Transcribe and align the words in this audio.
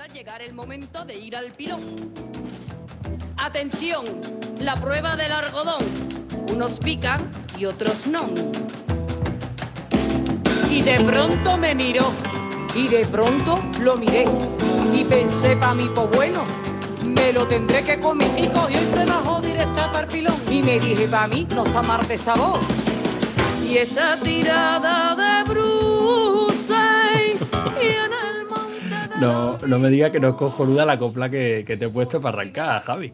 al 0.00 0.12
llegar 0.12 0.42
el 0.42 0.54
momento 0.54 1.04
de 1.04 1.14
ir 1.14 1.36
al 1.36 1.52
pilón. 1.52 1.80
Atención, 3.36 4.04
la 4.60 4.74
prueba 4.76 5.14
del 5.14 5.30
algodón. 5.30 5.84
Unos 6.52 6.78
pican 6.80 7.30
y 7.58 7.66
otros 7.66 8.08
no. 8.08 8.28
Y 10.68 10.82
de 10.82 10.98
pronto 11.00 11.56
me 11.56 11.74
miró, 11.76 12.12
y 12.74 12.88
de 12.88 13.06
pronto 13.06 13.62
lo 13.80 13.96
miré, 13.96 14.24
y 14.92 15.04
pensé 15.04 15.56
pa' 15.56 15.74
mi 15.74 15.88
po 15.90 16.08
bueno, 16.08 16.42
me 17.04 17.32
lo 17.32 17.46
tendré 17.46 17.84
que 17.84 18.00
comer. 18.00 18.30
Y 18.36 18.48
cogió 18.48 18.80
y 18.80 18.86
se 18.92 19.04
bajó 19.04 19.40
directa 19.42 19.92
para 19.92 20.06
el 20.06 20.12
pilón, 20.12 20.40
y 20.50 20.62
me 20.62 20.80
dije 20.80 21.06
pa' 21.06 21.28
mí, 21.28 21.46
no 21.54 21.64
está 21.64 21.82
mal 21.82 22.06
de 22.08 22.18
sabor. 22.18 22.58
Y 23.62 23.76
está 23.76 24.18
tirada 24.18 25.14
de 25.14 25.50
Bruce 25.50 26.74
y 27.80 28.23
No, 29.24 29.58
no 29.66 29.78
me 29.78 29.88
digas 29.88 30.10
que 30.10 30.20
no 30.20 30.30
es 30.30 30.34
cojonuda 30.34 30.84
la 30.86 30.96
copla 30.96 31.30
que, 31.30 31.64
que 31.66 31.76
te 31.76 31.86
he 31.86 31.88
puesto 31.88 32.20
para 32.20 32.38
arrancar, 32.38 32.82
Javi. 32.82 33.12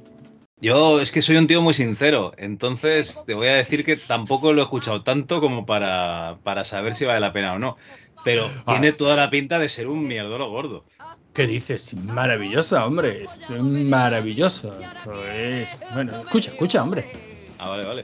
Yo 0.62 1.01
es 1.01 1.10
que 1.10 1.23
soy 1.23 1.37
un 1.37 1.46
tío 1.46 1.62
muy 1.62 1.73
sincero, 1.73 2.32
entonces 2.37 3.23
te 3.27 3.32
voy 3.32 3.48
a 3.48 3.55
decir 3.55 3.82
que 3.82 3.96
tampoco 3.96 4.52
lo 4.52 4.60
he 4.60 4.65
escuchado 4.65 5.02
tanto 5.02 5.41
como 5.41 5.65
para, 5.65 6.37
para 6.42 6.66
saber 6.66 6.95
si 6.95 7.06
vale 7.06 7.20
la 7.20 7.32
pena 7.32 7.54
o 7.54 7.59
no. 7.59 7.77
Pero 8.24 8.51
Ah. 8.66 8.73
tiene 8.73 8.92
toda 8.92 9.16
la 9.16 9.30
pinta 9.30 9.59
de 9.59 9.70
ser 9.70 9.88
un 9.88 10.02
mierdolo 10.06 10.51
gordo. 10.51 10.84
¿Qué 11.32 11.46
dices? 11.46 11.95
Maravillosa, 11.95 12.84
hombre. 12.84 13.24
Es 13.24 13.51
maravilloso. 13.62 14.79
Esto 14.79 15.24
es. 15.24 15.80
Bueno, 15.95 16.12
escucha, 16.20 16.51
escucha, 16.51 16.82
hombre. 16.82 17.10
Ah, 17.59 17.70
vale, 17.70 17.87
vale. 17.87 18.02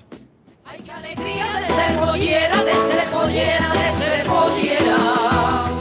Ay, 0.64 0.80
qué 0.82 0.90
alegría 0.92 1.44
de 1.58 1.66
ser 1.66 1.98
pollera, 1.98 2.64
de 2.64 2.72
ser 2.72 3.10
pollera, 3.10 3.72
de 3.74 4.04
ser 4.04 4.26
pollera. 4.26 5.75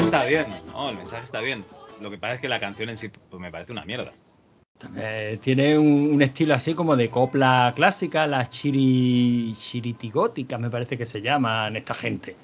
Está 0.00 0.24
bien, 0.24 0.46
no, 0.66 0.90
el 0.90 0.96
mensaje 0.96 1.24
está 1.24 1.40
bien. 1.40 1.64
Lo 2.00 2.10
que 2.10 2.18
pasa 2.18 2.34
es 2.34 2.40
que 2.40 2.48
la 2.48 2.60
canción 2.60 2.88
en 2.88 2.96
sí 2.96 3.08
pues, 3.08 3.40
me 3.40 3.50
parece 3.50 3.72
una 3.72 3.84
mierda. 3.84 4.12
Eh, 4.96 5.38
tiene 5.42 5.78
un, 5.78 6.14
un 6.14 6.22
estilo 6.22 6.54
así 6.54 6.74
como 6.74 6.96
de 6.96 7.10
copla 7.10 7.72
clásica, 7.76 8.26
las 8.26 8.48
chiri, 8.50 9.54
chiritigóticas, 9.58 10.58
me 10.58 10.70
parece 10.70 10.96
que 10.96 11.04
se 11.04 11.20
llaman 11.20 11.76
esta 11.76 11.94
gente. 11.94 12.36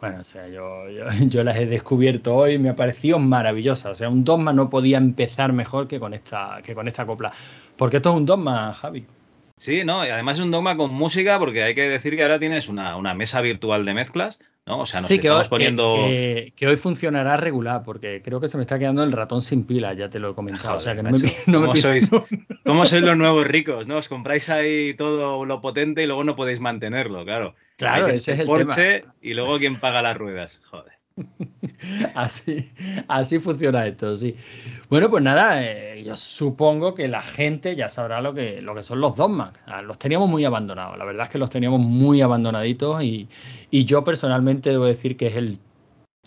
Bueno, 0.00 0.20
o 0.20 0.24
sea, 0.24 0.48
yo, 0.48 0.88
yo, 0.90 1.06
yo 1.28 1.42
las 1.42 1.56
he 1.56 1.66
descubierto 1.66 2.34
hoy 2.34 2.54
y 2.54 2.58
me 2.58 2.68
ha 2.68 2.76
parecido 2.76 3.18
maravillosa. 3.18 3.90
O 3.90 3.94
sea, 3.94 4.08
un 4.08 4.24
dogma 4.24 4.52
no 4.52 4.68
podía 4.68 4.98
empezar 4.98 5.52
mejor 5.52 5.88
que 5.88 5.98
con 5.98 6.12
esta, 6.14 6.60
que 6.62 6.74
con 6.74 6.88
esta 6.88 7.06
copla. 7.06 7.32
Porque 7.76 7.96
esto 7.96 8.10
es 8.10 8.16
un 8.16 8.26
dogma, 8.26 8.74
Javi. 8.74 9.06
Sí, 9.56 9.84
no, 9.84 10.04
y 10.04 10.10
además 10.10 10.36
es 10.36 10.44
un 10.44 10.50
dogma 10.50 10.76
con 10.76 10.92
música 10.92 11.38
porque 11.38 11.62
hay 11.62 11.74
que 11.74 11.88
decir 11.88 12.14
que 12.16 12.22
ahora 12.22 12.38
tienes 12.38 12.68
una, 12.68 12.96
una 12.96 13.14
mesa 13.14 13.40
virtual 13.40 13.86
de 13.86 13.94
mezclas, 13.94 14.38
¿no? 14.66 14.80
O 14.80 14.86
sea, 14.86 15.00
nos 15.00 15.08
sí, 15.08 15.14
estamos 15.14 15.44
hoy, 15.44 15.48
poniendo... 15.48 15.94
que, 15.94 16.52
que- 16.56 16.66
hoy 16.66 16.76
funcionará 16.76 17.36
regular, 17.36 17.82
porque 17.84 18.20
creo 18.22 18.40
que 18.40 18.48
se 18.48 18.56
me 18.56 18.62
está 18.64 18.78
quedando 18.78 19.02
el 19.04 19.12
ratón 19.12 19.42
sin 19.42 19.64
pila, 19.64 19.94
ya 19.94 20.08
te 20.10 20.18
lo 20.18 20.30
he 20.30 20.34
comentado. 20.34 20.76
o 20.76 20.80
sea, 20.80 20.96
que 20.96 21.02
no 21.02 21.10
me, 21.10 21.18
no 21.46 21.60
¿cómo 21.60 21.76
sois? 21.76 22.10
no- 22.10 22.26
¿Cómo 22.64 22.84
sois 22.84 23.02
los 23.02 23.16
nuevos 23.16 23.46
ricos? 23.46 23.86
¿No? 23.86 23.98
Os 23.98 24.08
compráis 24.08 24.50
ahí 24.50 24.94
todo 24.94 25.44
lo 25.44 25.60
potente 25.60 26.02
y 26.02 26.06
luego 26.06 26.24
no 26.24 26.34
podéis 26.36 26.60
mantenerlo, 26.60 27.24
claro. 27.24 27.54
Claro, 27.76 28.08
ese 28.08 28.32
es 28.32 28.40
el 28.40 28.46
Porsche 28.46 29.04
y 29.22 29.34
luego 29.34 29.58
quién 29.58 29.78
paga 29.78 30.02
las 30.02 30.16
ruedas. 30.16 30.60
Joder. 30.70 30.95
Así, 32.14 32.70
así 33.08 33.38
funciona 33.38 33.86
esto, 33.86 34.16
sí. 34.16 34.36
Bueno, 34.88 35.08
pues 35.10 35.22
nada, 35.22 35.62
eh, 35.62 36.02
yo 36.04 36.16
supongo 36.16 36.94
que 36.94 37.08
la 37.08 37.22
gente 37.22 37.76
ya 37.76 37.88
sabrá 37.88 38.20
lo 38.20 38.34
que, 38.34 38.60
lo 38.60 38.74
que 38.74 38.82
son 38.82 39.00
los 39.00 39.16
dogmas. 39.16 39.52
Ah, 39.66 39.82
Los 39.82 39.98
teníamos 39.98 40.28
muy 40.28 40.44
abandonados, 40.44 40.98
la 40.98 41.04
verdad 41.04 41.24
es 41.24 41.30
que 41.30 41.38
los 41.38 41.50
teníamos 41.50 41.80
muy 41.80 42.20
abandonaditos 42.20 43.02
y, 43.02 43.28
y 43.70 43.84
yo 43.84 44.04
personalmente 44.04 44.70
debo 44.70 44.84
decir 44.84 45.16
que 45.16 45.28
es 45.28 45.36
el 45.36 45.58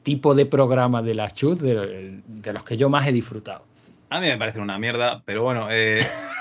tipo 0.04 0.34
de 0.34 0.46
programa 0.46 1.02
de 1.02 1.16
la 1.16 1.32
Chus 1.32 1.60
de, 1.60 2.22
de 2.26 2.54
los 2.54 2.64
que 2.64 2.78
yo 2.78 2.90
más 2.90 3.08
he 3.08 3.12
disfrutado. 3.12 3.64
A 4.10 4.20
mí 4.20 4.28
me 4.28 4.38
parece 4.38 4.60
una 4.60 4.80
mierda, 4.80 5.22
pero 5.26 5.44
bueno, 5.44 5.68
eh, 5.70 6.00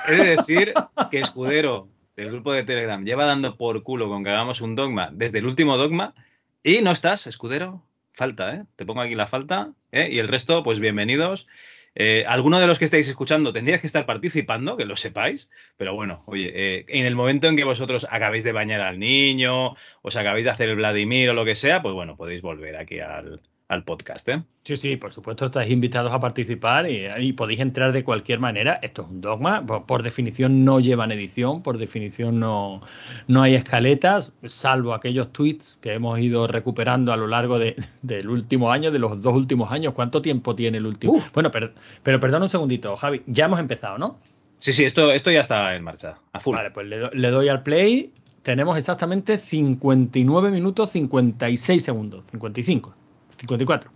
he 0.08 0.14
de 0.14 0.36
decir 0.36 0.72
que 1.10 1.20
Escudero 1.20 1.88
del 2.16 2.30
grupo 2.30 2.52
de 2.52 2.64
Telegram 2.64 3.04
lleva 3.04 3.26
dando 3.26 3.56
por 3.56 3.82
culo 3.82 4.08
con 4.08 4.24
que 4.24 4.30
hagamos 4.30 4.60
un 4.60 4.74
dogma 4.74 5.10
desde 5.12 5.38
el 5.38 5.46
último 5.46 5.76
dogma 5.76 6.14
y 6.62 6.80
no 6.82 6.92
estás, 6.92 7.26
Escudero. 7.26 7.82
Falta, 8.18 8.52
¿eh? 8.52 8.64
Te 8.74 8.84
pongo 8.84 9.00
aquí 9.00 9.14
la 9.14 9.28
falta. 9.28 9.74
¿eh? 9.92 10.08
Y 10.12 10.18
el 10.18 10.26
resto, 10.26 10.64
pues 10.64 10.80
bienvenidos. 10.80 11.46
Eh, 11.94 12.24
alguno 12.26 12.58
de 12.58 12.66
los 12.66 12.76
que 12.80 12.84
estáis 12.84 13.08
escuchando 13.08 13.52
tendríais 13.52 13.80
que 13.80 13.86
estar 13.86 14.06
participando, 14.06 14.76
que 14.76 14.86
lo 14.86 14.96
sepáis, 14.96 15.52
pero 15.76 15.94
bueno, 15.94 16.24
oye, 16.26 16.50
eh, 16.52 16.84
en 16.88 17.06
el 17.06 17.14
momento 17.14 17.46
en 17.46 17.56
que 17.56 17.62
vosotros 17.62 18.08
acabéis 18.10 18.42
de 18.42 18.50
bañar 18.50 18.80
al 18.80 18.98
niño, 18.98 19.76
os 20.02 20.16
acabéis 20.16 20.46
de 20.46 20.50
hacer 20.50 20.68
el 20.68 20.74
Vladimir 20.74 21.30
o 21.30 21.34
lo 21.34 21.44
que 21.44 21.54
sea, 21.54 21.80
pues 21.80 21.94
bueno, 21.94 22.16
podéis 22.16 22.42
volver 22.42 22.74
aquí 22.74 22.98
al, 22.98 23.40
al 23.68 23.84
podcast, 23.84 24.26
¿eh? 24.30 24.42
Sí, 24.64 24.76
sí, 24.78 24.96
por 24.96 25.12
supuesto 25.12 25.46
estáis 25.46 25.70
invitados 25.70 26.12
a 26.12 26.20
participar 26.20 26.90
y, 26.90 27.06
y 27.18 27.32
podéis 27.34 27.60
entrar 27.60 27.92
de 27.92 28.02
cualquier 28.02 28.38
manera. 28.40 28.78
Esto 28.82 29.02
es 29.02 29.08
un 29.08 29.20
dogma, 29.20 29.64
por, 29.66 29.84
por 29.84 30.02
definición 30.02 30.64
no 30.64 30.80
llevan 30.80 31.12
edición, 31.12 31.62
por 31.62 31.76
definición 31.76 32.40
no, 32.40 32.80
no 33.26 33.42
hay 33.42 33.54
escaletas, 33.54 34.32
salvo 34.44 34.94
aquellos 34.94 35.32
tweets 35.32 35.78
que 35.82 35.92
hemos 35.92 36.18
ido 36.18 36.46
recuperando 36.46 37.12
a 37.12 37.16
lo 37.18 37.26
largo 37.26 37.58
de- 37.58 37.76
del 38.02 38.28
último 38.30 38.72
año, 38.72 38.90
de 38.90 38.98
los 38.98 39.22
dos 39.22 39.34
últimos 39.34 39.70
años. 39.70 39.92
¿Cuánto 39.92 40.22
tiempo 40.22 40.54
tiene 40.56 40.78
el 40.78 40.86
último? 40.86 41.12
Uf. 41.14 41.30
Bueno, 41.34 41.50
pero, 41.50 41.72
pero 42.02 42.18
perdón 42.20 42.42
un 42.42 42.48
segundito, 42.48 42.96
Javi, 42.96 43.22
ya 43.26 43.44
hemos 43.44 43.60
empezado, 43.60 43.98
¿no? 43.98 44.18
Sí, 44.58 44.72
sí, 44.72 44.84
esto, 44.84 45.12
esto 45.12 45.30
ya 45.30 45.40
está 45.40 45.76
en 45.76 45.84
marcha, 45.84 46.18
a 46.32 46.40
full. 46.40 46.56
Vale, 46.56 46.70
pues 46.70 46.86
le, 46.86 46.98
do- 46.98 47.10
le 47.12 47.30
doy 47.30 47.48
al 47.48 47.62
play. 47.62 48.12
Tenemos 48.42 48.78
exactamente 48.78 49.36
59 49.36 50.50
minutos 50.50 50.90
56 50.90 51.84
segundos. 51.84 52.24
55, 52.30 52.94
54, 53.38 53.90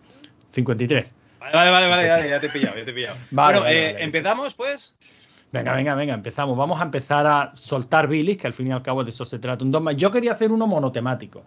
53. 0.53 1.13
Vale, 1.41 1.53
vale, 1.57 1.71
vale, 1.71 1.87
vale, 1.89 2.07
ya, 2.07 2.27
ya 2.27 2.41
te 2.41 2.47
he 2.47 2.51
pillado, 2.51 2.77
ya 2.79 2.85
te 2.85 2.91
he 2.91 2.95
pillado. 2.95 3.17
Vale, 3.31 3.59
bueno, 3.59 3.61
vale, 3.63 3.91
eh, 3.91 3.97
empezamos, 4.05 4.55
pues. 4.55 4.95
Venga, 5.51 5.75
venga, 5.75 5.95
venga, 5.95 6.15
empezamos. 6.15 6.57
Vamos 6.57 6.81
a 6.81 6.85
empezar 6.85 7.27
a 7.27 7.53
soltar 7.57 8.09
bilis, 8.09 8.39
que 8.39 8.47
al 8.47 8.55
fin 8.55 8.69
y 8.69 8.73
al 8.73 8.83
cabo 8.83 9.05
de 9.05 9.11
eso 9.11 9.25
se 9.25 9.39
trata. 9.39 9.65
Un 9.65 9.71
dogma. 9.71 9.93
Yo 9.93 10.11
quería 10.11 10.33
hacer 10.33 10.51
uno 10.53 10.67
monotemático. 10.67 11.45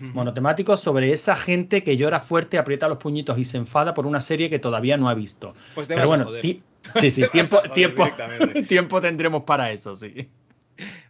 Monotemático 0.00 0.76
sobre 0.76 1.12
esa 1.12 1.34
gente 1.34 1.82
que 1.82 1.96
llora 1.96 2.20
fuerte, 2.20 2.56
aprieta 2.58 2.88
los 2.88 2.98
puñitos 2.98 3.36
y 3.38 3.44
se 3.44 3.56
enfada 3.56 3.94
por 3.94 4.06
una 4.06 4.20
serie 4.20 4.48
que 4.48 4.58
todavía 4.58 4.96
no 4.96 5.08
ha 5.08 5.14
visto. 5.14 5.54
Pues 5.74 5.88
te 5.88 5.94
Pero 5.94 6.08
vas 6.08 6.18
bueno, 6.24 6.40
ti- 6.40 6.62
sí, 7.00 7.10
sí, 7.10 7.22
Te 7.22 7.26
vas 7.38 7.52
a 7.52 7.62
tiempo, 7.72 7.72
tiempo, 7.74 8.08
tiempo 8.68 9.00
tendremos 9.00 9.42
para 9.44 9.70
eso, 9.70 9.96
sí. 9.96 10.28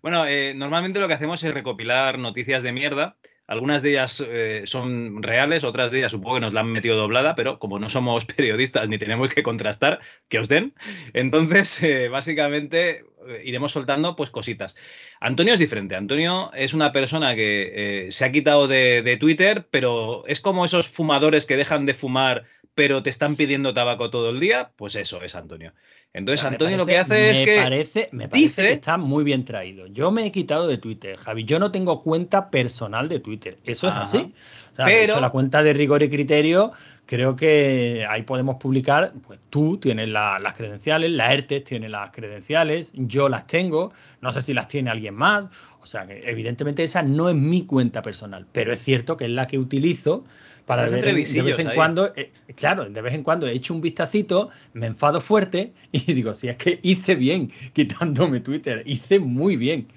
Bueno, 0.03 0.25
eh, 0.27 0.55
normalmente 0.55 1.01
lo 1.01 1.09
que 1.09 1.15
hacemos 1.15 1.43
es 1.45 1.53
recopilar 1.53 2.19
noticias 2.19 2.63
de 2.63 2.73
mierda. 2.73 3.17
Algunas 3.49 3.81
de 3.81 3.91
ellas 3.91 4.23
eh, 4.29 4.63
son 4.67 5.23
reales, 5.23 5.65
otras 5.65 5.91
de 5.91 6.01
ellas 6.01 6.13
supongo 6.13 6.35
que 6.35 6.43
nos 6.43 6.53
la 6.53 6.61
han 6.61 6.71
metido 6.71 6.97
doblada, 6.97 7.35
pero 7.35 7.59
como 7.59 7.79
no 7.79 7.89
somos 7.89 8.25
periodistas 8.37 8.91
ni 8.91 8.99
tenemos 8.99 9.31
que 9.31 9.43
contrastar, 9.43 10.01
que 10.29 10.39
os 10.39 10.49
den. 10.49 10.75
Entonces, 11.15 11.83
eh, 11.83 12.11
básicamente 12.11 13.07
eh, 13.27 13.43
iremos 13.47 13.73
soltando 13.73 14.17
pues 14.17 14.31
cositas. 14.31 14.77
Antonio 15.19 15.55
es 15.55 15.61
diferente. 15.61 15.97
Antonio 15.97 16.53
es 16.53 16.75
una 16.75 16.93
persona 16.93 17.35
que 17.35 18.09
se 18.11 18.25
ha 18.27 18.33
quitado 18.33 18.69
de, 18.69 19.01
de 19.01 19.17
Twitter, 19.17 19.67
pero 19.71 20.27
es 20.27 20.43
como 20.43 20.67
esos 20.67 20.87
fumadores 20.87 21.47
que 21.47 21.57
dejan 21.57 21.87
de 21.87 21.95
fumar, 21.95 22.45
pero 22.75 23.03
te 23.03 23.09
están 23.09 23.35
pidiendo 23.35 23.73
tabaco 23.73 24.11
todo 24.11 24.29
el 24.29 24.41
día. 24.41 24.73
Pues 24.77 24.95
eso 24.95 25.23
es 25.23 25.35
Antonio. 25.35 25.73
Entonces, 26.15 26.45
Antonio 26.45 26.77
lo 26.79 26.87
que 26.87 26.99
hace 26.99 27.31
es 27.31 27.39
me 27.39 27.45
que 27.45 27.57
Parece, 27.61 28.09
me 28.13 28.29
parece 28.29 28.47
dice- 28.49 28.63
que 28.63 28.73
está 28.73 28.97
muy 28.97 29.25
bien 29.25 29.45
traído. 29.45 29.87
Yo 29.89 30.11
me 30.11 30.25
he 30.27 30.33
quitado 30.33 30.67
de 30.67 30.79
Twitter, 30.79 31.17
Javi. 31.19 31.45
Yo 31.45 31.59
no 31.59 31.71
tengo 31.71 32.03
cuenta 32.03 32.51
personal 32.51 33.09
de 33.09 33.21
Twitter. 33.21 33.59
Eso 33.65 33.89
es 33.89 33.95
así. 33.95 34.33
O 34.73 34.77
sea, 34.77 34.87
de 34.87 34.93
Pero- 34.93 35.13
hecho, 35.13 35.21
la 35.21 35.31
cuenta 35.31 35.63
de 35.63 35.75
rigor 35.75 36.03
y 36.03 36.09
criterio, 36.09 36.73
creo 37.05 37.37
que 37.37 38.07
ahí 38.09 38.23
podemos 38.23 38.57
publicar. 38.57 39.13
Pues 39.27 39.39
tú 39.51 39.77
tienes 39.77 40.09
la- 40.09 40.39
las 40.39 40.55
credenciales, 40.55 41.11
la 41.11 41.33
ERTES 41.33 41.65
tiene 41.65 41.89
las 41.91 42.11
credenciales, 42.11 42.91
yo 42.95 43.29
las 43.29 43.47
tengo. 43.47 43.93
No 44.23 44.33
sé 44.33 44.41
si 44.41 44.55
las 44.55 44.67
tiene 44.67 44.91
alguien 44.91 45.15
más. 45.15 45.47
O 45.83 45.87
sea, 45.87 46.07
que 46.07 46.23
evidentemente 46.29 46.83
esa 46.83 47.03
no 47.03 47.29
es 47.29 47.35
mi 47.37 47.65
cuenta 47.67 48.03
personal. 48.03 48.47
Pero 48.51 48.73
es 48.73 48.79
cierto 48.83 49.17
que 49.17 49.27
es 49.27 49.31
la 49.31 49.47
que 49.47 49.59
utilizo 49.59 50.25
para 50.69 50.83
ver 50.83 51.05
de 51.05 51.13
vez 51.15 51.59
en 51.59 51.69
ahí. 51.69 51.75
cuando 51.75 52.13
eh, 52.15 52.31
claro, 52.55 52.89
de 52.89 53.03
vez 53.03 53.15
en 53.15 53.23
cuando 53.23 53.47
he 53.47 53.53
hecho 53.53 53.75
un 53.75 53.81
vistacito, 53.81 54.51
me 54.75 54.87
enfado 54.87 55.21
fuerte 55.21 55.73
y 55.93 56.13
digo, 56.13 56.35
si 56.35 56.49
es 56.49 56.57
que 56.57 56.79
hice 56.83 57.15
bien 57.17 57.51
quitándome 57.73 58.41
Twitter, 58.41 58.83
hice 58.87 59.19
muy 59.19 59.57
bien. 59.57 59.89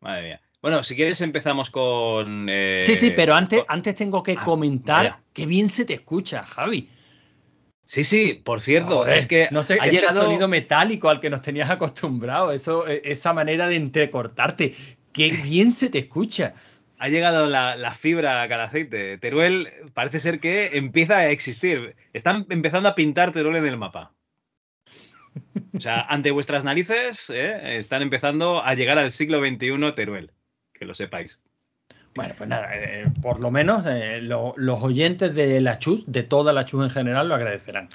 Madre 0.00 0.22
mía. 0.22 0.40
Bueno, 0.60 0.82
si 0.82 0.94
quieres 0.94 1.20
empezamos 1.22 1.70
con... 1.70 2.48
eh, 2.50 2.80
sí, 2.82 2.96
sí, 2.96 3.12
pero 3.16 3.34
antes, 3.34 3.60
con- 3.60 3.74
antes 3.76 3.94
tengo 3.94 4.22
que 4.22 4.32
Ah, 4.36 4.44
comentar 4.44 5.04
vaya. 5.04 5.22
que 5.32 5.46
bien 5.46 5.68
se 5.68 5.84
te 5.84 5.94
escucha, 5.94 6.42
Javi. 6.42 6.88
Sí, 7.84 8.04
sí, 8.04 8.40
por 8.44 8.60
cierto, 8.60 8.98
Joder, 8.98 9.18
es 9.18 9.26
que 9.26 9.48
no 9.50 9.62
sé, 9.62 9.78
ha 9.80 9.86
ese 9.86 10.00
llegado... 10.00 10.22
sonido 10.22 10.48
metálico 10.48 11.08
al 11.08 11.18
que 11.18 11.30
nos 11.30 11.40
tenías 11.40 11.70
acostumbrado, 11.70 12.52
eso, 12.52 12.86
eh, 12.86 13.00
esa 13.04 13.32
manera 13.32 13.68
de 13.68 13.76
entrecortarte, 13.76 14.74
qué 15.12 15.30
bien 15.30 15.72
se 15.72 15.88
te 15.88 15.98
escucha. 15.98 16.54
Ha 17.00 17.08
llegado 17.08 17.46
la, 17.46 17.76
la 17.76 17.94
fibra 17.94 18.42
al 18.42 18.52
aceite. 18.60 19.16
Teruel 19.18 19.72
parece 19.94 20.20
ser 20.20 20.38
que 20.38 20.76
empieza 20.76 21.16
a 21.16 21.30
existir. 21.30 21.96
Están 22.12 22.46
empezando 22.50 22.88
a 22.90 22.94
pintar 22.94 23.32
Teruel 23.32 23.56
en 23.56 23.66
el 23.66 23.76
mapa. 23.78 24.12
O 25.74 25.80
sea, 25.80 26.02
ante 26.02 26.30
vuestras 26.30 26.62
narices 26.62 27.30
¿eh? 27.30 27.78
están 27.78 28.02
empezando 28.02 28.62
a 28.62 28.74
llegar 28.74 28.98
al 28.98 29.12
siglo 29.12 29.38
XXI 29.40 29.92
Teruel. 29.96 30.30
Que 30.74 30.84
lo 30.84 30.94
sepáis. 30.94 31.40
Bueno, 32.14 32.34
pues 32.36 32.48
nada, 32.48 32.68
eh, 32.74 33.04
por 33.22 33.40
lo 33.40 33.50
menos 33.50 33.86
eh, 33.86 34.20
lo- 34.20 34.52
los 34.56 34.82
oyentes 34.82 35.34
de 35.34 35.60
la 35.60 35.78
Chus, 35.78 36.04
de 36.10 36.22
toda 36.24 36.52
la 36.52 36.64
Chus 36.64 36.82
en 36.84 36.90
general, 36.90 37.28
lo 37.28 37.34
agradecerán. 37.36 37.88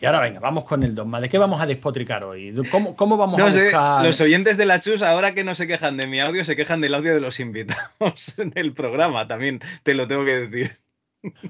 Y 0.00 0.04
ahora 0.04 0.20
venga, 0.20 0.40
vamos 0.40 0.64
con 0.64 0.82
el 0.82 0.94
dogma. 0.94 1.20
¿De 1.20 1.28
qué 1.28 1.38
vamos 1.38 1.60
a 1.60 1.66
despotricar 1.66 2.24
hoy? 2.24 2.54
¿Cómo, 2.70 2.94
cómo 2.96 3.16
vamos 3.16 3.38
No 3.38 3.46
a 3.46 3.50
buscar? 3.50 4.04
los 4.04 4.20
oyentes 4.20 4.56
de 4.58 4.66
la 4.66 4.80
Chus, 4.80 5.00
ahora 5.02 5.32
que 5.34 5.42
no 5.42 5.54
se 5.54 5.66
quejan 5.66 5.96
de 5.96 6.06
mi 6.06 6.20
audio, 6.20 6.44
se 6.44 6.54
quejan 6.54 6.80
del 6.80 6.94
audio 6.94 7.14
de 7.14 7.20
los 7.20 7.40
invitados 7.40 8.34
del 8.54 8.72
programa. 8.72 9.26
También 9.26 9.60
te 9.82 9.94
lo 9.94 10.06
tengo 10.06 10.24
que 10.24 10.48
decir. 10.48 10.78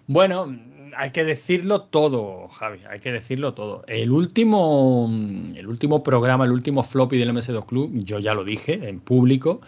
Bueno, 0.07 0.57
hay 0.97 1.11
que 1.11 1.25
decirlo 1.25 1.83
todo, 1.83 2.49
Javi, 2.49 2.79
hay 2.89 3.01
que 3.01 3.13
decirlo 3.13 3.55
todo. 3.55 3.85
El 3.89 4.11
último, 4.11 5.11
el 5.55 5.67
último 5.67 6.03
programa, 6.03 6.45
el 6.45 6.53
último 6.53 6.83
floppy 6.83 7.19
del 7.19 7.31
MS2 7.31 7.67
Club, 7.67 7.91
yo 7.95 8.19
ya 8.19 8.35
lo 8.35 8.45
dije 8.45 8.89
en 8.89 9.01
público, 9.01 9.61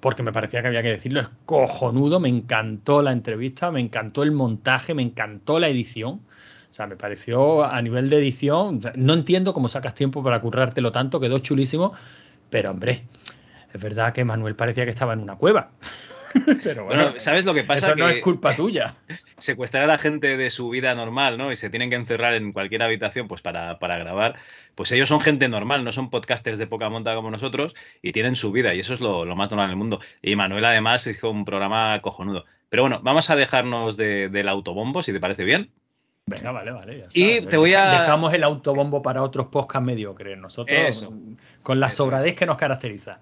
porque 0.00 0.22
me 0.22 0.32
parecía 0.32 0.62
que 0.62 0.68
había 0.68 0.82
que 0.82 0.90
decirlo, 0.90 1.20
es 1.20 1.28
cojonudo, 1.46 2.20
me 2.20 2.28
encantó 2.28 3.02
la 3.02 3.12
entrevista, 3.12 3.70
me 3.70 3.80
encantó 3.80 4.22
el 4.22 4.32
montaje, 4.32 4.94
me 4.94 5.02
encantó 5.02 5.58
la 5.58 5.68
edición. 5.68 6.20
O 6.70 6.72
sea, 6.72 6.86
me 6.86 6.96
pareció 6.96 7.64
a 7.64 7.82
nivel 7.82 8.08
de 8.10 8.18
edición, 8.18 8.80
no 8.94 9.14
entiendo 9.14 9.52
cómo 9.52 9.68
sacas 9.68 9.94
tiempo 9.94 10.22
para 10.22 10.40
currártelo 10.40 10.92
tanto, 10.92 11.18
quedó 11.20 11.38
chulísimo, 11.40 11.92
pero 12.48 12.70
hombre, 12.70 13.02
es 13.74 13.80
verdad 13.82 14.12
que 14.12 14.24
Manuel 14.24 14.54
parecía 14.54 14.84
que 14.84 14.90
estaba 14.92 15.12
en 15.14 15.18
una 15.20 15.36
cueva. 15.36 15.70
pero 16.62 16.84
bueno, 16.84 17.02
Bueno, 17.06 17.20
¿sabes 17.20 17.44
lo 17.44 17.52
que 17.54 17.64
pasa? 17.64 17.88
eso 17.88 17.96
no 17.96 18.08
es 18.08 18.22
culpa 18.22 18.54
tuya. 18.54 18.94
secuestrar 19.38 19.82
a 19.82 19.86
la 19.88 19.98
gente 19.98 20.36
de 20.36 20.50
su 20.50 20.68
vida 20.70 20.94
normal, 20.94 21.38
¿no? 21.38 21.50
Y 21.50 21.56
se 21.56 21.70
tienen 21.70 21.90
que 21.90 21.96
encerrar 21.96 22.34
en 22.34 22.52
cualquier 22.52 22.84
habitación, 22.84 23.26
pues 23.26 23.40
para, 23.42 23.78
para 23.80 23.98
grabar. 23.98 24.36
Pues 24.76 24.92
ellos 24.92 25.08
son 25.08 25.20
gente 25.20 25.48
normal, 25.48 25.82
no 25.82 25.92
son 25.92 26.08
podcasters 26.08 26.58
de 26.58 26.68
poca 26.68 26.88
monta 26.88 27.16
como 27.16 27.32
nosotros 27.32 27.74
y 28.00 28.12
tienen 28.12 28.36
su 28.36 28.52
vida 28.52 28.74
y 28.74 28.80
eso 28.80 28.94
es 28.94 29.00
lo, 29.00 29.24
lo 29.24 29.34
más 29.34 29.50
normal 29.50 29.68
del 29.68 29.76
mundo. 29.76 30.00
Y 30.22 30.36
Manuel 30.36 30.64
además 30.66 31.04
hizo 31.08 31.30
un 31.30 31.44
programa 31.44 32.00
cojonudo. 32.00 32.44
Pero 32.68 32.84
bueno, 32.84 33.00
vamos 33.02 33.28
a 33.30 33.34
dejarnos 33.34 33.96
de- 33.96 34.28
del 34.28 34.48
autobombo, 34.48 35.02
si 35.02 35.12
te 35.12 35.18
parece 35.18 35.42
bien. 35.42 35.72
Venga, 36.26 36.52
vale, 36.52 36.70
vale. 36.70 36.98
ya 36.98 37.04
está. 37.06 37.18
Y 37.18 37.40
te 37.46 37.56
voy 37.56 37.74
a- 37.74 38.00
Dejamos 38.02 38.32
el 38.34 38.44
autobombo 38.44 39.02
para 39.02 39.22
otros 39.22 39.46
podcasts 39.48 39.84
mediocres. 39.84 40.38
Nosotros, 40.38 40.78
Eso. 40.78 41.12
con 41.62 41.80
la 41.80 41.88
Eso. 41.88 41.96
sobradez 41.96 42.34
que 42.34 42.46
nos 42.46 42.56
caracteriza. 42.56 43.20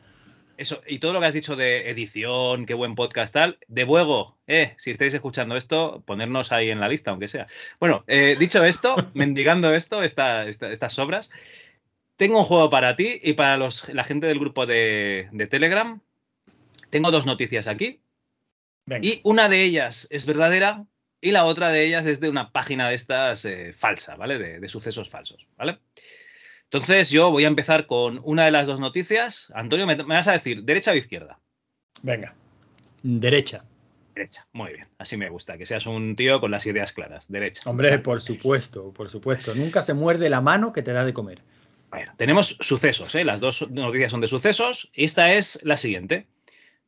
Eso, 0.58 0.82
y 0.88 0.98
todo 0.98 1.12
lo 1.12 1.20
que 1.20 1.26
has 1.26 1.32
dicho 1.32 1.54
de 1.54 1.88
edición, 1.88 2.66
qué 2.66 2.74
buen 2.74 2.96
podcast 2.96 3.32
tal, 3.32 3.58
de 3.68 3.84
luego, 3.84 4.36
eh, 4.48 4.74
si 4.78 4.90
estáis 4.90 5.14
escuchando 5.14 5.56
esto, 5.56 6.02
ponernos 6.04 6.50
ahí 6.50 6.68
en 6.70 6.80
la 6.80 6.88
lista, 6.88 7.12
aunque 7.12 7.28
sea. 7.28 7.46
Bueno, 7.78 8.02
eh, 8.08 8.34
dicho 8.38 8.64
esto, 8.64 8.96
mendigando 9.14 9.72
esto, 9.72 10.02
esta- 10.02 10.46
esta- 10.48 10.72
estas 10.72 10.92
sobras, 10.92 11.30
tengo 12.16 12.38
un 12.40 12.44
juego 12.44 12.68
para 12.70 12.96
ti 12.96 13.20
y 13.22 13.34
para 13.34 13.56
los, 13.56 13.88
la 13.94 14.02
gente 14.02 14.26
del 14.26 14.40
grupo 14.40 14.66
de, 14.66 15.28
de 15.30 15.46
Telegram. 15.46 16.00
Tengo 16.90 17.12
dos 17.12 17.24
noticias 17.24 17.68
aquí 17.68 18.00
Venga. 18.84 19.06
y 19.06 19.20
una 19.22 19.48
de 19.48 19.62
ellas 19.62 20.08
es 20.10 20.26
verdadera 20.26 20.84
y 21.20 21.32
la 21.32 21.44
otra 21.44 21.70
de 21.70 21.84
ellas 21.84 22.06
es 22.06 22.20
de 22.20 22.28
una 22.28 22.52
página 22.52 22.88
de 22.88 22.94
estas 22.94 23.44
eh, 23.44 23.72
falsa, 23.76 24.16
¿vale? 24.16 24.38
De, 24.38 24.60
de 24.60 24.68
sucesos 24.68 25.08
falsos, 25.08 25.46
¿vale? 25.56 25.78
Entonces 26.64 27.10
yo 27.10 27.30
voy 27.30 27.44
a 27.44 27.48
empezar 27.48 27.86
con 27.86 28.20
una 28.24 28.44
de 28.44 28.50
las 28.50 28.66
dos 28.66 28.78
noticias. 28.78 29.50
Antonio, 29.54 29.86
me, 29.86 29.96
me 29.96 30.02
vas 30.04 30.28
a 30.28 30.32
decir, 30.32 30.64
¿derecha 30.64 30.92
o 30.92 30.94
izquierda? 30.94 31.40
Venga. 32.02 32.34
Derecha. 33.02 33.64
Derecha. 34.14 34.46
Muy 34.52 34.72
bien. 34.74 34.86
Así 34.98 35.16
me 35.16 35.30
gusta, 35.30 35.56
que 35.56 35.64
seas 35.64 35.86
un 35.86 36.14
tío 36.14 36.40
con 36.40 36.50
las 36.50 36.66
ideas 36.66 36.92
claras. 36.92 37.30
Derecha. 37.30 37.62
Hombre, 37.64 37.98
por 38.00 38.20
supuesto, 38.20 38.92
por 38.92 39.08
supuesto. 39.08 39.54
Nunca 39.54 39.80
se 39.80 39.94
muerde 39.94 40.28
la 40.28 40.40
mano 40.40 40.72
que 40.72 40.82
te 40.82 40.92
da 40.92 41.04
de 41.04 41.14
comer. 41.14 41.40
Bueno, 41.90 42.12
tenemos 42.18 42.58
sucesos, 42.60 43.14
¿eh? 43.14 43.24
Las 43.24 43.40
dos 43.40 43.70
noticias 43.70 44.10
son 44.10 44.20
de 44.20 44.28
sucesos. 44.28 44.90
Esta 44.92 45.32
es 45.32 45.60
la 45.62 45.76
siguiente. 45.78 46.26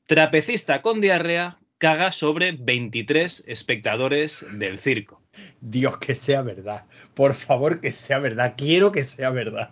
Trapecista 0.07 0.83
con 0.83 1.01
diarrea 1.01 1.59
caga 1.81 2.13
sobre 2.13 2.53
23 2.53 3.45
espectadores 3.47 4.47
del 4.53 4.79
circo. 4.79 5.23
Dios, 5.63 5.97
que 5.97 6.15
sea 6.15 6.43
verdad. 6.43 6.85
Por 7.15 7.33
favor, 7.33 7.81
que 7.81 7.91
sea 7.91 8.19
verdad. 8.19 8.55
Quiero 8.57 8.93
que 8.93 9.03
sea 9.03 9.31
verdad. 9.31 9.71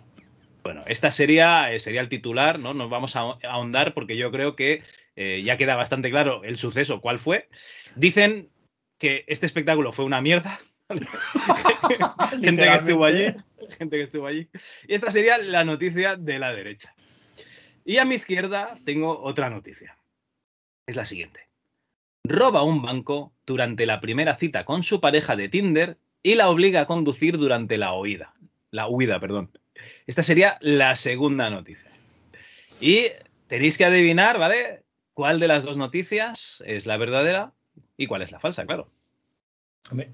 Bueno, 0.63 0.83
esta 0.87 1.11
sería, 1.11 1.71
eh, 1.71 1.79
sería 1.79 2.01
el 2.01 2.09
titular, 2.09 2.57
¿no? 2.57 2.73
Nos 2.73 2.89
vamos 2.89 3.15
a 3.15 3.21
a 3.21 3.37
ahondar 3.43 3.93
porque 3.93 4.17
yo 4.17 4.31
creo 4.31 4.55
que 4.55 4.81
eh, 5.15 5.43
ya 5.43 5.55
queda 5.55 5.75
bastante 5.75 6.09
claro 6.09 6.43
el 6.43 6.57
suceso, 6.57 6.99
cuál 6.99 7.19
fue. 7.19 7.47
Dicen 7.95 8.49
que 8.97 9.23
este 9.27 9.45
espectáculo 9.45 9.93
fue 9.93 10.05
una 10.05 10.19
mierda. 10.19 10.59
gente 12.41 12.63
que 12.63 12.75
estuvo 12.75 13.05
allí, 13.05 13.35
gente 13.77 13.97
que 13.97 14.03
estuvo 14.03 14.25
allí. 14.25 14.49
Y 14.87 14.95
esta 14.95 15.11
sería 15.11 15.37
la 15.37 15.63
noticia 15.63 16.15
de 16.15 16.39
la 16.39 16.53
derecha. 16.53 16.95
Y 17.85 17.97
a 17.97 18.05
mi 18.05 18.15
izquierda 18.15 18.75
tengo 18.83 19.21
otra 19.21 19.51
noticia. 19.51 19.95
Es 20.87 20.95
la 20.95 21.05
siguiente. 21.05 21.48
Roba 22.23 22.63
un 22.63 22.81
banco 22.81 23.33
durante 23.45 23.85
la 23.85 23.99
primera 23.99 24.35
cita 24.35 24.65
con 24.65 24.83
su 24.83 25.01
pareja 25.01 25.35
de 25.35 25.49
Tinder 25.49 25.97
y 26.21 26.35
la 26.35 26.49
obliga 26.49 26.81
a 26.81 26.85
conducir 26.85 27.37
durante 27.37 27.77
la 27.77 27.93
huida. 27.93 28.33
La 28.71 28.87
huida, 28.87 29.19
perdón. 29.19 29.51
Esta 30.05 30.23
sería 30.23 30.57
la 30.61 30.95
segunda 30.95 31.49
noticia. 31.49 31.91
Y 32.81 33.07
tenéis 33.47 33.77
que 33.77 33.85
adivinar, 33.85 34.37
¿vale? 34.37 34.83
¿Cuál 35.13 35.39
de 35.39 35.47
las 35.47 35.63
dos 35.63 35.77
noticias 35.77 36.63
es 36.65 36.85
la 36.85 36.97
verdadera 36.97 37.53
y 37.97 38.07
cuál 38.07 38.21
es 38.21 38.31
la 38.31 38.39
falsa, 38.39 38.65
claro? 38.65 38.91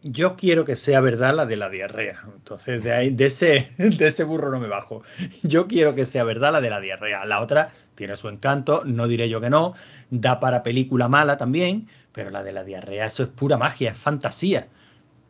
Yo 0.04 0.38
quiero 0.38 0.64
que 0.64 0.78
sea 0.78 1.02
verdad 1.02 1.36
la 1.36 1.46
de 1.46 1.58
la 1.58 1.70
diarrea. 1.70 2.24
Entonces, 2.34 2.84
de 2.84 2.94
ahí, 2.94 3.10
de 3.10 3.26
ese, 3.26 3.68
de 3.78 4.08
ese 4.08 4.24
burro 4.24 4.50
no 4.50 4.60
me 4.60 4.68
bajo. 4.68 5.04
Yo 5.44 5.68
quiero 5.68 5.96
que 5.96 6.06
sea 6.06 6.24
verdad 6.24 6.54
la 6.54 6.62
de 6.62 6.70
la 6.70 6.80
diarrea. 6.80 7.26
La 7.26 7.42
otra 7.42 7.70
tiene 7.96 8.16
su 8.16 8.30
encanto, 8.30 8.84
no 8.86 9.08
diré 9.08 9.28
yo 9.30 9.42
que 9.42 9.50
no. 9.50 9.74
Da 10.10 10.40
para 10.40 10.64
película 10.64 11.10
mala 11.10 11.38
también, 11.38 11.90
pero 12.12 12.30
la 12.30 12.44
de 12.44 12.54
la 12.54 12.64
diarrea, 12.64 13.06
eso 13.06 13.24
es 13.24 13.30
pura 13.30 13.58
magia, 13.58 13.92
es 13.92 13.98
fantasía. 13.98 14.68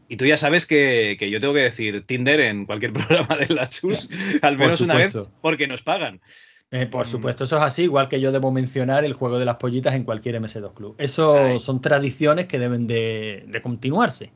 Y 0.07 0.17
tú 0.17 0.25
ya 0.25 0.37
sabes 0.37 0.67
que, 0.67 1.15
que 1.17 1.31
yo 1.31 1.39
tengo 1.39 1.55
que 1.55 1.61
decir 1.61 2.05
Tinder 2.05 2.39
en 2.39 2.65
cualquier 2.65 2.93
programa 2.93 3.37
de 3.37 3.53
la 3.53 3.67
Chus, 3.67 4.09
al 4.41 4.57
menos 4.57 4.81
una 4.81 4.95
vez, 4.95 5.15
porque 5.41 5.67
nos 5.67 5.81
pagan. 5.81 6.21
Eh, 6.71 6.87
por 6.87 7.05
Mm. 7.05 7.09
supuesto, 7.09 7.43
eso 7.43 7.57
es 7.57 7.61
así, 7.63 7.83
igual 7.83 8.09
que 8.09 8.19
yo 8.19 8.31
debo 8.31 8.51
mencionar 8.51 9.05
el 9.05 9.13
juego 9.13 9.39
de 9.39 9.45
las 9.45 9.55
pollitas 9.57 9.93
en 9.95 10.03
cualquier 10.03 10.35
MS2 10.41 10.73
Club. 10.73 10.95
Eso 10.97 11.45
Ay. 11.45 11.59
son 11.59 11.79
tradiciones 11.81 12.47
que 12.47 12.59
deben 12.59 12.87
de, 12.87 13.43
de 13.47 13.61
continuarse. 13.61 14.31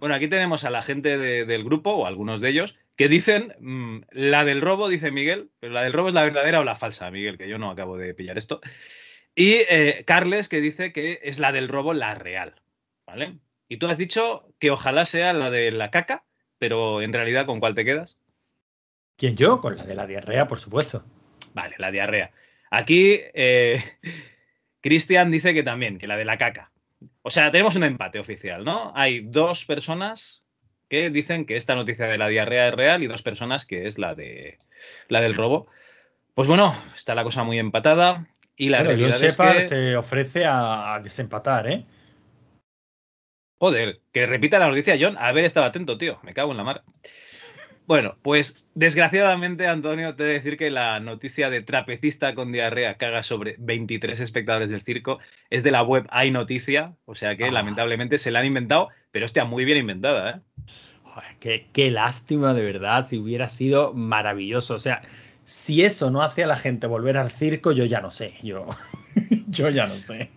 Bueno, 0.00 0.14
aquí 0.14 0.28
tenemos 0.28 0.64
a 0.64 0.70
la 0.70 0.82
gente 0.82 1.18
de- 1.18 1.44
del 1.44 1.64
grupo, 1.64 1.90
o 1.92 2.06
algunos 2.06 2.40
de 2.40 2.48
ellos, 2.50 2.78
que 2.96 3.08
dicen, 3.08 3.54
mm, 3.60 3.98
la 4.12 4.44
del 4.44 4.60
robo, 4.60 4.88
dice 4.88 5.10
Miguel, 5.10 5.50
pero 5.60 5.72
la 5.72 5.82
del 5.82 5.92
robo 5.92 6.08
es 6.08 6.14
la 6.14 6.24
verdadera 6.24 6.60
o 6.60 6.64
la 6.64 6.74
falsa, 6.74 7.10
Miguel, 7.10 7.36
que 7.38 7.48
yo 7.48 7.58
no 7.58 7.70
acabo 7.70 7.96
de 7.96 8.14
pillar 8.14 8.38
esto. 8.38 8.60
Y 9.34 9.56
eh, 9.68 10.04
Carles, 10.06 10.48
que 10.48 10.60
dice 10.60 10.92
que 10.92 11.20
es 11.22 11.38
la 11.38 11.52
del 11.52 11.68
robo 11.68 11.92
la 11.94 12.14
real, 12.14 12.54
¿vale? 13.06 13.38
Y 13.68 13.76
tú 13.76 13.86
has 13.86 13.98
dicho 13.98 14.48
que 14.58 14.70
ojalá 14.70 15.04
sea 15.06 15.32
la 15.32 15.50
de 15.50 15.70
la 15.70 15.90
caca, 15.90 16.24
pero 16.58 17.02
en 17.02 17.12
realidad, 17.12 17.46
¿con 17.46 17.60
cuál 17.60 17.74
te 17.74 17.84
quedas? 17.84 18.18
¿Quién 19.16 19.36
yo? 19.36 19.60
Con 19.60 19.76
la 19.76 19.84
de 19.84 19.94
la 19.94 20.06
diarrea, 20.06 20.46
por 20.48 20.58
supuesto. 20.58 21.04
Vale, 21.58 21.74
la 21.78 21.90
diarrea. 21.90 22.30
Aquí, 22.70 23.18
eh, 23.34 23.82
Cristian 24.80 25.32
dice 25.32 25.54
que 25.54 25.64
también, 25.64 25.98
que 25.98 26.06
la 26.06 26.16
de 26.16 26.24
la 26.24 26.38
caca. 26.38 26.70
O 27.22 27.30
sea, 27.30 27.50
tenemos 27.50 27.74
un 27.74 27.82
empate 27.82 28.20
oficial, 28.20 28.64
¿no? 28.64 28.92
Hay 28.94 29.22
dos 29.22 29.64
personas 29.64 30.44
que 30.88 31.10
dicen 31.10 31.46
que 31.46 31.56
esta 31.56 31.74
noticia 31.74 32.06
de 32.06 32.16
la 32.16 32.28
diarrea 32.28 32.68
es 32.68 32.74
real 32.74 33.02
y 33.02 33.08
dos 33.08 33.22
personas 33.22 33.66
que 33.66 33.88
es 33.88 33.98
la 33.98 34.14
de 34.14 34.58
la 35.08 35.20
del 35.20 35.34
robo. 35.34 35.66
Pues 36.34 36.46
bueno, 36.46 36.80
está 36.94 37.16
la 37.16 37.24
cosa 37.24 37.42
muy 37.42 37.58
empatada 37.58 38.28
y 38.56 38.68
la 38.68 38.78
Bueno, 38.78 38.90
realidad 38.90 39.16
sepa, 39.16 39.50
es 39.50 39.56
que, 39.56 39.64
se 39.64 39.96
ofrece 39.96 40.44
a, 40.44 40.94
a 40.94 41.00
desempatar, 41.00 41.68
¿eh? 41.68 41.84
joder, 43.58 43.98
que 44.12 44.26
repita 44.26 44.60
la 44.60 44.68
noticia, 44.68 44.96
John, 45.00 45.16
haber 45.18 45.44
estado 45.44 45.66
atento, 45.66 45.98
tío, 45.98 46.20
me 46.22 46.34
cago 46.34 46.52
en 46.52 46.56
la 46.56 46.64
mar. 46.64 46.84
Bueno, 47.88 48.16
pues 48.20 48.62
desgraciadamente, 48.74 49.66
Antonio, 49.66 50.14
te 50.14 50.24
he 50.24 50.26
de 50.26 50.32
decir 50.34 50.58
que 50.58 50.70
la 50.70 51.00
noticia 51.00 51.48
de 51.48 51.62
trapecista 51.62 52.34
con 52.34 52.52
diarrea 52.52 52.98
caga 52.98 53.22
sobre 53.22 53.56
23 53.58 54.20
espectadores 54.20 54.68
del 54.68 54.82
circo 54.82 55.20
es 55.48 55.62
de 55.62 55.70
la 55.70 55.82
web 55.82 56.06
Hay 56.10 56.30
Noticia, 56.30 56.92
o 57.06 57.14
sea 57.14 57.34
que 57.36 57.46
Ah. 57.46 57.50
lamentablemente 57.50 58.18
se 58.18 58.30
la 58.30 58.40
han 58.40 58.44
inventado, 58.44 58.90
pero 59.10 59.24
hostia, 59.24 59.46
muy 59.46 59.64
bien 59.64 59.78
inventada, 59.78 60.30
¿eh? 60.30 60.40
Joder, 61.02 61.36
qué, 61.40 61.66
qué 61.72 61.90
lástima, 61.90 62.52
de 62.52 62.62
verdad, 62.62 63.06
si 63.06 63.16
hubiera 63.16 63.48
sido 63.48 63.94
maravilloso. 63.94 64.74
O 64.74 64.80
sea, 64.80 65.00
si 65.46 65.82
eso 65.82 66.10
no 66.10 66.20
hace 66.20 66.44
a 66.44 66.46
la 66.46 66.56
gente 66.56 66.86
volver 66.86 67.16
al 67.16 67.30
circo, 67.30 67.72
yo 67.72 67.86
ya 67.86 68.02
no 68.02 68.10
sé. 68.10 68.34
Yo, 68.42 68.66
yo 69.48 69.70
ya 69.70 69.86
no 69.86 69.98
sé. 69.98 70.30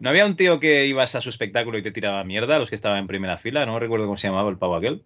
¿No 0.00 0.10
había 0.10 0.26
un 0.26 0.36
tío 0.36 0.60
que 0.60 0.84
ibas 0.84 1.14
a 1.14 1.22
su 1.22 1.30
espectáculo 1.30 1.78
y 1.78 1.82
te 1.82 1.92
tiraba 1.92 2.22
mierda, 2.24 2.58
los 2.58 2.68
que 2.68 2.76
estaban 2.76 2.98
en 2.98 3.06
primera 3.06 3.38
fila? 3.38 3.64
No 3.64 3.78
recuerdo 3.78 4.04
cómo 4.04 4.18
se 4.18 4.28
llamaba 4.28 4.50
el 4.50 4.58
pavo 4.58 4.76
aquel. 4.76 5.02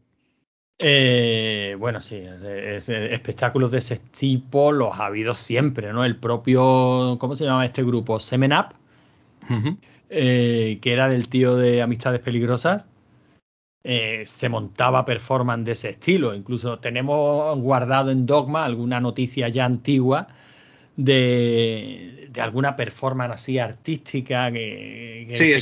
Eh, 0.78 1.76
bueno, 1.78 2.00
sí, 2.00 2.16
es- 2.16 2.42
es- 2.42 2.88
espectáculos 2.88 3.70
de 3.70 3.78
ese 3.78 3.96
tipo 3.96 4.72
los 4.72 4.98
ha 4.98 5.06
habido 5.06 5.34
siempre, 5.34 5.92
¿no? 5.92 6.04
El 6.04 6.16
propio, 6.16 7.16
¿cómo 7.20 7.34
se 7.36 7.44
llama 7.44 7.64
este 7.64 7.82
grupo? 7.84 8.18
Semen 8.20 8.52
Up. 8.52 8.74
eh, 10.10 10.78
que 10.80 10.92
era 10.92 11.08
del 11.08 11.28
tío 11.28 11.56
de 11.56 11.82
Amistades 11.82 12.20
Peligrosas, 12.20 12.88
eh, 13.84 14.22
se 14.26 14.48
montaba 14.48 15.04
performance 15.04 15.64
de 15.66 15.72
ese 15.72 15.90
estilo. 15.90 16.34
Incluso 16.34 16.78
tenemos 16.78 17.58
guardado 17.58 18.10
en 18.10 18.26
Dogma 18.26 18.64
alguna 18.64 19.00
noticia 19.00 19.48
ya 19.48 19.64
antigua 19.64 20.26
de, 20.96 22.28
de 22.30 22.40
alguna 22.40 22.76
performance 22.76 23.32
así 23.34 23.58
artística 23.58 24.50
que, 24.52 25.26
que, 25.28 25.36
Sí. 25.36 25.52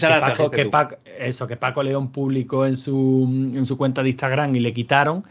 Paco- 0.71 0.97
eso, 1.19 1.47
que 1.47 1.57
Paco 1.57 1.83
León 1.83 2.11
publicó 2.13 2.67
en 2.67 2.77
su, 2.77 3.49
en 3.55 3.65
su 3.65 3.77
cuenta 3.77 4.03
de 4.03 4.11
Instagram 4.11 4.55
y 4.57 4.61
le 4.61 4.73
quitaron, 4.73 5.25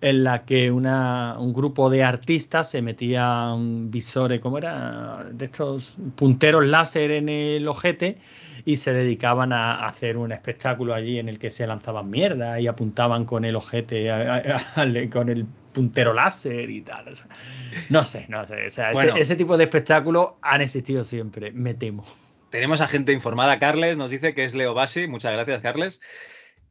en 0.00 0.24
la 0.24 0.44
que 0.44 0.70
una, 0.70 1.36
un 1.38 1.52
grupo 1.52 1.90
de 1.90 2.02
artistas 2.04 2.70
se 2.70 2.82
metían 2.82 3.90
visores, 3.90 4.40
¿cómo 4.40 4.58
era? 4.58 5.24
De 5.32 5.44
estos 5.46 5.96
punteros 6.16 6.64
láser 6.66 7.10
en 7.12 7.28
el 7.28 7.66
ojete 7.68 8.18
y 8.64 8.76
se 8.76 8.92
dedicaban 8.92 9.52
a 9.52 9.86
hacer 9.86 10.16
un 10.16 10.32
espectáculo 10.32 10.94
allí 10.94 11.18
en 11.18 11.28
el 11.28 11.38
que 11.38 11.50
se 11.50 11.66
lanzaban 11.66 12.08
mierda 12.10 12.60
y 12.60 12.66
apuntaban 12.66 13.24
con 13.24 13.44
el 13.44 13.56
ojete, 13.56 14.10
a- 14.10 14.34
a- 14.36 14.82
a- 14.82 15.10
con 15.10 15.28
el 15.28 15.46
puntero 15.72 16.12
láser 16.14 16.70
y 16.70 16.80
tal. 16.80 17.08
o 17.08 17.14
sea, 17.14 17.26
no 17.90 18.04
sé, 18.04 18.26
no 18.28 18.44
sé. 18.46 18.66
O 18.66 18.70
sea, 18.70 18.90
ese- 18.92 18.94
Bueno. 18.94 19.16
ese, 19.16 19.36
tipo 19.36 19.56
de 19.56 19.64
espectáculos 19.64 20.30
han 20.42 20.60
existido 20.60 21.04
siempre, 21.04 21.50
me 21.52 21.74
temo. 21.74 22.04
Tenemos 22.50 22.80
a 22.80 22.86
gente 22.86 23.12
informada. 23.12 23.58
Carles 23.58 23.96
nos 23.96 24.10
dice 24.12 24.32
que 24.32 24.44
es 24.44 24.54
Leo 24.54 24.74
Basi. 24.74 25.08
Muchas 25.08 25.32
gracias, 25.32 25.60
Carles. 25.60 26.00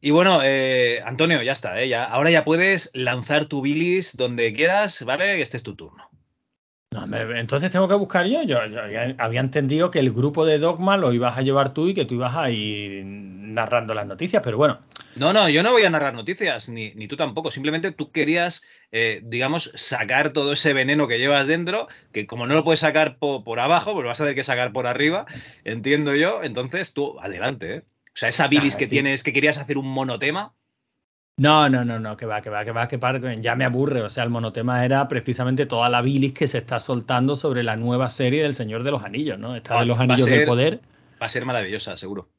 Y 0.06 0.12
bueno, 0.12 0.42
eh, 0.44 1.02
Antonio, 1.06 1.42
ya 1.44 1.54
está. 1.54 1.82
¿eh? 1.82 1.88
Ya, 1.88 2.04
ahora 2.04 2.30
ya 2.30 2.44
puedes 2.44 2.92
lanzar 2.94 3.46
tu 3.46 3.62
bilis 3.62 4.18
donde 4.18 4.54
quieras, 4.54 5.02
¿vale? 5.06 5.42
Este 5.42 5.56
es 5.56 5.64
tu 5.64 5.78
turno. 5.78 6.10
No, 6.92 7.06
entonces 7.38 7.72
tengo 7.72 7.88
que 7.88 7.96
buscar 7.96 8.26
yo. 8.28 8.44
Yo, 8.44 8.60
había 9.18 9.40
entendido 9.40 9.90
que 9.92 10.00
el 10.00 10.12
grupo 10.12 10.46
de 10.46 10.58
Dogma 10.60 10.98
lo 10.98 11.14
ibas 11.14 11.38
a 11.38 11.42
llevar 11.42 11.74
tú 11.74 11.88
y 11.88 11.94
que 11.94 12.04
tú 12.04 12.16
ibas 12.16 12.36
a 12.36 12.50
ir 12.52 13.06
narrando 13.06 13.94
las 13.94 14.06
noticias, 14.06 14.44
pero 14.44 14.58
bueno, 14.58 14.80
No, 15.16 15.32
no, 15.32 15.48
yo 15.48 15.64
no 15.64 15.72
voy 15.72 15.84
a 15.84 15.90
narrar 15.90 16.14
noticias, 16.14 16.68
ni, 16.68 16.92
ni 16.96 17.08
tú 17.08 17.16
tampoco. 17.16 17.50
Simplemente 17.50 17.94
tú 17.94 18.12
querías, 18.12 18.62
eh, 18.92 19.22
digamos, 19.24 19.72
sacar 19.76 20.34
todo 20.34 20.52
ese 20.52 20.74
veneno 20.74 21.08
que 21.08 21.18
llevas 21.18 21.48
dentro, 21.48 21.88
que 22.12 22.28
como 22.28 22.46
no 22.46 22.56
lo 22.56 22.66
puedes 22.66 22.82
sacar 22.82 23.18
po- 23.20 23.44
por 23.46 23.62
abajo, 23.62 23.94
pues 23.94 24.04
lo 24.04 24.10
vas 24.10 24.20
a 24.20 24.26
tener 24.26 24.36
que 24.36 24.44
sacar 24.44 24.74
por 24.74 24.86
arriba, 24.86 25.26
entiendo 25.64 26.14
yo. 26.14 26.44
Entonces 26.44 26.94
tú, 26.94 27.18
adelante, 27.22 27.76
¿eh? 27.78 27.84
O 28.16 28.18
sea, 28.18 28.30
esa 28.30 28.48
bilis 28.48 28.76
Ah, 28.76 28.78
que 28.78 28.86
sí. 28.86 28.92
tienes, 28.92 29.24
que 29.24 29.34
querías 29.34 29.58
hacer 29.58 29.78
un 29.78 29.88
monotema, 29.88 30.54
No, 31.36 31.68
no, 31.68 31.84
no, 31.84 32.00
no, 32.00 32.16
que 32.16 32.28
va, 32.28 32.42
que 32.42 32.52
va, 32.52 32.64
que 32.64 32.72
va, 32.72 32.88
que 32.88 33.00
par- 33.00 33.20
ya 33.42 33.56
me 33.56 33.66
aburre. 33.66 34.04
O 34.04 34.10
sea, 34.12 34.24
el 34.24 34.30
monotema 34.30 34.86
era 34.86 35.08
precisamente 35.08 35.66
toda 35.66 35.90
la 35.90 36.04
bilis 36.04 36.32
que 36.32 36.46
se 36.48 36.60
está 36.60 36.80
soltando 36.80 37.36
sobre 37.36 37.64
la 37.64 37.76
nueva 37.76 38.12
serie 38.12 38.44
del 38.44 38.54
Señor 38.54 38.84
de 38.84 38.92
los 38.92 39.04
Anillos, 39.04 39.40
¿no? 39.40 39.56
Esta 39.56 39.74
Va- 39.74 39.80
de 39.80 39.88
los 39.88 39.98
va 39.98 40.04
Anillos 40.04 40.28
ser- 40.30 40.38
del 40.40 40.48
Poder. 40.48 40.80
va 41.20 41.26
a 41.26 41.30
ser 41.30 41.44
maravillosa, 41.46 41.98
seguro. 41.98 42.30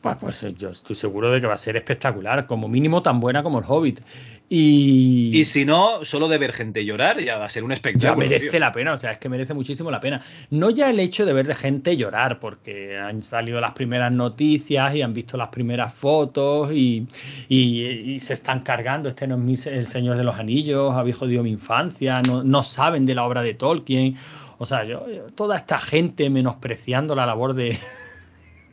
Pues, 0.00 0.16
pues 0.20 0.42
eh, 0.44 0.54
yo 0.56 0.68
estoy 0.70 0.94
seguro 0.94 1.30
de 1.32 1.40
que 1.40 1.46
va 1.48 1.54
a 1.54 1.58
ser 1.58 1.76
espectacular, 1.76 2.46
como 2.46 2.68
mínimo 2.68 3.02
tan 3.02 3.18
buena 3.18 3.42
como 3.42 3.58
el 3.58 3.64
Hobbit. 3.66 4.00
Y, 4.48 5.32
Y 5.40 5.44
si 5.44 5.64
no, 5.64 6.04
solo 6.04 6.28
de 6.28 6.38
ver 6.38 6.52
gente 6.52 6.84
llorar 6.84 7.20
ya 7.20 7.36
va 7.36 7.46
a 7.46 7.50
ser 7.50 7.64
un 7.64 7.70
ya 7.70 7.74
espectáculo. 7.74 8.24
merece 8.28 8.50
tío. 8.50 8.60
la 8.60 8.70
pena, 8.70 8.92
o 8.92 8.98
sea, 8.98 9.10
es 9.10 9.18
que 9.18 9.28
merece 9.28 9.54
muchísimo 9.54 9.90
la 9.90 9.98
pena. 9.98 10.22
No 10.50 10.70
ya 10.70 10.88
el 10.90 11.00
hecho 11.00 11.26
de 11.26 11.32
ver 11.32 11.48
de 11.48 11.56
gente 11.56 11.96
llorar, 11.96 12.38
porque 12.38 12.96
han 12.96 13.22
salido 13.22 13.60
las 13.60 13.72
primeras 13.72 14.12
noticias 14.12 14.94
y 14.94 15.02
han 15.02 15.12
visto 15.12 15.36
las 15.36 15.48
primeras 15.48 15.92
fotos 15.94 16.70
y, 16.72 17.08
y- 17.48 17.82
y 18.14 18.20
se 18.20 18.34
están 18.34 18.60
cargando. 18.60 19.08
Este 19.08 19.26
no 19.26 19.34
es 19.34 19.40
mi- 19.40 19.70
el 19.72 19.86
Señor 19.86 20.16
de 20.16 20.22
los 20.22 20.38
Anillos, 20.38 20.94
había 20.94 21.14
jodido 21.14 21.42
mi 21.42 21.50
infancia, 21.50 22.22
no, 22.22 22.44
no 22.44 22.62
saben 22.62 23.04
de 23.06 23.16
la 23.16 23.24
obra 23.24 23.42
de 23.42 23.54
Tolkien. 23.54 24.14
O 24.58 24.66
sea, 24.66 24.84
yo, 24.84 25.04
yo- 25.12 25.24
toda 25.34 25.56
esta 25.56 25.78
gente 25.78 26.30
menospreciando 26.30 27.16
la 27.16 27.26
labor 27.26 27.54
de, 27.54 27.76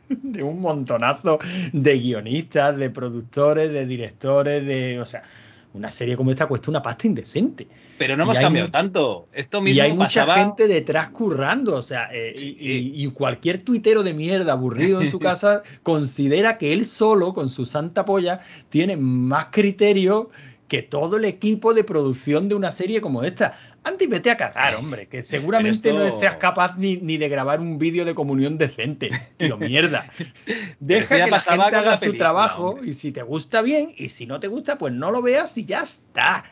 de 0.22 0.42
un 0.42 0.60
montonazo 0.60 1.38
de 1.72 1.98
guionistas, 1.98 2.76
de 2.76 2.90
productores, 2.90 3.72
de 3.72 3.86
directores, 3.86 4.66
de. 4.66 5.00
O 5.00 5.06
sea, 5.06 5.22
una 5.74 5.90
serie 5.90 6.16
como 6.16 6.30
esta 6.30 6.46
cuesta 6.46 6.70
una 6.70 6.80
pasta 6.82 7.06
indecente. 7.08 7.66
Pero 7.98 8.16
no 8.16 8.22
hemos 8.24 8.38
cambiado 8.38 8.68
mucho- 8.68 8.72
tanto. 8.78 9.28
Esto 9.32 9.60
mismo 9.60 9.76
Y 9.76 9.80
hay 9.80 9.92
mucha 9.92 10.24
gente 10.34 10.68
detrás 10.68 11.08
currando, 11.10 11.76
o 11.76 11.82
sea, 11.82 12.08
eh, 12.12 12.32
Sí. 12.36 12.56
y, 12.60 13.04
y 13.04 13.10
cualquier 13.10 13.62
tuitero 13.62 14.02
de 14.04 14.14
mierda 14.14 14.52
aburrido 14.52 15.00
en 15.00 15.08
su 15.08 15.18
casa 15.20 15.62
considera 15.82 16.58
que 16.58 16.72
él 16.72 16.84
solo, 16.84 17.34
con 17.34 17.48
su 17.50 17.66
santa 17.66 18.04
polla, 18.04 18.40
tiene 18.68 18.96
más 18.96 19.46
criterio 19.50 20.30
que 20.74 20.82
todo 20.82 21.16
el 21.18 21.24
equipo 21.24 21.72
de 21.74 21.84
producción 21.84 22.48
de 22.48 22.54
una 22.54 22.72
serie 22.72 23.00
como 23.00 23.22
esta. 23.22 23.56
Antes 23.84 24.08
vete 24.08 24.30
a 24.30 24.36
cagar, 24.36 24.74
hombre, 24.74 25.06
que 25.08 25.22
seguramente 25.22 25.92
no 25.92 26.10
seas 26.10 26.36
capaz 26.36 26.76
ni, 26.76 26.96
ni 26.96 27.16
de 27.16 27.28
grabar 27.28 27.60
un 27.60 27.78
vídeo 27.78 28.04
de 28.04 28.14
comunión 28.14 28.58
decente. 28.58 29.10
Tío, 29.36 29.56
mierda. 29.56 30.06
Deja 30.80 31.24
que 31.24 31.30
la 31.30 31.38
gente 31.40 31.70
la 31.70 31.78
haga 31.78 31.96
su 31.96 32.16
trabajo 32.18 32.70
hombre. 32.70 32.88
y 32.88 32.92
si 32.92 33.12
te 33.12 33.22
gusta 33.22 33.62
bien 33.62 33.94
y 33.96 34.08
si 34.08 34.26
no 34.26 34.40
te 34.40 34.48
gusta, 34.48 34.78
pues 34.78 34.92
no 34.92 35.10
lo 35.10 35.22
veas 35.22 35.56
y 35.58 35.64
ya 35.64 35.82
está. 35.82 36.44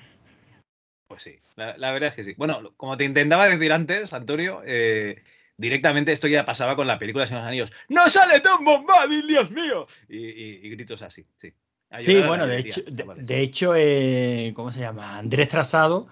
Pues 1.08 1.22
sí, 1.24 1.38
la, 1.56 1.76
la 1.76 1.92
verdad 1.92 2.10
es 2.10 2.14
que 2.14 2.24
sí. 2.24 2.34
Bueno, 2.36 2.72
como 2.76 2.96
te 2.96 3.04
intentaba 3.04 3.48
decir 3.48 3.72
antes, 3.72 4.12
Antonio, 4.12 4.62
eh, 4.64 5.22
directamente 5.56 6.12
esto 6.12 6.28
ya 6.28 6.44
pasaba 6.44 6.76
con 6.76 6.86
la 6.86 6.98
película 6.98 7.26
de 7.26 7.32
los 7.32 7.42
Anillos. 7.44 7.72
¡No 7.88 8.08
sale 8.08 8.40
Tom 8.40 8.64
Bombadil, 8.64 9.26
Dios 9.26 9.50
mío! 9.50 9.86
Y, 10.08 10.18
y- 10.18 10.60
y 10.62 10.70
gritos 10.70 11.02
así, 11.02 11.26
sí. 11.36 11.52
Sí, 11.98 12.14
bueno, 12.28 12.46
de 12.46 12.58
hecho, 12.58 12.80
de, 12.86 13.04
de 13.24 13.40
hecho 13.40 13.72
eh, 13.76 14.52
¿cómo 14.54 14.72
se 14.72 14.80
llama? 14.80 15.18
Andrés 15.18 15.48
Trazado 15.48 16.06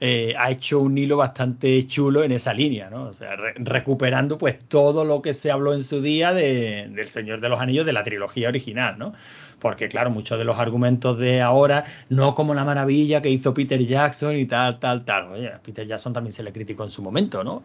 eh, 0.00 0.34
ha 0.38 0.50
hecho 0.50 0.80
un 0.80 0.96
hilo 0.98 1.16
bastante 1.16 1.86
chulo 1.86 2.24
en 2.24 2.32
esa 2.32 2.52
línea, 2.52 2.90
¿no? 2.90 3.04
O 3.04 3.12
sea, 3.12 3.36
re- 3.36 3.54
recuperando 3.56 4.38
pues 4.38 4.58
todo 4.68 5.04
lo 5.04 5.22
que 5.22 5.34
se 5.34 5.50
habló 5.50 5.72
en 5.74 5.82
su 5.82 6.00
día 6.00 6.32
de, 6.34 6.88
del 6.90 7.08
Señor 7.08 7.40
de 7.40 7.48
los 7.48 7.60
Anillos 7.60 7.86
de 7.86 7.92
la 7.92 8.02
trilogía 8.04 8.48
original, 8.48 8.98
¿no? 8.98 9.12
Porque 9.60 9.88
claro, 9.88 10.10
muchos 10.10 10.36
de 10.38 10.44
los 10.44 10.58
argumentos 10.58 11.18
de 11.18 11.40
ahora, 11.40 11.84
no 12.10 12.34
como 12.34 12.52
la 12.54 12.64
maravilla 12.64 13.22
que 13.22 13.30
hizo 13.30 13.54
Peter 13.54 13.80
Jackson 13.80 14.36
y 14.36 14.44
tal, 14.44 14.78
tal, 14.78 15.04
tal. 15.04 15.24
Oye, 15.32 15.48
a 15.48 15.58
Peter 15.62 15.86
Jackson 15.86 16.12
también 16.12 16.32
se 16.32 16.42
le 16.42 16.52
criticó 16.52 16.84
en 16.84 16.90
su 16.90 17.00
momento, 17.02 17.42
¿no? 17.42 17.62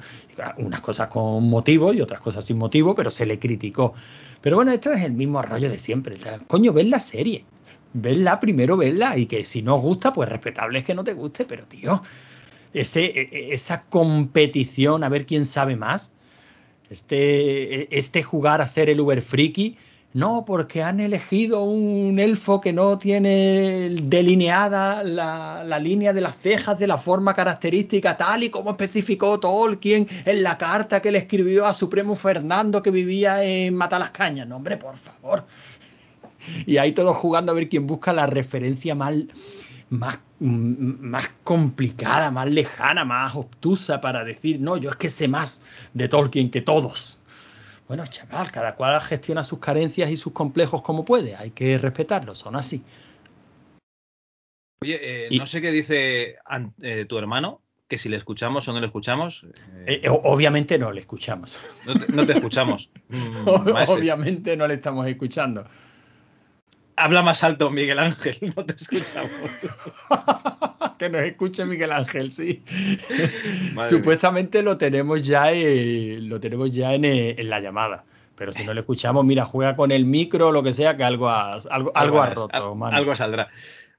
Unas 0.57 0.79
cosas 0.81 1.09
con 1.09 1.43
motivo 1.49 1.91
y 1.93 1.99
otras 2.01 2.21
cosas 2.21 2.45
sin 2.45 2.57
motivo, 2.57 2.95
pero 2.95 3.11
se 3.11 3.25
le 3.25 3.37
criticó. 3.37 3.93
Pero 4.41 4.55
bueno, 4.55 4.71
esto 4.71 4.93
es 4.93 5.01
el 5.03 5.11
mismo 5.11 5.41
rollo 5.41 5.69
de 5.69 5.77
siempre. 5.79 6.15
Coño, 6.47 6.71
ven 6.71 6.89
la 6.89 6.99
serie. 6.99 7.43
Verla 7.93 8.39
primero, 8.39 8.77
verla. 8.77 9.17
Y 9.17 9.25
que 9.25 9.43
si 9.43 9.61
no 9.61 9.75
os 9.75 9.81
gusta, 9.81 10.13
pues 10.13 10.29
respetable 10.29 10.79
es 10.79 10.85
que 10.85 10.93
no 10.93 11.03
te 11.03 11.13
guste. 11.13 11.45
Pero, 11.45 11.65
tío, 11.65 12.01
ese, 12.73 13.05
e- 13.05 13.29
e- 13.31 13.53
esa 13.53 13.83
competición 13.83 15.03
a 15.03 15.09
ver 15.09 15.25
quién 15.25 15.45
sabe 15.45 15.75
más. 15.75 16.13
Este, 16.89 17.81
e- 17.83 17.87
este 17.91 18.23
jugar 18.23 18.61
a 18.61 18.67
ser 18.67 18.89
el 18.89 18.99
Uber 18.99 19.21
Friki. 19.21 19.77
No, 20.11 20.43
porque 20.43 20.81
han 20.81 20.99
elegido 20.99 21.61
un 21.61 22.17
elfo 22.17 22.59
que 22.59 22.73
no 22.73 22.97
tiene 22.97 23.89
delineada 24.01 25.03
la, 25.03 25.63
la 25.63 25.77
línea 25.77 26.13
de 26.13 26.21
las 26.21 26.35
cejas 26.35 26.79
de 26.79 26.87
la 26.87 26.97
forma 26.97 27.35
característica, 27.35 28.17
tal 28.17 28.41
y 28.41 28.49
como 28.49 28.71
especificó 28.71 29.39
Tolkien 29.39 30.07
en 30.25 30.41
la 30.41 30.57
carta 30.57 30.99
que 30.99 31.11
le 31.11 31.19
escribió 31.19 31.67
a 31.67 31.75
su 31.75 31.89
primo 31.89 32.15
Fernando 32.15 32.81
que 32.81 32.89
vivía 32.89 33.43
en 33.43 33.75
Matalascañas. 33.75 34.47
No, 34.47 34.55
hombre, 34.55 34.77
por 34.77 34.97
favor. 34.97 35.45
Y 36.65 36.77
ahí 36.77 36.91
todos 36.91 37.15
jugando 37.17 37.51
a 37.51 37.55
ver 37.55 37.69
quién 37.69 37.87
busca 37.87 38.13
la 38.13 38.25
referencia 38.27 38.95
más, 38.95 39.15
más, 39.89 40.19
más 40.39 41.29
complicada, 41.43 42.31
más 42.31 42.49
lejana, 42.49 43.05
más 43.05 43.35
obtusa 43.35 44.01
para 44.01 44.23
decir, 44.23 44.59
no, 44.59 44.77
yo 44.77 44.89
es 44.91 44.95
que 44.95 45.09
sé 45.09 45.27
más 45.27 45.61
de 45.93 46.07
Tolkien 46.07 46.51
que 46.51 46.61
todos. 46.61 47.19
Bueno, 47.87 48.05
chaval, 48.05 48.51
cada 48.51 48.75
cual 48.75 48.99
gestiona 49.01 49.43
sus 49.43 49.59
carencias 49.59 50.11
y 50.11 50.17
sus 50.17 50.31
complejos 50.33 50.81
como 50.83 51.03
puede. 51.05 51.35
Hay 51.35 51.51
que 51.51 51.77
respetarlos, 51.77 52.37
son 52.37 52.55
así. 52.55 52.83
Oye, 54.81 54.99
eh, 55.01 55.27
y- 55.31 55.39
no 55.39 55.47
sé 55.47 55.61
qué 55.61 55.71
dice 55.71 56.35
eh, 56.81 57.05
tu 57.05 57.17
hermano, 57.17 57.61
que 57.87 57.97
si 57.97 58.07
le 58.07 58.17
escuchamos 58.17 58.67
o 58.67 58.73
no 58.73 58.79
le 58.79 58.85
escuchamos. 58.85 59.45
eh, 59.87 60.03
obviamente 60.07 60.77
no 60.77 60.91
le 60.91 61.01
escuchamos. 61.01 61.57
no, 61.85 61.93
te, 61.95 62.13
no 62.13 62.25
te 62.25 62.33
escuchamos. 62.33 62.91
Mm, 63.09 63.47
obviamente 63.47 64.55
no 64.55 64.67
le 64.67 64.75
estamos 64.75 65.07
escuchando. 65.07 65.65
Habla 67.01 67.21
más 67.21 67.43
alto, 67.43 67.69
Miguel 67.69 67.97
Ángel, 67.99 68.37
no 68.55 68.65
te 68.65 68.73
escuchamos. 68.73 69.31
que 70.97 71.09
nos 71.09 71.21
escuche 71.21 71.65
Miguel 71.65 71.91
Ángel, 71.93 72.31
sí. 72.31 72.61
Madre 73.73 73.89
Supuestamente 73.89 74.61
lo 74.61 74.77
tenemos 74.77 75.25
ya, 75.25 75.51
eh, 75.53 76.17
lo 76.21 76.39
tenemos 76.39 76.71
ya 76.71 76.93
en, 76.93 77.05
eh, 77.05 77.35
en 77.37 77.49
la 77.49 77.59
llamada. 77.61 78.03
Pero 78.35 78.51
si 78.53 78.63
no 78.63 78.73
le 78.73 78.81
escuchamos, 78.81 79.25
mira, 79.25 79.43
juega 79.45 79.75
con 79.75 79.91
el 79.91 80.05
micro 80.05 80.47
o 80.47 80.51
lo 80.51 80.63
que 80.63 80.73
sea, 80.73 80.95
que 80.95 81.03
algo 81.03 81.29
has- 81.29 81.65
algo, 81.67 81.91
algo 81.95 82.21
ha 82.21 82.29
roto, 82.29 82.75
al-. 82.85 82.93
Algo 82.93 83.15
saldrá. 83.15 83.49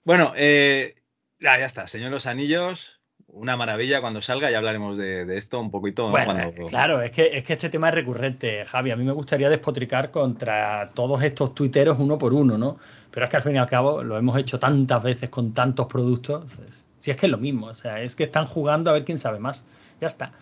Bueno, 0.04 0.32
eh, 0.36 0.94
ya, 1.38 1.58
ya 1.58 1.66
está. 1.66 1.86
Señor 1.88 2.10
Los 2.10 2.26
Anillos, 2.26 2.99
una 3.32 3.56
maravilla 3.56 4.00
cuando 4.00 4.20
salga. 4.22 4.50
Ya 4.50 4.58
hablaremos 4.58 4.96
de, 4.98 5.24
de 5.24 5.36
esto 5.36 5.60
un 5.60 5.70
poquito. 5.70 6.04
¿no? 6.04 6.10
Bueno, 6.10 6.34
Cuando- 6.34 6.62
eh, 6.62 6.66
claro, 6.68 7.00
es 7.02 7.10
que, 7.10 7.30
es 7.32 7.42
que 7.44 7.52
este 7.54 7.68
tema 7.68 7.88
es 7.88 7.94
recurrente, 7.94 8.64
Javi. 8.64 8.90
A 8.90 8.96
mí 8.96 9.04
me 9.04 9.12
gustaría 9.12 9.48
despotricar 9.48 10.10
contra 10.10 10.90
todos 10.94 11.22
estos 11.22 11.54
tuiteros 11.54 11.98
uno 11.98 12.18
por 12.18 12.32
uno, 12.32 12.58
¿no? 12.58 12.78
Pero 13.10 13.24
es 13.24 13.30
que 13.30 13.36
al 13.36 13.42
fin 13.42 13.54
y 13.56 13.58
al 13.58 13.66
cabo 13.68 14.02
lo 14.02 14.16
hemos 14.18 14.36
hecho 14.38 14.58
tantas 14.58 15.02
veces 15.02 15.28
con 15.30 15.52
tantos 15.54 15.86
productos. 15.86 16.44
pues, 16.56 16.82
si 16.98 17.10
es 17.10 17.16
que 17.16 17.26
es 17.26 17.32
lo 17.32 17.38
mismo, 17.38 17.66
o 17.68 17.74
sea, 17.74 18.00
es 18.02 18.14
que 18.14 18.24
están 18.24 18.46
jugando 18.46 18.90
a 18.90 18.92
ver 18.92 19.04
quién 19.04 19.18
sabe 19.18 19.38
más. 19.38 19.64
Ya 20.00 20.06
está. 20.08 20.32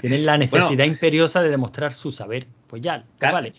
Tienen 0.00 0.26
la 0.26 0.36
necesidad 0.38 0.84
imperiosa 0.84 1.42
de 1.42 1.48
demostrar 1.50 1.94
su 1.94 2.12
saber. 2.12 2.46
Pues 2.66 2.82
ya, 2.82 3.04
pues 3.18 3.32
vale. 3.32 3.52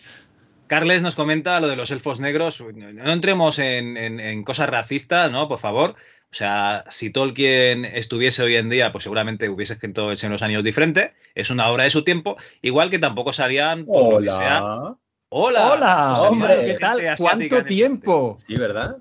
Carles 0.66 1.00
nos 1.00 1.14
comenta 1.14 1.58
lo 1.60 1.68
de 1.68 1.76
los 1.76 1.90
elfos 1.90 2.20
negros. 2.20 2.60
No 2.74 3.10
entremos 3.12 3.58
en, 3.58 3.96
en- 3.96 4.20
en 4.20 4.44
cosas 4.44 4.68
racistas, 4.68 5.30
¿no? 5.32 5.48
Por 5.48 5.58
favor. 5.58 5.94
O 6.30 6.34
sea, 6.34 6.84
si 6.90 7.10
Tolkien 7.10 7.84
estuviese 7.86 8.42
hoy 8.42 8.56
en 8.56 8.68
día, 8.68 8.92
pues 8.92 9.04
seguramente 9.04 9.48
hubiese 9.48 9.72
escrito 9.74 10.10
El 10.10 10.18
Señor 10.18 10.32
de 10.32 10.34
los 10.34 10.42
Anillos 10.42 10.64
diferente. 10.64 11.14
Es 11.34 11.48
una 11.50 11.70
obra 11.70 11.84
de 11.84 11.90
su 11.90 12.04
tiempo. 12.04 12.36
Igual 12.60 12.90
que 12.90 12.98
tampoco 12.98 13.32
salían, 13.32 13.86
por 13.86 14.12
lo 14.14 14.20
que 14.20 14.30
sea. 14.30 14.62
Hola. 14.62 14.96
Hola, 15.30 15.72
Hola, 15.74 16.20
hombre, 16.22 16.64
¿qué 16.66 16.74
tal? 16.74 17.02
¿Cuánto 17.18 17.64
tiempo? 17.64 18.38
Sí, 18.46 18.56
¿verdad? 18.56 18.96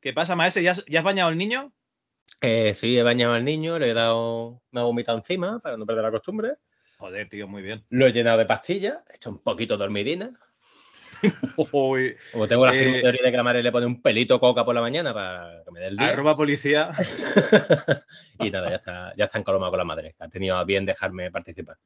¿Qué 0.00 0.12
pasa, 0.12 0.36
maese? 0.36 0.62
¿Ya, 0.62 0.72
has- 0.72 0.84
ya 0.86 0.98
has 1.00 1.04
bañado 1.04 1.30
al 1.30 1.38
niño? 1.38 1.72
Eh, 2.40 2.74
sí, 2.74 2.98
he 2.98 3.02
bañado 3.02 3.32
al 3.34 3.44
niño, 3.44 3.78
le 3.78 3.90
he 3.90 3.94
dado, 3.94 4.60
me 4.70 4.80
ha 4.80 4.84
vomitado 4.84 5.16
encima 5.16 5.60
para 5.60 5.76
no 5.78 5.86
perder 5.86 6.04
la 6.04 6.10
costumbre. 6.10 6.54
Joder, 6.98 7.28
tío, 7.30 7.48
muy 7.48 7.62
bien. 7.62 7.84
Lo 7.88 8.06
he 8.06 8.12
llenado 8.12 8.38
de 8.38 8.44
pastillas, 8.46 8.98
he 9.10 9.16
hecho 9.16 9.30
un 9.30 9.38
poquito 9.38 9.76
dormidina. 9.78 10.30
Uy, 11.72 12.16
Como 12.32 12.48
tengo 12.48 12.66
la 12.66 12.74
Eh, 12.74 12.78
firme 12.78 13.00
teoría 13.02 13.22
de 13.22 13.30
que 13.30 13.36
la 13.36 13.42
madre 13.42 13.62
le 13.62 13.72
pone 13.72 13.86
un 13.86 14.00
pelito 14.02 14.38
coca 14.40 14.64
por 14.64 14.74
la 14.74 14.80
mañana 14.80 15.12
para 15.14 15.62
que 15.64 15.70
me 15.70 15.80
dé 15.80 15.86
el 15.88 15.96
día. 15.96 16.08
arroba 16.08 16.36
policía. 16.36 16.90
y 18.40 18.50
nada, 18.50 18.70
ya 18.70 18.76
está, 18.76 19.12
ya 19.16 19.24
está 19.26 19.38
encolomado 19.38 19.70
con 19.72 19.78
la 19.78 19.84
madre. 19.84 20.14
Ha 20.18 20.28
tenido 20.28 20.56
a 20.56 20.64
bien 20.64 20.84
dejarme 20.84 21.30
participar. 21.30 21.76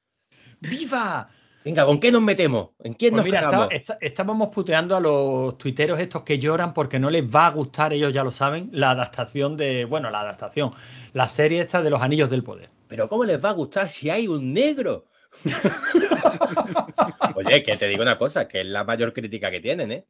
¡Viva! 0.61 1.28
Venga, 1.64 1.85
¿con 1.85 2.00
qué 2.00 2.11
nos 2.12 2.23
metemos? 2.23 2.71
¿En 2.83 2.95
quién 2.95 3.11
Pues 3.12 3.18
nos 3.18 3.25
mira, 3.25 3.40
está- 3.40 3.66
está- 3.71 3.99
estábamos 4.00 4.49
puteando 4.54 4.97
a 4.97 5.00
los 5.00 5.59
tuiteros 5.59 5.99
estos 6.00 6.23
que 6.23 6.38
lloran 6.38 6.73
porque 6.73 6.99
no 6.99 7.11
les 7.11 7.25
va 7.25 7.47
a 7.47 7.50
gustar, 7.50 7.92
ellos 7.92 8.12
ya 8.12 8.25
lo 8.25 8.30
saben, 8.30 8.71
la 8.73 8.92
adaptación 8.92 9.57
de, 9.57 9.85
bueno, 9.85 10.09
la 10.11 10.21
adaptación, 10.21 10.71
la 11.12 11.28
serie 11.28 11.61
esta 11.61 11.83
de 11.83 11.90
los 11.90 12.00
Anillos 12.00 12.30
del 12.30 12.45
Poder. 12.45 12.71
Pero 12.87 13.09
¿cómo 13.09 13.25
les 13.25 13.45
va 13.45 13.50
a 13.50 13.52
gustar 13.52 13.90
si 13.90 14.09
hay 14.09 14.28
un 14.28 14.54
negro? 14.54 15.04
Oye, 17.35 17.62
que 17.62 17.76
te 17.76 17.88
digo 17.88 18.02
una 18.02 18.18
cosa, 18.18 18.49
que 18.49 18.61
es 18.61 18.66
la 18.66 18.85
mayor 18.85 19.12
crítica 19.12 19.50
que 19.50 19.61
tienen, 19.61 19.92
¿eh? 19.92 20.04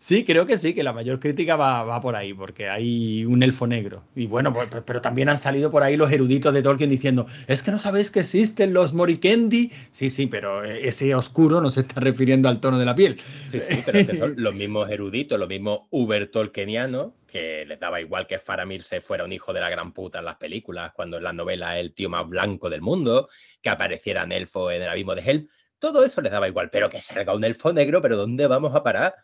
Sí, 0.00 0.24
creo 0.24 0.46
que 0.46 0.56
sí, 0.56 0.74
que 0.74 0.84
la 0.84 0.92
mayor 0.92 1.18
crítica 1.18 1.56
va, 1.56 1.82
va 1.82 2.00
por 2.00 2.14
ahí, 2.14 2.32
porque 2.32 2.68
hay 2.68 3.24
un 3.24 3.42
elfo 3.42 3.66
negro. 3.66 4.04
Y 4.14 4.26
bueno, 4.26 4.54
pues, 4.54 4.68
pues- 4.70 4.84
pero 4.86 5.00
también 5.00 5.28
han 5.28 5.36
salido 5.36 5.72
por 5.72 5.82
ahí 5.82 5.96
los 5.96 6.12
eruditos 6.12 6.54
de 6.54 6.62
Tolkien 6.62 6.88
diciendo, 6.88 7.26
es 7.48 7.64
que 7.64 7.72
no 7.72 7.80
sabéis 7.80 8.12
que 8.12 8.20
existen 8.20 8.72
los 8.72 8.94
Morikendi. 8.94 9.72
Sí, 9.90 10.08
sí, 10.08 10.28
pero 10.28 10.64
eh, 10.64 10.86
ese 10.86 11.14
oscuro 11.16 11.60
no 11.60 11.70
se 11.70 11.80
está 11.80 11.98
refiriendo 12.00 12.48
al 12.48 12.60
tono 12.60 12.78
de 12.78 12.84
la 12.84 12.94
piel. 12.94 13.20
Sí, 13.50 13.58
sí, 13.60 13.82
pero 13.84 14.06
que 14.06 14.14
son 14.14 14.34
los 14.38 14.54
mismos 14.54 14.88
eruditos, 14.88 15.36
los 15.36 15.48
mismos 15.48 15.80
uber 15.90 16.30
tolkienianos, 16.30 17.14
que 17.26 17.66
les 17.66 17.80
daba 17.80 18.00
igual 18.00 18.28
que 18.28 18.38
Faramir 18.38 18.84
se 18.84 19.00
fuera 19.00 19.24
un 19.24 19.32
hijo 19.32 19.52
de 19.52 19.60
la 19.60 19.68
gran 19.68 19.92
puta 19.92 20.20
en 20.20 20.26
las 20.26 20.36
películas, 20.36 20.92
cuando 20.94 21.16
en 21.16 21.24
las 21.24 21.34
novelas 21.34 21.74
es 21.74 21.80
el 21.80 21.92
tío 21.92 22.08
más 22.08 22.26
blanco 22.28 22.70
del 22.70 22.82
mundo, 22.82 23.28
que 23.60 23.68
aparecieran 23.70 24.30
elfos 24.30 24.72
en 24.72 24.82
el 24.82 24.88
abismo 24.88 25.16
de 25.16 25.22
Helm. 25.22 25.48
Todo 25.80 26.04
eso 26.04 26.20
les 26.22 26.30
daba 26.32 26.48
igual, 26.48 26.70
pero 26.70 26.88
que 26.88 27.00
salga 27.00 27.34
un 27.34 27.44
elfo 27.44 27.72
negro, 27.72 28.00
pero 28.00 28.16
¿dónde 28.16 28.46
vamos 28.46 28.74
a 28.74 28.82
parar? 28.82 29.14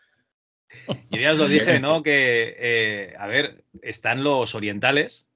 Yo 1.11 1.21
ya 1.21 1.33
os 1.33 1.39
lo 1.39 1.49
dije, 1.49 1.81
¿no? 1.81 2.03
Que, 2.05 2.57
eh, 2.59 3.15
a 3.19 3.27
ver, 3.27 3.65
están 3.83 4.23
los 4.25 4.55
orientales 4.55 5.29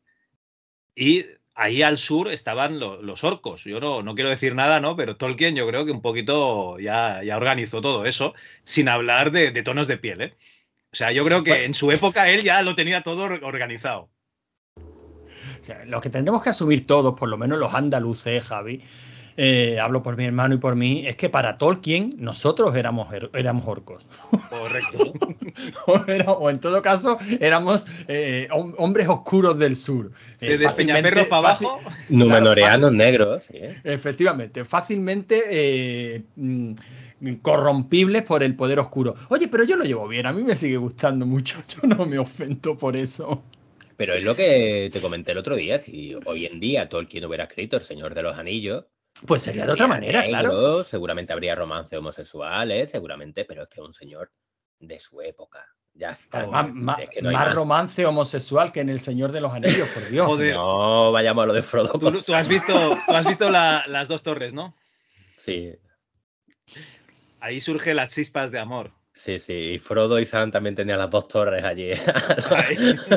y 0.95 1.27
ahí 1.55 1.83
al 1.83 1.99
sur 1.99 2.31
estaban 2.33 2.79
lo- 2.81 3.03
los 3.03 3.25
orcos. 3.25 3.65
Yo 3.65 3.81
no, 3.81 4.03
no 4.03 4.15
quiero 4.15 4.31
decir 4.31 4.55
nada, 4.55 4.81
¿no? 4.81 4.97
Pero 4.97 5.17
Tolkien 5.17 5.57
yo 5.57 5.67
creo 5.67 5.85
que 5.85 5.91
un 5.93 6.03
poquito 6.03 6.79
ya, 6.79 7.23
ya 7.25 7.37
organizó 7.37 7.81
todo 7.83 8.05
eso, 8.07 8.35
sin 8.65 8.89
hablar 8.89 9.31
de, 9.33 9.51
de 9.51 9.63
tonos 9.63 9.89
de 9.89 9.97
piel, 9.99 10.21
¿eh? 10.23 10.35
O 10.93 10.97
sea, 10.97 11.13
yo 11.13 11.25
creo 11.25 11.43
que 11.45 11.65
en 11.65 11.75
su 11.75 11.91
época 11.93 12.31
él 12.31 12.43
ya 12.43 12.63
lo 12.63 12.75
tenía 12.75 13.03
todo 13.03 13.25
or- 13.25 13.41
organizado. 13.45 14.09
O 14.77 15.65
sea, 15.65 15.85
lo 15.85 16.01
que 16.01 16.09
tendremos 16.11 16.43
que 16.43 16.51
asumir 16.51 16.87
todos, 16.87 17.19
por 17.19 17.29
lo 17.29 17.37
menos 17.37 17.59
los 17.59 17.75
andaluces, 17.75 18.45
Javi, 18.45 18.81
eh, 19.41 19.79
hablo 19.81 20.03
por 20.03 20.17
mi 20.17 20.25
hermano 20.25 20.57
y 20.57 20.59
por 20.59 20.75
mí, 20.75 21.07
es 21.07 21.15
que 21.15 21.29
para 21.29 21.57
Tolkien 21.59 22.11
nosotros 22.19 22.75
éramos, 22.77 23.09
er- 23.13 23.31
éramos 23.35 23.67
orcos. 23.69 24.05
Correcto. 24.51 25.13
o, 25.87 26.05
era- 26.09 26.33
o 26.33 26.51
en 26.51 26.59
todo 26.59 26.83
caso 26.83 27.17
éramos 27.41 27.87
eh, 28.09 28.49
hom- 28.51 28.75
hombres 28.79 29.07
oscuros 29.09 29.57
del 29.59 29.77
sur. 29.77 30.11
Eh, 30.41 30.59
Desde 30.59 31.25
para 31.27 31.39
abajo. 31.39 31.79
Numenoreanos 32.09 32.93
negros, 32.93 33.45
sí, 33.45 33.59
¿eh? 33.59 33.81
Efectivamente, 33.85 34.65
fácilmente 34.65 35.45
eh, 35.47 36.23
mm, 36.35 36.73
corrompibles 37.43 38.23
por 38.23 38.43
el 38.43 38.57
poder 38.57 38.81
oscuro. 38.81 39.15
Oye, 39.29 39.47
pero 39.47 39.63
yo 39.65 39.77
lo 39.77 39.85
llevo 39.85 40.09
bien, 40.09 40.27
a 40.27 40.33
mí 40.33 40.43
me 40.43 40.55
sigue 40.57 40.79
gustando 40.79 41.27
mucho, 41.27 41.59
yo 41.69 41.87
no 41.89 42.07
me 42.07 42.19
ofendo 42.19 42.77
por 42.77 42.97
eso. 42.97 43.43
Pero 43.97 44.15
es 44.15 44.23
lo 44.23 44.37
que 44.37 44.91
te 44.93 45.01
comenté 45.01 45.33
el 45.33 45.39
otro 45.39 45.57
día, 45.57 45.79
si 45.79 46.15
hoy 46.25 46.47
en 46.47 46.61
día 46.61 46.89
Tolkien 46.89 47.25
hubiera 47.25 47.45
escrito 47.45 47.77
El 47.77 47.83
Señor 47.83 48.15
de 48.15 48.23
los 48.23 48.37
Anillos, 48.39 48.85
Pues 49.27 49.43
sería 49.43 49.67
de 49.67 49.73
otra 49.73 49.87
manera, 49.87 50.21
negro, 50.23 50.31
claro. 50.31 50.85
Seguramente 50.85 51.33
habría 51.33 51.55
romance 51.55 51.97
homosexuales, 51.97 52.91
seguramente, 52.91 53.45
pero 53.45 53.63
es 53.65 53.69
que 53.69 53.81
un 53.81 53.93
señor 53.95 54.31
de 54.79 54.99
su 55.01 55.21
época. 55.21 55.67
Ya 55.95 56.13
está. 56.13 56.47
Más, 56.47 56.73
más- 56.73 56.99
es 57.01 57.11
que 57.11 57.21
no 57.23 57.31
hay 57.31 57.35
más 57.35 57.47
más. 57.47 57.55
romance 57.57 58.07
homosexual 58.07 58.71
que 58.71 58.81
en 58.81 58.89
El 58.91 59.01
Señor 59.01 59.33
de 59.33 59.41
los 59.41 59.53
Anillos, 59.53 59.89
por 59.89 60.09
Dios. 60.09 60.27
Joder. 60.27 60.55
No 60.55 61.11
vayamos 61.11 61.43
a 61.43 61.47
lo 61.49 61.53
de 61.53 61.63
Frodo. 61.63 61.99
Tú, 61.99 62.23
tú 62.23 62.35
has 62.35 62.47
visto, 62.47 62.97
tú 63.07 63.15
has 63.15 63.27
visto 63.27 63.51
la- 63.51 63.83
las 63.89 64.07
dos 64.07 64.23
torres, 64.23 64.53
¿no? 64.53 64.77
Sí, 65.39 65.73
Ahí 67.41 67.61
surgen 67.61 67.97
las 67.97 68.13
chispas 68.15 68.51
de 68.51 68.59
amor. 68.59 68.93
Sí, 69.19 69.39
sí. 69.39 69.53
Y 69.53 69.79
Frodo 69.79 70.19
y 70.19 70.25
Sam 70.25 70.51
también 70.51 70.75
tenían 70.75 70.99
las 70.99 71.11
dos 71.11 71.29
torres 71.29 71.65
allí. 71.65 71.91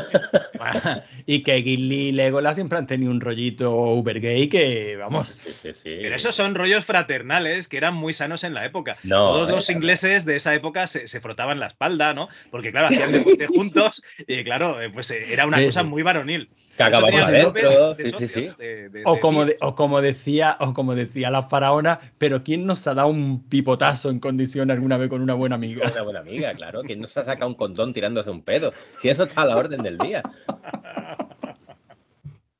y 1.25 1.43
que 1.43 1.61
Gilly 1.61 2.09
y 2.09 2.11
Legolas 2.11 2.55
siempre 2.55 2.77
han 2.77 2.87
tenido 2.87 3.11
un 3.11 3.21
rollito 3.21 3.71
uber 3.71 4.19
gay 4.19 4.47
que, 4.49 4.95
vamos, 4.97 5.29
sí, 5.29 5.51
sí, 5.61 5.73
sí. 5.73 5.97
Pero 6.01 6.15
esos 6.15 6.35
son 6.35 6.55
rollos 6.55 6.85
fraternales 6.85 7.67
que 7.67 7.77
eran 7.77 7.93
muy 7.93 8.13
sanos 8.13 8.43
en 8.43 8.53
la 8.53 8.65
época. 8.65 8.97
No, 9.03 9.31
Todos 9.31 9.49
los 9.49 9.69
eh, 9.69 9.73
ingleses 9.73 10.25
de 10.25 10.35
esa 10.35 10.53
época 10.55 10.87
se, 10.87 11.07
se 11.07 11.21
frotaban 11.21 11.59
la 11.59 11.67
espalda, 11.67 12.13
¿no? 12.13 12.29
Porque, 12.49 12.71
claro, 12.71 12.87
hacían 12.87 13.11
deporte 13.11 13.47
juntos 13.53 14.03
y, 14.27 14.43
claro, 14.43 14.81
eh, 14.81 14.89
pues 14.89 15.11
eh, 15.11 15.31
era 15.31 15.45
una 15.45 15.59
Sí, 15.59 15.67
cosa 15.67 15.81
sí. 15.81 15.87
muy 15.87 16.03
varonil. 16.03 16.49
Cagaba 16.83 17.09
Eso 17.09 17.17
por 17.17 17.25
tenías 17.25 17.27
adentro, 17.53 17.69
grupos 17.71 17.97
de 17.97 18.03
sí, 18.03 18.09
sí, 18.11 18.11
socios, 18.27 18.31
sí. 18.57 18.61
de- 18.63 18.89
de- 18.89 19.01
O 19.05 19.13
de 19.15 19.19
como, 19.19 19.45
de- 19.45 19.53
tíos. 19.53 19.59
o 19.69 19.75
como 19.75 20.01
decía, 20.01 20.57
o 20.59 20.73
como 20.73 20.95
decía 20.95 21.29
la 21.31 21.43
faraona, 21.43 21.99
pero 22.17 22.43
¿quién 22.43 22.65
nos 22.65 22.85
ha 22.87 22.93
dado 22.93 23.09
un 23.09 23.43
pipotazo 23.47 24.09
en 24.09 24.19
condición 24.19 24.71
alguna 24.71 24.97
vez 24.97 25.09
con 25.09 25.21
una 25.21 25.33
buena 25.33 25.55
amiga? 25.55 25.89
Una 25.91 26.01
buena 26.01 26.19
amiga, 26.21 26.53
claro. 26.55 26.81
¿Quién 26.83 27.01
nos 27.01 27.15
ha 27.17 27.23
sacado 27.23 27.49
un 27.49 27.55
condón 27.55 27.93
tirándose 27.93 28.29
un 28.29 28.41
pedo? 28.43 28.71
Si 29.01 29.09
eso 29.09 29.23
está 29.23 29.41
a 29.41 29.45
la 29.45 29.57
orden 29.57 29.81
del 29.83 29.97
día. 29.97 30.21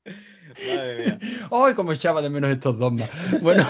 Madre 0.04 1.04
mía. 1.06 1.18
¡Ay, 1.50 1.74
cómo 1.74 1.92
echaba 1.92 2.22
de 2.22 2.30
menos 2.30 2.50
estos 2.50 2.78
dos 2.78 2.92
más! 2.92 3.08
Bueno. 3.40 3.66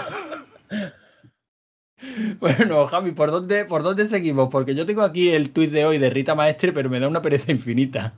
Bueno, 2.39 2.85
Javi, 2.87 3.11
¿por 3.11 3.31
dónde, 3.31 3.63
¿por 3.65 3.81
dónde 3.81 4.05
seguimos? 4.05 4.49
Porque 4.51 4.75
yo 4.75 4.85
tengo 4.85 5.03
aquí 5.03 5.29
el 5.29 5.51
tuit 5.51 5.71
de 5.71 5.85
hoy 5.85 5.97
de 5.99 6.09
Rita 6.09 6.35
Maestre, 6.35 6.73
pero 6.73 6.89
me 6.89 6.99
da 6.99 7.07
una 7.07 7.21
pereza 7.21 7.51
infinita. 7.51 8.13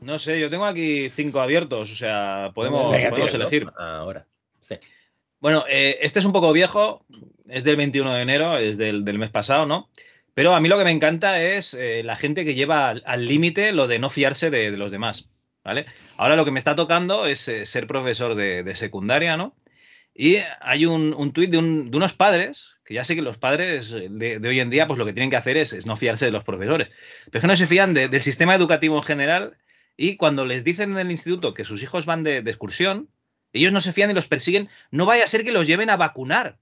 No 0.00 0.18
sé, 0.18 0.40
yo 0.40 0.48
tengo 0.50 0.64
aquí 0.64 1.10
cinco 1.10 1.40
abiertos, 1.40 1.92
o 1.92 1.96
sea, 1.96 2.50
podemos, 2.54 2.90
Venga, 2.92 3.10
podemos 3.10 3.30
tíralo. 3.32 3.48
elegir. 3.50 3.68
Ahora. 3.78 4.26
Sí. 4.60 4.76
Bueno, 5.40 5.64
eh, 5.68 5.98
este 6.02 6.18
es 6.18 6.24
un 6.24 6.32
poco 6.32 6.52
viejo, 6.52 7.04
es 7.48 7.64
del 7.64 7.76
21 7.76 8.14
de 8.14 8.22
enero, 8.22 8.58
es 8.58 8.76
del, 8.78 9.04
del 9.04 9.18
mes 9.18 9.30
pasado, 9.30 9.66
¿no? 9.66 9.88
Pero 10.34 10.54
a 10.54 10.60
mí 10.60 10.68
lo 10.68 10.78
que 10.78 10.84
me 10.84 10.90
encanta 10.90 11.42
es 11.42 11.74
eh, 11.74 12.02
la 12.04 12.16
gente 12.16 12.44
que 12.44 12.54
lleva 12.54 12.88
al 12.88 13.02
al 13.04 13.26
límite 13.26 13.72
lo 13.72 13.88
de 13.88 13.98
no 13.98 14.10
fiarse 14.10 14.50
de, 14.50 14.70
de 14.70 14.76
los 14.76 14.90
demás, 14.90 15.28
¿vale? 15.64 15.86
Ahora 16.16 16.36
lo 16.36 16.44
que 16.44 16.50
me 16.50 16.58
está 16.58 16.76
tocando 16.76 17.26
es 17.26 17.46
eh, 17.48 17.66
ser 17.66 17.86
profesor 17.86 18.34
de, 18.34 18.62
de 18.62 18.76
secundaria, 18.76 19.36
¿no? 19.36 19.54
Y 20.14 20.36
hay 20.60 20.86
un, 20.86 21.14
un 21.14 21.32
tuit 21.32 21.50
de, 21.50 21.58
un- 21.58 21.90
de 21.90 21.96
unos 21.96 22.12
padres, 22.14 22.76
que 22.84 22.94
ya 22.94 23.04
sé 23.04 23.14
que 23.14 23.22
los 23.22 23.38
padres 23.38 23.90
de, 23.90 24.38
de 24.38 24.48
hoy 24.48 24.60
en 24.60 24.68
día, 24.70 24.86
pues 24.86 24.98
lo 24.98 25.04
que 25.06 25.12
tienen 25.12 25.30
que 25.30 25.36
hacer 25.36 25.56
es, 25.56 25.72
es 25.72 25.86
no 25.86 25.96
fiarse 25.96 26.26
de 26.26 26.32
los 26.32 26.44
profesores. 26.44 26.88
Pero 27.26 27.38
es 27.38 27.40
que 27.40 27.46
no 27.46 27.56
se 27.56 27.66
fían 27.66 27.94
de- 27.94 28.08
del 28.08 28.20
sistema 28.20 28.54
educativo 28.54 28.96
en 28.96 29.02
general 29.04 29.56
y 30.02 30.16
cuando 30.16 30.46
les 30.46 30.64
dicen 30.64 30.92
en 30.92 30.98
el 30.98 31.10
instituto 31.10 31.52
que 31.52 31.66
sus 31.66 31.82
hijos 31.82 32.06
van 32.06 32.22
de, 32.22 32.40
de 32.40 32.50
excursión, 32.50 33.08
ellos 33.52 33.70
no 33.70 33.82
se 33.82 33.92
fían 33.92 34.10
y 34.10 34.14
los 34.14 34.28
persiguen. 34.28 34.70
No 34.90 35.04
vaya 35.04 35.24
a 35.24 35.26
ser 35.26 35.44
que 35.44 35.52
los 35.52 35.66
lleven 35.66 35.90
a 35.90 35.98
vacunar. 35.98 36.56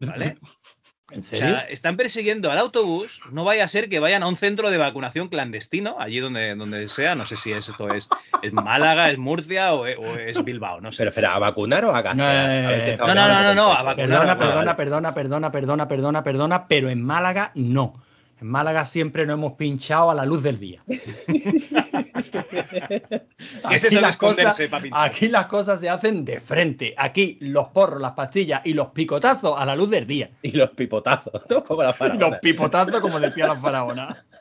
¿Vale? 0.00 0.38
¿En 1.10 1.18
O 1.18 1.22
serio? 1.22 1.48
sea, 1.50 1.60
están 1.68 1.98
persiguiendo 1.98 2.50
al 2.50 2.56
autobús, 2.56 3.20
no 3.30 3.44
vaya 3.44 3.64
a 3.64 3.68
ser 3.68 3.90
que 3.90 4.00
vayan 4.00 4.22
a 4.22 4.26
un 4.28 4.36
centro 4.36 4.70
de 4.70 4.78
vacunación 4.78 5.28
clandestino, 5.28 5.96
allí 6.00 6.18
donde, 6.18 6.54
donde 6.54 6.88
sea, 6.88 7.14
no 7.14 7.26
sé 7.26 7.36
si 7.36 7.52
es, 7.52 7.68
esto 7.68 7.94
es, 7.94 8.08
es 8.42 8.52
Málaga, 8.54 9.10
es 9.10 9.18
Murcia 9.18 9.74
o 9.74 9.86
es, 9.86 9.98
o 9.98 10.16
es 10.18 10.42
Bilbao, 10.42 10.80
no 10.80 10.92
sé. 10.92 10.98
Pero 10.98 11.10
espera, 11.10 11.34
¿a 11.34 11.38
vacunar 11.38 11.84
o 11.84 11.94
a 11.94 12.00
estamos 12.00 13.14
no, 13.14 13.28
no, 13.28 13.42
no, 13.42 13.54
no, 13.54 13.66
con 13.68 13.76
a 13.76 13.82
vacunar. 13.82 14.08
Perdona, 14.08 14.38
perdona, 14.38 14.76
perdona, 14.76 15.14
perdona, 15.14 15.50
perdona, 15.50 15.88
perdona, 15.88 16.22
perdona, 16.22 16.68
pero 16.68 16.88
en 16.88 17.02
Málaga 17.02 17.52
no. 17.54 18.02
En 18.40 18.48
Málaga 18.48 18.84
siempre 18.84 19.24
nos 19.26 19.34
hemos 19.34 19.52
pinchado 19.54 20.10
a 20.10 20.14
la 20.14 20.26
luz 20.26 20.42
del 20.42 20.58
día. 20.58 20.82
las 24.00 24.16
cosas, 24.16 24.58
aquí 24.92 25.28
las 25.28 25.46
cosas 25.46 25.80
se 25.80 25.88
hacen 25.88 26.24
de 26.24 26.40
frente. 26.40 26.94
Aquí 26.96 27.38
los 27.40 27.68
porros, 27.68 28.00
las 28.00 28.12
pastillas 28.12 28.62
y 28.64 28.74
los 28.74 28.88
picotazos 28.88 29.58
a 29.58 29.64
la 29.64 29.76
luz 29.76 29.90
del 29.90 30.06
día. 30.06 30.30
Y 30.42 30.52
los 30.52 30.70
pipotazos, 30.70 31.42
¿no? 31.48 31.64
Como 31.64 31.82
la 31.82 31.90
Y 31.90 31.94
faraona. 31.94 32.28
los 32.28 32.38
pipotazos, 32.40 33.00
como 33.00 33.20
decía 33.20 33.46
la 33.48 33.56
faraona. 33.56 34.24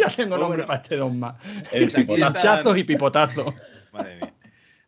Ya 0.00 0.08
tengo 0.08 0.36
nombre 0.38 0.58
Bueno. 0.58 0.66
para 0.66 0.82
este 0.82 0.96
dos 0.96 1.12
más. 1.12 1.34
Pinchazos 1.72 2.78
y 2.78 2.84
pipotazos. 2.84 3.52
Madre 3.92 4.16
mía. 4.16 4.32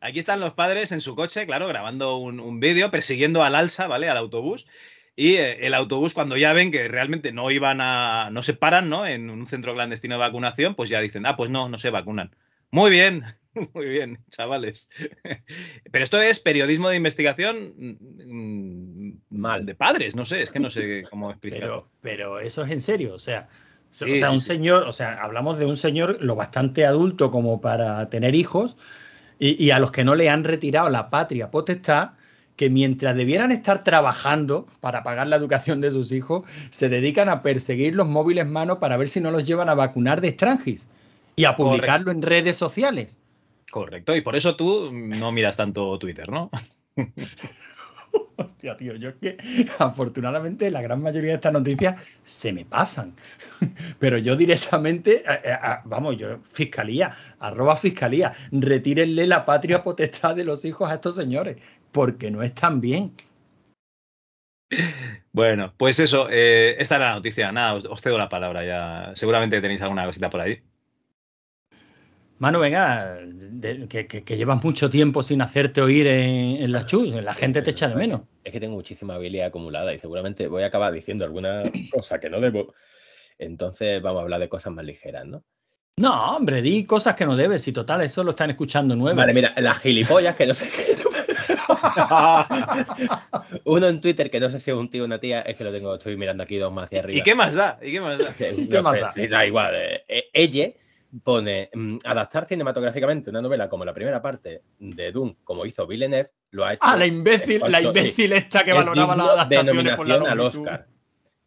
Aquí 0.01 0.21
están 0.21 0.39
los 0.39 0.53
padres 0.53 0.93
en 0.93 1.01
su 1.01 1.17
coche, 1.17 1.45
claro, 1.45 1.67
grabando 1.67 2.19
un, 2.19 2.39
un 2.39 2.61
vídeo, 2.61 2.93
persiguiendo 2.93 3.43
al 3.43 3.57
alza, 3.57 3.89
¿vale? 3.89 4.09
Al 4.09 4.17
autobús. 4.17 4.69
Y 5.17 5.37
eh, 5.37 5.67
el 5.67 5.75
autobús, 5.75 6.13
cuando 6.15 6.37
ya 6.37 6.53
ven 6.53 6.71
que 6.71 6.89
realmente 6.89 7.33
no 7.33 7.51
iban 7.51 7.81
a. 7.81 8.29
no 8.31 8.43
se 8.43 8.55
paran, 8.55 8.89
¿no? 8.91 9.07
En 9.07 9.31
un 9.31 9.47
centro 9.47 9.75
clandestino 9.75 10.15
de 10.17 10.21
vacunación, 10.21 10.75
pues 10.75 10.91
ya 10.91 11.01
dicen, 11.01 11.27
ah, 11.27 11.37
pues 11.37 11.51
no, 11.51 11.69
no 11.69 11.79
se 11.79 11.91
vacunan. 11.91 12.37
Muy 12.71 12.91
bien, 12.91 13.25
muy 13.75 13.87
bien, 13.87 14.19
chavales. 14.31 14.91
Pero 15.91 16.05
esto 16.05 16.21
es 16.21 16.41
periodismo 16.41 16.91
de 16.91 16.97
investigación 16.97 17.75
mm, 17.79 19.13
mal 19.31 19.65
de 19.67 19.75
padres, 19.75 20.15
no 20.17 20.25
sé, 20.25 20.43
es 20.43 20.51
que 20.51 20.61
no 20.61 20.71
sé 20.71 21.05
cómo 21.11 21.31
explicarlo. 21.31 21.91
Pero, 22.01 22.37
pero 22.37 22.41
eso 22.41 22.63
es 22.65 22.71
en 22.71 22.81
serio, 22.81 23.15
o 23.15 23.19
sea, 23.19 23.49
o 24.01 24.07
Sí, 24.07 24.19
sea, 24.19 24.29
sí, 24.29 24.35
un 24.35 24.41
sí. 24.41 24.47
señor, 24.49 24.83
o 24.85 24.93
sea, 24.93 25.15
hablamos 25.15 25.59
de 25.59 25.65
un 25.67 25.77
señor 25.77 26.19
lo 26.23 26.35
bastante 26.37 26.85
adulto 26.85 27.31
como 27.31 27.61
para 27.61 28.11
tener 28.11 28.35
hijos 28.35 28.77
y, 29.39 29.63
y 29.63 29.71
a 29.71 29.79
los 29.79 29.91
que 29.91 30.05
no 30.05 30.15
le 30.15 30.29
han 30.29 30.45
retirado 30.45 30.91
la 30.91 31.09
patria 31.11 31.51
potestad, 31.51 32.11
que 32.57 32.71
mientras 32.71 33.15
debieran 33.15 33.53
estar 33.53 33.85
trabajando 33.85 34.67
para 34.81 35.03
pagar 35.03 35.29
la 35.29 35.37
educación 35.37 35.81
de 35.81 35.91
sus 35.91 36.11
hijos, 36.13 36.43
se 36.71 36.89
dedican 36.89 37.29
a 37.29 37.43
perseguir 37.43 37.95
los 37.95 38.07
móviles 38.09 38.47
manos 38.47 38.79
para 38.79 38.97
ver 38.97 39.09
si 39.09 39.21
no 39.21 39.31
los 39.31 39.47
llevan 39.47 39.69
a 39.69 39.75
vacunar 39.75 40.21
de 40.21 40.29
extranjis 40.29 40.89
y 41.37 41.45
a 41.45 41.55
publicarlo 41.57 42.11
en 42.11 42.23
redes 42.23 42.57
sociales. 42.57 43.21
Correcto, 43.71 44.17
y 44.17 44.23
por 44.23 44.37
eso 44.37 44.57
tú 44.57 44.91
no 44.93 45.33
miras 45.33 45.57
tanto 45.57 45.99
Twitter, 45.99 46.31
¿no? 46.31 46.51
Hostia, 48.39 48.77
tío, 48.77 48.95
yo 48.97 49.11
es 49.11 49.15
que 49.17 49.37
afortunadamente 49.79 50.71
la 50.71 50.83
gran 50.83 51.01
mayoría 51.03 51.31
de 51.31 51.35
estas 51.37 51.53
noticias 51.55 52.01
se 52.25 52.53
me 52.53 52.65
pasan. 52.67 53.15
Pero 53.99 54.19
yo 54.19 54.37
directamente, 54.37 55.23
eh, 55.27 55.53
a- 55.53 55.83
vamos, 55.85 56.17
yo, 56.19 56.39
fiscalía, 56.43 57.11
arroba 57.39 57.77
fiscalía, 57.77 58.33
retírenle 58.53 59.27
la 59.27 59.45
patria 59.47 59.83
potestad 59.83 60.35
de 60.37 60.45
los 60.45 60.65
hijos 60.67 60.91
a 60.91 60.95
estos 60.95 61.17
señores, 61.17 61.57
porque 61.97 62.31
no 62.31 62.43
están 62.43 62.83
bien. 62.83 63.15
Bueno, 65.33 65.73
pues 65.79 65.99
eso, 65.99 66.29
eh, 66.31 66.77
esta 66.79 66.97
era 66.97 67.09
la 67.11 67.15
noticia. 67.15 67.51
Nada, 67.53 67.73
os, 67.75 67.87
os 67.87 68.03
cedo 68.03 68.19
la 68.19 68.29
palabra 68.29 68.67
ya. 68.67 69.13
Seguramente 69.17 69.63
tenéis 69.63 69.81
alguna 69.81 70.05
cosita 70.05 70.29
por 70.29 70.43
ahí. 70.43 70.61
Manu, 72.39 72.61
venga, 72.61 73.17
de- 73.25 73.89
que, 73.89 74.07
que- 74.07 74.25
que 74.25 74.37
llevas 74.37 74.63
mucho 74.63 74.91
tiempo 74.91 75.23
sin 75.23 75.41
hacerte 75.41 75.81
oír 75.81 76.07
en, 76.07 76.63
en 76.63 76.71
las 76.71 76.87
chus, 76.87 77.15
la 77.15 77.33
gente 77.33 77.63
te 77.63 77.71
echa 77.71 77.89
de 77.89 77.95
menos. 77.95 78.21
Es 78.45 78.53
que 78.53 78.61
tengo 78.61 78.75
muchísima 78.75 79.15
habilidad 79.15 79.47
acumulada 79.47 79.95
y 79.95 79.99
seguramente 79.99 80.47
voy 80.49 80.63
a 80.65 80.67
acabar 80.67 80.93
diciendo 80.93 81.25
alguna 81.25 81.63
cosa 81.91 82.21
que 82.21 82.29
no 82.29 82.39
debo. 82.41 82.75
Entonces 83.39 84.03
vamos 84.03 84.21
a 84.21 84.23
hablar 84.25 84.41
de 84.41 84.51
cosas 84.51 84.75
más 84.75 84.85
ligeras, 84.85 85.25
¿no? 85.25 85.43
No, 85.99 86.37
hombre, 86.37 86.61
di 86.61 86.85
cosas 86.85 87.15
que 87.15 87.25
no 87.25 87.37
debes, 87.37 87.67
y 87.69 87.73
total, 87.73 88.03
eso 88.03 88.23
lo 88.23 88.33
están 88.33 88.51
escuchando 88.51 88.95
nueve. 88.95 89.17
Vale, 89.17 89.33
mira, 89.33 89.55
las 89.57 89.79
gilipollas 89.79 90.37
que 90.37 90.47
no 90.47 90.53
sé 90.53 90.69
qué. 90.69 90.95
Uno 93.65 93.87
en 93.89 94.01
Twitter 94.01 94.31
que 94.31 94.41
no 94.41 94.51
sé 94.51 94.61
si 94.61 94.71
es 94.71 94.77
un 94.77 94.91
tío 94.91 95.03
o 95.03 95.07
una 95.07 95.19
tía, 95.19 95.41
es 95.43 95.57
que 95.57 95.65
lo 95.65 95.73
tengo, 95.73 95.95
estoy 95.95 96.17
mirando 96.17 96.43
aquí 96.43 96.57
dos 96.59 96.73
más 96.73 96.87
hacia 96.87 97.01
arriba. 97.01 97.19
¿Y 97.19 97.23
qué 97.23 97.35
más 97.35 97.55
da? 97.55 97.79
¿Y 97.83 97.93
qué 97.93 98.01
más 98.01 98.19
da? 98.19 98.33
Que 98.39 98.55
¿Qué 98.69 98.77
no 98.77 98.83
más 98.83 98.95
sé, 98.95 99.01
da? 99.01 99.13
sí, 99.13 99.27
da 99.29 99.47
igual. 99.47 99.75
eh, 99.75 100.31
ella 100.33 100.73
pone 101.23 101.71
mm, 101.73 101.99
adaptar 102.05 102.47
cinematográficamente 102.47 103.31
una 103.31 103.41
novela 103.41 103.69
como 103.69 103.85
la 103.85 103.95
primera 103.95 104.21
parte 104.21 104.63
de 104.79 105.13
Dune, 105.13 105.37
como 105.45 105.65
hizo 105.65 105.87
Villeneuve, 105.87 106.31
lo 106.51 106.65
ha 106.65 106.75
hecho. 106.75 106.83
Ah, 106.85 106.97
la 106.97 107.07
imbécil, 107.07 107.61
la 107.61 107.67
Exacto, 107.79 107.93
sí. 107.93 107.99
imbécil 108.01 108.33
esta 108.33 108.65
que 108.65 108.71
Es 108.71 108.77
valoraba 108.77 109.15
de 109.17 109.23
adaptaciones 109.23 109.97
por 109.97 110.09
la 110.09 110.15
al. 110.17 110.41
Oscar. 110.41 110.87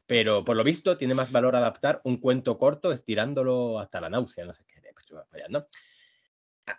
Pero 0.08 0.44
por 0.44 0.58
lo 0.58 0.64
visto 0.64 0.98
tiene 0.98 1.14
más 1.14 1.32
valor 1.32 1.56
adaptar 1.56 2.02
un 2.04 2.18
cuento 2.18 2.58
corto 2.58 2.92
estirándolo 2.92 3.80
hasta 3.80 4.02
la 4.02 4.10
náusea, 4.10 4.46
no 4.46 4.54
sé 4.54 4.64
qué, 4.66 4.82
pues, 4.92 5.06
¿no? 5.50 5.66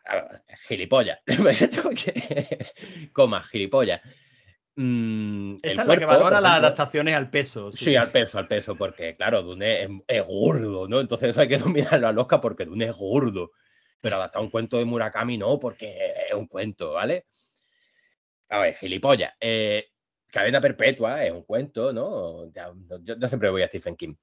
Gilipollas. 0.69 1.19
Coma, 3.13 3.43
gilipollas. 3.43 4.01
Mm, 4.77 5.57
el 5.63 5.71
es 5.73 5.77
la 5.77 5.83
que 5.83 6.07
cuerpo, 6.07 6.07
valora 6.07 6.41
las 6.41 6.53
adaptaciones 6.53 7.15
al 7.15 7.29
peso. 7.29 7.71
Sí, 7.73 7.97
al 7.97 8.11
peso, 8.11 8.39
al 8.39 8.49
peso, 8.49 8.77
porque 8.77 9.17
claro, 9.17 9.43
Dune 9.43 9.83
es, 9.83 9.91
es 10.07 10.27
gordo, 10.27 10.89
¿no? 10.89 11.01
Entonces 11.01 11.31
eso 11.31 11.41
hay 11.41 11.49
que 11.49 11.59
nominarlo 11.59 12.09
al 12.09 12.19
Oscar 12.19 12.41
porque 12.41 12.65
Dune 12.65 12.87
es 12.87 12.97
gordo. 12.97 13.53
Pero 14.01 14.17
adaptar 14.17 14.41
un 14.41 14.51
cuento 14.51 14.79
de 14.79 14.87
Murakami 14.87 15.37
no, 15.37 15.59
porque 15.59 16.15
es 16.29 16.35
un 16.35 16.47
cuento, 16.47 16.93
¿vale? 16.93 17.27
A 18.49 18.61
ver, 18.61 18.75
gilipollas. 18.75 19.35
Eh, 19.41 19.91
Cadena 20.31 20.61
Perpetua 20.61 21.25
es 21.25 21.33
un 21.33 21.43
cuento, 21.43 21.93
¿no? 21.93 22.51
Ya, 22.53 22.73
yo 23.03 23.29
siempre 23.29 23.51
voy 23.51 23.63
a 23.63 23.69
Stephen 23.69 23.97
King. 23.97 24.15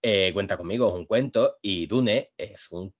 Eh, 0.00 0.32
cuenta 0.32 0.56
conmigo, 0.56 0.88
es 0.88 0.94
un 0.94 1.06
cuento. 1.06 1.56
Y 1.62 1.86
Dune 1.86 2.32
es 2.36 2.70
un 2.70 2.94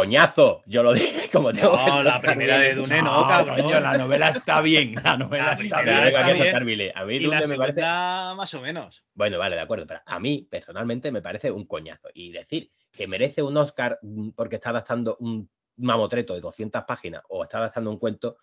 coñazo. 0.00 0.62
Yo 0.66 0.82
lo 0.82 0.92
dije 0.92 1.30
como 1.32 1.52
tengo 1.52 1.72
que 1.72 1.90
No, 1.90 2.02
la 2.02 2.20
primera 2.20 2.58
de 2.58 2.74
Dune 2.74 3.00
no, 3.00 3.22
No, 3.22 3.28
cabrón. 3.28 3.62
coño, 3.62 3.80
la 3.80 3.96
novela 3.96 4.28
está 4.28 4.60
bien, 4.60 4.94
la 5.02 5.16
novela 5.16 5.46
La 5.46 5.52
está 5.54 5.80
bien. 5.82 5.96
está 6.06 6.32
bien. 6.32 6.66
bile. 6.66 6.92
A 6.94 7.04
mí 7.06 7.16
Y 7.16 7.20
la 7.20 7.40
Dune 7.40 7.48
me 7.48 7.56
parece... 7.56 7.80
más 7.80 8.52
o 8.52 8.60
menos. 8.60 9.02
Bueno, 9.14 9.38
vale, 9.38 9.56
de 9.56 9.62
acuerdo, 9.62 9.86
pero 9.86 10.00
a 10.04 10.20
mí 10.20 10.46
personalmente 10.50 11.10
me 11.10 11.22
parece 11.22 11.50
un 11.50 11.64
coñazo. 11.66 12.08
Y 12.12 12.30
decir 12.30 12.70
que 12.92 13.06
merece 13.06 13.42
un 13.42 13.56
Oscar 13.56 13.98
mm, 14.02 14.30
porque 14.30 14.56
está 14.56 14.68
adaptando 14.70 15.16
un 15.20 15.48
mamotreto 15.78 16.34
de 16.34 16.40
200 16.42 16.84
páginas 16.84 17.22
o 17.30 17.42
está 17.44 17.56
adaptando 17.58 17.90
un 17.90 17.98
cuento, 17.98 18.36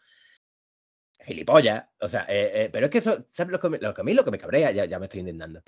gilipollas. 1.20 1.86
O 2.00 2.08
sea, 2.08 2.26
eh, 2.28 2.52
eh, 2.66 2.70
pero 2.72 2.88
es 2.88 2.92
que 2.92 2.98
eso, 2.98 3.26
¿sabes 3.32 3.52
lo 3.52 3.60
que, 3.60 3.70
me- 3.70 3.78
lo 3.80 3.94
que 3.94 4.02
a 4.02 4.04
mí 4.04 4.14
lo 4.14 4.24
que 4.26 4.32
me 4.32 4.38
cabrea? 4.38 4.72
Ya, 4.72 4.86
ya 4.86 4.98
me 5.00 5.06
estoy 5.06 5.20
indignando. 5.22 5.62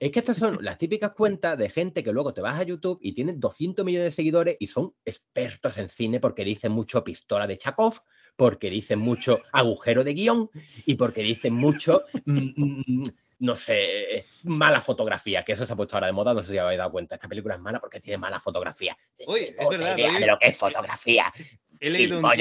Es 0.00 0.10
que 0.10 0.18
estas 0.18 0.36
son 0.36 0.58
las 0.62 0.78
típicas 0.78 1.12
cuentas 1.12 1.56
de 1.56 1.70
gente 1.70 2.02
que 2.02 2.12
luego 2.12 2.34
te 2.34 2.40
vas 2.40 2.58
a 2.58 2.62
YouTube 2.64 2.98
y 3.00 3.12
tienen 3.12 3.40
200 3.40 3.84
millones 3.84 4.08
de 4.08 4.16
seguidores 4.16 4.56
y 4.58 4.66
son 4.66 4.94
expertos 5.04 5.78
en 5.78 5.88
cine 5.88 6.20
porque 6.20 6.44
dicen 6.44 6.72
mucho 6.72 7.02
pistola 7.04 7.46
de 7.46 7.58
Chakov, 7.58 8.00
porque 8.36 8.70
dicen 8.70 8.98
mucho 8.98 9.42
agujero 9.52 10.04
de 10.04 10.14
guion 10.14 10.50
y 10.84 10.94
porque 10.96 11.22
dicen 11.22 11.54
mucho, 11.54 12.02
mm, 12.24 12.50
mm, 12.56 13.04
no 13.40 13.54
sé, 13.54 14.26
mala 14.44 14.80
fotografía, 14.80 15.42
que 15.42 15.52
eso 15.52 15.66
se 15.66 15.72
ha 15.72 15.76
puesto 15.76 15.96
ahora 15.96 16.06
de 16.08 16.12
moda, 16.12 16.34
no 16.34 16.42
sé 16.42 16.52
si 16.52 16.58
habéis 16.58 16.78
dado 16.78 16.90
cuenta. 16.90 17.14
Esta 17.16 17.28
película 17.28 17.54
es 17.54 17.60
mala 17.60 17.80
porque 17.80 18.00
tiene 18.00 18.18
mala 18.18 18.40
fotografía. 18.40 18.96
Uy, 19.26 19.40
Qué 19.40 19.44
es 19.50 19.54
puta 19.56 19.70
verdad, 19.76 19.98
idea 19.98 20.08
lo 20.10 20.16
he 20.16 20.20
de 20.20 20.26
lo 20.26 20.38
que 20.38 20.46
es 20.48 20.56
fotografía. 20.56 21.32
He 21.80 21.90
leído 21.90 22.18
un 22.18 22.32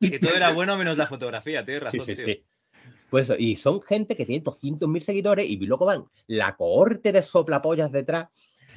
que 0.00 0.18
todo 0.18 0.34
era 0.34 0.52
bueno 0.52 0.76
menos 0.76 0.96
la 0.96 1.06
fotografía, 1.06 1.64
tienes 1.64 1.90
Sí, 1.90 1.98
razón, 1.98 2.06
sí, 2.06 2.14
tío. 2.14 2.24
sí. 2.26 2.44
Pues 3.10 3.32
y 3.38 3.56
son 3.56 3.82
gente 3.82 4.16
que 4.16 4.26
tiene 4.26 4.44
200.000 4.44 5.00
seguidores 5.00 5.46
y 5.46 5.56
luego 5.56 5.84
van 5.84 6.04
la 6.26 6.56
cohorte 6.56 7.12
de 7.12 7.22
soplapollas 7.22 7.90
detrás 7.90 8.28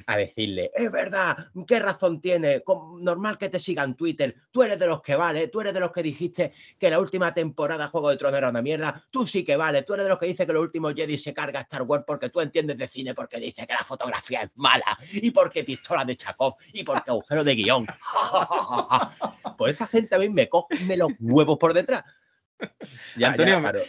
a 0.06 0.16
decirle, 0.16 0.70
es 0.74 0.90
verdad, 0.90 1.48
¿qué 1.66 1.78
razón 1.78 2.20
tiene? 2.20 2.62
Normal 3.00 3.38
que 3.38 3.48
te 3.48 3.58
sigan 3.58 3.96
Twitter, 3.96 4.34
tú 4.50 4.62
eres 4.62 4.78
de 4.78 4.86
los 4.86 5.02
que 5.02 5.16
vale, 5.16 5.48
tú 5.48 5.60
eres 5.60 5.72
de 5.72 5.80
los 5.80 5.92
que 5.92 6.02
dijiste 6.02 6.52
que 6.78 6.90
la 6.90 6.98
última 6.98 7.32
temporada 7.32 7.88
Juego 7.88 8.10
de 8.10 8.16
Tronos 8.16 8.38
era 8.38 8.50
una 8.50 8.62
mierda, 8.62 9.02
tú 9.10 9.26
sí 9.26 9.44
que 9.44 9.56
vale, 9.56 9.82
tú 9.82 9.94
eres 9.94 10.04
de 10.04 10.10
los 10.10 10.18
que 10.18 10.26
dice 10.26 10.46
que 10.46 10.52
los 10.52 10.62
últimos 10.62 10.94
Jedi 10.94 11.18
se 11.18 11.32
carga 11.32 11.60
Star 11.60 11.82
Wars 11.82 12.04
porque 12.06 12.28
tú 12.28 12.40
entiendes 12.40 12.78
de 12.78 12.88
cine, 12.88 13.14
porque 13.14 13.38
dice 13.38 13.66
que 13.66 13.72
la 13.72 13.84
fotografía 13.84 14.42
es 14.42 14.50
mala, 14.56 14.98
y 15.12 15.30
porque 15.30 15.64
pistola 15.64 16.04
de 16.04 16.16
Chakov, 16.16 16.54
y 16.72 16.82
porque 16.82 17.10
agujero 17.10 17.44
de 17.44 17.54
guion. 17.54 17.86
pues 19.58 19.76
esa 19.76 19.86
gente 19.86 20.14
a 20.14 20.18
mí 20.18 20.28
me 20.28 20.48
coge 20.48 20.96
los 20.96 21.10
huevos 21.20 21.58
por 21.58 21.72
detrás. 21.72 22.04
Ya, 23.16 23.30
Antonio, 23.30 23.54
ya, 23.54 23.60
claro. 23.60 23.80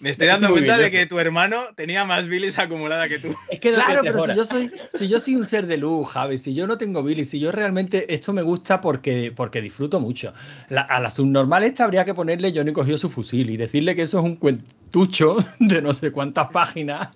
Me 0.00 0.10
estoy 0.10 0.28
Es 0.28 0.32
dando 0.32 0.50
cuenta 0.50 0.78
de 0.78 0.90
que 0.90 1.04
tu 1.04 1.18
hermano 1.18 1.58
tenía 1.76 2.06
más 2.06 2.26
bilis 2.26 2.58
acumulada 2.58 3.06
que 3.06 3.18
tú. 3.18 3.36
Es 3.50 3.60
que 3.60 3.70
Claro, 3.72 4.00
pero 4.02 4.24
si 4.24 4.34
yo 4.34 4.44
soy, 4.44 4.72
si 4.94 5.08
yo 5.08 5.20
soy 5.20 5.36
un 5.36 5.44
ser 5.44 5.66
de 5.66 5.76
luz, 5.76 6.08
Javi, 6.08 6.38
si 6.38 6.54
yo 6.54 6.66
no 6.66 6.78
tengo 6.78 7.02
Billy, 7.02 7.26
si 7.26 7.38
yo 7.38 7.52
realmente 7.52 8.12
esto 8.14 8.32
me 8.32 8.40
gusta 8.40 8.80
porque, 8.80 9.30
porque 9.36 9.60
disfruto 9.60 10.00
mucho. 10.00 10.32
La- 10.70 10.80
a 10.80 11.00
la 11.00 11.10
subnormal 11.10 11.64
esta 11.64 11.84
habría 11.84 12.06
que 12.06 12.14
ponerle 12.14 12.52
Johnny 12.56 12.72
cogió 12.72 12.96
su 12.96 13.10
fusil 13.10 13.50
y 13.50 13.58
decirle 13.58 13.94
que 13.94 14.02
eso 14.02 14.18
es 14.20 14.24
un 14.24 14.36
cuentucho 14.36 15.36
de 15.60 15.82
no 15.82 15.92
sé 15.92 16.10
cuántas 16.12 16.48
páginas 16.50 17.10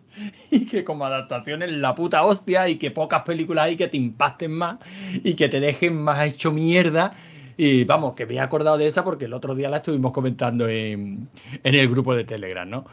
y 0.50 0.66
que 0.66 0.84
como 0.84 1.06
adaptación 1.06 1.62
es 1.62 1.72
la 1.72 1.94
puta 1.94 2.22
hostia 2.22 2.68
y 2.68 2.76
que 2.76 2.90
pocas 2.90 3.22
películas 3.22 3.64
hay 3.64 3.76
que 3.76 3.88
te 3.88 3.96
impacten 3.96 4.52
más 4.52 4.76
y 5.22 5.34
que 5.34 5.48
te 5.48 5.58
dejen 5.58 5.96
más 6.02 6.26
hecho 6.28 6.52
mierda. 6.52 7.12
Y 7.56 7.84
vamos, 7.84 8.14
que 8.14 8.26
me 8.26 8.34
he 8.34 8.40
acordado 8.40 8.76
de 8.78 8.86
esa 8.86 9.04
porque 9.04 9.26
el 9.26 9.32
otro 9.32 9.54
día 9.54 9.68
la 9.68 9.76
estuvimos 9.78 10.12
comentando 10.12 10.66
en, 10.68 11.28
en 11.62 11.74
el 11.74 11.88
grupo 11.88 12.14
de 12.14 12.24
Telegram, 12.24 12.68
¿no? 12.68 12.84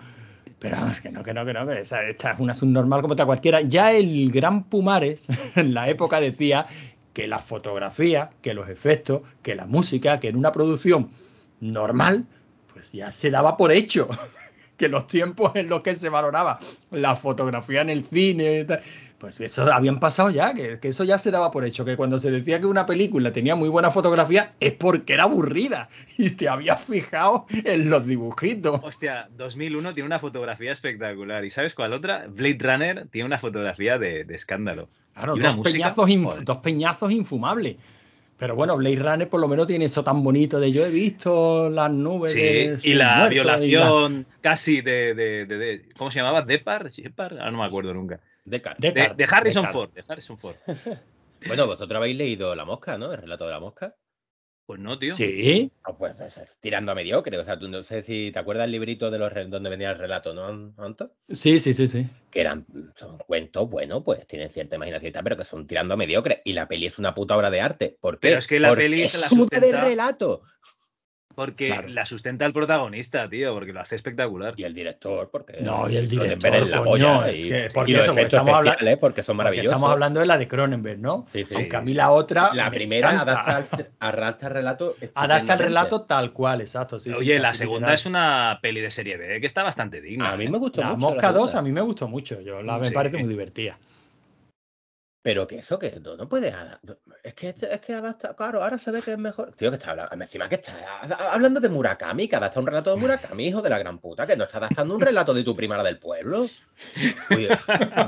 Pero 0.60 0.78
vamos, 0.78 1.02
que 1.02 1.12
no, 1.12 1.24
que 1.24 1.34
no, 1.34 1.43
que 1.45 1.54
no, 1.54 1.65
que 1.67 1.80
esa- 1.80 2.04
esta 2.04 2.32
es 2.34 2.39
una 2.39 2.54
subnormal 2.54 3.02
como 3.02 3.13
otra 3.13 3.26
cualquiera. 3.26 3.62
Ya 3.62 3.91
el 3.93 4.32
gran 4.32 4.63
Pumares 4.65 5.24
en 5.56 5.74
la 5.74 5.89
época 5.89 6.19
decía 6.21 6.65
que 7.13 7.28
la 7.28 7.39
fotografía, 7.39 8.30
que 8.41 8.54
los 8.54 8.69
efectos, 8.69 9.21
que 9.41 9.56
la 9.56 9.65
música, 9.65 10.19
que 10.19 10.30
en 10.30 10.36
una 10.36 10.52
producción 10.52 11.10
normal, 11.60 12.26
pues 12.74 12.91
ya 12.93 13.12
se 13.12 13.32
daba 13.32 13.58
por 13.58 13.71
hecho. 13.71 14.10
Que 14.78 14.88
los 14.89 15.06
tiempos 15.06 15.52
en 15.54 15.69
los 15.69 15.84
que 15.84 15.93
se 15.93 16.10
valoraba 16.10 16.58
la 16.89 17.15
fotografía 17.15 17.82
en 17.82 17.89
el 17.89 18.04
cine, 18.04 18.62
y 18.62 18.63
tal, 18.65 18.82
pues 19.22 19.40
eso 19.40 19.72
habían 19.72 20.00
pasado 20.00 20.32
ya, 20.32 20.54
que, 20.54 20.80
que 20.80 20.88
eso 20.90 21.04
ya 21.04 21.18
se 21.20 21.30
daba 21.32 21.52
por 21.52 21.64
hecho. 21.64 21.86
Que 21.86 21.96
cuando 21.96 22.18
se 22.20 22.32
decía 22.32 22.60
que 22.60 22.66
una 22.66 22.86
película 22.88 23.32
tenía 23.32 23.56
muy 23.56 23.70
buena 23.70 23.92
fotografía 23.92 24.54
es 24.60 24.74
porque 24.74 25.14
era 25.14 25.24
aburrida 25.24 25.88
y 26.18 26.32
te 26.32 26.50
habías 26.50 26.84
fijado 26.84 27.46
en 27.64 27.90
los 27.92 28.06
dibujitos. 28.06 28.82
Hostia, 28.84 29.30
2001 29.38 29.94
tiene 29.94 30.08
una 30.08 30.20
fotografía 30.20 30.72
espectacular. 30.72 31.46
¿Y 31.46 31.52
sabes 31.52 31.76
cuál 31.76 31.94
otra? 31.94 32.26
Blade 32.28 32.58
Runner 32.60 33.08
tiene 33.10 33.28
una 33.28 33.38
fotografía 33.38 33.98
de, 34.00 34.24
de 34.24 34.36
escándalo. 34.36 34.90
Claro, 35.14 35.36
dos 35.36 35.58
peñazos, 35.58 36.10
joder. 36.10 36.44
dos 36.44 36.58
peñazos 36.58 37.12
infumables. 37.12 37.76
Pero 38.38 38.56
bueno, 38.56 38.76
Blade 38.76 38.96
Runner 38.96 39.30
por 39.30 39.40
lo 39.40 39.48
menos 39.48 39.68
tiene 39.68 39.86
eso 39.86 40.04
tan 40.04 40.24
bonito 40.24 40.60
de 40.60 40.72
yo 40.72 40.84
he 40.84 40.90
visto 40.90 41.70
las 41.70 41.92
nubes. 41.92 42.32
Sí, 42.34 42.40
de 42.42 42.80
y 42.82 42.94
la 42.96 43.28
violación 43.30 44.26
casi 44.42 44.82
de, 44.82 45.14
de, 45.14 45.46
de- 45.46 45.58
de- 45.58 45.90
¿Cómo 45.96 46.10
se 46.10 46.18
llamaba? 46.18 46.42
¿Depar? 46.42 46.90
¿Shepard? 46.90 47.38
Ah, 47.40 47.52
no 47.52 47.60
me 47.60 47.66
acuerdo 47.66 47.94
nunca. 47.94 48.20
De- 48.43 48.60
De, 48.80 48.91
de 48.91 49.27
Harrison 49.30 49.63
Deckard. 49.63 49.71
Ford. 49.73 49.89
De 49.93 50.04
Harrison 50.08 50.38
Ford. 50.38 50.56
Bueno, 51.47 51.65
vosotros 51.65 51.97
habéis 51.97 52.15
leído 52.17 52.54
La 52.54 52.65
Mosca, 52.65 52.99
¿no? 52.99 53.12
El 53.12 53.19
relato 53.19 53.45
de 53.45 53.51
La 53.51 53.60
Mosca. 53.60 53.95
Pues 54.67 54.80
no, 54.80 54.99
tío. 54.99 55.12
Sí, 55.15 55.71
pues 55.97 56.19
es- 56.19 56.38
es 56.38 56.60
tirando 56.60 56.91
a 56.91 56.95
mediocre. 56.95 57.36
O 57.39 57.43
sea, 57.43 57.58
tú 57.58 57.67
no 57.67 57.84
sé 57.84 58.04
si 58.04 58.30
te 58.32 58.38
acuerdas 58.38 58.65
el 58.65 58.71
librito 58.71 59.10
de 59.10 59.17
los 59.17 59.32
donde 59.49 59.69
venía 59.71 59.89
el 59.89 59.97
relato, 59.97 60.36
¿no, 60.36 60.45
Anto? 60.77 61.15
sí, 61.27 61.58
sí, 61.58 61.73
sí, 61.73 61.88
sí. 61.88 62.06
Que 62.30 62.41
eran, 62.41 62.67
son 62.95 63.17
cuentos, 63.17 63.67
bueno, 63.71 64.04
pues 64.04 64.27
tienen 64.27 64.51
cierta 64.51 64.75
imaginación 64.75 65.10
y 65.10 65.12
tal, 65.13 65.23
pero 65.23 65.36
que 65.36 65.43
son 65.45 65.65
tirando 65.65 65.95
a 65.95 65.97
mediocre. 65.97 66.43
Y 66.45 66.54
la 66.54 66.67
peli 66.67 66.86
es 66.86 66.99
una 66.99 67.15
puta 67.15 67.36
obra 67.36 67.49
de 67.49 67.60
arte. 67.60 67.97
¿Por 67.99 68.19
qué? 68.19 68.27
Pero 68.27 68.38
es 68.39 68.45
que 68.47 68.60
la 68.60 68.69
Porque 68.69 68.84
peli 68.84 69.01
es 69.01 69.19
la 69.19 69.27
suda 69.27 69.47
de 69.60 69.67
sustenta- 69.67 69.82
relato. 69.82 70.43
Porque 71.36 71.67
Claro. 71.67 71.88
la 71.89 72.06
sustenta 72.06 72.46
el 72.46 72.54
protagonista, 72.54 73.30
tío, 73.30 73.54
porque 73.54 73.74
lo 73.74 73.80
hace 73.80 73.96
espectacular. 73.96 74.54
Y 74.58 74.63
el 74.63 74.74
director, 74.74 75.30
porque. 75.32 75.62
No, 75.62 75.89
y 75.89 75.98
el 75.98 76.10
director, 76.10 76.67
la 76.67 76.78
coño, 76.80 76.84
polla, 77.20 77.30
es 77.32 77.46
y, 77.46 77.50
que- 77.50 77.65
y 77.65 77.74
porque 77.74 77.91
los 77.94 78.02
eso, 78.04 78.12
porque 78.12 78.22
efectos 78.22 78.39
estamos 78.39 78.58
habla- 78.58 78.72
especiales, 78.72 78.98
porque 79.00 79.24
son 79.24 79.36
Porque 79.38 79.44
maravillosos. 79.46 79.70
estamos 79.72 79.91
hablando 79.91 80.20
de 80.20 80.26
la 80.26 80.38
de 80.38 80.48
Cronenberg, 80.48 81.00
¿no? 81.00 81.24
Sí, 81.28 81.46
sí. 81.46 81.56
Aunque 81.56 81.76
a 81.76 81.82
mí 81.82 81.94
la 81.94 82.12
otra. 82.12 82.54
La 82.54 82.70
me 82.70 82.76
primera 82.78 83.22
adapta, 83.22 83.88
el 84.48 84.52
relato. 84.54 84.96
Adapta 85.15 85.54
el 85.54 85.60
relato 85.60 86.02
tal 86.02 86.34
cual, 86.34 86.62
exacto. 86.62 87.00
sí, 87.00 87.12
sí, 87.12 87.17
Oye, 87.20 87.39
la 87.39 87.50
casi 87.50 87.60
segunda 87.60 87.94
es 87.94 88.06
una 88.06 88.60
peli 88.62 88.82
de 88.82 88.91
serie 88.91 89.17
B 89.17 89.39
que 89.39 89.48
está 89.48 89.63
bastante 89.63 90.02
digna. 90.02 90.32
A 90.32 90.38
mí 90.38 90.46
¿eh? 90.46 90.50
me 90.50 90.58
gustó 90.58 90.82
La 90.82 90.88
mucho. 90.89 90.98
Mosca 91.00 91.28
segunda. 91.28 91.39
2 91.39 91.56
a 91.56 91.62
mí 91.62 91.72
me 91.72 91.82
gustó 91.82 92.08
mucho. 92.08 92.41
Yo 92.41 92.62
la 92.62 92.78
me 92.78 92.89
Sí. 92.89 92.94
parece 92.94 93.17
muy 93.17 93.30
divertida. 93.30 93.78
Pero 95.24 95.46
que 95.46 95.58
eso, 95.58 95.78
que 95.78 96.00
no, 96.00 96.18
no 96.18 96.28
puedes. 96.28 96.52
Es 97.24 97.36
que, 97.36 97.50
es 97.50 97.80
que 97.82 97.94
adapta. 97.94 98.36
Claro, 98.36 98.64
ahora 98.64 98.80
se 98.80 98.90
ve 98.92 99.04
que 99.04 99.12
es 99.12 99.18
mejor. 99.20 99.54
Tío, 99.54 99.70
que 99.70 99.78
está 99.78 99.92
hablando. 99.92 100.16
Encima 100.24 100.50
que 100.50 100.56
está 100.56 100.74
hablando 101.32 101.60
de 101.60 101.70
Murakami, 101.70 102.28
que 102.28 102.36
adapta 102.36 102.60
un 102.60 102.66
relato 102.66 102.90
de 102.90 102.96
Murakami, 103.00 103.48
hijo 103.48 103.62
de 103.62 103.70
la 103.70 103.78
gran 103.78 104.00
puta, 104.00 104.26
que 104.26 104.36
no 104.36 104.46
está 104.46 104.58
adaptando 104.58 104.96
un 104.96 105.02
relato 105.02 105.34
de 105.34 105.44
tu 105.44 105.56
primera 105.56 105.84
del 105.84 106.00
pueblo. 106.00 106.50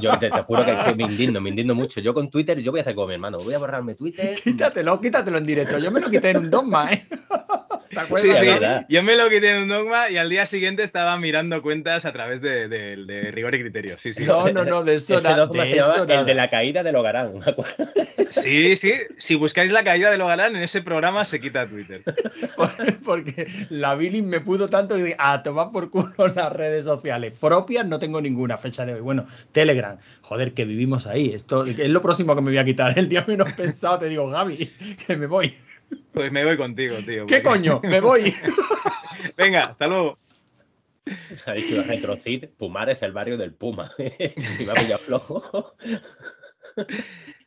Yo 0.02 0.18
te, 0.18 0.32
te 0.32 0.42
juro 0.42 0.66
que, 0.66 0.76
que 0.76 0.96
me 0.96 1.04
indigno, 1.04 1.40
me 1.40 1.50
indigno 1.50 1.76
mucho. 1.76 2.00
Yo 2.00 2.16
con 2.16 2.32
Twitter, 2.32 2.60
yo 2.60 2.72
voy 2.72 2.80
a 2.80 2.82
hacer 2.82 2.96
como 2.96 3.08
mi 3.08 3.14
hermano, 3.14 3.38
voy 3.38 3.54
a 3.54 3.60
borrarme 3.60 3.94
Twitter. 3.94 4.36
Quítatelo, 4.44 5.00
quítatelo 5.00 5.38
en 5.38 5.46
directo. 5.46 5.78
Yo 5.78 5.92
me 5.92 6.02
lo 6.02 6.10
quité 6.10 6.32
en 6.32 6.38
un 6.38 6.50
dogma, 6.50 6.92
¿eh? 6.94 7.08
¿Te 7.94 8.00
acuerdas? 8.00 8.40
Sí, 8.40 8.46
sí. 8.46 8.86
Yo 8.90 9.04
me 9.04 9.16
lo 9.16 9.30
quité 9.30 9.56
en 9.56 9.64
un 9.64 9.70
dogma 9.70 10.10
y 10.10 10.18
al 10.18 10.30
día 10.30 10.46
siguiente 10.46 10.84
estaba 10.84 11.18
mirando 11.18 11.62
cuentas 11.62 12.06
a 12.06 12.14
través 12.14 12.42
de, 12.42 12.68
de- 12.68 12.98
de 13.06 13.32
rigor 13.32 13.56
y 13.56 13.62
criterio. 13.62 13.96
Sí, 13.98 14.14
sí. 14.14 14.24
No, 14.26 14.48
no, 14.50 14.66
no, 14.66 14.84
de 14.84 14.96
eso 14.96 15.20
nada. 15.22 15.46
dogma 15.46 15.64
De 15.64 15.78
eso 15.78 16.04
el 16.08 16.26
de 16.26 16.34
la 16.34 16.50
caída 16.50 16.84
del 16.84 16.96
Ogarán, 16.96 17.38
¿me 17.40 17.46
acuerdo? 17.52 17.74
Sí, 18.30 18.76
sí. 18.76 18.94
Si 19.18 19.36
buscáis 19.36 19.72
la 19.72 19.84
caída 19.84 20.10
de 20.12 20.18
Logarán, 20.18 20.56
en 20.56 20.64
ese 20.64 20.82
programa 20.82 21.24
se 21.26 21.40
quita 21.40 21.68
Twitter. 21.68 22.02
Por- 22.56 22.74
Porque 23.04 23.48
la 23.70 23.96
Billy 23.96 24.22
me 24.22 24.40
pudo 24.42 24.70
tanto 24.70 24.96
que 24.96 25.04
dije, 25.04 25.16
a 25.20 25.44
tomar 25.44 25.72
por 25.72 25.90
culo 25.90 26.14
las 26.36 26.52
redes 26.52 26.86
sociales 26.86 27.34
propias, 27.40 27.86
no 27.86 28.00
tengo 28.00 28.22
ninguna 28.22 28.58
fecha 28.58 28.86
de 28.86 28.94
hoy. 28.96 29.02
Bueno, 29.02 29.26
Telegram, 29.52 29.98
joder, 30.22 30.54
que 30.54 30.66
vivimos 30.66 31.06
ahí. 31.08 31.32
Esto 31.34 31.66
es 31.66 31.78
lo 31.90 32.02
próximo 32.02 32.36
que 32.36 32.42
me 32.42 32.52
voy 32.52 32.58
a 32.58 32.66
quitar. 32.66 32.98
El 32.98 33.10
día 33.10 33.24
menos 33.28 33.54
pensado 33.58 34.00
te 34.00 34.10
digo, 34.10 34.28
Gaby, 34.30 34.72
que 35.06 35.16
me 35.16 35.28
voy. 35.28 35.54
Pues 36.14 36.32
me 36.32 36.46
voy 36.46 36.58
contigo, 36.58 36.96
tío. 37.06 37.26
¿Qué 37.26 37.40
porque- 37.40 37.44
coño? 37.44 37.82
Me 37.84 38.00
voy. 38.00 38.34
Venga, 39.38 39.64
hasta 39.66 39.88
luego. 39.88 40.20
Ha 41.46 41.52
dicho 41.54 41.84
Retrocid, 41.84 42.46
Pumar 42.58 42.90
es 42.90 43.02
el 43.02 43.12
barrio 43.12 43.38
del 43.38 43.54
Puma. 43.54 43.92
y 43.98 44.64
va 44.66 44.76
flojo. 44.98 45.76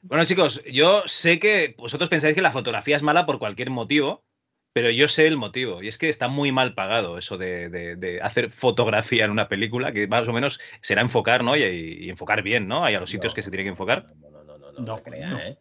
Bueno, 0.02 0.24
chicos, 0.24 0.62
yo 0.70 1.02
sé 1.06 1.38
que 1.38 1.74
vosotros 1.78 2.08
pensáis 2.10 2.34
que 2.34 2.42
la 2.42 2.52
fotografía 2.52 2.96
es 2.96 3.02
mala 3.02 3.26
por 3.26 3.38
cualquier 3.38 3.70
motivo, 3.70 4.24
pero 4.72 4.90
yo 4.90 5.08
sé 5.08 5.26
el 5.26 5.36
motivo. 5.36 5.82
Y 5.82 5.88
es 5.88 5.96
que 5.98 6.08
está 6.08 6.28
muy 6.28 6.52
mal 6.52 6.74
pagado 6.74 7.16
eso 7.18 7.38
de, 7.38 7.68
de- 7.70 7.96
de 7.96 8.20
hacer 8.20 8.50
fotografía 8.50 9.24
en 9.24 9.30
una 9.30 9.48
película, 9.48 9.92
que 9.92 10.06
más 10.06 10.28
o 10.28 10.32
menos 10.32 10.60
será 10.82 11.00
enfocar, 11.02 11.42
¿no? 11.42 11.56
Y, 11.56 11.62
y 11.62 12.10
enfocar 12.10 12.42
bien, 12.42 12.68
¿no? 12.68 12.84
Hay 12.84 12.94
a 12.94 13.00
los 13.00 13.10
sitios 13.10 13.32
No. 13.32 13.34
que 13.36 13.42
se 13.42 13.50
tiene 13.50 13.64
que 13.64 13.70
enfocar. 13.70 14.06
No, 14.20 14.30
no, 14.30 14.44
no, 14.44 14.58
no, 14.58 14.72
no, 14.72 14.80
No, 14.80 15.02
no. 15.06 15.38
¿eh? 15.38 15.58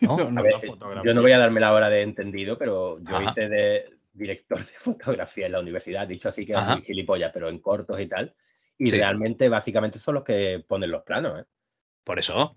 ¿No? 0.00 0.16
Ver, 0.42 0.54
yo 1.04 1.14
no 1.14 1.22
voy 1.22 1.32
a 1.32 1.38
darme 1.38 1.60
la 1.60 1.72
hora 1.72 1.88
de 1.88 2.02
entendido, 2.02 2.56
pero 2.58 2.98
yo 3.00 3.16
Ajá. 3.16 3.30
hice 3.30 3.48
de 3.48 3.90
director 4.12 4.58
de 4.58 4.72
fotografía 4.78 5.46
en 5.46 5.52
la 5.52 5.60
universidad, 5.60 6.06
dicho 6.06 6.28
así 6.28 6.46
que 6.46 6.54
es 6.54 6.84
gilipollas, 6.86 7.30
pero 7.32 7.48
en 7.48 7.58
cortos 7.58 8.00
y 8.00 8.06
tal. 8.06 8.34
Y 8.78 8.90
Sí. 8.90 8.96
realmente, 8.98 9.48
básicamente, 9.48 9.98
son 9.98 10.14
los 10.16 10.24
que 10.24 10.64
ponen 10.66 10.90
los 10.90 11.02
planos, 11.02 11.40
¿eh? 11.40 11.44
Por 12.02 12.18
eso. 12.18 12.56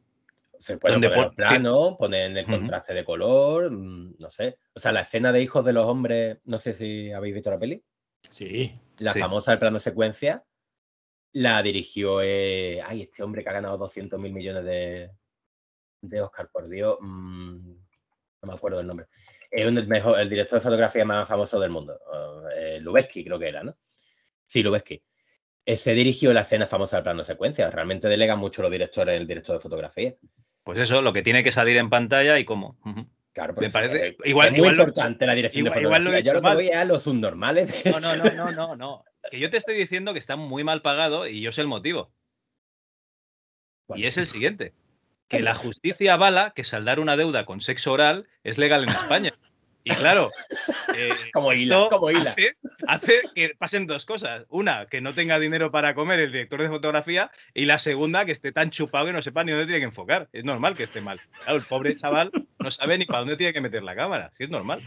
Se 0.59 0.77
pueden 0.77 0.99
poner 0.99 1.13
pon- 1.15 1.25
los 1.25 1.35
planos, 1.35 1.95
ponen 1.97 2.35
el 2.37 2.45
contraste 2.45 2.93
de 2.95 3.05
color, 3.05 3.69
mm, 3.71 4.15
no 4.17 4.31
sé. 4.31 4.57
O 4.73 4.79
sea, 4.79 4.91
la 4.91 5.01
escena 5.01 5.31
de 5.31 5.41
hijos 5.43 5.63
de 5.63 5.73
los 5.73 5.85
hombres, 5.85 6.39
no 6.45 6.57
sé 6.57 6.73
si 6.73 7.11
habéis 7.11 7.35
visto 7.35 7.51
la 7.51 7.59
peli. 7.59 7.83
Sí. 8.29 8.73
La 8.97 9.13
Sí. 9.13 9.19
famosa 9.19 9.51
del 9.51 9.59
plano 9.59 9.79
secuencia 9.79 10.43
la 11.33 11.61
dirigió, 11.61 12.21
eh, 12.23 12.81
ay, 12.83 13.03
este 13.03 13.21
hombre 13.21 13.43
que 13.43 13.49
ha 13.49 13.53
ganado 13.53 13.77
200 13.77 14.19
mil 14.19 14.33
millones 14.33 14.63
de, 14.65 15.11
de 16.09 16.21
Oscar, 16.21 16.49
por 16.51 16.67
Dios, 16.69 16.97
mm, 17.01 17.57
no 18.41 18.47
me 18.47 18.53
acuerdo 18.53 18.77
del 18.77 18.87
nombre. 18.87 19.07
Es 19.49 19.65
el, 19.65 19.87
mejor, 19.87 20.19
el 20.19 20.29
director 20.29 20.59
de 20.59 20.63
fotografía 20.63 21.05
más 21.05 21.27
famoso 21.27 21.59
del 21.59 21.69
mundo, 21.71 21.97
eh, 22.55 22.79
Lubezki 22.81 23.23
creo 23.23 23.39
que 23.39 23.47
era, 23.49 23.63
¿no? 23.63 23.77
Sí, 24.45 24.61
Lubezki. 24.63 25.01
Ese 25.65 25.93
dirigió 25.93 26.33
la 26.33 26.41
escena 26.41 26.65
famosa 26.67 26.97
del 26.97 27.03
plano 27.03 27.23
secuencia. 27.25 27.69
Realmente 27.69 28.07
delegan 28.07 28.39
mucho 28.39 28.61
los 28.61 28.71
directores 28.71 29.15
en 29.15 29.21
el 29.21 29.27
director 29.27 29.55
de 29.55 29.59
fotografía. 29.61 30.15
Pues 30.63 30.79
eso, 30.79 31.01
lo 31.01 31.11
que 31.11 31.21
tiene 31.21 31.43
que 31.43 31.51
salir 31.51 31.75
en 31.77 31.89
pantalla 31.89 32.39
y 32.39 32.45
cómo. 32.45 32.77
Claro, 33.33 33.53
Me 33.57 33.69
parece- 33.69 34.07
es 34.09 34.15
igual- 34.25 34.51
muy 34.51 34.59
igual 34.59 34.73
importante 34.79 35.25
la 35.25 35.35
dirección 35.35 35.65
igual- 35.65 35.79
de 35.79 35.81
igual 35.85 36.03
lo 36.03 36.09
he 36.11 36.13
fotografía. 36.13 36.23
Yo 36.23 36.31
dicho 36.31 36.41
lo 36.41 36.41
mal. 36.41 36.55
voy 36.55 36.67
es 36.69 36.75
a 36.75 36.85
los 36.85 37.03
subnormales. 37.03 37.83
de- 37.83 37.91
No, 37.91 37.99
no, 37.99 38.15
no, 38.15 38.31
no, 38.33 38.51
no, 38.51 38.75
no. 38.77 39.03
Que 39.31 39.39
yo 39.39 39.49
te 39.49 39.57
estoy 39.57 39.75
diciendo 39.75 40.13
que 40.13 40.19
está 40.19 40.37
muy 40.37 40.63
mal 40.63 40.81
pagado 40.81 41.27
y 41.27 41.41
yo 41.41 41.51
sé 41.51 41.59
el 41.61 41.67
motivo. 41.67 42.13
Y 43.95 44.05
es 44.05 44.17
el 44.17 44.25
siguiente. 44.25 44.73
Que 45.27 45.41
la 45.41 45.55
justicia 45.55 46.13
avala 46.13 46.53
que 46.55 46.63
saldar 46.63 46.99
una 46.99 47.17
deuda 47.17 47.45
con 47.45 47.61
sexo 47.61 47.91
oral 47.91 48.27
es 48.43 48.57
legal 48.57 48.83
en 48.83 48.89
España. 48.89 49.33
Y 49.87 49.91
claro, 49.91 50.31
eh, 50.97 51.09
Como 51.33 51.53
hila, 51.53 51.83
esto 51.83 51.89
como 51.99 52.11
hila. 52.11 52.31
Hace, 52.31 52.57
hace 52.87 53.21
que 53.33 53.55
pasen 53.57 53.87
dos 53.87 54.05
cosas. 54.05 54.45
Una, 54.49 54.87
que 54.87 54.99
no 54.99 55.13
tenga 55.13 55.39
dinero 55.39 55.71
para 55.71 55.95
comer 55.95 56.19
el 56.19 56.31
director 56.31 56.61
de 56.61 56.67
fotografía. 56.67 57.31
Y 57.53 57.65
la 57.65 57.79
segunda, 57.79 58.25
que 58.25 58.33
esté 58.33 58.51
tan 58.51 58.69
chupado 58.69 59.05
que 59.05 59.13
no 59.13 59.21
sepa 59.21 59.45
ni 59.45 59.51
dónde 59.51 59.67
tiene 59.67 59.79
que 59.79 59.85
enfocar. 59.85 60.27
Es 60.33 60.43
normal 60.43 60.75
que 60.75 60.83
esté 60.83 60.99
mal. 60.99 61.21
Claro, 61.43 61.57
el 61.57 61.63
pobre 61.63 61.95
chaval 61.95 62.31
no 62.59 62.69
sabe 62.69 62.97
ni 62.97 63.05
para 63.05 63.19
dónde 63.19 63.37
tiene 63.37 63.53
que 63.53 63.61
meter 63.61 63.81
la 63.83 63.95
cámara. 63.95 64.29
Sí, 64.33 64.43
es 64.43 64.49
normal. 64.49 64.81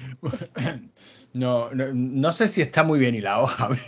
No, 1.33 1.71
no, 1.73 1.87
no 1.95 2.33
sé 2.33 2.49
si 2.49 2.61
está 2.61 2.83
muy 2.83 2.99
bien 2.99 3.15
hilado, 3.15 3.47
Javi. 3.47 3.79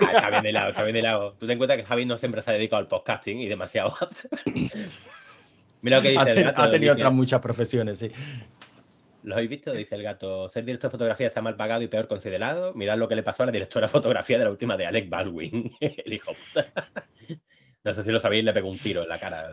Ah, 0.00 0.12
está 0.14 0.30
bien 0.30 0.42
de 0.44 0.52
lado, 0.52 0.70
está 0.70 0.82
bien 0.82 0.94
de 0.94 1.02
lado. 1.02 1.32
Tú 1.38 1.46
ten 1.46 1.52
en 1.52 1.58
cuenta 1.58 1.76
que 1.76 1.84
Javi 1.84 2.06
no 2.06 2.18
siempre 2.18 2.42
se 2.42 2.50
ha 2.50 2.54
dedicado 2.54 2.80
al 2.80 2.88
podcasting 2.88 3.38
y 3.38 3.48
demasiado. 3.48 3.94
Mira 5.84 5.98
lo 5.98 6.02
que 6.02 6.08
dice 6.12 6.20
Ha, 6.22 6.30
el 6.32 6.44
gato. 6.44 6.62
ha 6.62 6.70
tenido 6.70 6.94
otras 6.94 7.12
muchas 7.12 7.40
profesiones, 7.40 7.98
sí. 7.98 8.10
¿Lo 9.22 9.34
habéis 9.34 9.50
visto? 9.50 9.70
Dice 9.72 9.94
el 9.96 10.02
gato. 10.02 10.48
Ser 10.48 10.64
director 10.64 10.90
de 10.90 10.92
fotografía 10.92 11.26
está 11.26 11.42
mal 11.42 11.56
pagado 11.56 11.82
y 11.82 11.88
peor 11.88 12.08
considerado. 12.08 12.72
Mirad 12.72 12.96
lo 12.96 13.06
que 13.06 13.16
le 13.16 13.22
pasó 13.22 13.42
a 13.42 13.46
la 13.46 13.52
directora 13.52 13.86
de 13.86 13.90
fotografía 13.92 14.38
de 14.38 14.44
la 14.44 14.50
última 14.50 14.78
de 14.78 14.86
Alec 14.86 15.10
Baldwin. 15.10 15.72
el 15.80 16.12
hijo 16.12 16.32
puta. 16.32 16.66
No 17.84 17.92
sé 17.92 18.02
si 18.02 18.10
lo 18.10 18.18
sabéis, 18.18 18.44
le 18.46 18.54
pegó 18.54 18.70
un 18.70 18.78
tiro 18.78 19.02
en 19.02 19.10
la 19.10 19.18
cara. 19.18 19.50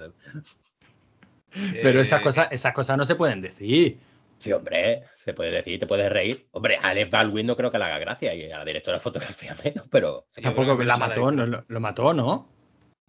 Pero 1.82 2.00
Eh, 2.00 2.02
esas 2.02 2.22
cosas, 2.22 2.48
esas 2.50 2.72
cosas 2.72 2.98
no 2.98 3.04
se 3.04 3.16
pueden 3.16 3.42
decir. 3.42 4.00
Sí, 4.38 4.54
hombre, 4.54 5.04
se 5.24 5.34
puede 5.34 5.52
decir, 5.52 5.82
te 5.82 5.86
puedes 5.86 6.10
reír. 6.10 6.48
Hombre, 6.52 6.78
a 6.78 6.90
Alec 6.92 7.12
Baldwin 7.12 7.46
no 7.46 7.58
creo 7.58 7.70
que 7.72 7.78
le 7.78 7.84
haga 7.84 8.00
gracia 8.00 8.34
y 8.34 8.50
a 8.50 8.60
la 8.60 8.66
directora 8.66 8.98
de 8.98 9.04
fotografía 9.04 9.54
menos, 9.64 9.86
pero 9.92 10.26
Tampoco 10.42 10.82
la 10.82 10.96
mató, 10.96 11.30
no, 11.32 11.46
lo, 11.46 11.66
lo 11.68 11.80
mató, 11.82 12.14
¿no? 12.14 12.48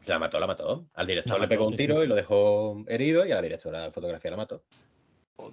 Se 0.03 0.11
la 0.11 0.19
mató, 0.19 0.39
la 0.41 0.47
mató. 0.47 0.87
Al 0.95 1.07
director 1.07 1.33
La 1.33 1.39
le 1.39 1.43
mató, 1.47 1.49
pegó 1.51 1.69
un 1.69 1.77
tiro 1.77 1.97
sí. 1.99 2.03
y 2.05 2.07
lo 2.07 2.15
dejó 2.15 2.85
herido 2.89 3.25
y 3.27 3.33
a 3.33 3.37
la 3.37 3.43
directora 3.43 3.83
de 3.85 3.91
fotografía 3.93 4.31
la 4.31 4.37
mató. 4.37 4.65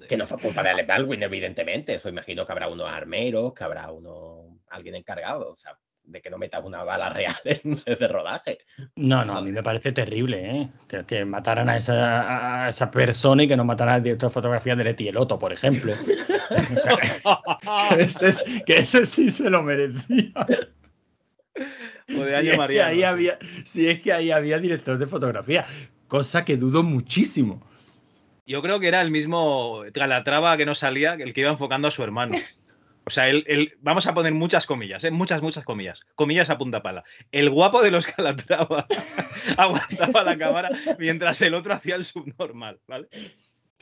Que 0.07 0.17
no 0.17 0.25
fue 0.27 0.38
culpa 0.38 0.62
de 0.62 0.69
Alec 0.69 0.88
Baldwin, 0.88 1.23
evidentemente. 1.23 1.95
Eso 1.95 2.09
imagino 2.09 2.45
que 2.45 2.51
habrá 2.51 2.67
unos 2.67 2.88
armeros, 2.89 3.53
que 3.53 3.63
habrá 3.63 3.91
uno 3.91 4.59
alguien 4.69 4.93
encargado, 4.95 5.51
o 5.51 5.57
sea, 5.57 5.77
de 6.03 6.21
que 6.21 6.29
no 6.29 6.38
metas 6.38 6.63
una 6.63 6.83
bala 6.83 7.09
real 7.09 7.35
en 7.45 7.75
de 7.85 8.07
rodaje. 8.07 8.59
No, 8.95 9.23
no, 9.25 9.38
a 9.38 9.41
mí 9.41 9.51
me 9.51 9.63
parece 9.63 9.91
terrible, 9.91 10.49
¿eh? 10.62 10.69
Que, 10.88 11.05
que 11.05 11.25
mataran 11.25 11.69
a 11.69 11.77
esa, 11.77 12.65
a 12.65 12.69
esa 12.69 12.91
persona 12.91 13.43
y 13.43 13.47
que 13.47 13.55
no 13.57 13.63
mataran 13.65 13.95
al 13.95 14.03
director 14.03 14.29
de 14.29 14.33
fotografía 14.33 14.75
de 14.75 14.83
Leti 14.83 15.07
Eloto, 15.07 15.39
por 15.39 15.53
ejemplo. 15.53 15.93
O 16.75 16.79
sea, 16.79 16.97
que, 17.89 18.01
ese, 18.03 18.27
es- 18.29 18.63
que 18.65 18.77
ese 18.77 19.05
sí 19.05 19.29
se 19.29 19.49
lo 19.49 19.62
merecía. 19.63 20.31
O 22.17 22.25
de 22.25 22.39
si, 22.41 22.49
es 22.49 22.57
que 22.67 22.81
ahí 22.81 23.03
había, 23.03 23.37
si 23.63 23.87
es 23.87 23.99
que 24.01 24.13
ahí 24.13 24.31
había 24.31 24.59
director 24.59 24.97
de 24.97 25.07
fotografía, 25.07 25.65
cosa 26.07 26.45
que 26.45 26.57
dudo 26.57 26.83
muchísimo. 26.83 27.61
Yo 28.45 28.61
creo 28.61 28.79
que 28.79 28.87
era 28.87 29.01
el 29.01 29.11
mismo 29.11 29.83
Calatrava 29.93 30.57
que 30.57 30.65
no 30.65 30.73
salía, 30.73 31.13
el 31.13 31.33
que 31.33 31.41
iba 31.41 31.51
enfocando 31.51 31.87
a 31.87 31.91
su 31.91 32.01
hermano. 32.03 32.35
O 33.05 33.11
sea, 33.11 33.29
él, 33.29 33.43
él- 33.47 33.73
vamos 33.81 34.05
a 34.07 34.13
poner 34.13 34.33
muchas 34.33 34.65
comillas, 34.65 35.03
¿eh? 35.03 35.11
muchas, 35.11 35.41
muchas 35.41 35.63
comillas. 35.63 36.01
Comillas 36.15 36.49
a 36.49 36.57
punta 36.57 36.81
pala. 36.81 37.03
El 37.31 37.49
guapo 37.49 37.81
de 37.81 37.91
los 37.91 38.05
Calatrava 38.05 38.85
aguantaba 39.57 40.23
la 40.23 40.37
cámara 40.37 40.69
mientras 40.99 41.41
el 41.41 41.53
otro 41.53 41.73
hacía 41.73 41.95
el 41.95 42.05
subnormal, 42.05 42.79
¿vale? 42.87 43.07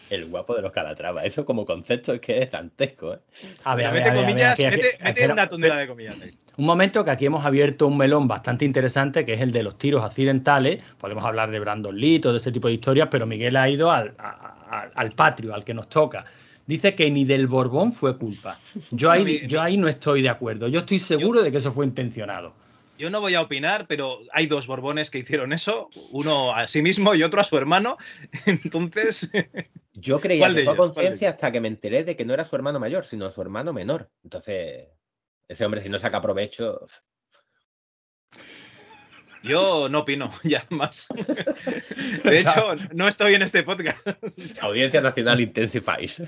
El 0.09 0.25
guapo 0.25 0.55
de 0.55 0.61
los 0.61 0.71
Calatrava. 0.71 1.23
Eso 1.25 1.43
como 1.45 1.65
concepto 1.65 2.13
es 2.13 2.21
que 2.21 2.41
es 2.41 2.51
dantesco, 2.51 3.13
¿eh? 3.15 3.19
A 3.65 3.75
ver, 3.75 3.85
Pero 3.85 3.89
a 3.89 3.91
ver, 3.91 3.93
mete 3.93 4.09
a 4.09 4.11
ver, 4.11 4.11
a 4.11 4.13
ver, 4.13 4.25
comillas, 4.25 4.51
aquí- 4.53 4.65
aquí- 4.65 4.75
mete, 4.77 4.87
aquí- 4.95 5.03
mete 5.21 5.31
una 5.33 5.49
tonelada 5.49 5.81
de 5.81 5.87
comillas. 5.87 6.15
ahí. 6.21 6.31
Un 6.57 6.65
momento 6.65 7.03
que 7.03 7.11
aquí 7.11 7.25
hemos 7.25 7.45
abierto 7.45 7.87
un 7.87 7.97
melón 7.97 8.27
bastante 8.27 8.65
interesante, 8.65 9.25
que 9.25 9.33
es 9.33 9.41
el 9.41 9.51
de 9.51 9.63
los 9.63 9.77
tiros 9.77 10.03
accidentales. 10.03 10.81
Podemos 10.97 11.23
hablar 11.25 11.51
de 11.51 11.59
Brandon 11.59 11.95
Lee, 11.99 12.19
todo 12.19 12.37
ese 12.37 12.51
tipo 12.51 12.67
de 12.67 12.75
historias, 12.75 13.09
pero 13.11 13.25
Miguel 13.25 13.55
ha 13.57 13.69
ido 13.69 13.91
al, 13.91 14.13
a- 14.17 14.55
a- 14.69 14.91
al 14.95 15.11
patrio, 15.11 15.53
al 15.53 15.63
que 15.63 15.73
nos 15.73 15.89
toca. 15.89 16.25
Dice 16.65 16.95
que 16.95 17.09
ni 17.11 17.23
del 17.23 17.47
Borbón 17.47 17.91
fue 17.93 18.17
culpa. 18.17 18.59
Yo 18.91 19.09
ahí, 19.09 19.45
yo 19.47 19.61
ahí 19.61 19.77
no 19.77 19.87
estoy 19.87 20.21
de 20.21 20.29
acuerdo. 20.29 20.67
Yo 20.67 20.79
estoy 20.79 20.99
seguro 20.99 21.41
de 21.41 21.51
que 21.51 21.57
eso 21.59 21.71
fue 21.71 21.85
intencionado. 21.85 22.53
Yo 22.97 23.09
no 23.09 23.21
voy 23.21 23.35
a 23.35 23.41
opinar, 23.41 23.87
pero 23.87 24.19
hay 24.31 24.47
dos 24.47 24.67
borbones 24.67 25.11
que 25.11 25.19
hicieron 25.19 25.53
eso, 25.53 25.89
uno 26.11 26.53
a 26.53 26.67
sí 26.67 26.81
mismo 26.81 27.13
y 27.15 27.23
otro 27.23 27.41
a 27.41 27.43
su 27.43 27.57
hermano. 27.57 27.97
Entonces, 28.45 29.31
Yo 29.93 30.19
creía 30.19 30.41
¿Cuál 30.41 30.55
que 30.55 30.63
fue 30.63 30.75
conciencia 30.75 31.29
hasta 31.29 31.51
que 31.51 31.61
me 31.61 31.67
enteré 31.67 32.03
de 32.03 32.15
que 32.15 32.25
no 32.25 32.33
era 32.33 32.45
su 32.45 32.55
hermano 32.55 32.79
mayor, 32.79 33.05
sino 33.05 33.31
su 33.31 33.41
hermano 33.41 33.73
menor. 33.73 34.09
Entonces, 34.23 34.87
ese 35.47 35.65
hombre, 35.65 35.81
si 35.81 35.89
no 35.89 35.99
saca 35.99 36.21
provecho. 36.21 36.87
Yo 39.43 39.89
no 39.89 39.99
opino 39.99 40.31
ya 40.43 40.65
más. 40.69 41.07
De 42.23 42.39
hecho, 42.39 42.73
no 42.93 43.07
estoy 43.07 43.35
en 43.35 43.41
este 43.41 43.63
podcast. 43.63 43.97
Audiencia 44.61 45.01
Nacional 45.01 45.41
Intensifies. 45.41 46.21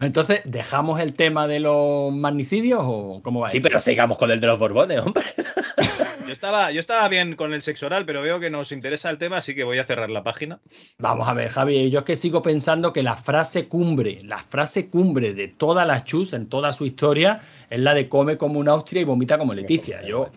Entonces, 0.00 0.42
¿dejamos 0.44 1.00
el 1.00 1.14
tema 1.14 1.46
de 1.46 1.60
los 1.60 2.12
magnicidios 2.12 2.80
o 2.82 3.20
cómo 3.22 3.40
va? 3.40 3.50
Sí, 3.50 3.58
esto? 3.58 3.68
pero 3.68 3.80
sigamos 3.80 4.18
con 4.18 4.30
el 4.30 4.40
de 4.40 4.46
los 4.46 4.58
Borbones, 4.58 4.98
hombre. 5.00 5.24
Yo 6.26 6.32
estaba, 6.32 6.70
yo 6.70 6.80
estaba 6.80 7.06
bien 7.08 7.36
con 7.36 7.52
el 7.52 7.62
sexo 7.62 7.86
oral, 7.86 8.06
pero 8.06 8.22
veo 8.22 8.40
que 8.40 8.50
nos 8.50 8.72
interesa 8.72 9.10
el 9.10 9.18
tema, 9.18 9.38
así 9.38 9.54
que 9.54 9.64
voy 9.64 9.78
a 9.78 9.84
cerrar 9.84 10.10
la 10.10 10.22
página. 10.22 10.60
Vamos 10.98 11.28
a 11.28 11.34
ver, 11.34 11.48
Javi, 11.48 11.90
yo 11.90 12.00
es 12.00 12.04
que 12.04 12.16
sigo 12.16 12.42
pensando 12.42 12.92
que 12.92 13.02
la 13.02 13.16
frase 13.16 13.68
cumbre, 13.68 14.20
la 14.22 14.38
frase 14.38 14.88
cumbre 14.88 15.34
de 15.34 15.48
todas 15.48 15.86
las 15.86 16.04
chus 16.04 16.32
en 16.32 16.48
toda 16.48 16.72
su 16.72 16.86
historia 16.86 17.40
es 17.68 17.80
la 17.80 17.94
de 17.94 18.08
come 18.08 18.38
como 18.38 18.58
una 18.58 18.72
Austria 18.72 19.02
y 19.02 19.04
vomita 19.04 19.38
como 19.38 19.54
Leticia. 19.54 20.02
Yo, 20.02 20.30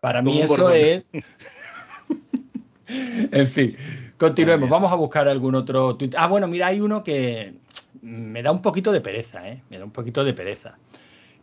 para 0.00 0.22
mí 0.22 0.36
un 0.36 0.42
eso 0.42 0.70
es... 0.70 1.04
en 2.86 3.48
fin, 3.48 3.76
continuemos. 4.18 4.68
Vamos 4.68 4.92
a 4.92 4.96
buscar 4.96 5.28
algún 5.28 5.54
otro 5.54 5.96
tuit. 5.96 6.14
Ah, 6.16 6.26
bueno, 6.26 6.46
mira, 6.48 6.68
hay 6.68 6.80
uno 6.80 7.02
que 7.02 7.54
me 8.02 8.42
da 8.42 8.50
un 8.50 8.62
poquito 8.62 8.92
de 8.92 9.00
pereza, 9.00 9.48
¿eh? 9.48 9.62
Me 9.70 9.78
da 9.78 9.84
un 9.84 9.92
poquito 9.92 10.24
de 10.24 10.34
pereza. 10.34 10.78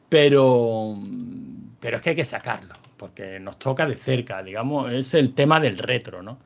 Pero, 0.10 0.98
pero 1.80 1.98
es 1.98 2.02
que 2.02 2.12
hay 2.12 2.16
que 2.16 2.26
sacarlo, 2.26 2.74
porque 3.00 3.40
nos 3.40 3.58
toca 3.58 3.88
de 3.88 3.96
cerca, 3.96 4.44
digamos, 4.44 4.92
es 4.92 5.16
el 5.16 5.34
tema 5.34 5.60
del 5.60 5.78
retro, 5.80 6.22
¿no? 6.22 6.38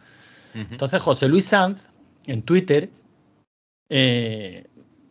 Entonces, 0.53 1.01
José 1.01 1.27
Luis 1.27 1.45
Sanz, 1.45 1.79
en 2.27 2.43
Twitter, 2.43 2.91
eh, 3.89 4.67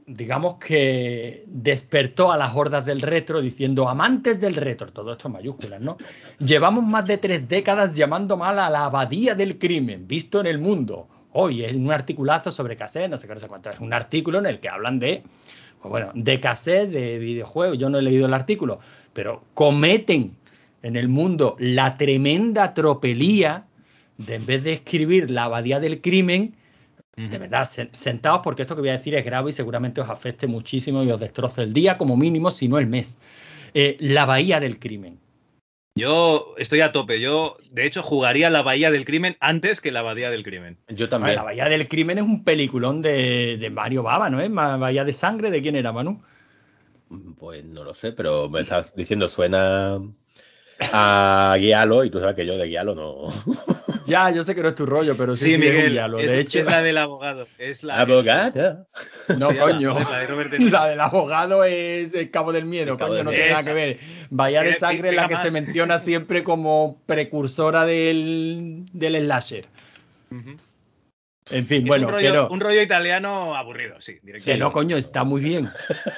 digamos 0.06 0.54
que 0.56 1.42
despertó 1.48 2.30
a 2.30 2.36
las 2.36 2.54
hordas 2.54 2.86
del 2.86 3.00
retro 3.00 3.40
diciendo, 3.40 3.88
amantes 3.88 4.40
del 4.40 4.54
retro, 4.54 4.92
todo 4.92 5.12
esto 5.12 5.26
en 5.26 5.32
mayúsculas, 5.32 5.80
¿no? 5.80 5.96
Llevamos 6.38 6.84
más 6.84 7.06
de 7.06 7.18
tres 7.18 7.48
décadas 7.48 7.96
llamando 7.96 8.36
mal 8.36 8.58
a 8.60 8.70
la 8.70 8.84
abadía 8.84 9.34
del 9.34 9.58
crimen, 9.58 10.06
visto 10.06 10.38
en 10.38 10.46
el 10.46 10.58
mundo. 10.58 11.08
Hoy 11.32 11.64
es 11.64 11.74
un 11.74 11.90
articulazo 11.90 12.52
sobre 12.52 12.76
cassette, 12.76 13.10
no 13.10 13.18
sé 13.18 13.26
qué, 13.26 13.34
no 13.34 13.40
sé 13.40 13.48
cuánto, 13.48 13.68
es 13.70 13.80
un 13.80 13.92
artículo 13.92 14.38
en 14.38 14.46
el 14.46 14.60
que 14.60 14.68
hablan 14.68 15.00
de, 15.00 15.24
pues 15.80 15.90
bueno, 15.90 16.12
de 16.14 16.38
cassette, 16.38 16.90
de 16.90 17.18
videojuegos, 17.18 17.78
yo 17.78 17.90
no 17.90 17.98
he 17.98 18.02
leído 18.02 18.26
el 18.26 18.34
artículo, 18.34 18.78
pero 19.12 19.42
cometen 19.54 20.36
en 20.82 20.96
el 20.96 21.08
mundo 21.08 21.56
la 21.58 21.94
tremenda 21.94 22.74
tropelía 22.74 23.66
de 24.18 24.34
en 24.36 24.46
vez 24.46 24.62
de 24.62 24.72
escribir 24.74 25.30
la 25.30 25.44
abadía 25.44 25.80
del 25.80 26.00
crimen, 26.00 26.54
de 27.16 27.38
verdad, 27.38 27.68
sentaos 27.92 28.40
porque 28.42 28.62
esto 28.62 28.74
que 28.74 28.80
voy 28.80 28.90
a 28.90 28.96
decir 28.96 29.14
es 29.14 29.24
grave 29.24 29.50
y 29.50 29.52
seguramente 29.52 30.00
os 30.00 30.08
afecte 30.08 30.46
muchísimo 30.46 31.02
y 31.02 31.10
os 31.10 31.20
destroce 31.20 31.62
el 31.62 31.72
día 31.72 31.98
como 31.98 32.16
mínimo, 32.16 32.50
si 32.50 32.68
no 32.68 32.78
el 32.78 32.86
mes. 32.86 33.18
Eh, 33.74 33.96
la 34.00 34.24
bahía 34.24 34.60
del 34.60 34.78
crimen. 34.78 35.18
Yo 35.94 36.54
estoy 36.56 36.80
a 36.80 36.90
tope. 36.90 37.20
Yo, 37.20 37.56
de 37.70 37.84
hecho, 37.84 38.02
jugaría 38.02 38.48
la 38.48 38.62
Bahía 38.62 38.90
del 38.90 39.04
Crimen 39.04 39.36
antes 39.40 39.82
que 39.82 39.92
la 39.92 40.00
Abadía 40.00 40.30
del 40.30 40.42
Crimen. 40.42 40.78
Yo 40.88 41.10
también. 41.10 41.36
la 41.36 41.42
bahía 41.42 41.68
del 41.68 41.86
crimen 41.86 42.16
es 42.16 42.24
un 42.24 42.44
peliculón 42.44 43.02
de, 43.02 43.58
de 43.58 43.68
Mario 43.68 44.02
Baba, 44.02 44.30
¿no 44.30 44.40
es? 44.40 44.50
Bahía 44.50 45.04
de 45.04 45.12
sangre, 45.12 45.50
¿de 45.50 45.60
quién 45.60 45.76
era, 45.76 45.92
Manu? 45.92 46.22
Pues 47.38 47.62
no 47.62 47.84
lo 47.84 47.92
sé, 47.92 48.12
pero 48.12 48.48
me 48.48 48.62
estás 48.62 48.96
diciendo 48.96 49.28
suena 49.28 50.00
a 50.92 51.54
Guialo 51.58 52.04
y 52.04 52.10
tú 52.10 52.18
sabes 52.20 52.34
que 52.34 52.46
yo 52.46 52.56
de 52.58 52.66
Guialo 52.68 52.94
no. 52.94 53.28
Ya, 54.04 54.30
yo 54.30 54.42
sé 54.42 54.54
que 54.54 54.62
no 54.62 54.68
es 54.68 54.74
tu 54.74 54.84
rollo, 54.84 55.16
pero 55.16 55.36
sí, 55.36 55.52
Sí, 55.52 55.58
Miguel, 55.58 55.92
diálogo. 55.92 56.20
es, 56.22 56.32
De 56.32 56.40
hecho, 56.40 56.58
es 56.58 56.66
la 56.66 56.82
del 56.82 56.98
abogado. 56.98 57.46
Es 57.58 57.84
la 57.84 58.00
Abogada. 58.00 58.86
no, 59.38 59.50
Sí, 59.50 59.56
coño. 59.56 59.96
la 59.98 60.18
de 60.18 60.26
Robert 60.26 60.50
De 60.50 60.58
Niro. 60.58 60.70
La 60.72 60.86
del 60.88 61.00
abogado 61.00 61.62
es 61.64 62.12
el 62.14 62.30
Cabo 62.30 62.52
del 62.52 62.64
Miedo, 62.64 62.96
Cabo 62.96 63.10
coño, 63.10 63.16
del 63.18 63.24
no 63.26 63.30
tiene 63.30 63.50
nada 63.50 63.64
que 63.64 63.72
ver. 63.72 63.98
Bahía 64.30 64.62
de 64.64 64.74
Sangre 64.74 65.10
es 65.10 65.14
la 65.14 65.28
que 65.28 65.36
se 65.36 65.50
menciona 65.52 65.98
siempre 65.98 66.42
como 66.42 67.00
precursora 67.06 67.86
del, 67.86 68.84
del 68.92 69.22
slasher. 69.22 69.66
Ujú. 70.30 70.56
En 71.52 71.66
fin, 71.66 71.82
Es 71.82 71.88
bueno, 71.88 72.06
un, 72.08 72.14
que 72.14 72.28
rollo, 72.28 72.42
no. 72.44 72.48
un 72.48 72.60
rollo 72.60 72.82
italiano 72.82 73.54
aburrido, 73.54 74.00
sí. 74.00 74.18
Que 74.44 74.56
no, 74.56 74.72
coño, 74.72 74.96
está 74.96 75.22
muy 75.24 75.40
bien. 75.40 75.68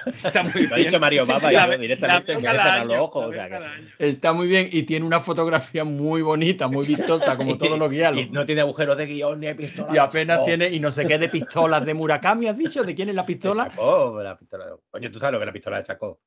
Está 0.07 0.43
muy 0.43 0.63
Lo 0.67 0.75
ha 0.75 0.77
bien. 0.77 0.89
dicho 0.89 1.01
Mario 1.01 1.27
Baba 1.27 1.53
y 1.53 1.57
La 1.57 1.71
yo 1.73 1.79
directamente 1.79 2.37
me 2.37 2.43
cerrado 2.43 2.85
los 2.87 2.97
ojos. 2.99 3.27
o 3.27 3.33
sea 3.33 3.49
que-. 3.49 4.09
Está 4.09 4.33
muy 4.33 4.47
bien 4.49 4.69
y 4.71 4.85
tiene 4.85 5.05
una 5.05 5.21
fotografía 5.21 5.85
muy 5.85 6.23
bonita, 6.23 6.69
muy 6.69 6.87
vistosa, 6.87 7.37
como 7.37 7.59
todos 7.59 7.79
los 7.79 7.91
guialos. 7.91 8.31
No 8.31 8.47
tiene 8.47 8.61
agujeros 8.63 8.97
de 8.97 9.07
guion 9.07 9.41
ni 9.41 9.53
pistola. 9.55 9.93
Y 9.95 9.99
apenas 9.99 10.41
Oh, 10.41 10.45
tiene, 10.47 10.69
y 10.71 10.81
no 10.81 10.91
sé 10.91 11.07
qué 11.07 11.19
de 11.19 11.29
pistolas 11.29 11.85
de 11.85 11.95
Murakami, 11.95 12.47
¿has 12.49 12.57
dicho? 12.59 12.83
¿De 12.85 12.95
quién 12.95 13.09
es 13.09 13.15
la 13.15 13.23
de 13.23 13.27
pistola? 13.27 13.69
Chakov, 13.69 14.21
la 14.23 14.37
pistola. 14.37 14.67
Coño, 14.91 15.11
tú 15.11 15.19
sabes 15.19 15.33
lo 15.33 15.39
que 15.39 15.43
es 15.45 15.47
la 15.47 15.53
pistola 15.53 15.77
de 15.79 15.85
Chakov. 15.85 16.19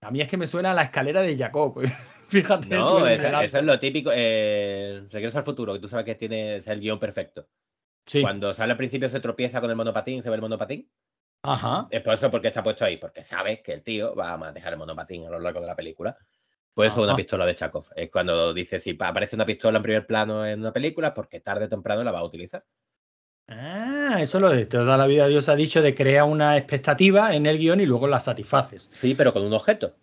A 0.00 0.10
mí 0.10 0.20
es 0.20 0.28
que 0.28 0.36
me 0.36 0.46
suena 0.46 0.70
a 0.70 0.74
la 0.74 0.82
escalera 0.82 1.22
de 1.22 1.36
Jacob. 1.36 1.80
Fíjate. 2.28 2.68
No, 2.68 3.06
eso 3.06 3.58
es 3.58 3.62
lo 3.64 3.78
típico. 3.78 4.10
Eh, 4.12 5.02
Regreso 5.10 5.38
al 5.38 5.44
futuro, 5.44 5.72
que 5.74 5.78
tú 5.78 5.88
sabes 5.88 6.04
que 6.06 6.14
tiene 6.16 6.56
es 6.56 6.66
el 6.66 6.80
guion 6.80 6.98
perfecto. 6.98 7.46
Sí. 8.06 8.22
Cuando 8.22 8.54
sale 8.54 8.72
al 8.72 8.76
principio 8.78 9.08
se 9.10 9.20
tropieza 9.20 9.60
con 9.60 9.68
el 9.70 9.76
monopatín, 9.76 10.22
se 10.22 10.30
ve 10.30 10.36
el 10.36 10.40
monopatín. 10.42 10.88
Ajá. 11.42 11.86
Es 11.90 12.02
por 12.02 12.14
eso 12.14 12.30
porque 12.30 12.48
está 12.48 12.62
puesto 12.62 12.84
ahí, 12.84 12.96
porque 12.96 13.22
sabes 13.24 13.60
que 13.60 13.72
el 13.72 13.82
tío 13.82 14.14
va 14.14 14.32
a 14.32 14.36
manejar 14.36 14.72
el 14.72 14.78
monopatín 14.78 15.26
a 15.26 15.30
lo 15.30 15.40
largo 15.40 15.60
de 15.60 15.66
la 15.66 15.76
película. 15.76 16.16
Pues 16.74 16.92
eso 16.92 17.00
es 17.00 17.04
una 17.04 17.16
pistola 17.16 17.46
de 17.46 17.54
Chakov. 17.54 17.86
Es 17.94 18.10
cuando 18.10 18.52
dice 18.52 18.80
si 18.80 18.96
aparece 19.00 19.34
una 19.36 19.46
pistola 19.46 19.78
en 19.78 19.82
primer 19.82 20.06
plano 20.06 20.46
en 20.46 20.60
una 20.60 20.72
película, 20.72 21.14
porque 21.14 21.40
tarde 21.40 21.64
o 21.64 21.68
temprano 21.68 22.04
la 22.04 22.12
va 22.12 22.18
a 22.20 22.24
utilizar. 22.24 22.64
Ah, 23.48 24.18
eso 24.20 24.40
lo 24.40 24.50
de 24.50 24.66
toda 24.66 24.96
la 24.96 25.06
vida 25.06 25.28
Dios 25.28 25.48
ha 25.48 25.54
dicho 25.56 25.80
de 25.80 25.94
crear 25.94 26.24
una 26.24 26.56
expectativa 26.56 27.34
en 27.34 27.46
el 27.46 27.58
guion 27.58 27.80
y 27.80 27.86
luego 27.86 28.08
la 28.08 28.18
satisfaces. 28.20 28.90
Sí, 28.92 29.14
pero 29.14 29.32
con 29.32 29.44
un 29.44 29.52
objeto. 29.52 29.94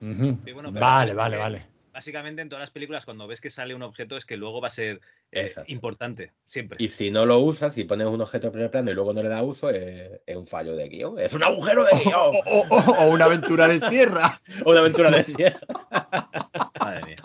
Ujú. 0.00 0.38
Sí, 0.44 0.52
bueno, 0.52 0.72
pero- 0.72 0.80
vale, 0.80 1.14
vale, 1.14 1.36
vale. 1.36 1.66
Básicamente 1.98 2.42
en 2.42 2.48
todas 2.48 2.60
las 2.60 2.70
películas 2.70 3.04
cuando 3.04 3.26
ves 3.26 3.40
que 3.40 3.50
sale 3.50 3.74
un 3.74 3.82
objeto 3.82 4.16
es 4.16 4.24
que 4.24 4.36
luego 4.36 4.60
va 4.60 4.68
a 4.68 4.70
ser 4.70 5.00
eh, 5.32 5.52
importante, 5.66 6.30
siempre. 6.46 6.76
Y 6.78 6.86
si 6.86 7.10
no 7.10 7.26
lo 7.26 7.40
usas, 7.40 7.74
si 7.74 7.82
pones 7.82 8.06
un 8.06 8.20
objeto 8.20 8.46
en 8.46 8.52
primer 8.52 8.70
plano 8.70 8.92
y 8.92 8.94
luego 8.94 9.12
no 9.12 9.20
le 9.20 9.28
das 9.28 9.42
uso, 9.42 9.68
es, 9.70 10.20
es 10.24 10.36
un 10.36 10.46
fallo 10.46 10.76
de 10.76 10.88
guion. 10.88 11.18
Es 11.18 11.32
un 11.32 11.42
agujero 11.42 11.82
de 11.82 11.90
guion. 11.98 12.12
O, 12.46 12.60
o- 12.60 12.66
o- 12.70 13.02
o 13.02 13.08
una 13.10 13.24
aventura 13.24 13.66
de 13.66 13.80
sierra. 13.80 14.38
O 14.64 14.70
una 14.70 14.78
aventura 14.78 15.10
de 15.10 15.24
sierra. 15.24 15.58
Madre 16.78 17.04
mía. 17.04 17.16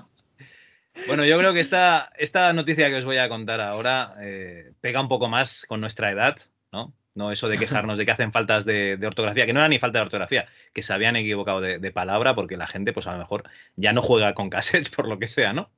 Bueno, 1.06 1.24
yo 1.24 1.38
creo 1.38 1.54
que 1.54 1.60
esta, 1.60 2.12
esta 2.18 2.52
noticia 2.54 2.90
que 2.90 2.96
os 2.96 3.06
voy 3.06 3.18
a 3.18 3.30
contar 3.30 3.62
ahora 3.62 4.16
eh, 4.22 4.72
pega 4.82 5.02
un 5.02 5.08
poco 5.08 5.28
más 5.30 5.68
con 5.68 5.82
nuestra 5.82 6.10
edad, 6.10 6.36
¿no? 6.72 6.96
No 7.16 7.32
eso 7.32 7.48
de 7.48 7.58
quejarnos 7.60 7.98
de 7.98 8.06
que 8.06 8.12
hacen 8.12 8.32
faltas 8.32 8.66
de, 8.66 8.98
de 8.98 9.08
ortografía, 9.08 9.46
que 9.46 9.54
no 9.54 9.60
era 9.60 9.70
ni 9.70 9.80
falta 9.80 10.00
de 10.00 10.06
ortografía, 10.06 10.48
que 10.74 10.82
se 10.82 10.94
habían 10.94 11.16
equivocado 11.16 11.62
de, 11.62 11.80
de 11.80 11.92
palabra 11.92 12.36
porque 12.36 12.58
la 12.58 12.68
gente, 12.68 12.94
pues 12.94 13.08
a 13.08 13.14
lo 13.14 13.20
mejor 13.20 13.44
ya 13.76 13.94
no 13.94 14.02
juega 14.02 14.34
con 14.34 14.50
cassettes 14.50 14.90
por 14.90 15.08
lo 15.08 15.20
que 15.20 15.28
sea, 15.28 15.54
¿no? 15.54 15.70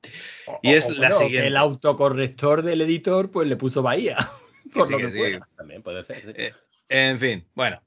Y 0.62 0.74
es 0.74 0.90
la 0.90 1.10
bueno, 1.10 1.16
siguiente. 1.16 1.48
El 1.48 1.58
autocorrector 1.58 2.62
del 2.62 2.82
editor, 2.82 3.32
pues 3.32 3.48
le 3.48 3.56
puso 3.56 3.82
Bahía. 3.82 4.18
Por 4.74 4.88
sí, 4.88 4.94
lo 4.94 4.98
que 4.98 5.06
que 5.06 5.36
sí. 5.36 5.40
También 5.56 5.84
puede 5.84 6.04
ser. 6.04 6.22
sí. 6.22 6.32
Eh, 6.36 6.54
en 6.90 7.20
fin, 7.20 7.46
bueno. 7.54 7.82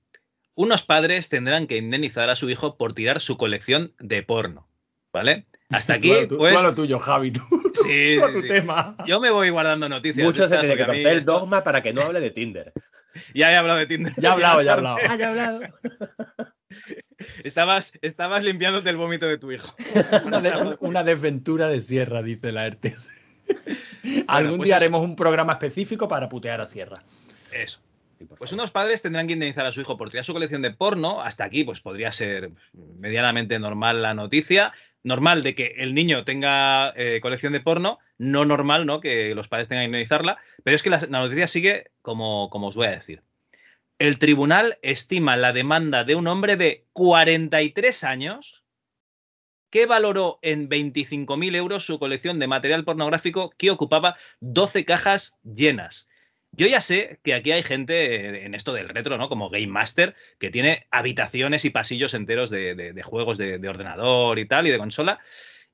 Unos 0.55 0.83
padres 0.83 1.29
tendrán 1.29 1.67
que 1.67 1.77
indemnizar 1.77 2.31
a 2.31 2.37
su 2.37 2.51
hijo 2.51 2.77
por 2.77 2.93
tirar 2.93 3.21
su 3.21 3.37
colección 3.37 3.93
de 4.01 4.25
porno, 4.25 4.69
¿vale? 5.13 5.47
Hasta 5.71 5.95
aquí, 5.95 6.13
Tú 6.29 6.39
pues... 6.39 6.61
lo 6.61 6.75
tuyo, 6.75 6.99
Javi. 6.99 7.31
Tú, 7.31 7.43
sí, 7.85 8.17
tú 8.17 8.25
a 8.25 8.29
sí, 8.29 8.33
tu 8.33 8.41
sí. 8.43 8.49
tema. 8.49 8.97
Yo 9.07 9.21
me 9.21 9.31
voy 9.31 9.51
guardando 9.51 9.89
noticias. 9.89 10.27
Mucho 10.27 10.49
de 10.49 10.55
se 10.55 10.61
tiene 10.61 10.77
que 10.77 10.85
torcer 10.85 11.07
el 11.07 11.25
dogma 11.25 11.63
para 11.63 11.83
que 11.83 11.93
no 11.93 12.03
hable 12.03 12.21
de 12.21 12.31
Tinder. 12.31 12.73
Ya 13.35 13.53
he 13.53 13.57
hablado 13.57 13.79
de 13.79 13.87
Tinder. 13.87 14.13
Ya 14.17 14.31
ha 14.31 14.33
hablado, 14.33 14.63
ya 14.63 14.73
ha 14.73 14.75
hablado. 14.75 14.99
Ah, 15.09 15.17
ya 15.17 15.27
he 15.27 15.29
hablado. 15.31 15.61
Estabas, 17.43 17.99
estabas 18.03 18.45
limpiándote 18.45 18.91
el 18.91 18.97
vómito 18.97 19.27
de 19.27 19.39
tu 19.39 19.51
hijo. 19.53 19.75
Una, 20.25 20.41
de- 20.41 20.77
una 20.81 21.03
desventura 21.05 21.69
de 21.69 21.81
Sierra, 21.81 22.23
dice 22.23 22.53
la 22.53 22.67
ERTES. 22.67 23.11
Algún 24.29 24.59
pues 24.59 24.67
día 24.69 24.77
eso. 24.77 24.83
haremos 24.85 25.03
un 25.03 25.17
programa 25.17 25.55
específico 25.55 26.07
para 26.07 26.29
putear 26.29 26.61
a 26.61 26.67
Sierra. 26.67 27.03
Eso. 27.53 27.81
Pues 28.37 28.53
unos 28.53 28.71
padres 28.71 29.01
tendrán 29.03 29.27
que 29.27 29.35
indemnizar 29.35 29.65
a 29.67 29.73
su 29.73 29.81
hijo 29.81 29.97
por 29.97 30.11
tirar 30.11 30.25
su 30.25 30.33
colección 30.33 30.61
de 30.63 30.73
porno. 30.73 31.21
Hasta 31.23 31.45
aquí, 31.45 31.65
pues 31.65 31.81
podría 31.81 32.11
ser 32.13 32.51
medianamente 32.99 33.59
normal 33.59 34.03
la 34.03 34.15
noticia. 34.15 34.73
Normal 35.05 35.43
de 35.43 35.55
que 35.55 35.75
el 35.79 35.95
niño 35.95 36.25
tenga 36.25 36.93
eh, 36.97 37.21
colección 37.23 37.53
de 37.53 37.61
porno, 37.61 37.99
no 38.19 38.45
normal, 38.45 38.85
¿no? 38.87 39.01
Que 39.01 39.35
los 39.35 39.49
padres 39.49 39.69
tengan 39.69 39.85
que 39.85 39.87
indemnizarla. 39.87 40.39
Pero 40.65 40.75
es 40.77 40.83
que 40.83 40.91
la, 40.91 40.99
noticia 41.09 41.47
sigue 41.47 41.91
como, 42.03 42.51
como 42.51 42.69
os 42.69 42.75
voy 42.77 42.87
a 42.89 42.91
decir. 42.93 43.23
el 43.99 44.19
tribunal 44.19 44.79
estima 44.83 45.37
la 45.37 45.53
demanda 45.53 46.05
de 46.05 46.15
un 46.17 46.27
hombre 46.29 46.57
de 46.57 46.87
43 46.93 48.05
años 48.05 48.65
que 49.71 49.87
valoró 49.87 50.39
en 50.43 50.69
25.000 50.69 51.55
euros 51.55 51.85
su 51.85 51.99
colección 51.99 52.39
de 52.39 52.47
material 52.47 52.85
pornográfico 52.85 53.51
que 53.59 53.71
ocupaba 53.71 54.17
12 54.41 54.85
cajas 54.85 55.39
llenas. 55.45 56.09
Yo 56.53 56.67
ya 56.67 56.81
sé 56.81 57.21
que 57.23 57.35
aquí 57.35 57.53
hay 57.53 57.63
gente 57.63 58.47
en 58.47 58.55
esto 58.55 58.73
del 58.73 58.89
retro, 58.89 59.19
¿no? 59.19 59.29
Como 59.29 59.51
Game 59.51 59.67
Master, 59.67 60.15
que 60.41 60.51
tiene 60.51 60.87
habitaciones 60.91 61.67
y 61.67 61.71
pasillos 61.71 62.15
enteros 62.15 62.49
de, 62.49 62.75
de- 62.75 62.93
de 62.95 63.03
juegos 63.03 63.37
de, 63.37 63.59
de 63.59 63.69
ordenador 63.69 64.39
y 64.39 64.49
tal, 64.49 64.67
y 64.67 64.71
de 64.71 64.79
consola. 64.79 65.21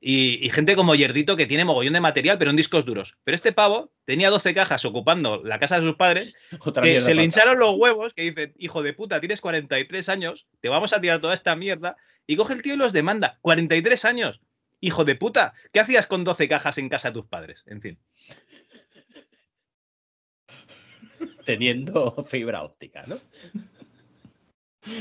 Y, 0.06 0.44
y 0.44 0.50
gente 0.50 0.76
como 0.76 0.94
Yerdito 0.94 1.34
que 1.34 1.46
tiene 1.46 1.64
mogollón 1.64 1.94
de 1.94 2.00
material, 2.02 2.36
pero 2.36 2.50
en 2.50 2.58
discos 2.58 2.84
duros. 2.84 3.16
Pero 3.24 3.36
este 3.36 3.52
pavo 3.52 3.90
tenía 4.04 4.28
12 4.28 4.52
cajas 4.52 4.84
ocupando 4.84 5.42
la 5.42 5.58
casa 5.58 5.80
de 5.80 5.86
sus 5.86 5.96
padres, 5.96 6.34
Otra 6.60 6.82
que 6.82 7.00
se 7.00 7.14
le 7.14 7.24
hincharon 7.24 7.58
los 7.58 7.74
huevos, 7.76 8.12
que 8.12 8.20
dicen, 8.20 8.52
hijo 8.58 8.82
de 8.82 8.92
puta, 8.92 9.18
tienes 9.20 9.40
43 9.40 10.10
años, 10.10 10.46
te 10.60 10.68
vamos 10.68 10.92
a 10.92 11.00
tirar 11.00 11.22
toda 11.22 11.32
esta 11.32 11.56
mierda. 11.56 11.96
Y 12.26 12.36
coge 12.36 12.52
el 12.52 12.60
tío 12.60 12.74
y 12.74 12.76
los 12.76 12.92
demanda. 12.92 13.38
43 13.40 14.04
años. 14.04 14.42
Hijo 14.80 15.06
de 15.06 15.14
puta, 15.14 15.54
¿qué 15.72 15.80
hacías 15.80 16.06
con 16.06 16.22
12 16.22 16.48
cajas 16.48 16.76
en 16.76 16.90
casa 16.90 17.08
de 17.08 17.14
tus 17.14 17.26
padres? 17.26 17.62
En 17.64 17.80
fin. 17.80 17.98
teniendo 21.46 22.22
fibra 22.28 22.62
óptica, 22.62 23.00
¿no? 23.06 23.20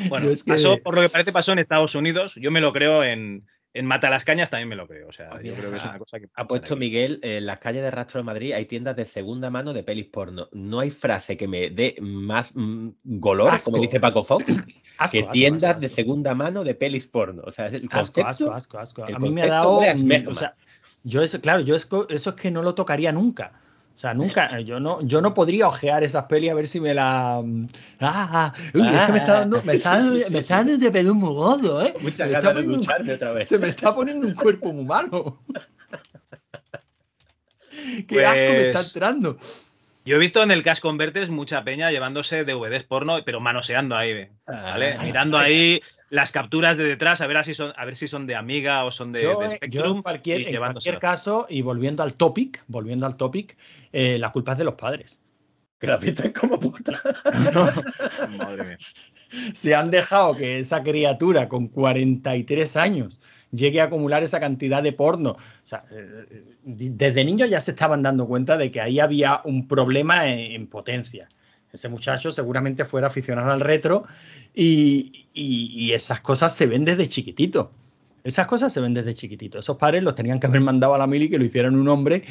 Bueno, 0.08 0.30
es 0.30 0.45
que- 0.45 0.54
pasó, 0.54 0.78
por 0.78 0.95
lo 0.95 1.01
que 1.01 1.10
parece 1.10 1.34
pasó 1.34 1.51
en 1.51 1.60
Estados 1.60 1.93
Unidos. 1.93 2.36
Yo 2.38 2.51
me 2.51 2.62
lo 2.62 2.72
creo 2.72 3.04
en, 3.04 3.45
en 3.74 3.86
Matalascañas 3.86 4.50
también 4.50 4.70
me 4.70 4.76
lo 4.76 4.88
creo. 4.88 5.08
O 5.08 5.12
sea, 5.12 5.32
yo 5.38 5.42
Mira, 5.42 5.56
creo 5.58 5.72
que 5.72 5.78
es 5.78 5.84
una 5.84 5.98
cosa 6.00 6.20
que. 6.20 6.30
Ha 6.36 6.48
puesto 6.48 6.76
Miguel, 6.76 7.20
en 7.24 7.46
las 7.46 7.60
calles 7.60 7.82
de 7.84 7.92
Rastro 7.92 8.20
de 8.20 8.24
Madrid 8.24 8.54
hay 8.54 8.66
tiendas 8.66 8.96
de 8.96 9.06
segunda 9.06 9.50
mano 9.50 9.74
de 9.74 9.84
pelis 9.84 10.06
porno. 10.08 10.50
No 10.52 10.80
hay 10.80 10.92
frase 10.92 11.38
que 11.38 11.48
me 11.48 11.70
dé 11.70 11.96
más 12.02 12.52
mm, 12.54 12.90
golor, 13.04 13.52
Asco. 13.54 13.72
como 13.72 13.82
dice 13.82 14.00
Paco 14.00 14.24
Fox, 14.24 14.46
Asco, 14.98 15.12
que 15.12 15.20
asco, 15.22 15.32
tiendas 15.32 15.70
asco, 15.72 15.80
de 15.82 15.86
asco. 15.88 15.96
segunda 15.96 16.36
mano 16.36 16.64
de 16.64 16.76
pelis 16.76 17.08
porno. 17.08 17.42
O 17.46 17.52
sea, 17.52 17.68
el 17.68 17.88
Asco, 17.92 18.22
concepto, 18.22 18.28
asco, 18.30 18.52
asco, 18.52 18.78
asco. 18.80 19.06
el 19.08 19.16
A 19.16 19.20
mí 19.20 19.30
me 19.32 19.42
ha 19.42 19.48
dado. 19.48 19.80
O 19.80 20.36
sea, 20.36 20.56
yo 21.04 21.22
eso, 21.22 21.42
claro, 21.42 21.62
yo 21.62 21.76
es 21.76 21.86
co- 21.86 22.08
eso 22.10 22.30
es 22.32 22.36
que 22.36 22.52
no 22.52 22.62
lo 22.62 22.76
tocaría 22.76 23.12
nunca. 23.12 23.60
O 23.96 24.00
sea, 24.04 24.14
nunca, 24.14 24.60
yo 24.60 24.80
no, 24.80 25.02
yo 25.02 25.22
no 25.22 25.34
podría 25.34 25.68
ojear 25.68 26.04
esas 26.04 26.26
pelis 26.26 26.52
a 26.52 26.56
ver 26.56 26.68
si 26.68 26.82
me 26.82 26.94
la. 26.94 27.41
mm, 27.44 27.68
Ah, 28.02 28.30
ah, 28.32 28.54
es 28.56 28.72
que 28.72 29.12
me 29.14 29.20
está 29.20 29.34
dando, 29.34 29.62
me 29.64 29.74
está 29.76 29.98
dando, 30.00 30.30
me 30.30 30.39
está 30.39 30.58
dando 30.58 30.78
de 30.78 30.91
pelo 30.91 31.14
muy 31.14 31.34
gordo, 31.34 31.82
¿eh? 31.86 31.94
Muchas 32.02 32.28
ganas 32.30 32.44
de 32.44 32.50
poniendo 32.50 32.74
un- 32.74 32.80
ducharme 32.82 33.14
otra 33.14 33.32
vez. 33.34 33.48
Se 33.48 33.58
me 33.60 33.70
está 33.70 33.96
poniendo 33.96 34.28
un 34.28 34.34
cuerpo 34.34 34.74
muy 34.74 34.84
malo. 34.84 35.39
Qué 38.08 38.26
asco 38.26 38.39
me 38.39 38.62
está 38.68 38.80
Pues- 38.80 38.88
entrando. 38.96 39.38
Yo 40.06 40.18
he 40.18 40.20
visto 40.20 40.43
en 40.43 40.51
el 40.51 40.64
Cash 40.64 40.82
Converters 40.82 41.30
mucha 41.30 41.64
peña 41.64 41.89
llevándose 41.89 42.43
DVDs 42.43 42.84
porno, 42.84 43.24
pero 43.24 43.39
manoseando 43.39 43.95
ahí, 43.95 44.30
¿vale? 44.45 44.95
Ah. 44.97 45.04
Mirando 45.04 45.38
ahí 45.38 45.82
las 46.10 46.32
capturas 46.32 46.76
de 46.78 46.84
detrás, 46.84 47.22
a 47.22 47.28
ver 47.28 47.43
si 47.45 47.54
son, 47.54 47.74
a 47.76 47.86
ver 47.86 47.95
si 47.95 48.08
son 48.08 48.28
de 48.28 48.36
Amiga 48.36 48.84
o 48.84 48.91
son 48.91 49.14
de, 49.14 49.24
Yo, 49.24 49.39
de 49.39 49.56
eh, 49.56 49.70
yo 49.70 49.86
en 49.86 50.01
cualquier, 50.01 50.41
y 50.41 50.45
en 50.45 50.51
llevándoselo. 50.51 50.99
cualquier 50.99 51.12
caso, 51.12 51.47
y 51.49 51.62
volviendo 51.62 52.04
al 52.04 52.16
topic, 52.16 52.64
volviendo 52.68 53.06
al 53.06 53.16
topic, 53.16 53.58
eh, 53.93 54.18
la 54.20 54.32
culpa 54.32 54.51
es 54.51 54.58
de 54.58 54.64
los 54.66 54.76
padres. 54.76 55.22
que 55.80 55.88
la 55.88 55.97
fiesta 55.97 56.28
es 56.28 56.34
como 56.34 56.60
puta. 56.60 57.01
Madre 58.38 58.64
mía. 58.64 58.78
Se 59.54 59.74
han 59.74 59.89
dejado 59.89 60.36
que 60.36 60.60
esa 60.60 60.84
criatura 60.84 61.47
con 61.47 61.68
43 61.68 62.76
años 62.78 63.20
llegue 63.56 63.80
a 63.82 63.86
acumular 63.86 64.24
esa 64.24 64.39
cantidad 64.39 64.82
de 64.84 64.91
porno. 64.93 65.32
O 65.32 65.38
sea, 65.64 65.86
eh, 65.91 66.43
desde 66.64 67.24
niños 67.26 67.49
ya 67.49 67.62
se 67.62 67.72
estaban 67.72 68.01
dando 68.01 68.28
cuenta 68.28 68.58
de 68.58 68.72
que 68.72 68.82
ahí 68.82 68.99
había 68.99 69.41
un 69.45 69.68
problema 69.68 70.28
en, 70.28 70.39
en 70.54 70.68
potencia. 70.68 71.30
Ese 71.72 71.89
muchacho 71.89 72.32
seguramente 72.32 72.86
fuera 72.86 73.08
aficionado 73.08 73.51
al 73.51 73.60
retro 73.62 74.04
y, 74.54 75.28
y- 75.34 75.72
y 75.74 75.93
esas 75.93 76.20
cosas 76.22 76.56
se 76.56 76.68
ven 76.68 76.86
desde 76.86 77.08
chiquitito. 77.10 77.72
Esas 78.24 78.47
cosas 78.47 78.72
se 78.72 78.80
ven 78.80 78.93
desde 78.93 79.14
chiquitito. 79.16 79.60
Esos 79.60 79.76
padres 79.78 80.01
los 80.04 80.16
tenían 80.16 80.39
que 80.39 80.47
haber 80.47 80.62
mandado 80.62 80.93
a 80.93 80.97
la 80.97 81.08
mili 81.08 81.30
que 81.30 81.38
lo 81.38 81.43
hicieran 81.45 81.76
un 81.76 81.88
hombre. 81.89 82.24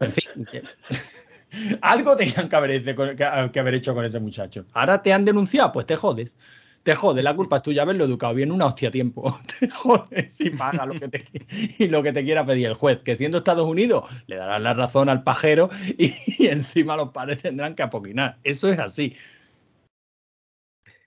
En 0.00 0.12
fin, 0.12 0.46
algo 1.82 2.14
tenían 2.16 2.48
que 2.48 2.56
haber 2.56 3.74
hecho 3.74 3.94
con 3.94 4.04
ese 4.04 4.20
muchacho. 4.20 4.66
Ahora 4.72 5.02
te 5.02 5.12
han 5.12 5.24
denunciado, 5.24 5.72
pues 5.72 5.86
te 5.86 5.96
jodes. 5.96 6.36
Te 6.82 6.94
jodes, 6.94 7.22
la 7.22 7.36
culpa 7.36 7.58
es 7.58 7.62
tuya 7.62 7.82
haberlo 7.82 8.04
educado 8.04 8.34
bien 8.34 8.50
una 8.50 8.66
hostia 8.66 8.88
a 8.88 8.92
tiempo. 8.92 9.38
Te 9.60 9.68
jodes 9.68 10.40
y 10.40 10.50
paga 10.50 10.86
lo 10.86 10.98
que 10.98 11.08
te, 11.08 11.24
y 11.78 11.88
lo 11.88 12.02
que 12.02 12.12
te 12.12 12.24
quiera 12.24 12.46
pedir 12.46 12.66
el 12.66 12.74
juez. 12.74 13.00
Que 13.04 13.16
siendo 13.16 13.38
Estados 13.38 13.66
Unidos, 13.66 14.08
le 14.26 14.36
darán 14.36 14.62
la 14.62 14.72
razón 14.72 15.08
al 15.10 15.22
pajero 15.22 15.68
y, 15.98 16.14
y 16.26 16.46
encima 16.46 16.96
los 16.96 17.10
padres 17.10 17.42
tendrán 17.42 17.74
que 17.74 17.82
apoquinar. 17.82 18.38
Eso 18.44 18.70
es 18.70 18.78
así. 18.78 19.14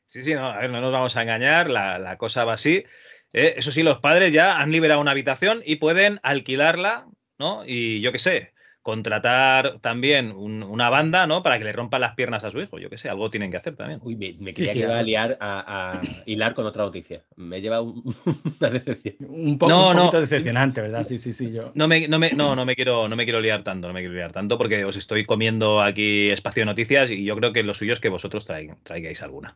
Sí, 0.06 0.22
sí, 0.22 0.36
no, 0.36 0.46
a 0.46 0.60
ver, 0.60 0.70
no 0.70 0.80
nos 0.80 0.92
vamos 0.92 1.18
a 1.18 1.24
engañar, 1.24 1.72
la, 1.72 1.98
la 1.98 2.20
cosa 2.20 2.46
va 2.46 2.54
así. 2.54 2.86
Eh, 3.34 3.56
eso 3.58 3.72
sí, 3.72 3.82
los 3.82 4.00
padres 4.00 4.32
ya 4.32 4.60
han 4.60 4.72
liberado 4.72 5.02
una 5.02 5.10
habitación 5.10 5.64
y 5.66 5.78
pueden 5.78 6.20
alquilarla, 6.22 7.08
¿no? 7.40 7.64
Y 7.66 8.00
yo 8.02 8.12
qué 8.12 8.20
sé, 8.20 8.54
contratar 8.84 9.80
también 9.80 10.32
un- 10.32 10.62
una 10.64 10.90
banda, 10.90 11.26
¿no? 11.26 11.42
Para 11.42 11.58
que 11.58 11.64
le 11.66 11.72
rompan 11.72 12.02
las 12.02 12.16
piernas 12.16 12.44
a 12.44 12.52
su 12.52 12.60
hijo, 12.62 12.78
yo 12.80 12.90
qué 12.90 12.98
sé, 12.98 13.10
algo 13.10 13.30
tienen 13.30 13.50
que 13.50 13.58
hacer 13.58 13.76
también. 13.76 14.00
Uy, 14.04 14.16
me, 14.16 14.34
me 14.40 14.52
Sí, 14.52 14.56
creía 14.58 14.74
sí, 14.74 14.80
que 14.80 14.86
iba 14.86 15.00
a 15.00 15.04
liar 15.04 15.38
a, 15.40 16.00
a 16.00 16.02
hilar 16.26 16.54
con 16.54 16.66
otra 16.66 16.84
noticia. 16.84 17.24
Me 17.38 17.62
lleva 17.62 17.82
un- 17.82 18.04
una 18.60 18.70
decepción. 18.70 19.16
Un, 19.20 19.58
poco, 19.58 19.72
No, 19.72 19.90
un 19.90 19.96
no. 19.96 20.02
poquito 20.04 20.22
decepcionante, 20.22 20.82
¿verdad? 20.82 21.04
Sí, 21.06 21.18
sí, 21.18 21.34
sí. 21.34 21.52
Yo. 21.52 21.72
No 21.76 21.88
me, 21.88 22.08
no, 22.08 22.20
me, 22.20 22.34
no, 22.34 22.56
no 22.56 22.66
me 22.66 22.76
quiero, 22.76 23.08
no 23.08 23.16
me 23.16 23.24
quiero 23.24 23.40
liar 23.42 23.64
tanto, 23.64 23.88
no 23.88 23.94
me 23.94 24.02
quiero 24.02 24.14
liar 24.16 24.32
tanto 24.32 24.58
porque 24.58 24.84
os 24.86 24.98
estoy 24.98 25.26
comiendo 25.26 25.82
aquí 25.82 26.30
espacio 26.30 26.62
de 26.62 26.66
noticias 26.66 27.10
y 27.10 27.24
yo 27.24 27.36
creo 27.38 27.54
que 27.54 27.64
lo 27.64 27.74
suyo 27.74 27.94
es 27.94 28.00
que 28.00 28.10
vosotros 28.10 28.46
traig- 28.48 28.76
traigáis 28.84 29.22
alguna. 29.22 29.56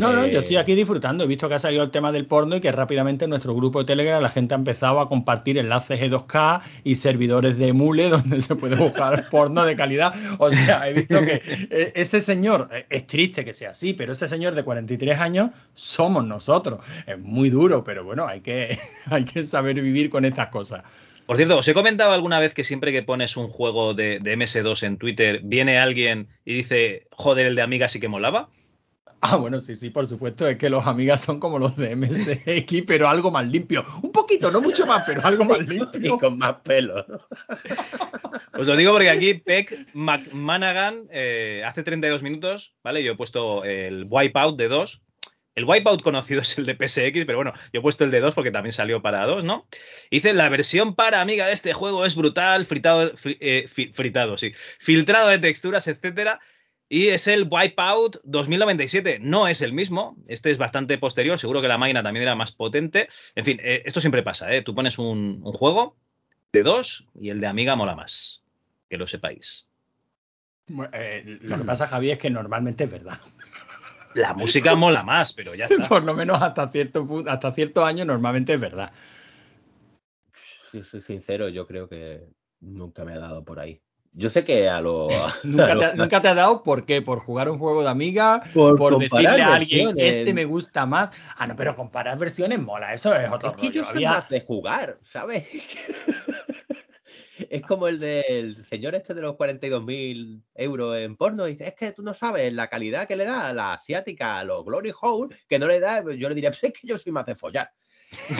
No, 0.00 0.12
no, 0.12 0.26
yo 0.26 0.38
Eh, 0.38 0.42
estoy 0.42 0.56
aquí 0.56 0.74
disfrutando. 0.74 1.24
He 1.24 1.26
visto 1.26 1.48
que 1.48 1.54
ha 1.54 1.58
salido 1.58 1.82
el 1.82 1.90
tema 1.90 2.10
del 2.10 2.26
porno 2.26 2.56
y 2.56 2.60
que 2.60 2.72
rápidamente 2.72 3.24
en 3.24 3.30
nuestro 3.30 3.54
grupo 3.54 3.80
de 3.80 3.84
Telegram 3.84 4.22
la 4.22 4.30
gente 4.30 4.54
ha 4.54 4.56
empezado 4.56 5.00
a 5.00 5.08
compartir 5.08 5.58
enlaces 5.58 6.00
E2K 6.00 6.62
y 6.84 6.94
servidores 6.94 7.58
de 7.58 7.72
Mule 7.72 8.08
donde 8.08 8.40
se 8.40 8.56
puede 8.56 8.76
buscar 8.76 9.28
porno 9.30 9.64
de 9.64 9.76
calidad. 9.76 10.14
O 10.38 10.50
sea, 10.50 10.88
he 10.88 10.94
visto 10.94 11.20
que 11.20 11.42
eh, 11.70 11.92
ese 11.94 12.20
señor, 12.20 12.68
eh, 12.72 12.86
es 12.88 13.06
triste 13.06 13.44
que 13.44 13.54
sea 13.54 13.70
así, 13.70 13.92
pero 13.92 14.12
ese 14.12 14.26
señor 14.26 14.54
de 14.54 14.62
43 14.62 15.18
años 15.18 15.50
somos 15.74 16.24
nosotros. 16.24 16.84
Es 17.06 17.18
muy 17.18 17.50
duro, 17.50 17.84
pero 17.84 18.02
bueno, 18.04 18.26
hay 18.26 18.40
que, 18.40 18.78
hay 19.06 19.24
que 19.24 19.44
saber 19.44 19.80
vivir 19.80 20.10
con 20.10 20.24
estas 20.24 20.48
cosas. 20.48 20.82
Por 21.26 21.36
cierto, 21.36 21.58
os 21.58 21.68
he 21.68 21.74
comentado 21.74 22.12
alguna 22.12 22.40
vez 22.40 22.54
que 22.54 22.64
siempre 22.64 22.90
que 22.90 23.04
pones 23.04 23.36
un 23.36 23.48
juego 23.48 23.94
de, 23.94 24.18
de 24.18 24.36
MS2 24.36 24.82
en 24.82 24.96
Twitter, 24.96 25.40
viene 25.44 25.78
alguien 25.78 26.26
y 26.44 26.54
dice, 26.54 27.06
joder, 27.12 27.46
el 27.46 27.54
de 27.54 27.62
Amiga 27.62 27.88
sí 27.88 28.00
que 28.00 28.08
molaba. 28.08 28.48
Ah, 29.22 29.36
bueno, 29.36 29.60
sí, 29.60 29.74
sí, 29.74 29.90
por 29.90 30.06
supuesto, 30.06 30.48
es 30.48 30.56
que 30.56 30.70
los 30.70 30.86
amigas 30.86 31.20
son 31.20 31.40
como 31.40 31.58
los 31.58 31.76
de 31.76 31.94
MSX, 31.94 32.82
pero 32.86 33.06
algo 33.08 33.30
más 33.30 33.46
limpio. 33.46 33.84
Un 34.02 34.12
poquito, 34.12 34.50
no 34.50 34.60
mucho 34.62 34.86
más, 34.86 35.02
pero 35.06 35.20
algo 35.24 35.44
más 35.44 35.58
Y 35.66 35.66
limpio. 35.66 36.16
con 36.18 36.38
más 36.38 36.56
pelo. 36.62 37.04
¿no? 37.06 37.18
Os 38.58 38.66
lo 38.66 38.76
digo 38.76 38.92
porque 38.92 39.10
aquí 39.10 39.34
Peck 39.34 39.88
McManagan 39.94 41.06
eh, 41.10 41.62
hace 41.66 41.82
32 41.82 42.22
minutos, 42.22 42.74
¿vale? 42.82 43.02
Yo 43.04 43.12
he 43.12 43.16
puesto 43.16 43.64
el 43.64 44.06
Wipeout 44.08 44.56
de 44.56 44.68
2. 44.68 45.02
El 45.56 45.64
Wipeout 45.64 46.00
conocido 46.02 46.40
es 46.40 46.56
el 46.58 46.64
de 46.64 46.74
PSX, 46.76 47.24
pero 47.26 47.36
bueno, 47.36 47.52
yo 47.72 47.80
he 47.80 47.82
puesto 47.82 48.04
el 48.04 48.10
de 48.10 48.20
2 48.20 48.34
porque 48.34 48.50
también 48.52 48.72
salió 48.72 49.02
para 49.02 49.26
2, 49.26 49.44
¿no? 49.44 49.66
Dice, 50.10 50.32
la 50.32 50.48
versión 50.48 50.94
para 50.94 51.20
amiga 51.20 51.46
de 51.46 51.52
este 51.52 51.72
juego 51.74 52.06
es 52.06 52.14
brutal, 52.14 52.64
fritado, 52.64 53.12
fri- 53.14 53.36
eh, 53.40 53.66
fi- 53.68 53.90
fritado, 53.92 54.38
sí, 54.38 54.54
filtrado 54.78 55.28
de 55.28 55.38
texturas, 55.40 55.86
etcétera. 55.88 56.40
Y 56.92 57.08
es 57.08 57.28
el 57.28 57.48
Wipeout 57.48 58.20
2097. 58.24 59.20
No 59.20 59.46
es 59.46 59.62
el 59.62 59.72
mismo. 59.72 60.16
Este 60.26 60.50
es 60.50 60.58
bastante 60.58 60.98
posterior. 60.98 61.38
Seguro 61.38 61.62
que 61.62 61.68
la 61.68 61.78
máquina 61.78 62.02
también 62.02 62.24
era 62.24 62.34
más 62.34 62.50
potente. 62.50 63.08
En 63.36 63.44
fin, 63.44 63.60
eh, 63.62 63.84
esto 63.86 64.00
siempre 64.00 64.24
pasa, 64.24 64.52
¿eh? 64.52 64.62
Tú 64.62 64.74
pones 64.74 64.98
un, 64.98 65.40
un 65.44 65.52
juego 65.52 65.96
de 66.52 66.64
2 66.64 67.06
y 67.14 67.30
el 67.30 67.40
de 67.40 67.46
Amiga 67.46 67.76
mola 67.76 67.94
más. 67.94 68.42
Que 68.88 68.98
lo 68.98 69.06
sepáis. 69.06 69.68
Eh, 70.92 71.38
lo 71.42 71.58
que 71.58 71.64
pasa, 71.64 71.86
Javi, 71.86 72.10
es 72.10 72.18
que 72.18 72.28
normalmente 72.28 72.84
es 72.84 72.90
verdad. 72.90 73.20
La 74.14 74.34
música 74.34 74.74
mola 74.74 75.04
más, 75.04 75.32
pero 75.32 75.54
ya 75.54 75.66
está. 75.66 75.76
Por 75.88 76.02
lo 76.02 76.14
menos 76.14 76.42
hasta 76.42 76.72
cierto 76.72 77.06
hasta 77.28 77.52
cierto 77.52 77.84
año 77.84 78.04
normalmente 78.04 78.54
es 78.54 78.60
verdad. 78.60 78.92
Si 80.72 80.82
soy 80.82 81.02
sincero, 81.02 81.48
yo 81.48 81.68
creo 81.68 81.88
que 81.88 82.26
nunca 82.58 83.04
me 83.04 83.12
ha 83.12 83.18
dado 83.20 83.44
por 83.44 83.60
ahí. 83.60 83.80
Yo 84.12 84.28
sé 84.28 84.44
que 84.44 84.68
a 84.68 84.80
lo. 84.80 85.08
Nunca 85.44 85.64
a 85.64 85.66
te, 85.68 85.74
lo- 85.74 85.94
nunca 86.04 86.20
te 86.20 86.28
ha 86.28 86.34
dado 86.34 86.62
por 86.62 86.84
qué, 86.84 87.00
por 87.00 87.20
jugar 87.20 87.48
un 87.48 87.58
juego 87.58 87.82
de 87.82 87.88
amiga, 87.90 88.42
Por 88.52 88.76
por, 88.76 88.92
comparar 88.94 89.24
decirle 89.36 89.42
a 89.42 89.54
alguien 89.54 89.86
versiones. 89.94 90.16
este 90.16 90.34
me 90.34 90.44
gusta 90.44 90.84
más. 90.86 91.10
Ah, 91.36 91.46
no, 91.46 91.54
pero 91.56 91.76
comparar 91.76 92.18
versiones 92.18 92.58
mola, 92.58 92.92
eso 92.92 93.14
es 93.14 93.30
otro 93.30 93.50
Es 93.50 93.56
que 93.56 93.66
rollo. 93.68 93.72
yo 93.72 93.84
soy 93.84 93.94
Había- 93.96 94.10
más 94.10 94.28
de 94.28 94.40
jugar, 94.40 94.98
¿sabes? 95.10 95.46
es 97.48 97.62
como 97.62 97.88
el 97.88 97.98
del 98.00 98.64
señor 98.64 98.94
este 98.94 99.14
de 99.14 99.22
los 99.22 99.36
42.000 99.36 100.42
euros 100.56 100.96
en 100.98 101.16
porno. 101.16 101.44
Dice, 101.46 101.68
es 101.68 101.74
que 101.74 101.92
tú 101.92 102.02
no 102.02 102.12
sabes 102.12 102.52
la 102.52 102.68
calidad 102.68 103.06
que 103.08 103.16
le 103.16 103.24
da 103.24 103.48
a 103.48 103.52
la 103.52 103.74
asiática, 103.74 104.38
a 104.38 104.44
los 104.44 104.64
Glory 104.64 104.92
Hole, 105.00 105.36
que 105.48 105.58
no 105.58 105.66
le 105.66 105.80
da. 105.80 106.02
Yo 106.14 106.28
le 106.28 106.34
diría, 106.34 106.50
pues 106.50 106.64
es 106.64 106.72
que 106.72 106.86
yo 106.86 106.98
soy 106.98 107.12
más 107.12 107.26
de 107.26 107.34
follar. 107.34 107.70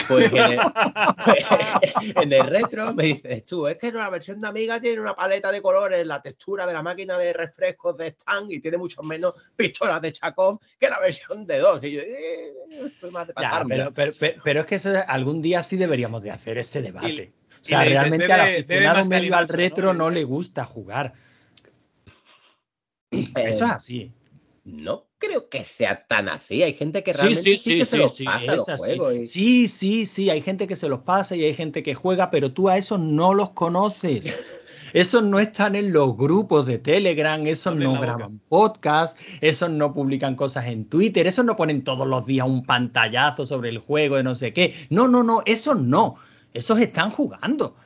Pues, 0.09 0.33
eh, 0.33 0.59
en 2.17 2.33
el 2.33 2.43
retro 2.45 2.93
me 2.93 3.05
dices 3.05 3.45
tú, 3.45 3.67
es 3.69 3.77
que 3.77 3.93
la 3.93 4.11
versión 4.11 4.41
de 4.41 4.49
Amiga 4.49 4.81
tiene 4.81 5.01
una 5.01 5.15
paleta 5.15 5.53
de 5.53 5.63
colores, 5.63 6.05
la 6.07 6.21
textura 6.21 6.67
de 6.67 6.73
la 6.73 6.83
máquina 6.83 7.17
de 7.17 7.33
refrescos 7.33 7.97
de 7.97 8.09
Stan 8.09 8.51
y 8.51 8.59
tiene 8.61 8.79
mucho 8.79 9.03
menos 9.03 9.35
pistolas 9.55 10.03
de 10.03 10.13
Chakov 10.13 10.59
que 10.79 10.89
la 10.89 10.99
versión 10.99 11.47
de 11.47 11.59
2. 11.59 11.85
Y 11.85 11.93
yo, 11.93 12.01
eh, 12.01 12.53
más 13.13 13.29
de 13.29 13.35
Ya, 13.41 13.63
pero, 13.69 13.93
pero, 13.95 14.13
pero- 14.19 14.41
pero 14.43 14.61
es 14.61 14.67
que 14.67 14.75
eso, 14.77 14.93
algún 15.07 15.41
día 15.41 15.63
sí 15.63 15.77
deberíamos 15.77 16.23
de 16.23 16.31
hacer 16.33 16.59
ese 16.59 16.83
debate. 16.83 17.33
o 17.61 17.65
sea, 17.65 17.85
realmente 17.85 18.27
"Bebe- 18.27 18.33
al 18.33 18.41
aficionado 18.55 19.05
medio 19.05 19.17
al 19.37 19.45
animarse, 19.45 19.53
¿no? 19.53 19.57
retro 19.59 19.95
no, 19.95 20.11
Le 20.11 20.25
gusta 20.25 20.65
jugar. 20.65 21.13
Eso 23.13 23.65
es 23.65 23.71
así. 23.71 24.13
No 24.65 25.10
creo 25.21 25.49
que 25.49 25.65
sea 25.65 26.05
tan 26.09 26.29
así. 26.29 26.65
Hay 26.65 26.75
gente 26.75 27.05
que 27.05 27.13
realmente 27.13 27.43
sí, 27.43 27.57
sí, 27.59 27.71
sí, 27.73 27.79
que 27.79 27.85
se 27.85 27.99
los 27.99 28.19
pasa 28.21 28.57
los 28.57 28.65
juegos. 28.81 29.15
y- 29.15 29.27
Sí, 29.27 29.69
sí, 29.69 30.07
sí, 30.07 30.31
hay 30.31 30.41
gente 30.41 30.67
que 30.67 30.75
se 30.75 30.89
los 30.89 31.01
pasa 31.01 31.37
y 31.37 31.45
hay 31.45 31.55
gente 31.55 31.85
que 31.85 31.95
juega, 31.95 32.31
pero 32.31 32.53
tú 32.53 32.69
a 32.69 32.77
esos 32.77 32.99
no 32.99 33.33
los 33.35 33.51
conoces. 33.51 34.35
Esos 34.93 35.23
no 35.23 35.39
están 35.39 35.77
en 35.77 35.93
los 35.93 36.17
grupos 36.17 36.67
de 36.67 36.79
Telegram, 36.79 37.47
esos 37.47 37.77
no 37.77 37.91
boca. 37.91 38.01
graban 38.01 38.41
podcast, 38.49 39.17
esos 39.41 39.71
no 39.71 39.95
publican 39.95 40.35
cosas 40.35 40.67
en 40.67 40.85
Twitter, 40.87 41.29
esos 41.29 41.45
no 41.45 41.55
ponen 41.55 41.85
todos 41.85 42.09
los 42.09 42.27
días 42.27 42.45
un 42.49 42.65
pantallazo 42.65 43.47
sobre 43.47 43.69
el 43.69 43.79
juego 43.79 44.17
de 44.17 44.25
no 44.25 44.35
sé 44.35 44.53
qué. 44.53 44.75
No, 44.91 45.07
no, 45.07 45.23
no, 45.23 45.43
esos 45.47 45.79
no. 45.81 46.17
Esos 46.55 46.81
están 46.81 47.13
jugando. 47.13 47.77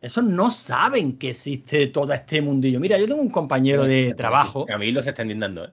Esos 0.00 0.24
no 0.24 0.50
saben 0.50 1.18
que 1.18 1.30
existe 1.30 1.86
todo 1.88 2.12
este 2.14 2.40
mundillo. 2.40 2.80
Mira, 2.80 2.98
yo 2.98 3.06
tengo 3.06 3.20
un 3.20 3.28
compañero 3.28 3.84
de 3.84 4.14
trabajo 4.14 4.64
Camilo 4.64 5.02
se 5.02 5.10
está 5.10 5.22
indignando, 5.22 5.64
¿eh? 5.64 5.72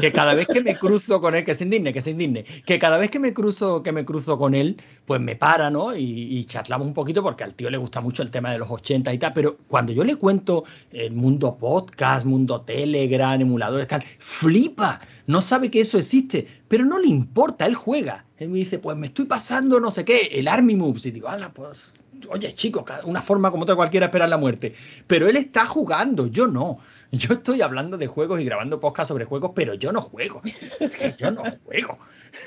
que 0.00 0.12
cada 0.12 0.32
vez 0.32 0.46
que 0.46 0.62
me 0.62 0.74
cruzo 0.78 1.20
con 1.20 1.34
él, 1.34 1.44
que 1.44 1.54
se 1.54 1.64
indigne, 1.64 1.92
que 1.92 2.00
se 2.00 2.12
indigne, 2.12 2.44
que 2.64 2.78
cada 2.78 2.96
vez 2.96 3.10
que 3.10 3.18
me 3.18 3.34
cruzo, 3.34 3.82
que 3.82 3.92
me 3.92 4.06
cruzo 4.06 4.38
con 4.38 4.54
él, 4.54 4.80
pues 5.04 5.20
me 5.20 5.36
para, 5.36 5.70
¿no? 5.70 5.94
Y, 5.94 6.02
y 6.02 6.44
charlamos 6.46 6.86
un 6.86 6.94
poquito 6.94 7.22
porque 7.22 7.44
al 7.44 7.54
tío 7.54 7.68
le 7.68 7.76
gusta 7.76 8.00
mucho 8.00 8.22
el 8.22 8.30
tema 8.30 8.50
de 8.50 8.58
los 8.58 8.70
80 8.70 9.12
y 9.12 9.18
tal, 9.18 9.34
pero 9.34 9.58
cuando 9.68 9.92
yo 9.92 10.04
le 10.04 10.16
cuento 10.16 10.64
el 10.90 11.12
mundo 11.12 11.58
podcast, 11.58 12.26
mundo 12.26 12.62
Telegram, 12.62 13.38
emuladores, 13.38 13.86
tal, 13.88 14.02
flipa, 14.18 15.00
no 15.26 15.42
sabe 15.42 15.70
que 15.70 15.80
eso 15.80 15.98
existe, 15.98 16.46
pero 16.68 16.86
no 16.86 16.98
le 16.98 17.08
importa, 17.08 17.66
él 17.66 17.74
juega. 17.74 18.24
Él 18.38 18.50
me 18.50 18.58
dice, 18.58 18.78
pues 18.78 18.96
me 18.96 19.06
estoy 19.06 19.24
pasando 19.26 19.80
no 19.80 19.90
sé 19.90 20.04
qué, 20.04 20.30
el 20.32 20.48
Army 20.48 20.76
Moves, 20.76 21.06
y 21.06 21.10
digo, 21.10 21.28
ala, 21.28 21.52
pues, 21.52 21.92
oye, 22.30 22.54
chico, 22.54 22.84
cada- 22.84 23.04
una 23.04 23.22
forma 23.22 23.50
como 23.50 23.62
otra 23.64 23.74
cualquiera 23.76 24.06
esperar 24.06 24.28
la 24.28 24.36
muerte, 24.38 24.74
pero 25.06 25.28
él 25.28 25.36
está 25.36 25.66
jugando, 25.66 26.26
yo 26.26 26.46
no. 26.46 26.78
Yo 27.12 27.34
estoy 27.34 27.62
hablando 27.62 27.96
de 27.98 28.08
juegos 28.08 28.40
y 28.40 28.44
grabando 28.44 28.80
podcast 28.80 29.08
sobre 29.08 29.24
juegos, 29.26 29.52
pero 29.54 29.74
yo 29.74 29.92
no 29.92 30.00
juego. 30.00 30.42
Es 30.80 30.96
que 30.96 31.14
yo 31.16 31.30
no 31.30 31.42
juego. 31.64 31.98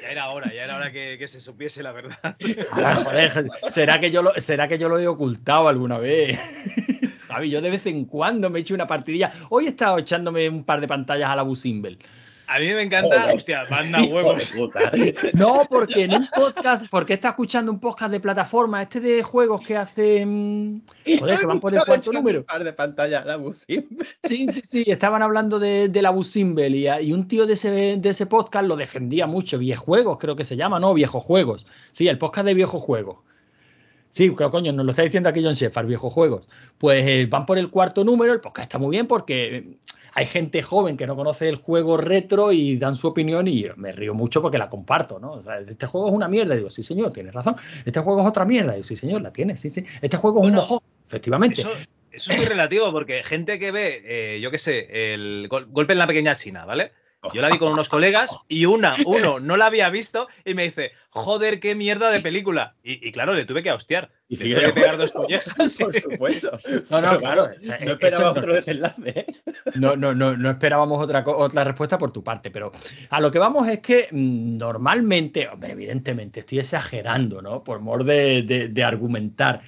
Ya 0.01 0.11
era 0.11 0.29
hora, 0.29 0.53
ya 0.53 0.63
era 0.63 0.75
hora 0.75 0.91
que, 0.91 1.15
que 1.17 1.27
se 1.27 1.39
supiese 1.39 1.81
la 1.81 1.93
verdad. 1.93 2.35
Ah, 2.73 2.95
joder, 2.95 3.31
¿será 3.67 3.99
que, 3.99 4.11
yo 4.11 4.21
lo, 4.21 4.33
¿será 4.37 4.67
que 4.67 4.77
yo 4.77 4.89
lo 4.89 4.99
he 4.99 5.07
ocultado 5.07 5.67
alguna 5.69 5.97
vez? 5.97 6.37
Javi, 7.27 7.49
yo 7.49 7.61
de 7.61 7.69
vez 7.69 7.85
en 7.85 8.05
cuando 8.05 8.49
me 8.49 8.59
echo 8.59 8.73
una 8.73 8.85
partidilla. 8.85 9.31
Hoy 9.49 9.65
he 9.65 9.69
estado 9.69 9.97
echándome 9.97 10.49
un 10.49 10.63
par 10.63 10.81
de 10.81 10.87
pantallas 10.87 11.29
a 11.29 11.35
la 11.35 11.43
Busimbel. 11.43 11.97
A 12.51 12.57
mí 12.57 12.65
me 12.65 12.81
encanta, 12.81 13.21
Joder. 13.21 13.35
hostia, 13.35 13.65
manda 13.69 14.01
huevos. 14.03 14.51
puta. 14.51 14.91
No, 15.33 15.67
porque 15.69 16.05
en 16.05 16.15
un 16.15 16.27
podcast, 16.35 16.87
porque 16.89 17.13
está 17.13 17.29
escuchando 17.29 17.71
un 17.71 17.79
podcast 17.79 18.11
de 18.11 18.19
plataforma, 18.19 18.81
este 18.81 18.99
de 18.99 19.21
juegos 19.21 19.65
que 19.65 19.77
hacen. 19.77 20.81
Joder, 21.19 21.37
que 21.37 21.45
van 21.45 21.59
por 21.59 21.75
el 21.75 21.83
cuarto 21.85 22.11
número. 22.11 22.43
Par 22.43 22.63
de 22.63 22.73
pantallas, 22.73 23.23
la. 23.23 23.39
Sí, 23.67 24.47
sí, 24.47 24.61
sí, 24.63 24.83
estaban 24.87 25.21
hablando 25.21 25.59
de, 25.59 25.89
de 25.89 26.01
la 26.01 26.09
Busimbel 26.09 26.73
y, 26.73 26.87
y 26.89 27.13
un 27.13 27.27
tío 27.27 27.45
de 27.45 27.53
ese, 27.53 27.97
de 27.97 28.09
ese 28.09 28.25
podcast 28.25 28.65
lo 28.65 28.75
defendía 28.75 29.27
mucho. 29.27 29.59
Viejuegos, 29.59 30.17
creo 30.19 30.35
que 30.35 30.43
se 30.43 30.55
llama, 30.57 30.79
¿no? 30.79 30.95
Viejos 30.95 31.23
Juegos. 31.23 31.67
Sí, 31.91 32.07
el 32.07 32.17
podcast 32.17 32.47
de 32.47 32.55
Viejos 32.55 32.81
Juegos. 32.81 33.17
Sí, 34.09 34.29
coño, 34.29 34.73
nos 34.73 34.85
lo 34.85 34.91
está 34.91 35.03
diciendo 35.03 35.29
aquí 35.29 35.43
John 35.43 35.53
Shepard, 35.53 35.85
Viejos 35.85 36.11
Juegos. 36.11 36.47
Pues 36.79 37.05
eh, 37.07 37.27
van 37.29 37.45
por 37.45 37.59
el 37.59 37.69
cuarto 37.69 38.03
número, 38.03 38.33
el 38.33 38.41
podcast 38.41 38.63
está 38.65 38.79
muy 38.79 38.89
bien 38.89 39.05
porque 39.05 39.57
eh, 39.57 39.77
hay 40.13 40.25
gente 40.25 40.61
joven 40.61 40.97
que 40.97 41.07
no 41.07 41.15
conoce 41.15 41.49
el 41.49 41.55
juego 41.57 41.97
retro 41.97 42.51
y 42.51 42.77
dan 42.77 42.95
su 42.95 43.07
opinión 43.07 43.47
y 43.47 43.65
me 43.75 43.91
río 43.91 44.13
mucho 44.13 44.41
porque 44.41 44.57
la 44.57 44.69
comparto, 44.69 45.19
¿no? 45.19 45.33
O 45.33 45.43
sea, 45.43 45.59
este 45.59 45.85
juego 45.85 46.07
es 46.07 46.13
una 46.13 46.27
mierda. 46.27 46.55
Y 46.55 46.57
digo, 46.57 46.69
sí, 46.69 46.83
señor, 46.83 47.13
tienes 47.13 47.33
razón. 47.33 47.55
Este 47.85 47.99
juego 47.99 48.21
es 48.21 48.27
otra 48.27 48.45
mierda. 48.45 48.73
Y 48.73 48.75
digo, 48.77 48.87
sí, 48.87 48.95
señor, 48.95 49.21
la 49.21 49.31
tiene, 49.33 49.55
sí, 49.57 49.69
sí. 49.69 49.83
Este 50.01 50.17
juego 50.17 50.41
es 50.41 50.47
un 50.47 50.55
mojón, 50.55 50.79
efectivamente. 51.07 51.61
Eso, 51.61 51.71
eso 52.11 52.31
es 52.31 52.37
muy 52.37 52.45
relativo 52.45 52.91
porque 52.91 53.23
gente 53.23 53.59
que 53.59 53.71
ve, 53.71 54.01
eh, 54.05 54.39
yo 54.41 54.51
qué 54.51 54.57
sé, 54.57 55.13
el 55.13 55.47
gol- 55.49 55.67
golpe 55.69 55.93
en 55.93 55.99
la 55.99 56.07
pequeña 56.07 56.35
China, 56.35 56.65
¿vale? 56.65 56.91
Yo 57.33 57.41
la 57.41 57.49
vi 57.49 57.57
con 57.57 57.71
unos 57.73 57.89
colegas 57.89 58.35
y 58.47 58.65
una, 58.65 58.95
uno 59.05 59.39
no 59.39 59.57
la 59.57 59.65
había 59.65 59.89
visto 59.89 60.27
y 60.45 60.53
me 60.53 60.63
dice, 60.63 60.91
joder, 61.09 61.59
qué 61.59 61.75
mierda 61.75 62.09
de 62.11 62.21
película. 62.21 62.75
Y, 62.83 63.05
y 63.07 63.11
claro, 63.11 63.33
le 63.33 63.43
tuve 63.45 63.61
que 63.61 63.71
hostiar. 63.71 64.09
Y 64.29 64.37
le 64.37 64.55
tuve 64.55 64.65
que 64.67 64.71
pegar 64.73 64.97
dos 64.97 65.11
collejas. 65.11 65.77
Por 65.77 65.93
supuesto. 65.93 66.51
No, 66.89 67.01
no, 67.01 67.07
Pero 67.09 67.17
claro, 67.19 67.41
vamos, 67.43 67.57
o 67.57 67.61
sea, 67.61 67.79
no 67.79 67.91
esperaba 67.91 68.31
otro 68.31 68.53
desenlace. 68.53 69.01
¿eh? 69.19 69.25
No, 69.75 69.95
no, 69.95 70.13
no, 70.15 70.37
no 70.37 70.49
esperábamos 70.49 71.03
otra, 71.03 71.23
otra 71.27 71.63
respuesta 71.65 71.97
por 71.97 72.11
tu 72.11 72.23
parte, 72.23 72.51
pero 72.51 72.71
a 73.09 73.19
lo 73.19 73.31
que 73.31 73.39
vamos 73.39 73.67
es 73.67 73.79
que 73.79 74.07
mm, 74.11 74.57
normalmente, 74.57 75.47
hombre, 75.49 75.73
evidentemente, 75.73 76.39
estoy 76.41 76.59
exagerando, 76.59 77.41
¿no? 77.41 77.63
Por 77.63 77.79
mor 77.79 78.03
de, 78.05 78.43
de- 78.43 78.69
de 78.69 78.83
argumentar, 78.83 79.59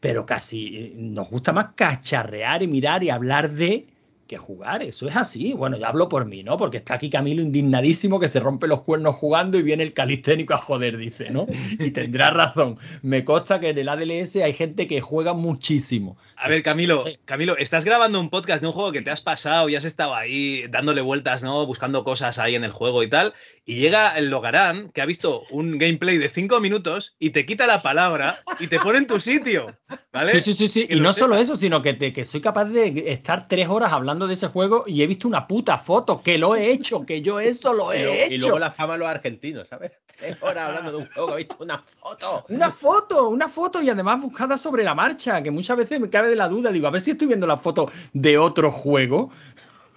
pero 0.00 0.24
casi 0.24 0.76
eh, 0.76 0.92
nos 0.96 1.28
gusta 1.28 1.52
más 1.52 1.68
cacharrear 1.74 2.62
y 2.62 2.66
mirar 2.68 3.02
y 3.04 3.10
hablar 3.10 3.50
de 3.50 3.88
que 4.26 4.36
jugar, 4.38 4.82
eso 4.82 5.06
es 5.08 5.16
así. 5.16 5.52
Bueno, 5.52 5.76
yo 5.78 5.86
hablo 5.86 6.08
por 6.08 6.26
mí, 6.26 6.42
¿no? 6.42 6.56
Porque 6.56 6.78
está 6.78 6.94
aquí 6.94 7.10
Camilo 7.10 7.42
indignadísimo 7.42 8.18
que 8.20 8.28
se 8.28 8.40
rompe 8.40 8.66
los 8.66 8.82
cuernos 8.82 9.14
jugando 9.14 9.58
y 9.58 9.62
viene 9.62 9.82
el 9.82 9.92
calisténico 9.92 10.54
a 10.54 10.58
joder, 10.58 10.96
dice, 10.96 11.30
¿no? 11.30 11.46
Y 11.78 11.90
tendrá 11.90 12.30
razón. 12.30 12.78
Me 13.02 13.24
consta 13.24 13.60
que 13.60 13.70
en 13.70 13.78
el 13.78 13.88
ADLS 13.88 14.36
hay 14.36 14.52
gente 14.52 14.86
que 14.86 15.00
juega 15.00 15.34
muchísimo. 15.34 16.16
A 16.36 16.48
ver, 16.48 16.62
Camilo, 16.62 17.04
Camilo, 17.24 17.56
estás 17.56 17.84
grabando 17.84 18.20
un 18.20 18.30
podcast 18.30 18.60
de 18.60 18.66
un 18.66 18.72
juego 18.72 18.92
que 18.92 19.02
te 19.02 19.10
has 19.10 19.20
pasado 19.20 19.68
y 19.68 19.76
has 19.76 19.84
estado 19.84 20.14
ahí 20.14 20.64
dándole 20.70 21.00
vueltas, 21.00 21.42
¿no? 21.42 21.64
Buscando 21.66 22.04
cosas 22.04 22.38
ahí 22.38 22.54
en 22.54 22.64
el 22.64 22.72
juego 22.72 23.02
y 23.02 23.08
tal. 23.08 23.34
Y 23.64 23.76
llega 23.76 24.16
el 24.18 24.28
Logarán, 24.30 24.90
que 24.90 25.00
ha 25.00 25.06
visto 25.06 25.42
un 25.50 25.78
gameplay 25.78 26.18
de 26.18 26.28
cinco 26.28 26.60
minutos 26.60 27.14
y 27.18 27.30
te 27.30 27.46
quita 27.46 27.66
la 27.66 27.80
palabra 27.82 28.42
y 28.60 28.66
te 28.66 28.78
pone 28.78 28.98
en 28.98 29.06
tu 29.06 29.20
sitio. 29.20 29.66
¿Vale? 30.12 30.32
Sí, 30.32 30.40
sí, 30.40 30.54
sí, 30.54 30.68
sí. 30.68 30.86
Y 30.90 31.00
no 31.00 31.12
solo 31.12 31.36
eso, 31.36 31.56
sino 31.56 31.82
que, 31.82 31.94
te- 31.94 32.12
que 32.12 32.24
soy 32.24 32.40
capaz 32.40 32.66
de 32.66 33.04
estar 33.10 33.48
tres 33.48 33.68
horas 33.68 33.92
hablando 33.92 34.13
de 34.26 34.34
ese 34.34 34.48
juego 34.48 34.84
y 34.86 35.02
he 35.02 35.06
visto 35.06 35.28
una 35.28 35.46
puta 35.46 35.78
foto, 35.78 36.22
que 36.22 36.38
lo 36.38 36.56
he 36.56 36.70
hecho, 36.70 37.04
que 37.04 37.20
yo 37.22 37.40
eso 37.40 37.74
lo 37.74 37.92
Y, 37.94 37.98
he 37.98 38.24
hecho. 38.24 38.34
y 38.34 38.38
luego 38.38 38.58
la 38.58 38.70
fama 38.70 38.94
a 38.94 38.96
los 38.96 39.08
argentinos, 39.08 39.68
¿sabes? 39.68 39.92
Horas 40.40 40.68
hablando 40.68 40.92
de 40.92 40.96
un 40.98 41.06
juego, 41.10 41.34
he 41.34 41.38
visto 41.38 41.56
una 41.60 41.78
foto. 41.82 42.44
Una 42.48 42.70
foto, 42.70 43.28
una 43.28 43.48
foto 43.48 43.82
y 43.82 43.90
además 43.90 44.20
buscada 44.20 44.56
sobre 44.56 44.84
la 44.84 44.94
marcha, 44.94 45.42
que 45.42 45.50
muchas 45.50 45.76
veces 45.76 46.00
me 46.00 46.08
cabe 46.08 46.28
de 46.28 46.36
la 46.36 46.48
duda. 46.48 46.70
Digo, 46.70 46.86
a 46.86 46.90
ver 46.90 47.00
si 47.00 47.10
estoy 47.10 47.26
viendo 47.26 47.46
la 47.46 47.56
foto 47.56 47.90
de 48.12 48.38
otro 48.38 48.70
juego. 48.70 49.30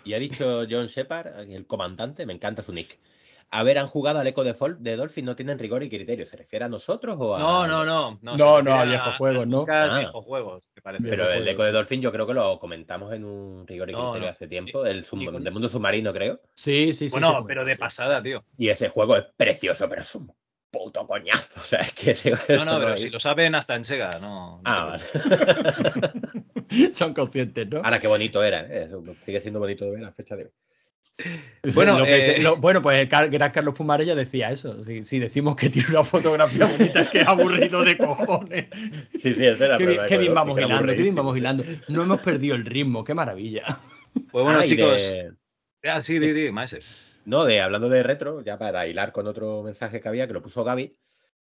Y 0.04 0.14
ha 0.14 0.20
dicho 0.20 0.64
John 0.70 0.88
Shepard, 0.88 1.50
el 1.50 1.66
comandante, 1.68 2.26
me 2.26 2.34
encanta 2.34 2.64
su 2.64 2.74
nick. 2.74 2.98
A 3.50 3.64
ver, 3.64 3.78
han 3.78 3.88
jugado 3.88 4.20
al 4.20 4.28
eco 4.28 4.44
de, 4.44 4.54
de 4.80 4.96
Dolphin, 4.98 5.24
no 5.24 5.36
tienen 5.36 5.58
rigor 5.58 5.82
y 5.82 5.90
criterio. 5.90 6.26
¿Se 6.26 6.36
refiere 6.36 6.66
a 6.66 6.70
nosotros 6.70 7.16
o 7.18 7.36
a.? 7.36 7.40
No, 7.40 7.66
no, 7.66 7.86
no. 7.86 8.20
No, 8.22 8.62
no, 8.62 8.74
a 8.76 8.84
viejos 8.84 9.16
juegos, 9.16 9.48
¿no? 9.48 9.66
Ah. 9.70 9.98
viejos 10.00 10.26
juegos, 10.26 10.70
te 10.74 10.82
parece. 10.82 11.08
Pero 11.08 11.32
el 11.32 11.48
eco 11.48 11.64
de. 11.64 11.72
Dolphin 11.72 12.02
yo 12.02 12.12
creo 12.12 12.28
que 12.28 12.34
lo 12.34 12.60
comentamos 12.60 13.14
en 13.14 13.24
un 13.24 13.66
rigor 13.66 13.90
y 13.90 13.94
No, 13.94 14.12
criterio 14.12 14.28
no. 14.28 14.32
hace 14.34 14.48
tiempo, 14.48 14.86
el 14.86 15.06
sub- 15.06 15.22
y 15.22 15.26
con- 15.28 15.42
del 15.44 15.54
mundo 15.54 15.70
submarino, 15.70 16.12
creo. 16.14 16.42
Sí, 16.56 16.92
sí, 16.94 17.08
sí. 17.08 17.18
bueno, 17.20 17.46
pero 17.48 17.64
de 17.64 17.78
pasada, 17.78 18.22
tío. 18.22 18.44
Y 18.58 18.68
ese 18.70 18.90
juego 18.90 19.16
es 19.16 19.26
precioso, 19.38 19.88
pero 19.88 20.02
es 20.02 20.14
un 20.16 20.30
puto 20.70 21.08
coñazo. 21.08 21.48
O 21.62 21.64
sea, 21.64 21.80
es 21.80 21.94
que 21.94 22.12
ese- 22.12 22.32
No, 22.32 22.66
no, 22.66 22.80
pero 22.80 22.92
hay- 22.94 22.98
si 23.00 23.10
lo 23.10 23.20
saben 23.22 23.56
hasta 23.56 23.76
en 23.76 23.86
Sega, 23.86 24.12
no. 24.20 24.58
no 24.58 24.62
Ah, 24.66 24.98
vale. 24.98 25.04
Son 26.94 27.14
conscientes, 27.14 27.68
¿no? 27.70 27.78
Ahora, 27.84 28.00
qué 28.00 28.08
bonito 28.08 28.44
era, 28.44 28.62
¿eh? 28.62 28.84
Eso 28.86 29.02
sigue 29.24 29.40
siendo 29.40 29.60
bonito 29.62 29.86
de 29.86 29.92
ver 29.92 30.04
a 30.06 30.12
fecha 30.12 30.36
de 30.36 30.44
hoy. 30.46 30.52
Bueno, 31.74 31.98
Lo 32.00 32.06
que- 32.06 32.38
eh, 32.38 32.42
lo- 32.42 32.58
bueno, 32.58 32.82
pues 32.82 33.10
gran 33.10 33.52
Carlos 33.52 33.74
Pumarella 33.74 34.16
decía 34.16 34.52
eso. 34.52 34.82
Si, 34.84 35.04
si 35.04 35.20
decimos 35.20 35.56
que 35.56 35.70
tiene 35.70 35.90
una 35.90 36.04
fotografía 36.04 36.66
bonita, 36.78 37.02
es 37.02 37.10
que 37.10 37.22
es 37.22 37.28
aburrido 37.28 37.84
de 37.84 37.98
cojones. 37.98 38.68
Sí, 39.20 39.34
sí, 39.34 39.44
era 39.46 39.78
Qué 39.78 39.84
problema 39.84 40.06
qué 40.06 40.18
bien 40.18 40.34
vamos 40.34 40.58
hilando, 40.60 40.94
qué 40.94 41.02
bien 41.02 41.16
vamos 41.16 41.38
hilando. 41.38 41.64
No 41.90 42.04
hemos 42.04 42.22
perdido 42.22 42.56
el 42.56 42.66
ritmo, 42.66 43.04
qué 43.04 43.14
maravilla. 43.14 43.64
Pues 44.32 44.44
bueno, 44.46 44.60
Ah, 44.60 44.66
chicos. 44.66 45.02
de- 45.02 45.34
Ah, 45.84 46.02
sí, 46.02 46.20
di, 46.20 46.32
di, 46.32 46.52
maese. 46.52 46.80
No, 47.26 47.44
de 47.46 47.62
hablando 47.62 47.90
de 47.90 48.04
retro, 48.04 48.42
ya 48.44 48.58
para 48.58 48.88
hilar 48.88 49.12
con 49.12 49.28
otro 49.28 49.62
mensaje 49.64 50.00
que 50.00 50.08
había, 50.08 50.28
que 50.28 50.34
lo 50.34 50.42
puso 50.42 50.64
Gaby, 50.64 50.96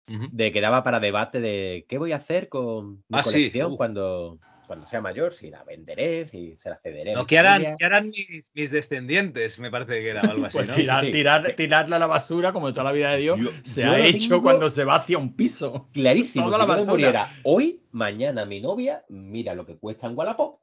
de 0.08 0.52
que 0.52 0.62
daba 0.62 0.84
para 0.84 1.00
debate 1.00 1.40
de 1.42 1.86
qué 1.88 1.98
voy 1.98 2.12
a 2.12 2.18
hacer 2.18 2.50
con 2.50 3.04
mi 3.08 3.20
Ah, 3.20 3.24
sí, 3.24 3.30
colección 3.32 3.74
uh. 3.74 3.78
cuando, 3.78 4.40
cuando 4.66 4.86
sea 4.88 5.02
mayor, 5.02 5.34
si 5.34 5.50
la 5.50 5.64
venderé, 5.64 6.26
si 6.26 6.58
se 6.62 6.70
la 6.70 6.78
cederé. 6.78 7.14
No, 7.14 7.26
¿qué 7.26 7.38
harán, 7.40 7.78
qué 7.78 7.86
harán 7.86 8.10
mis, 8.10 8.52
mis 8.56 8.72
descendientes? 8.72 9.60
Me 9.60 9.70
parece 9.72 10.00
que 10.00 10.10
era 10.10 10.22
algo 10.22 10.46
así, 10.46 10.58
Pues 10.58 10.68
¿no? 10.68 10.74
tirar, 10.76 11.02
Sí, 11.02 11.06
sí. 11.08 11.12
tirar- 11.14 11.56
tirarla 11.56 11.96
a 11.96 12.00
la 12.00 12.08
basura, 12.08 12.52
como 12.54 12.72
toda 12.72 12.84
la 12.86 12.92
vida 12.92 13.12
de 13.12 13.18
Dios, 13.20 13.40
Yo- 13.40 13.50
se 13.64 13.84
yo 13.84 13.92
ha 13.92 14.00
hecho 14.00 14.42
cuando 14.42 14.70
se 14.70 14.84
va 14.84 14.96
hacia 14.96 15.18
un 15.18 15.36
piso. 15.36 15.90
Clarísimo, 15.94 16.46
Toda 16.46 16.58
si 16.58 16.60
la 16.62 16.66
basura. 16.66 16.92
muriera 16.92 17.30
hoy, 17.44 17.82
mañana 17.92 18.46
mi 18.46 18.60
novia 18.62 19.04
mira 19.10 19.54
lo 19.56 19.66
que 19.66 19.78
cuesta 19.78 20.08
en 20.08 20.18
Wallapop, 20.18 20.60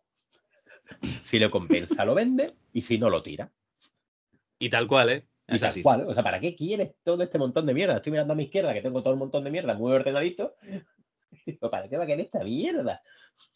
si 1.22 1.38
le 1.38 1.48
compensa 1.50 2.04
lo 2.04 2.14
vende 2.14 2.54
y 2.72 2.82
si 2.82 2.98
no 2.98 3.08
lo 3.10 3.22
tira. 3.22 3.50
Y 4.58 4.68
tal 4.70 4.86
cual, 4.86 5.10
¿eh? 5.10 5.26
Y 5.48 5.54
Es 5.56 5.60
tal 5.60 5.70
así. 5.70 5.82
cual. 5.82 6.04
O 6.08 6.14
sea, 6.14 6.22
¿para 6.22 6.38
qué 6.40 6.54
quieres 6.54 6.92
todo 7.02 7.22
este 7.22 7.36
montón 7.38 7.66
de 7.66 7.74
mierda? 7.74 7.96
Estoy 7.96 8.12
mirando 8.12 8.32
a 8.32 8.36
mi 8.36 8.44
izquierda, 8.44 8.72
que 8.72 8.80
tengo 8.80 9.02
todo 9.02 9.12
el 9.12 9.18
montón 9.18 9.42
de 9.44 9.50
mierda 9.50 9.74
muy 9.74 9.92
ordenadito. 9.92 10.54
¿Para 11.70 11.88
qué 11.88 11.96
va 11.96 12.04
a 12.04 12.06
querer 12.06 12.26
esta 12.26 12.44
mierda? 12.44 13.02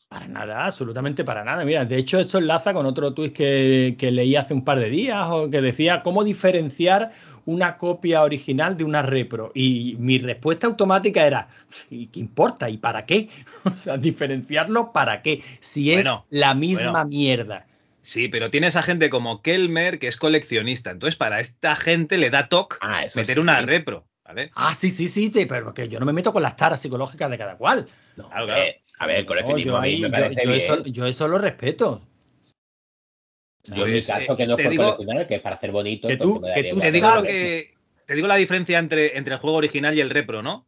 Para 0.08 0.28
nada, 0.28 0.64
absolutamente 0.64 1.24
para 1.24 1.42
nada. 1.44 1.64
Mira, 1.64 1.84
de 1.84 1.96
hecho, 1.96 2.20
esto 2.20 2.38
enlaza 2.38 2.72
con 2.72 2.86
otro 2.86 3.12
tuit 3.12 3.32
que, 3.34 3.96
que 3.98 4.12
leí 4.12 4.36
hace 4.36 4.54
un 4.54 4.64
par 4.64 4.78
de 4.78 4.88
días, 4.88 5.26
o 5.30 5.50
que 5.50 5.60
decía 5.60 6.02
cómo 6.04 6.22
diferenciar 6.22 7.10
una 7.44 7.76
copia 7.76 8.22
original 8.22 8.76
de 8.76 8.84
una 8.84 9.02
repro. 9.02 9.50
Y 9.52 9.96
mi 9.98 10.18
respuesta 10.18 10.68
automática 10.68 11.26
era, 11.26 11.48
¿y 11.90 12.06
qué 12.06 12.20
importa? 12.20 12.70
¿Y 12.70 12.76
para 12.78 13.04
qué? 13.04 13.28
O 13.64 13.76
sea, 13.76 13.96
diferenciarlo 13.96 14.92
para 14.92 15.22
qué, 15.22 15.42
si 15.60 15.90
es 15.90 15.96
Bueno, 15.96 16.24
la 16.30 16.54
misma 16.54 16.92
bueno. 16.92 17.08
mierda. 17.08 17.66
Sí, 18.00 18.28
pero 18.28 18.52
tienes 18.52 18.76
a 18.76 18.82
gente 18.82 19.10
como 19.10 19.42
Kelmer 19.42 19.98
que 19.98 20.06
es 20.06 20.16
coleccionista. 20.16 20.92
Entonces, 20.92 21.16
para 21.16 21.40
esta 21.40 21.74
gente 21.74 22.16
le 22.16 22.30
da 22.30 22.48
toque 22.48 22.76
Ah, 22.80 23.02
meter 23.16 23.34
sí. 23.34 23.40
una 23.40 23.60
repro, 23.60 24.06
¿vale? 24.24 24.52
Ah, 24.54 24.76
sí, 24.76 24.90
sí, 24.90 25.08
sí, 25.08 25.32
pero 25.48 25.74
que 25.74 25.88
yo 25.88 25.98
no 25.98 26.06
me 26.06 26.12
meto 26.12 26.32
con 26.32 26.42
las 26.42 26.54
taras 26.54 26.80
psicológicas 26.80 27.28
de 27.28 27.38
cada 27.38 27.56
cual. 27.56 27.88
No, 28.16 28.28
Claro, 28.28 28.44
hombre, 28.44 28.82
A 28.98 29.06
ver, 29.06 29.16
el 29.16 29.22
No, 29.24 29.28
coleccionismo 29.28 29.72
yo, 29.72 29.76
a 29.76 29.80
mí 29.82 29.88
ahí- 29.88 29.94
me 29.96 30.08
yo- 30.08 30.10
parece 30.10 30.34
yo 30.44 30.50
bien. 30.50 30.60
eso, 30.62 30.84
yo 30.84 31.06
eso 31.06 31.28
lo 31.28 31.38
respeto. 31.38 32.02
Yo 33.64 33.84
en 33.86 33.92
mi 33.94 34.00
caso, 34.02 34.32
eh, 34.32 34.36
que 34.36 34.46
no 34.46 34.52
es 34.52 34.56
te 34.58 34.62
por 34.64 34.70
digo- 34.72 34.82
coleccionar, 34.94 35.26
que 35.26 35.34
es 35.34 35.40
para 35.40 35.56
hacer 35.56 35.72
bonito. 35.72 36.08
Que 36.08 36.16
pues 36.16 36.28
tú- 36.28 36.40
que. 36.40 36.62
Te 36.62 36.92
digo 36.92 37.06
lo 37.08 37.14
sabes. 37.14 37.30
que. 37.30 37.74
Te 38.06 38.14
digo 38.14 38.28
la 38.28 38.36
diferencia 38.36 38.78
entre, 38.78 39.18
entre 39.18 39.34
el 39.34 39.40
juego 39.40 39.56
original 39.56 39.96
y 39.96 40.00
el 40.00 40.10
repro, 40.10 40.40
¿no? 40.42 40.66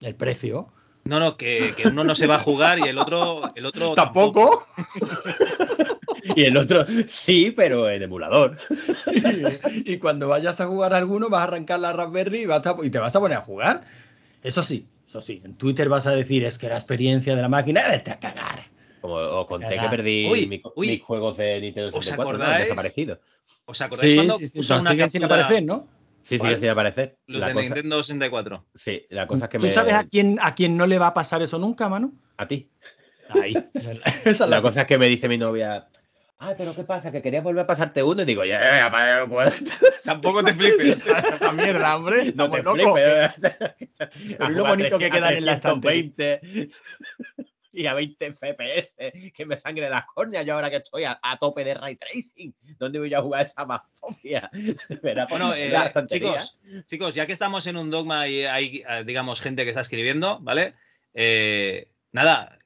El 0.00 0.14
precio. 0.14 0.72
No, 1.04 1.20
no, 1.20 1.36
que, 1.36 1.74
que 1.76 1.88
uno 1.88 2.04
no 2.04 2.14
se 2.14 2.26
va 2.26 2.36
a 2.36 2.38
jugar 2.38 2.78
y 2.78 2.82
el 2.88 2.96
otro, 2.96 3.42
el 3.54 3.66
otro 3.66 3.94
Tampoco. 3.94 4.66
Y 6.36 6.44
el 6.44 6.56
otro, 6.56 6.86
sí, 7.08 7.50
pero 7.50 7.90
en 7.90 8.02
emulador. 8.04 8.56
y 9.84 9.96
cuando 9.98 10.28
vayas 10.28 10.60
a 10.60 10.66
jugar 10.66 10.94
alguno, 10.94 11.28
vas 11.28 11.40
a 11.40 11.44
arrancar 11.44 11.80
la 11.80 11.92
Raspberry 11.92 12.42
y, 12.42 12.46
vas 12.46 12.64
a- 12.64 12.76
y 12.80 12.90
te 12.90 13.00
vas 13.00 13.14
a 13.16 13.18
poner 13.20 13.38
a 13.38 13.42
jugar. 13.42 13.80
Eso 14.42 14.62
sí, 14.62 14.86
eso 15.12 15.20
sí. 15.20 15.42
En 15.44 15.56
Twitter 15.56 15.88
vas 15.90 16.06
a 16.06 16.12
decir, 16.12 16.42
es 16.44 16.58
que 16.58 16.68
la 16.68 16.76
experiencia 16.76 17.36
de 17.36 17.42
la 17.42 17.48
máquina, 17.50 17.86
vete 17.88 18.10
a 18.12 18.18
cagar. 18.18 18.64
Como 19.02 19.14
os 19.16 19.46
conté 19.46 19.78
que 19.78 19.88
perdí 19.88 20.26
Uy, 20.30 20.46
mi- 20.46 20.62
uy. 20.76 20.86
mis 20.86 21.02
juegos 21.02 21.36
de 21.36 21.60
Nintendo 21.60 21.88
¿Os 21.88 22.04
64, 22.04 22.38
¿no? 22.38 22.44
Han 22.44 22.60
desaparecido. 22.62 23.20
¿Os 23.66 23.80
acordáis 23.82 24.10
Sí, 24.10 24.16
cuando 24.16 24.34
sí, 24.38 24.46
sí, 24.48 24.58
una 24.60 24.82
siguen 24.90 25.10
sin 25.10 25.20
captura 25.22 25.40
aparecer, 25.42 25.64
¿no? 25.64 25.88
Sí, 26.22 26.38
¿Cuál? 26.38 26.50
sigue 26.52 26.60
sin 26.60 26.68
aparecer. 26.70 27.18
los 27.26 27.40
La 27.40 27.48
de 27.48 27.52
cosa- 27.54 27.64
Nintendo 27.66 28.02
64? 28.02 28.66
Sí, 28.74 29.02
la 29.10 29.26
cosa 29.26 29.44
es 29.44 29.50
que 29.50 29.58
¿Tú 29.58 29.64
me... 29.66 29.70
sabes 29.72 29.94
a 29.94 30.04
quién, 30.04 30.38
a 30.40 30.54
quién 30.54 30.76
no 30.76 30.86
le 30.86 30.98
va 30.98 31.08
a 31.08 31.14
pasar 31.14 31.42
eso 31.42 31.58
nunca, 31.58 31.88
Manu? 31.90 32.14
A 32.38 32.46
ti. 32.48 32.70
Ahí. 33.28 33.52
Esa 33.74 33.92
es 33.92 33.98
la, 33.98 34.04
esa 34.04 34.30
es 34.30 34.40
La 34.40 34.46
la 34.46 34.62
cosa 34.62 34.80
es 34.82 34.86
que 34.86 34.98
me 34.98 35.08
dice 35.08 35.28
mi 35.28 35.36
novia, 35.36 35.88
ah, 36.42 36.54
pero 36.58 36.74
¿qué 36.74 36.84
pasa? 36.84 37.12
Que 37.12 37.22
querías 37.22 37.44
volver 37.44 37.64
a 37.64 37.66
pasarte 37.66 38.02
uno 38.02 38.22
y 38.22 38.24
digo, 38.24 38.44
ya, 38.44 38.60
ya, 38.60 38.90
ya, 38.90 39.26
pues, 39.26 39.54
Tampoco 40.04 40.42
te 40.42 40.52
flipes. 40.52 41.06
Esta 41.32 41.52
mierda, 41.52 41.96
hombre. 41.96 42.32
no 42.34 42.50
te 42.50 42.62
flipes. 42.62 44.36
Pero 44.38 44.50
lo 44.50 44.64
bonito 44.66 44.98
que 44.98 45.10
queda 45.10 45.32
en 45.32 45.46
la 45.46 45.52
estantería. 45.54 46.12
320 46.16 46.70
y 47.74 47.86
a 47.86 47.94
20 47.94 48.32
FPS, 48.34 48.94
que 49.32 49.46
me 49.46 49.56
sangre 49.56 49.88
las 49.88 50.04
córneas 50.04 50.44
yo 50.44 50.54
ahora 50.54 50.68
que 50.68 50.76
estoy 50.76 51.04
a, 51.04 51.18
a 51.22 51.38
tope 51.38 51.64
de 51.64 51.72
ray 51.72 51.96
tracing. 51.96 52.54
¿Dónde 52.78 52.98
voy 52.98 53.14
a 53.14 53.22
jugar 53.22 53.46
esa 53.46 53.64
mafia? 53.64 54.50
Bueno, 55.30 55.54
eh, 55.54 55.72
chicos, 56.06 56.58
chicos, 56.84 57.14
ya 57.14 57.26
que 57.26 57.32
estamos 57.32 57.66
en 57.66 57.78
un 57.78 57.88
dogma 57.88 58.28
y 58.28 58.44
hay, 58.44 58.84
digamos, 59.06 59.40
gente 59.40 59.64
que 59.64 59.70
está 59.70 59.80
escribiendo, 59.80 60.38
¿vale? 60.40 60.74
Eh, 61.14 61.88
nada, 62.12 62.58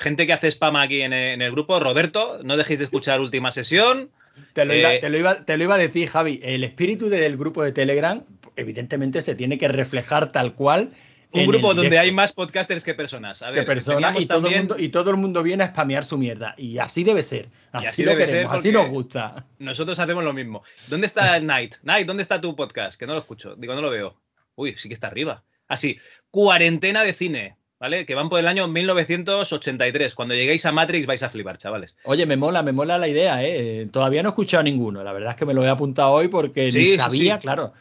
gente 0.00 0.26
que 0.26 0.32
hace 0.32 0.48
spam 0.48 0.76
aquí 0.76 1.02
en, 1.02 1.12
en 1.12 1.42
el 1.42 1.52
grupo, 1.52 1.78
Roberto, 1.78 2.40
no 2.42 2.56
dejéis 2.56 2.78
de 2.78 2.86
escuchar 2.86 3.20
última 3.20 3.52
sesión. 3.52 4.10
Te 4.54 4.64
lo, 4.64 4.74
iba, 4.74 4.94
Eh, 4.94 4.98
te, 5.00 5.10
lo 5.10 5.18
iba, 5.18 5.44
te 5.44 5.56
lo 5.56 5.64
iba 5.64 5.74
a 5.74 5.78
decir, 5.78 6.08
Javi. 6.08 6.40
El 6.42 6.64
espíritu 6.64 7.08
del 7.08 7.36
grupo 7.36 7.62
de 7.62 7.72
Telegram, 7.72 8.24
evidentemente, 8.56 9.20
se 9.20 9.34
tiene 9.34 9.58
que 9.58 9.68
reflejar 9.68 10.32
tal 10.32 10.54
cual. 10.54 10.90
Un 11.32 11.46
grupo 11.46 11.68
donde 11.68 11.82
directo 11.82 12.00
hay 12.00 12.12
más 12.12 12.32
podcasters 12.32 12.82
que 12.82 12.94
personas. 12.94 13.42
A 13.42 13.50
ver, 13.50 13.60
que 13.60 13.66
personas 13.66 14.18
y 14.18 14.26
todo, 14.26 14.48
el 14.48 14.56
mundo, 14.56 14.76
y 14.76 14.88
todo 14.88 15.10
el 15.10 15.16
mundo 15.16 15.42
viene 15.44 15.62
a 15.62 15.68
spamear 15.68 16.04
su 16.04 16.18
mierda. 16.18 16.54
Y 16.56 16.78
así 16.78 17.04
debe 17.04 17.22
ser. 17.22 17.50
Así, 17.70 17.86
así 17.86 18.04
lo 18.04 18.16
queremos, 18.16 18.58
así 18.58 18.72
nos 18.72 18.88
gusta. 18.88 19.46
Nosotros 19.58 19.98
hacemos 20.00 20.24
lo 20.24 20.32
mismo. 20.32 20.64
¿Dónde 20.88 21.06
está 21.06 21.38
Night? 21.40 21.76
Night, 21.82 22.06
¿dónde 22.06 22.24
está 22.24 22.40
tu 22.40 22.56
podcast? 22.56 22.98
Que 22.98 23.06
no 23.06 23.12
lo 23.12 23.20
escucho. 23.20 23.54
Digo, 23.54 23.74
no 23.74 23.82
lo 23.82 23.90
veo. 23.90 24.16
Uy, 24.56 24.74
sí 24.76 24.88
que 24.88 24.94
está 24.94 25.06
arriba. 25.06 25.44
Así, 25.68 25.98
cuarentena 26.32 27.04
de 27.04 27.12
cine, 27.12 27.56
¿vale? 27.80 28.06
Que 28.06 28.14
van 28.14 28.28
por 28.28 28.38
el 28.38 28.46
año 28.46 28.68
1983. 28.68 30.14
Cuando 30.14 30.34
lleguéis 30.34 30.64
a 30.66 30.72
Matrix 30.72 31.06
vais 31.06 31.22
a 31.22 31.30
flipar, 31.30 31.58
chavales. 31.58 31.96
Oye, 32.04 32.26
me 32.26 32.36
mola, 32.36 32.62
me 32.62 32.72
mola 32.72 32.98
la 32.98 33.08
idea, 33.08 33.42
¿eh? 33.42 33.86
Todavía 33.90 34.22
no 34.22 34.28
he 34.28 34.32
escuchado 34.32 34.62
ninguno. 34.62 35.02
La 35.02 35.12
verdad 35.12 35.30
es 35.30 35.36
que 35.36 35.46
me 35.46 35.54
lo 35.54 35.64
he 35.64 35.68
apuntado 35.68 36.12
hoy 36.12 36.28
porque 36.28 36.70
Sí, 36.70 36.78
ni 36.90 36.96
sabía, 36.96 37.36
sí. 37.36 37.40
claro. 37.42 37.72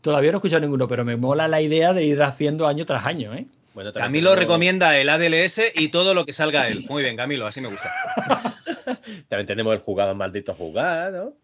Todavía 0.00 0.30
no 0.30 0.36
he 0.36 0.38
escuchado 0.38 0.60
ninguno, 0.60 0.86
pero 0.88 1.04
me 1.04 1.16
mola 1.16 1.48
la 1.48 1.60
idea 1.60 1.92
de 1.92 2.04
ir 2.04 2.22
haciendo 2.22 2.66
año 2.68 2.86
tras 2.86 3.04
año, 3.04 3.34
¿eh? 3.34 3.46
Bueno, 3.74 3.92
Camilo 3.92 4.34
recomienda 4.34 4.98
el 4.98 5.08
ADLS 5.08 5.60
y 5.74 5.88
todo 5.88 6.12
lo 6.14 6.24
que 6.24 6.32
salga 6.32 6.66
él. 6.66 6.84
Muy 6.88 7.02
bien, 7.02 7.16
Camilo, 7.16 7.46
así 7.46 7.60
me 7.60 7.68
gusta. 7.68 7.92
También 9.28 9.46
tenemos 9.46 9.72
el 9.74 9.80
jugado 9.80 10.14
maldito 10.14 10.54
jugado. 10.54 11.36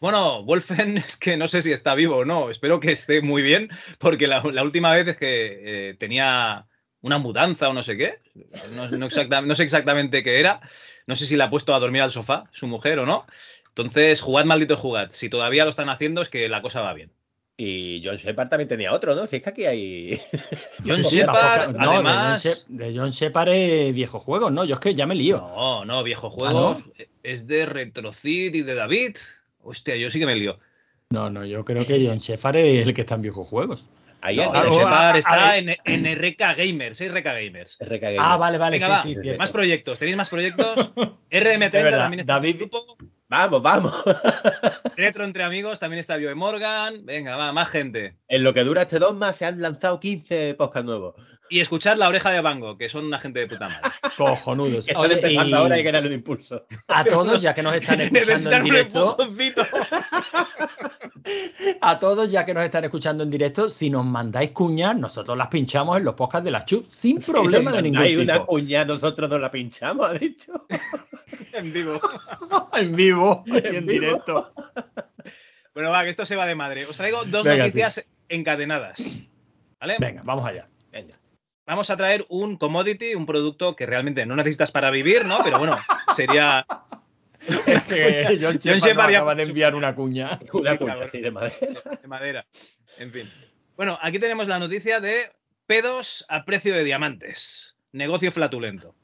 Bueno, 0.00 0.44
Wolfen 0.44 0.98
es 0.98 1.16
que 1.16 1.36
no 1.36 1.48
sé 1.48 1.62
si 1.62 1.72
está 1.72 1.94
vivo 1.94 2.18
o 2.18 2.24
no. 2.24 2.50
Espero 2.50 2.78
que 2.80 2.92
esté 2.92 3.20
muy 3.20 3.42
bien, 3.42 3.68
porque 3.98 4.26
la, 4.28 4.42
la 4.52 4.62
última 4.62 4.92
vez 4.94 5.08
es 5.08 5.16
que 5.16 5.90
eh, 5.90 5.94
tenía 5.98 6.66
una 7.02 7.18
mudanza 7.18 7.68
o 7.68 7.72
no 7.72 7.82
sé 7.82 7.96
qué. 7.96 8.20
No, 8.74 8.88
no 8.88 9.06
exacta- 9.06 9.42
no 9.42 9.54
sé 9.54 9.62
exactamente 9.64 10.22
qué 10.22 10.40
era. 10.40 10.60
No 11.06 11.16
sé 11.16 11.26
si 11.26 11.36
la 11.36 11.44
ha 11.44 11.50
puesto 11.50 11.74
a 11.74 11.80
dormir 11.80 12.02
al 12.02 12.12
sofá, 12.12 12.44
su 12.52 12.66
mujer 12.68 12.98
o 13.00 13.06
no. 13.06 13.26
Entonces, 13.68 14.20
jugad 14.20 14.44
maldito 14.44 14.76
jugad. 14.76 15.10
Si 15.10 15.28
todavía 15.28 15.64
lo 15.64 15.70
están 15.70 15.88
haciendo, 15.88 16.22
es 16.22 16.28
que 16.28 16.48
la 16.48 16.62
cosa 16.62 16.80
va 16.80 16.94
bien. 16.94 17.10
Y 17.56 18.02
John 18.04 18.16
Shepard 18.16 18.48
también 18.48 18.68
tenía 18.68 18.92
otro, 18.92 19.14
¿no? 19.14 19.26
Si 19.26 19.36
es 19.36 19.42
que 19.42 19.50
aquí 19.50 19.64
hay. 19.66 20.20
John 20.86 21.04
Sí, 21.04 21.16
Shepard, 21.18 21.76
no, 21.76 21.90
además. 21.92 22.64
de 22.68 22.92
John, 22.96 23.10
Shepard 23.10 23.48
es 23.50 23.94
viejos 23.94 24.22
juegos, 24.22 24.50
¿no? 24.52 24.64
Yo 24.64 24.74
es 24.74 24.80
que 24.80 24.94
ya 24.94 25.06
me 25.06 25.14
lío. 25.14 25.36
No, 25.38 25.84
no, 25.84 26.02
viejo 26.02 26.28
¿Ah, 26.28 26.30
juego. 26.30 26.82
Es 27.22 27.46
de 27.46 27.66
Retrocid 27.66 28.54
y 28.54 28.62
de 28.62 28.74
David. 28.74 29.16
Hostia, 29.62 29.96
yo 29.96 30.10
sí 30.10 30.18
que 30.18 30.26
me 30.26 30.34
lío. 30.34 30.58
No, 31.10 31.28
no, 31.30 31.44
yo 31.44 31.64
creo 31.64 31.84
que 31.86 32.04
John 32.06 32.18
Shepard 32.18 32.56
es 32.56 32.86
el 32.86 32.94
que 32.94 33.02
está 33.02 33.16
en 33.16 33.22
viejos 33.22 33.46
juegos. 33.46 33.86
Ahí 34.24 34.36
No, 34.36 34.44
está 35.14 35.56
en, 35.58 35.70
en 35.84 36.06
RK 36.06 36.38
Gamers, 36.56 37.00
es 37.00 37.12
RK 37.12 37.24
Gamers. 37.24 37.76
RK 37.80 38.04
Ah, 38.18 38.36
vale, 38.36 38.56
vale, 38.56 38.78
Venga, 38.78 39.02
sí, 39.02 39.14
va. 39.16 39.22
sí, 39.22 39.28
sí. 39.30 39.36
Más 39.36 39.50
proyectos, 39.50 39.98
¿tenéis 39.98 40.16
más 40.16 40.28
proyectos? 40.28 40.92
RM30 41.30 41.70
De 41.70 41.82
verdad, 41.82 41.98
también 41.98 42.20
está 42.20 42.36
en 42.36 42.42
David- 42.42 42.52
el 42.52 42.58
grupo. 42.58 42.96
Vamos, 43.28 43.62
vamos. 43.62 43.94
Retro 44.96 45.24
entre 45.24 45.42
amigos, 45.42 45.80
también 45.80 46.00
está 46.00 46.16
Bioe 46.16 46.34
Morgan. 46.34 47.04
Venga, 47.04 47.34
va, 47.36 47.50
más 47.52 47.68
gente. 47.70 48.16
en 48.28 48.42
lo 48.44 48.52
que 48.54 48.62
dura 48.62 48.82
este 48.82 48.98
dogma 48.98 49.32
se 49.32 49.46
han 49.46 49.60
lanzado 49.60 49.98
15 49.98 50.54
podcasts 50.54 50.84
nuevos. 50.86 51.14
Y 51.52 51.60
escuchad 51.60 51.98
La 51.98 52.08
Oreja 52.08 52.30
de 52.30 52.40
Bango, 52.40 52.78
que 52.78 52.88
son 52.88 53.04
una 53.04 53.18
gente 53.18 53.40
de 53.40 53.46
puta 53.46 53.68
madre. 53.68 53.90
Cojonudos. 54.16 54.86
Que 54.86 54.92
están 54.92 55.04
Oye, 55.04 55.14
empezando 55.16 55.50
y 55.50 55.52
ahora 55.52 55.76
y 55.76 55.78
hay 55.80 55.84
que 55.84 55.92
darle 55.92 56.08
un 56.08 56.14
impulso. 56.14 56.64
a 56.88 57.04
todos, 57.04 57.42
ya 57.42 57.52
que 57.52 57.62
nos 57.62 57.74
están 57.74 58.00
escuchando 58.16 58.52
en 58.56 58.64
directo, 58.64 59.16
a 61.82 61.98
todos, 61.98 62.30
ya 62.30 62.44
que 62.46 62.54
nos 62.54 62.64
están 62.64 62.84
escuchando 62.84 63.22
en 63.24 63.28
directo, 63.30 63.68
si 63.68 63.90
nos 63.90 64.06
mandáis 64.06 64.52
cuñas, 64.52 64.96
nosotros 64.96 65.36
las 65.36 65.48
pinchamos 65.48 65.98
en 65.98 66.04
los 66.04 66.14
podcasts 66.14 66.44
de 66.46 66.52
la 66.52 66.64
Chup 66.64 66.86
sin 66.86 67.20
problema 67.20 67.70
de 67.72 67.82
ningún 67.82 68.00
Hay 68.00 68.16
una 68.16 68.34
tipo. 68.34 68.46
cuña, 68.46 68.86
nosotros 68.86 69.28
nos 69.28 69.40
la 69.40 69.50
pinchamos, 69.50 70.08
ha 70.08 70.14
dicho. 70.14 70.66
en 71.52 71.70
vivo. 71.70 72.00
en 72.72 72.96
vivo 72.96 73.44
y 73.46 73.58
En 73.58 73.66
en 73.76 73.86
vivo. 73.86 74.00
directo. 74.06 74.52
Bueno, 75.74 75.90
va, 75.90 76.02
que 76.04 76.10
esto 76.10 76.24
se 76.24 76.34
va 76.36 76.46
de 76.46 76.54
madre. 76.54 76.86
Os 76.86 76.96
traigo 76.96 77.24
dos 77.24 77.44
Venga, 77.44 77.64
noticias 77.64 78.02
encadenadas. 78.30 79.02
¿Vale? 79.80 79.96
Venga, 79.98 80.22
vamos 80.24 80.46
allá. 80.46 80.66
Venga. 80.90 81.14
Vamos 81.66 81.90
a 81.90 81.96
traer 81.96 82.26
un 82.28 82.56
commodity, 82.56 83.14
un 83.14 83.26
producto 83.26 83.76
que 83.76 83.86
realmente 83.86 84.26
no 84.26 84.36
necesitas 84.36 84.70
para 84.70 84.90
vivir, 84.90 85.24
¿no? 85.24 85.38
Pero 85.44 85.58
bueno, 85.58 85.76
sería 86.14 86.66
Es 87.46 87.82
que 87.88 88.38
John 88.40 88.58
Shepard 88.58 89.10
acaba 89.10 89.34
de 89.34 89.44
enviar 89.44 89.74
una 89.74 89.94
cuña. 89.94 90.38
Una 90.52 90.76
cuña 90.76 90.96
de 90.96 91.30
madera. 91.30 91.80
de 92.00 92.08
madera. 92.08 92.46
En 92.98 93.12
fin. 93.12 93.28
Bueno, 93.76 93.98
aquí 94.02 94.18
tenemos 94.18 94.48
la 94.48 94.58
noticia 94.58 95.00
de 95.00 95.30
pedos 95.66 96.24
a 96.28 96.44
precio 96.44 96.74
de 96.74 96.84
diamantes. 96.84 97.76
Negocio 97.92 98.30
flatulento. 98.32 98.94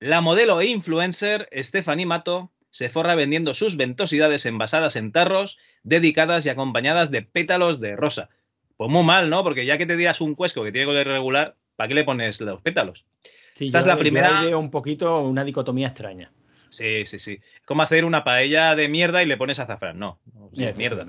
La 0.00 0.20
modelo 0.20 0.60
e 0.60 0.66
influencer 0.66 1.48
Stephanie 1.52 2.06
Mato 2.06 2.52
se 2.70 2.88
forra 2.88 3.14
vendiendo 3.14 3.54
sus 3.54 3.76
ventosidades 3.76 4.46
envasadas 4.46 4.96
en 4.96 5.12
tarros, 5.12 5.58
dedicadas 5.82 6.46
y 6.46 6.48
acompañadas 6.48 7.10
de 7.10 7.22
pétalos 7.22 7.80
de 7.80 7.96
rosa. 7.96 8.28
Pues 8.76 8.90
muy 8.90 9.02
mal, 9.02 9.30
¿no? 9.30 9.42
Porque 9.42 9.66
ya 9.66 9.78
que 9.78 9.86
te 9.86 9.96
tiras 9.96 10.20
un 10.20 10.34
cuesco 10.34 10.62
que 10.62 10.70
tiene 10.70 10.86
color 10.86 11.06
irregular, 11.06 11.56
¿para 11.78 11.86
qué 11.88 11.94
le 11.94 12.02
pones 12.04 12.40
los 12.40 12.60
pétalos? 12.60 13.06
Sí, 13.54 13.66
Esta 13.66 13.78
yo- 13.78 13.82
es 13.82 13.86
la 13.86 13.96
primera- 13.96 14.56
un 14.58 14.70
poquito 14.70 15.20
una 15.22 15.44
dicotomía 15.44 15.86
extraña. 15.88 16.32
Sí, 16.70 17.06
sí, 17.06 17.18
sí. 17.20 17.40
Es 17.54 17.62
como 17.64 17.82
hacer 17.82 18.04
una 18.04 18.24
paella 18.24 18.74
de 18.74 18.88
mierda 18.88 19.22
y 19.22 19.26
le 19.26 19.36
pones 19.36 19.60
azafrán. 19.60 19.96
No, 19.98 20.18
no, 20.34 20.50
sí, 20.54 20.66
mierda. 20.76 21.06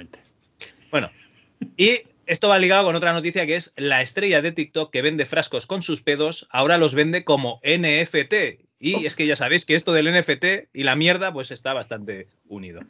Bueno, 0.92 1.10
y 1.76 2.02
esto 2.28 2.50
va 2.50 2.60
ligado 2.60 2.86
con 2.86 2.96
otra 2.96 3.14
noticia 3.14 3.48
que 3.48 3.56
es 3.56 3.74
la 3.78 4.04
estrella 4.04 4.42
de 4.44 4.52
TikTok 4.52 4.92
que 4.92 5.02
vende 5.02 5.26
frascos 5.26 5.66
con 5.66 5.82
sus 5.82 6.04
pedos, 6.04 6.48
ahora 6.52 6.78
los 6.78 6.94
vende 6.94 7.24
como 7.24 7.60
NFT. 7.64 8.60
Y 8.80 9.06
es 9.06 9.16
que 9.16 9.26
ya 9.26 9.36
sabéis 9.36 9.66
que 9.66 9.76
esto 9.76 9.92
del 9.92 10.08
NFT 10.08 10.70
y 10.72 10.84
la 10.84 10.96
mierda 10.96 11.34
pues 11.34 11.50
está 11.52 11.74
bastante 11.74 12.28
unido. 12.48 12.82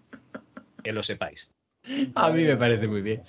Que 0.84 0.91
lo 0.91 1.01
sepáis. 1.01 1.49
A 2.15 2.30
mí 2.32 2.43
me 2.43 2.55
parece 2.57 2.88
muy 2.88 3.01
bien. 3.01 3.23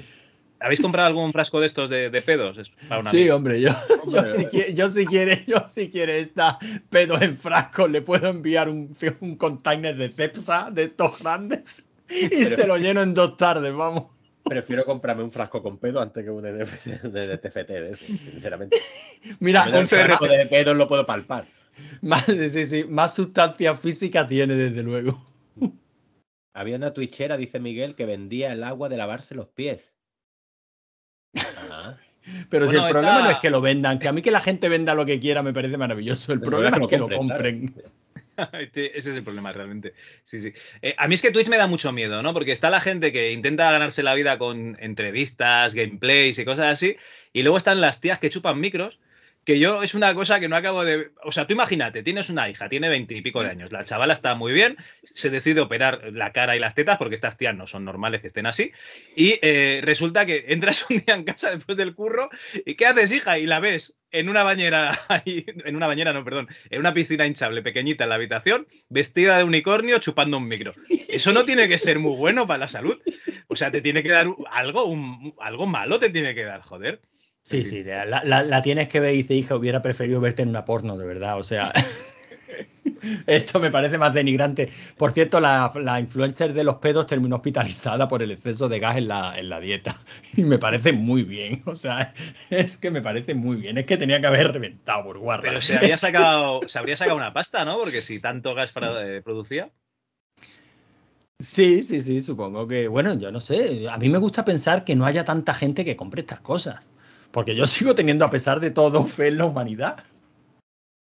¿Habéis 0.61 0.81
comprado 0.81 1.09
algún 1.09 1.33
frasco 1.33 1.59
de 1.61 1.67
estos 1.67 1.89
de, 1.89 2.11
de 2.11 2.23
pedos? 2.23 2.71
Para 2.89 3.01
una 3.01 3.11
Sí, 3.11 3.19
amiga. 3.21 3.37
hombre, 3.37 3.61
yo, 3.61 3.71
yo, 4.13 4.27
si 4.27 4.45
quiere, 4.47 4.75
yo 4.75 4.89
si 4.89 5.07
quiere, 5.07 5.45
yo 5.47 5.65
si 5.69 5.89
quiere 5.89 6.21
esta 6.21 6.59
pedo 6.91 7.21
en 7.21 7.37
frasco, 7.39 7.89
le 7.89 8.03
puedo 8.03 8.29
enviar 8.29 8.69
un, 8.69 8.95
un 9.21 9.37
container 9.37 9.97
de 9.97 10.11
Cepsa 10.11 10.71
de 10.71 10.85
estos 10.85 11.19
grandes 11.19 11.65
y 12.11 12.45
se 12.45 12.67
lo 12.67 12.77
lleno 12.77 13.01
en 13.03 13.15
dos 13.15 13.37
tardes, 13.37 13.73
vamos. 13.73 14.05
Prefiero 14.45 14.85
comprarme 14.85 15.23
un 15.23 15.31
frasco 15.31 15.63
con 15.63 15.79
pedo 15.79 16.01
antes 16.01 16.25
que 16.25 16.31
un 16.31 16.43
de, 16.43 16.53
de, 16.53 17.27
de 17.27 17.39
TFT, 17.39 17.97
sinceramente. 18.33 18.77
Mira, 19.39 19.67
un 19.79 19.87
frasco 19.87 20.27
de 20.27 20.47
pedo 20.47 20.75
lo 20.75 20.89
puedo 20.89 21.07
palpar. 21.07 21.47
más, 22.03 22.25
sí, 22.27 22.67
sí, 22.67 22.85
más 22.85 23.15
sustancia 23.15 23.75
física 23.75 24.27
tiene, 24.27 24.55
desde 24.55 24.83
luego. 24.83 25.25
Había 26.53 26.77
una 26.77 26.93
twitchera, 26.93 27.37
dice 27.37 27.61
Miguel, 27.61 27.95
que 27.95 28.07
vendía 28.07 28.53
el 28.53 28.65
agua 28.65 28.89
de 28.89 28.97
lavarse 28.97 29.35
los 29.35 29.47
pies. 29.47 29.95
Pero 32.49 32.69
si 32.69 32.77
el 32.77 32.83
problema 32.91 33.23
no 33.23 33.31
es 33.31 33.39
que 33.39 33.51
lo 33.51 33.61
vendan, 33.61 33.99
que 33.99 34.09
a 34.09 34.13
mí 34.13 34.23
que 34.23 34.31
la 34.31 34.41
gente 34.41 34.69
venda 34.69 34.95
lo 34.95 35.07
que 35.07 35.21
quiera 35.21 35.43
me 35.43 35.53
parece 35.53 35.77
maravilloso. 35.77 36.33
El 36.33 36.41
El 36.41 36.45
problema 36.45 36.77
es 36.77 36.87
que 36.87 36.99
lo 36.99 37.09
compren, 37.09 37.69
compren. 37.69 37.85
Sí, 38.75 38.91
Ese 38.95 39.11
es 39.11 39.17
el 39.17 39.23
problema 39.23 39.53
realmente. 39.53 39.95
Sí, 40.23 40.41
sí. 40.41 40.53
Eh, 40.83 40.95
a 40.97 41.09
mí 41.09 41.15
es 41.15 41.23
que 41.23 41.31
Twitch 41.31 41.49
me 41.49 41.59
da 41.59 41.67
mucho 41.67 41.93
miedo, 41.93 42.23
¿no? 42.23 42.33
Porque 42.33 42.53
está 42.53 42.71
la 42.71 42.81
gente 42.81 43.13
que 43.13 43.33
intenta 43.33 43.71
ganarse 43.71 44.03
la 44.03 44.15
vida 44.15 44.39
con 44.39 44.77
entrevistas, 44.81 45.75
gameplays 45.75 46.39
y 46.39 46.45
cosas 46.45 46.73
así, 46.73 46.97
y 47.33 47.43
luego 47.43 47.59
están 47.59 47.81
las 47.81 48.01
tías 48.01 48.19
que 48.19 48.31
chupan 48.31 48.61
micros, 48.61 48.99
que 49.45 49.59
yo 49.59 49.83
es 49.83 49.95
una 49.95 50.15
cosa 50.15 50.39
que 50.39 50.49
no 50.49 50.57
acabo 50.57 50.85
de... 50.85 51.11
O 51.25 51.33
sea, 51.33 51.47
tú 51.47 51.55
imagínate, 51.55 52.03
tienes 52.03 52.29
una 52.29 52.49
hija, 52.49 52.69
tiene 52.69 52.89
veintipico 52.89 53.43
de 53.43 53.51
años, 53.51 53.73
la 53.73 53.85
chavala 53.85 54.13
está 54.13 54.35
muy 54.35 54.53
bien, 54.53 54.77
se 55.03 55.31
decide 55.31 55.61
operar 55.61 56.13
la 56.13 56.33
cara 56.33 56.57
y 56.57 56.61
las 56.61 56.75
tetas, 56.75 56.99
porque 56.99 57.15
estas 57.15 57.37
tías 57.37 57.57
no 57.57 57.67
son 57.67 57.85
normales 57.85 58.21
que 58.21 58.27
estén 58.27 58.47
así, 58.47 58.73
y 59.17 59.39
eh, 59.43 59.81
resulta 59.83 60.27
que 60.27 60.47
entras 60.49 60.87
un 60.91 60.99
día 60.99 61.15
en 61.15 61.25
casa 61.25 61.51
después 61.51 61.79
del 61.79 61.95
curro, 61.95 62.29
¿y 62.67 62.75
qué 62.75 62.87
haces, 62.87 63.13
hija? 63.13 63.39
Y 63.39 63.47
la 63.47 63.61
ves 63.61 63.97
en 64.13 64.29
una 64.29 64.43
bañera, 64.43 65.07
en 65.25 65.77
una 65.77 65.87
bañera, 65.87 66.13
no, 66.13 66.25
perdón, 66.25 66.49
en 66.69 66.81
una 66.81 66.93
piscina 66.93 67.27
hinchable 67.27 67.63
pequeñita 67.63 68.05
en 68.05 68.11
la 68.11 68.17
habitación, 68.17 68.67
vestida 68.89 69.39
de 69.39 69.45
unicornio 69.45 69.99
chupando 69.99 70.37
un 70.37 70.49
micro. 70.49 70.75
Eso 71.09 71.33
no 71.33 71.45
tiene 71.45 71.69
que 71.69 71.79
ser 71.79 71.99
muy 71.99 72.17
bueno 72.17 72.47
para 72.47 72.59
la 72.59 72.69
salud. 72.69 73.01
O 73.49 73.57
sea, 73.57 73.71
te 73.71 73.81
tiene 73.81 74.03
que 74.03 74.11
dar 74.11 74.27
algo, 74.51 74.95
algo 75.41 75.67
malo 75.67 75.99
te 75.99 76.11
tiene 76.11 76.35
que 76.35 76.45
dar, 76.45 76.63
joder. 76.63 77.01
Sí, 77.43 77.65
sí, 77.65 77.83
la, 77.83 78.05
la- 78.25 78.43
la 78.43 78.63
tienes 78.63 78.89
que 78.89 79.01
ver 79.01 79.15
y 79.15 79.19
dice, 79.19 79.35
hija, 79.35 79.57
hubiera 79.57 79.83
preferido 79.83 80.21
verte 80.21 80.43
en 80.43 80.51
una 80.51 80.65
porno, 80.65 80.97
de 80.97 81.07
verdad. 81.07 81.39
O 81.39 81.43
sea, 81.43 81.73
esto 83.27 83.59
me 83.61 83.71
parece 83.71 83.99
más 83.99 84.13
denigrante. 84.15 84.69
Por 84.97 85.13
cierto, 85.13 85.41
la, 85.41 85.73
la 85.77 85.99
influencer 86.01 86.53
de 86.53 86.65
los 86.65 86.77
pedos 86.77 87.07
terminó 87.07 87.37
hospitalizada 87.37 88.09
por 88.09 88.23
el 88.23 88.31
exceso 88.31 88.69
de 88.69 88.79
gas 88.79 88.97
en 88.99 89.09
la, 89.09 89.39
en 89.39 89.49
la 89.49 89.59
dieta. 89.61 90.01
Y 90.37 90.45
me 90.45 90.59
parece 90.59 90.93
muy 90.93 91.23
bien. 91.25 91.63
O 91.67 91.75
sea, 91.75 92.13
es 92.51 92.77
que 92.77 92.91
me 92.91 93.01
parece 93.03 93.35
muy 93.35 93.57
bien. 93.57 93.79
Es 93.79 93.87
que 93.87 93.97
tenía 93.97 94.21
que 94.21 94.27
haber 94.27 94.53
reventado 94.53 95.03
por 95.05 95.19
guarda. 95.19 95.43
Pero 95.43 95.61
se 95.61 95.77
habría 95.77 95.97
sacado, 95.99 96.61
se 96.69 96.79
habría 96.79 96.97
sacado 96.97 97.17
una 97.17 97.33
pasta, 97.33 97.65
¿no? 97.65 97.79
Porque 97.79 98.03
si 98.03 98.21
tanto 98.21 98.55
gas 98.55 98.71
para- 98.73 99.07
eh, 99.07 99.23
producía. 99.23 99.71
Sí, 101.39 101.83
sí, 101.83 102.03
sí, 102.03 102.21
supongo 102.21 102.69
que, 102.69 102.87
bueno, 102.87 103.15
yo 103.19 103.31
no 103.33 103.41
sé, 103.41 103.89
a 103.89 103.97
mí 103.97 104.11
me 104.11 104.19
gusta 104.19 104.45
pensar 104.45 104.85
que 104.85 104.95
no 104.95 105.07
haya 105.07 105.25
tanta 105.25 105.55
gente 105.55 105.87
que 105.87 105.97
compre 105.97 106.21
estas 106.21 106.41
cosas, 106.41 106.87
porque 107.31 107.55
yo 107.55 107.67
sigo 107.67 107.95
teniendo, 107.95 108.25
a 108.25 108.31
pesar 108.31 108.61
de 108.61 108.71
todo, 108.71 109.05
fe 109.07 109.29
en 109.29 109.39
la 109.39 109.47
humanidad. 109.47 110.05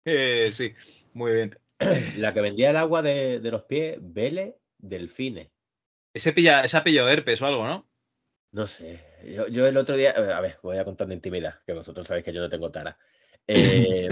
Eh, 0.05 0.51
sí, 0.53 0.75
muy 1.12 1.33
bien. 1.33 1.59
La 2.16 2.35
que 2.35 2.43
vendía 2.43 2.71
el 2.71 2.77
agua 2.77 3.01
de, 3.01 3.41
de 3.41 3.51
los 3.51 3.62
pies, 3.62 3.97
Vele 4.01 4.59
Delfine. 4.79 5.51
Ese 6.12 6.33
pilla, 6.33 6.62
esa 6.62 6.85
pilló 6.85 7.09
herpes 7.09 7.41
o 7.41 7.47
algo, 7.47 7.66
¿no? 7.66 7.89
No 8.53 8.66
sé. 8.66 9.01
Yo, 9.25 9.47
yo 9.49 9.66
el 9.66 9.77
otro 9.77 9.97
día. 9.97 10.11
A 10.11 10.41
ver, 10.41 10.59
voy 10.62 10.79
a 10.79 10.85
contar 10.85 11.07
de 11.07 11.14
intimidad, 11.14 11.61
que 11.64 11.73
vosotros 11.73 12.07
sabéis 12.07 12.25
que 12.25 12.33
yo 12.33 12.41
no 12.41 12.51
tengo 12.51 12.71
tara. 12.71 12.99
Eh, 13.53 14.09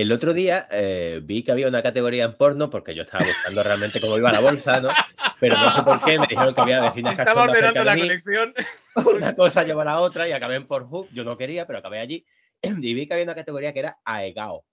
el 0.00 0.12
otro 0.12 0.32
día 0.32 0.68
eh, 0.70 1.20
vi 1.22 1.42
que 1.42 1.52
había 1.52 1.68
una 1.68 1.82
categoría 1.82 2.24
en 2.24 2.36
porno, 2.36 2.70
porque 2.70 2.94
yo 2.94 3.02
estaba 3.02 3.24
buscando 3.26 3.62
realmente 3.62 4.00
cómo 4.00 4.16
iba 4.16 4.30
la 4.30 4.40
bolsa, 4.40 4.80
¿no? 4.80 4.90
Pero 5.40 5.56
no 5.56 5.74
sé 5.74 5.82
por 5.82 6.04
qué 6.04 6.18
me 6.18 6.26
dijeron 6.28 6.54
que 6.54 6.60
había 6.60 6.80
vecinas 6.82 7.18
Estaba 7.18 7.46
cachondas 7.46 7.56
cerca 7.56 7.68
ordenando 7.68 7.80
de 7.80 7.84
la 7.84 7.94
mí. 7.94 8.00
colección. 8.02 8.54
Una 9.16 9.34
cosa 9.34 9.64
llevó 9.64 9.80
a 9.80 9.84
la 9.86 10.00
otra 10.00 10.28
y 10.28 10.32
acabé 10.32 10.56
en 10.56 10.66
Pornhub. 10.66 11.08
Yo 11.12 11.24
no 11.24 11.36
quería, 11.36 11.66
pero 11.66 11.78
acabé 11.80 11.98
allí. 12.00 12.24
Y 12.62 12.94
vi 12.94 13.06
que 13.06 13.14
había 13.14 13.24
una 13.24 13.34
categoría 13.34 13.72
que 13.72 13.80
era 13.80 13.98
Aegao. 14.04 14.64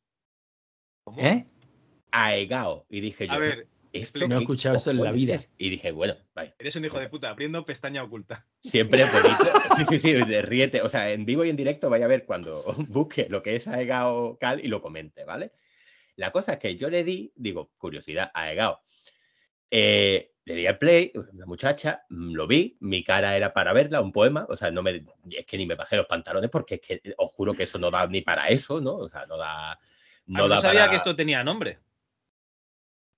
¿Cómo? 1.03 1.19
¿Eh? 1.21 1.45
Aegao. 2.11 2.86
Y 2.89 3.01
dije 3.01 3.28
yo. 3.28 3.34
A 3.34 3.38
ver, 3.38 3.67
¿esto 4.02 4.28
no 4.28 4.36
he 4.38 4.39
escuchado 4.41 4.76
eso 4.76 4.91
en 4.91 5.04
la 5.04 5.12
vida. 5.12 5.39
Y 5.58 5.70
dije, 5.70 5.91
bueno, 5.91 6.16
vaya. 6.34 6.54
eres 6.60 6.76
un 6.76 6.86
hijo 6.86 7.00
de 7.00 7.10
puta, 7.10 7.30
abriendo 7.30 7.66
pestaña 7.66 8.04
oculta. 8.04 8.46
Siempre 8.62 9.04
bonito. 9.06 9.46
Sí, 9.78 9.86
sí, 9.89 10.00
sí, 10.00 10.14
de 10.14 10.41
ríete. 10.41 10.82
O 10.82 10.89
sea, 10.89 11.12
en 11.12 11.26
vivo 11.26 11.43
y 11.43 11.50
en 11.50 11.56
directo 11.58 11.89
vaya 11.89 12.06
a 12.06 12.08
ver 12.10 12.26
cuando 12.26 12.64
busque 12.89 13.28
lo 13.30 13.41
que 13.43 13.56
es 13.56 13.68
Aegao 13.68 14.38
Cal 14.39 14.64
y 14.64 14.68
lo 14.68 14.82
comente, 14.82 15.24
¿vale? 15.26 15.52
La 16.16 16.32
cosa 16.32 16.54
es 16.54 16.60
que 16.60 16.78
yo 16.78 16.89
le 16.89 17.04
di, 17.04 17.34
digo, 17.36 17.72
curiosidad, 17.78 18.32
Aegao. 18.34 18.80
Eh, 19.70 20.32
le 20.46 20.56
di 20.56 20.68
al 20.68 20.78
play, 20.78 21.12
una 21.34 21.46
muchacha, 21.46 22.06
mm, 22.10 22.34
lo 22.36 22.46
vi, 22.48 22.78
mi 22.82 23.04
cara 23.04 23.36
era 23.36 23.52
para 23.52 23.74
verla, 23.74 24.00
un 24.00 24.12
poema, 24.12 24.46
o 24.48 24.56
sea, 24.56 24.70
no 24.72 24.84
me, 24.84 25.04
es 25.32 25.46
que 25.46 25.58
ni 25.58 25.66
me 25.66 25.74
bajé 25.76 25.96
los 25.98 26.06
pantalones 26.06 26.50
porque 26.52 26.76
es 26.76 26.82
que 26.82 27.02
os 27.18 27.32
juro 27.32 27.54
que 27.54 27.64
eso 27.64 27.80
no 27.80 27.89
da 27.89 28.06
ni 28.08 28.22
para 28.22 28.48
eso, 28.48 28.80
¿no? 28.80 28.96
O 28.96 29.10
sea, 29.10 29.26
no 29.26 29.38
da... 29.38 29.80
No, 30.28 30.48
da 30.48 30.58
Ah, 30.58 30.62
sabía 30.62 30.82
para- 30.82 30.91
que 30.91 30.98
esto 30.98 31.16
tenía 31.16 31.43
nombre. 31.43 31.80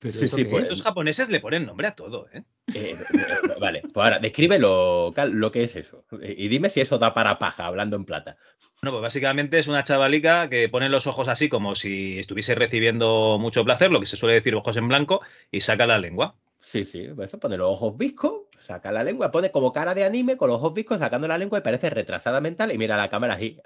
Pero 0.07 0.19
Sí, 0.19 0.25
eso 0.25 0.35
sí, 0.35 0.43
qué 0.43 0.49
pues, 0.49 0.63
es? 0.63 0.71
Esos 0.71 0.83
japoneses 0.83 1.29
le 1.29 1.39
ponen 1.39 1.65
nombre 1.65 1.87
a 1.87 1.95
todo, 1.95 2.27
¿eh? 2.33 2.43
Eh, 2.73 2.97
eh, 2.97 3.25
vale, 3.59 3.81
pues 3.81 4.03
ahora, 4.03 4.19
descríbelo, 4.19 5.11
Cal, 5.15 5.31
lo 5.31 5.51
que 5.51 5.63
es 5.63 5.75
eso. 5.75 6.03
Eh, 6.21 6.35
Y 6.37 6.47
dime 6.47 6.69
si 6.69 6.81
eso 6.81 6.97
da 6.97 7.13
para 7.13 7.39
paja, 7.39 7.65
hablando 7.65 7.95
en 7.95 8.05
plata. 8.05 8.37
Bueno, 8.81 8.97
pues 8.97 9.01
básicamente 9.01 9.59
es 9.59 9.67
una 9.67 9.83
chavalica 9.83 10.49
que 10.49 10.69
pone 10.69 10.89
los 10.89 11.07
ojos 11.07 11.27
así 11.27 11.49
como 11.49 11.75
si 11.75 12.19
estuviese 12.19 12.55
recibiendo 12.55 13.37
mucho 13.39 13.63
placer, 13.63 13.91
lo 13.91 13.99
que 13.99 14.05
se 14.05 14.17
suele 14.17 14.35
decir 14.35 14.55
ojos 14.55 14.77
en 14.77 14.87
blanco, 14.87 15.21
y 15.51 15.61
saca 15.61 15.87
la 15.87 15.97
lengua. 15.97 16.35
Sí, 16.61 16.85
sí, 16.85 17.07
pues 17.15 17.29
eso 17.29 17.39
pone 17.39 17.57
los 17.57 17.69
ojos 17.69 17.97
viscos, 17.97 18.41
saca 18.65 18.91
la 18.91 19.03
lengua, 19.03 19.31
pone 19.31 19.51
como 19.51 19.71
cara 19.71 19.95
de 19.95 20.03
anime 20.03 20.37
con 20.37 20.49
los 20.49 20.57
ojos 20.57 20.73
viscos 20.73 20.99
sacando 20.99 21.27
la 21.27 21.37
lengua 21.37 21.59
y 21.59 21.61
parece 21.61 21.89
retrasada 21.89 22.41
mental 22.41 22.71
y 22.73 22.77
mira 22.77 22.97
la 22.97 23.09
cámara 23.09 23.35
así. 23.35 23.57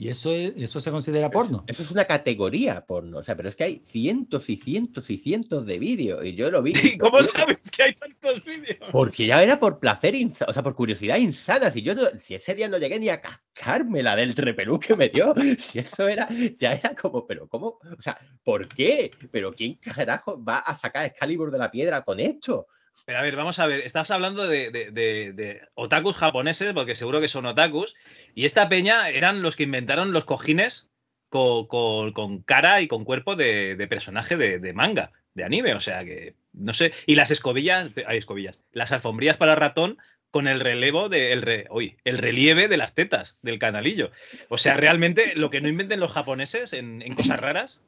¿Y 0.00 0.08
eso, 0.08 0.32
es- 0.32 0.54
eso 0.56 0.80
se 0.80 0.90
considera 0.90 1.30
porno? 1.30 1.62
Eso 1.66 1.82
es 1.82 1.90
una 1.90 2.06
categoría 2.06 2.86
porno, 2.86 3.18
o 3.18 3.22
sea, 3.22 3.36
pero 3.36 3.50
es 3.50 3.54
que 3.56 3.64
hay 3.64 3.82
cientos 3.84 4.48
y 4.48 4.56
cientos 4.56 5.10
y 5.10 5.18
cientos 5.18 5.66
de 5.66 5.78
vídeos 5.78 6.24
y 6.24 6.34
yo 6.34 6.50
lo 6.50 6.62
vi. 6.62 6.72
¿Y 6.94 6.96
cómo 6.96 7.22
sabes 7.22 7.70
que 7.70 7.82
hay 7.82 7.92
tantos 7.92 8.42
vídeos? 8.46 8.78
Porque 8.92 9.26
ya 9.26 9.42
era 9.42 9.60
por 9.60 9.78
placer, 9.78 10.14
insa- 10.14 10.46
o 10.48 10.54
sea, 10.54 10.62
por 10.62 10.74
curiosidad 10.74 11.18
insana. 11.18 11.70
Si 11.70 11.82
yo 11.82 11.94
no- 11.94 12.06
si 12.18 12.34
ese 12.34 12.54
día 12.54 12.66
no 12.66 12.78
llegué 12.78 12.98
ni 12.98 13.10
a 13.10 13.20
cascarme 13.20 14.02
la 14.02 14.16
del 14.16 14.34
repelú 14.34 14.78
que 14.80 14.96
me 14.96 15.10
dio, 15.10 15.34
si 15.58 15.80
eso 15.80 16.08
era, 16.08 16.26
ya 16.58 16.72
era 16.72 16.94
como, 16.94 17.26
pero 17.26 17.46
¿cómo? 17.46 17.78
O 17.96 18.00
sea, 18.00 18.16
¿por 18.42 18.68
qué? 18.68 19.10
¿Pero 19.30 19.52
quién 19.52 19.74
carajo 19.74 20.42
va 20.42 20.60
a 20.60 20.76
sacar 20.76 21.04
Excalibur 21.04 21.50
de 21.50 21.58
la 21.58 21.70
piedra 21.70 22.00
con 22.04 22.20
esto? 22.20 22.68
Pero 23.06 23.18
a 23.18 23.22
ver, 23.22 23.36
vamos 23.36 23.58
a 23.58 23.66
ver, 23.66 23.80
estás 23.80 24.10
hablando 24.10 24.46
de, 24.46 25.60
otakus 25.74 26.16
japoneses, 26.16 26.72
porque 26.72 26.94
seguro 26.94 27.20
que 27.20 27.28
son 27.28 27.46
otakus, 27.46 27.96
y 28.34 28.44
esta 28.44 28.68
peña 28.68 29.08
eran 29.08 29.42
los 29.42 29.56
que 29.56 29.64
inventaron 29.64 30.12
los 30.12 30.24
cojines 30.24 30.88
co- 31.28 31.66
co- 31.68 32.12
con, 32.12 32.42
cara 32.42 32.80
y 32.80 32.88
con 32.88 33.04
cuerpo 33.04 33.36
de, 33.36 33.74
personaje 33.88 34.36
de, 34.36 34.72
manga, 34.72 35.12
de 35.34 35.44
anime, 35.44 35.74
o 35.74 35.80
sea 35.80 36.04
que, 36.04 36.34
no 36.52 36.72
sé, 36.72 36.92
y 37.06 37.14
las 37.14 37.30
escobillas, 37.30 37.90
hay 38.06 38.18
escobillas, 38.18 38.60
las 38.72 38.92
alfombrillas 38.92 39.36
para 39.36 39.54
ratón 39.56 39.98
con 40.30 40.46
el 40.46 40.60
relevo 40.60 41.08
de, 41.08 41.32
el, 41.32 41.42
re- 41.42 41.66
uy, 41.70 41.96
el 42.04 42.18
relieve 42.18 42.68
de 42.68 42.76
las 42.76 42.94
tetas 42.94 43.36
del 43.42 43.58
canalillo. 43.58 44.12
O 44.48 44.58
sea, 44.58 44.74
realmente 44.76 45.34
lo 45.34 45.50
que 45.50 45.60
no 45.60 45.68
inventen 45.68 45.98
los 45.98 46.12
japoneses 46.12 46.72
en, 46.72 47.02
en 47.02 47.14
cosas 47.16 47.40
raras. 47.40 47.80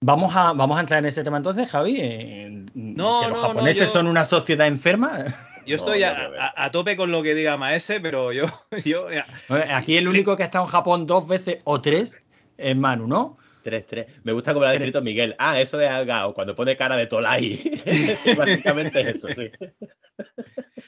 Vamos 0.00 0.36
a, 0.36 0.52
vamos 0.52 0.76
a 0.76 0.80
entrar 0.80 0.98
en 0.98 1.06
ese 1.06 1.24
tema 1.24 1.38
entonces, 1.38 1.70
Javi. 1.70 2.66
No, 2.74 3.20
que 3.22 3.28
los 3.28 3.36
no, 3.38 3.42
no, 3.42 3.48
japoneses 3.48 3.88
yo- 3.88 3.92
son 3.92 4.06
una 4.06 4.24
sociedad 4.24 4.66
enferma. 4.66 5.24
Yo 5.66 5.76
estoy 5.76 6.00
no 6.02 6.06
a, 6.38 6.70
tope 6.70 6.96
con 6.96 7.10
lo 7.10 7.22
que 7.24 7.34
diga 7.34 7.56
Maese, 7.56 7.98
pero 7.98 8.32
yo, 8.32 8.46
yo 8.84 9.10
ya, 9.10 9.26
Aquí 9.74 9.96
el 9.96 10.06
único 10.06 10.36
que 10.36 10.44
ha 10.44 10.46
estado 10.46 10.64
en 10.64 10.70
Japón 10.70 11.06
dos 11.06 11.26
veces 11.26 11.58
o 11.64 11.80
tres 11.80 12.22
es 12.56 12.76
Manu, 12.76 13.08
¿no? 13.08 13.36
3-3. 13.66 14.06
Me 14.22 14.32
gusta 14.32 14.52
como 14.52 14.62
lo 14.64 14.68
ha 14.68 14.72
descrito 14.72 15.02
Miguel. 15.02 15.34
Ah, 15.38 15.60
eso 15.60 15.76
de 15.76 15.88
Algao, 15.88 16.32
cuando 16.34 16.54
pone 16.54 16.76
cara 16.76 16.96
de 16.96 17.06
Tolai. 17.06 17.58
Básicamente 18.36 19.10
eso, 19.10 19.28
sí. 19.34 19.50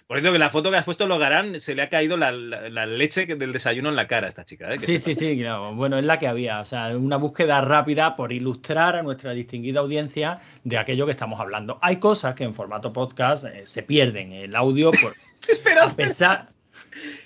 Por 0.07 0.17
cierto, 0.19 0.33
que 0.33 0.39
la 0.39 0.49
foto 0.51 0.71
que 0.71 0.77
has 0.79 0.85
puesto 0.85 1.07
Logarán 1.07 1.61
se 1.61 1.75
le 1.75 1.83
ha 1.83 1.89
caído 1.91 2.17
la, 2.17 2.33
la- 2.33 2.69
la 2.71 2.87
leche 2.87 3.27
del 3.27 3.53
desayuno 3.53 3.91
en 3.91 3.97
la 3.97 4.07
cara 4.07 4.27
a 4.27 4.29
esta 4.31 4.45
chica. 4.45 4.73
¿eh? 4.73 4.79
Sí, 4.79 4.99
sí, 4.99 5.15
sí, 5.15 5.37
claro. 5.39 5.75
Bueno, 5.75 5.99
es 5.99 6.05
la 6.05 6.19
que 6.19 6.27
había. 6.29 6.61
O 6.61 6.65
sea, 6.65 6.97
una 6.97 7.17
búsqueda 7.19 7.61
rápida 7.61 8.17
por 8.17 8.33
ilustrar 8.33 8.97
a 8.97 9.03
nuestra 9.03 9.33
distinguida 9.35 9.81
audiencia 9.81 10.39
de 10.65 10.79
aquello 10.79 11.05
que 11.05 11.13
estamos 11.13 11.39
hablando. 11.41 11.79
Hay 11.83 11.97
cosas 11.97 12.35
que 12.35 12.45
en 12.45 12.55
formato 12.55 12.93
podcast 12.93 13.45
eh, 13.45 13.67
se 13.67 13.83
pierden. 13.83 14.33
El 14.33 14.57
audio, 14.57 14.93
por, 14.93 15.13
Espera, 15.49 15.85
a 15.85 15.91
pesar. 15.95 16.49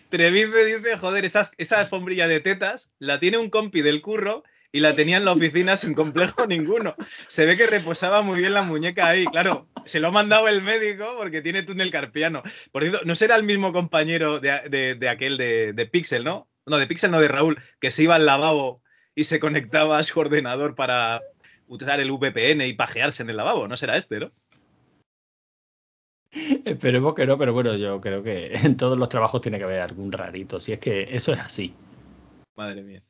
Trevice 0.09 0.65
dice, 0.65 0.99
joder, 0.99 1.25
esas, 1.25 1.53
esa 1.59 1.81
alfombrilla 1.81 2.29
de 2.29 2.41
tetas 2.41 2.91
la 2.99 3.19
tiene 3.21 3.39
un 3.39 3.49
compi 3.49 3.81
del 3.81 4.03
curro 4.03 4.43
y 4.73 4.81
la 4.81 4.95
tenía 4.95 5.19
en 5.19 5.27
la 5.27 5.33
oficina 5.33 5.77
sin 5.77 5.95
complejo 5.95 6.47
ninguno. 6.49 6.97
Se 7.29 7.45
ve 7.45 7.57
que 7.57 7.67
reposaba 7.67 8.23
muy 8.23 8.41
bien 8.41 8.55
la 8.55 8.63
muñeca 8.63 9.07
ahí. 9.07 9.27
Claro, 9.27 9.69
se 9.85 10.01
lo 10.01 10.09
ha 10.09 10.13
mandado 10.13 10.49
el 10.49 10.63
médico 10.63 11.07
porque 11.19 11.43
tiene 11.43 11.63
túnel 11.63 11.91
carpiano. 11.91 12.43
Por 12.73 12.83
cierto, 12.83 13.01
no 13.05 13.15
será 13.15 13.37
el 13.37 13.45
mismo 13.45 13.73
compañero 13.73 14.41
de, 14.41 14.97
de 14.99 15.09
aquel 15.09 15.37
de, 15.37 15.75
de 15.75 15.87
Pixel, 15.87 16.25
¿no? 16.25 16.49
No, 16.65 16.79
de 16.79 16.87
Pixel, 16.87 17.11
no 17.11 17.21
de 17.21 17.29
Raúl, 17.29 17.61
que 17.81 17.91
se 17.91 18.05
iba 18.05 18.15
al 18.15 18.27
lavabo 18.27 18.83
y 19.15 19.25
se 19.25 19.41
conectaba 19.41 19.99
a 19.99 20.03
su 20.03 20.19
ordenador 20.19 20.75
para 20.75 21.21
usar 21.67 22.01
el 22.01 22.11
VPN 22.11 22.63
y 22.63 22.73
pajearse 22.73 23.23
en 23.23 23.31
el 23.31 23.37
lavabo. 23.37 23.69
No 23.69 23.77
será 23.77 23.97
este, 23.99 24.21
¿no? 24.21 24.33
Esperemos 26.65 27.15
que 27.15 27.27
no, 27.27 27.37
pero 27.37 27.53
bueno, 27.53 27.75
yo 27.77 28.01
creo 28.01 28.23
que 28.23 28.55
en 28.55 28.77
todos 28.77 28.97
los 28.97 29.09
trabajos 29.11 29.43
tiene 29.43 29.59
que 29.59 29.65
haber 29.65 29.81
algún 29.81 30.13
rarito, 30.13 30.61
si 30.61 30.73
es 30.73 30.79
que 30.79 31.09
eso 31.11 31.33
es 31.33 31.41
así. 31.41 31.75
Madre 32.57 32.83
mía. 32.83 33.03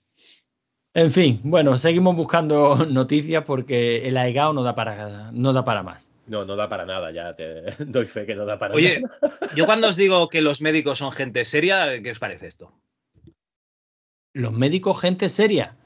En 0.95 1.11
fin, 1.11 1.40
bueno, 1.43 1.78
seguimos 1.78 2.14
buscando 2.16 2.84
noticias 2.86 3.45
porque 3.45 4.07
el 4.09 4.16
AEGAO 4.16 4.53
no 4.53 4.62
da 4.62 4.74
para, 4.74 5.30
no 5.32 5.53
da 5.53 5.64
para 5.64 5.82
más. 5.82 6.11
No, 6.26 6.45
no 6.45 6.55
da 6.55 6.68
para 6.68 6.84
nada, 6.84 7.11
ya 7.11 7.34
te 7.34 7.62
doy 7.86 8.07
fe 8.07 8.26
que 8.26 8.34
no 8.34 8.45
da 8.45 8.59
para 8.59 8.74
Oye, 8.74 9.01
nada. 9.01 9.38
yo 9.57 9.66
cuando 9.66 9.88
os 9.88 9.97
digo 9.97 10.28
que 10.28 10.40
los 10.40 10.61
médicos 10.61 10.99
son 10.99 11.12
gente 11.12 11.45
seria, 11.45 12.01
¿qué 12.03 12.11
os 12.11 12.18
parece 12.18 12.47
esto? 12.47 12.72
¿Los 14.34 14.53
médicos 14.53 15.01
gente 15.01 15.28
seria? 15.28 15.76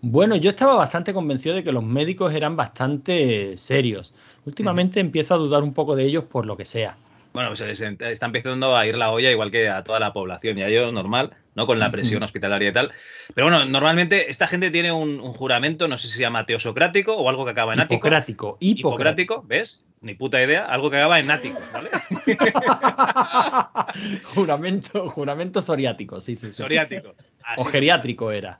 Bueno, 0.00 0.34
yo 0.36 0.50
estaba 0.50 0.74
bastante 0.74 1.14
convencido 1.14 1.54
de 1.54 1.62
que 1.62 1.72
los 1.72 1.84
médicos 1.84 2.34
eran 2.34 2.56
bastante 2.56 3.56
serios. 3.56 4.14
Últimamente 4.44 4.98
empiezo 4.98 5.34
a 5.34 5.38
dudar 5.38 5.62
un 5.62 5.74
poco 5.74 5.94
de 5.94 6.04
ellos 6.04 6.24
por 6.24 6.44
lo 6.44 6.56
que 6.56 6.64
sea. 6.64 6.96
Bueno, 7.32 7.48
pues 7.48 7.60
está 7.60 8.26
empezando 8.26 8.76
a 8.76 8.86
ir 8.86 8.96
la 8.96 9.10
olla 9.10 9.30
igual 9.30 9.50
que 9.50 9.68
a 9.68 9.82
toda 9.82 9.98
la 9.98 10.12
población, 10.12 10.58
y 10.58 10.62
a 10.62 10.68
ello 10.68 10.92
normal, 10.92 11.34
¿no? 11.54 11.66
Con 11.66 11.78
la 11.78 11.90
presión 11.90 12.22
hospitalaria 12.22 12.68
y 12.68 12.72
tal. 12.72 12.92
Pero 13.34 13.46
bueno, 13.48 13.64
normalmente 13.64 14.30
esta 14.30 14.46
gente 14.46 14.70
tiene 14.70 14.92
un, 14.92 15.18
un 15.18 15.32
juramento, 15.32 15.88
no 15.88 15.96
sé 15.96 16.08
si 16.08 16.14
se 16.14 16.20
llama 16.20 16.44
teosocrático 16.44 17.14
o 17.14 17.28
algo 17.30 17.44
que 17.46 17.52
acaba 17.52 17.72
en 17.72 17.80
ático. 17.80 17.94
Hipocrático, 17.94 18.58
hipocrático. 18.60 18.88
Hipocrático, 18.88 19.44
¿ves? 19.46 19.86
Ni 20.02 20.14
puta 20.14 20.42
idea, 20.42 20.66
algo 20.66 20.90
que 20.90 20.98
acaba 20.98 21.20
en 21.20 21.30
ático, 21.30 21.58
¿vale? 21.72 21.90
juramento, 24.34 25.08
juramento 25.08 25.62
soriático, 25.62 26.20
sí, 26.20 26.36
sí. 26.36 26.48
sí. 26.48 26.52
Soriático. 26.52 27.14
O 27.56 27.64
geriátrico 27.64 28.30
era. 28.30 28.58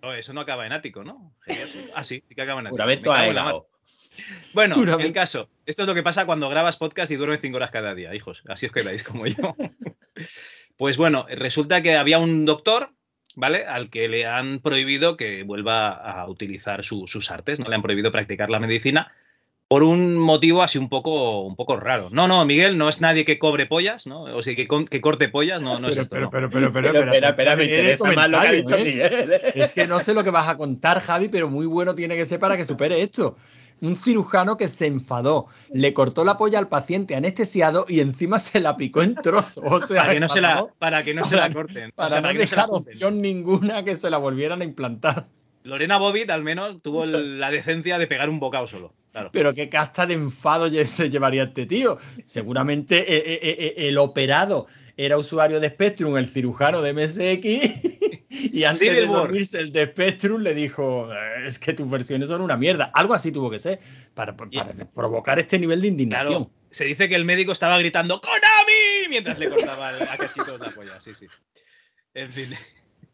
No, 0.00 0.14
eso 0.14 0.32
no 0.32 0.40
acaba 0.40 0.64
en 0.64 0.72
ático, 0.72 1.04
¿no? 1.04 1.34
Geriátrico. 1.40 1.92
Ah, 1.94 2.04
sí, 2.04 2.22
sí 2.26 2.34
que 2.34 2.42
acaba 2.42 2.60
en 2.60 2.68
ático. 2.68 2.74
Juramento 2.74 3.10
Me 3.10 3.38
a 3.38 3.60
Bueno, 4.54 4.74
Juramento. 4.76 5.06
el 5.06 5.12
caso. 5.12 5.48
Esto 5.66 5.82
es 5.82 5.88
lo 5.88 5.94
que 5.94 6.02
pasa 6.02 6.26
cuando 6.26 6.48
grabas 6.48 6.76
podcast 6.76 7.10
y 7.12 7.16
duermes 7.16 7.40
cinco 7.40 7.56
horas 7.56 7.70
cada 7.70 7.94
día, 7.94 8.14
hijos. 8.14 8.42
Así 8.48 8.66
os 8.66 8.72
quedáis 8.72 9.02
como 9.04 9.26
yo. 9.26 9.56
pues 10.76 10.96
bueno, 10.96 11.26
resulta 11.30 11.82
que 11.82 11.96
había 11.96 12.18
un 12.18 12.44
doctor, 12.44 12.90
¿vale? 13.36 13.64
Al 13.66 13.90
que 13.90 14.08
le 14.08 14.26
han 14.26 14.60
prohibido 14.60 15.16
que 15.16 15.42
vuelva 15.42 15.88
a 15.90 16.28
utilizar 16.28 16.84
su- 16.84 17.06
sus 17.06 17.30
artes, 17.30 17.58
¿no? 17.58 17.68
Le 17.68 17.74
han 17.74 17.82
prohibido 17.82 18.12
practicar 18.12 18.50
la 18.50 18.60
medicina 18.60 19.12
por 19.68 19.82
un 19.82 20.16
motivo 20.16 20.62
así 20.62 20.78
un 20.78 20.88
poco, 20.88 21.42
un 21.42 21.54
poco 21.54 21.76
raro. 21.76 22.08
No, 22.10 22.26
no, 22.26 22.42
Miguel, 22.46 22.78
no 22.78 22.88
es 22.88 23.00
nadie 23.02 23.24
que 23.26 23.38
cobre 23.38 23.66
pollas, 23.66 24.06
¿no? 24.06 24.22
O 24.22 24.42
sea, 24.42 24.56
que, 24.56 24.66
con- 24.66 24.86
que 24.86 25.00
corte 25.02 25.28
pollas, 25.28 25.60
no, 25.60 25.78
no 25.78 25.88
es 25.88 25.96
esto. 25.98 26.18
no. 26.18 26.30
pero, 26.30 26.48
Pero 26.48 26.66
espera, 26.68 27.28
espera, 27.28 27.54
me 27.56 27.64
interesa 27.64 28.12
más 28.12 28.30
lo 28.30 28.40
que 28.40 28.46
ha 28.48 28.52
dicho 28.52 28.76
comentario, 28.76 29.06
¿eh? 29.06 29.10
Miguel. 29.20 29.32
¿eh? 29.32 29.52
Es 29.54 29.72
que 29.74 29.86
no 29.86 30.00
sé 30.00 30.14
lo 30.14 30.24
que 30.24 30.30
vas 30.30 30.48
a 30.48 30.56
contar, 30.56 31.00
Javi, 31.00 31.28
pero 31.28 31.48
muy 31.50 31.66
bueno 31.66 31.94
tiene 31.94 32.16
que 32.16 32.24
ser 32.24 32.40
para 32.40 32.56
que 32.56 32.64
supere 32.64 33.02
esto. 33.02 33.36
Un 33.80 33.94
cirujano 33.94 34.56
que 34.56 34.66
se 34.68 34.86
enfadó, 34.86 35.46
le 35.72 35.92
cortó 35.94 36.24
la 36.24 36.36
polla 36.36 36.58
al 36.58 36.68
paciente 36.68 37.14
anestesiado 37.14 37.84
y 37.88 38.00
encima 38.00 38.40
se 38.40 38.60
la 38.60 38.76
picó 38.76 39.02
en 39.02 39.14
trozos. 39.16 39.62
O 39.64 39.80
sea, 39.80 40.00
Para 40.02 40.14
que 40.14 40.20
no 40.20 40.28
se 40.30 40.40
la, 40.40 40.66
para 40.78 41.02
que 41.04 41.14
no 41.14 41.24
se 41.24 41.36
la 41.36 41.50
corten. 41.50 41.90
O 41.90 41.94
Para 41.94 42.08
sea, 42.10 42.20
no 42.22 42.28
que 42.30 42.46
se 42.46 42.56
la 42.56 42.62
dejar 42.62 42.66
opción 42.70 43.20
ninguna 43.20 43.84
que 43.84 43.94
se 43.94 44.08
la 44.10 44.16
volvieran 44.18 44.62
a 44.62 44.64
implantar. 44.64 45.26
Lorena 45.62 45.98
Bobbitt 45.98 46.30
al 46.30 46.42
menos 46.42 46.80
tuvo 46.82 47.04
el- 47.04 47.38
la 47.38 47.50
decencia 47.50 47.98
de 47.98 48.06
pegar 48.06 48.30
un 48.30 48.40
bocado 48.40 48.66
solo. 48.66 48.94
Claro. 49.18 49.30
Pero 49.32 49.54
qué 49.54 49.68
casta 49.68 50.06
de 50.06 50.14
enfado 50.14 50.68
se 50.84 51.10
llevaría 51.10 51.44
este 51.44 51.66
tío. 51.66 51.98
Seguramente 52.26 52.98
eh, 52.98 53.22
eh, 53.26 53.38
eh, 53.42 53.74
el 53.88 53.98
operado 53.98 54.66
era 54.96 55.18
usuario 55.18 55.60
de 55.60 55.68
Spectrum, 55.68 56.16
el 56.16 56.28
cirujano 56.28 56.82
de 56.82 56.92
MSX, 56.92 58.28
y 58.30 58.64
antes 58.64 58.94
de 58.94 59.06
dormirse 59.06 59.60
el 59.60 59.72
de 59.72 59.86
Spectrum 59.86 60.42
le 60.42 60.54
dijo, 60.54 61.12
"Eh, 61.12 61.46
es 61.46 61.58
que 61.58 61.72
tus 61.72 61.88
versiones 61.88 62.28
son 62.28 62.42
una 62.42 62.56
mierda. 62.56 62.90
Algo 62.94 63.14
así 63.14 63.30
tuvo 63.32 63.50
que 63.50 63.58
ser, 63.58 63.80
para, 64.14 64.36
para 64.36 64.74
provocar 64.94 65.38
este 65.38 65.58
nivel 65.58 65.80
de 65.80 65.88
indignación. 65.88 66.44
Claro, 66.44 66.50
se 66.70 66.84
dice 66.84 67.08
que 67.08 67.14
el 67.14 67.24
médico 67.24 67.52
estaba 67.52 67.78
gritando 67.78 68.20
¡Konami! 68.20 69.08
mientras 69.08 69.38
le 69.38 69.48
cortaba 69.48 69.88
a 69.88 70.16
cachitos 70.16 70.60
la 70.60 70.70
polla. 70.70 71.00
Sí, 71.00 71.14
sí. 71.14 71.26
En 72.14 72.32
fin. 72.32 72.54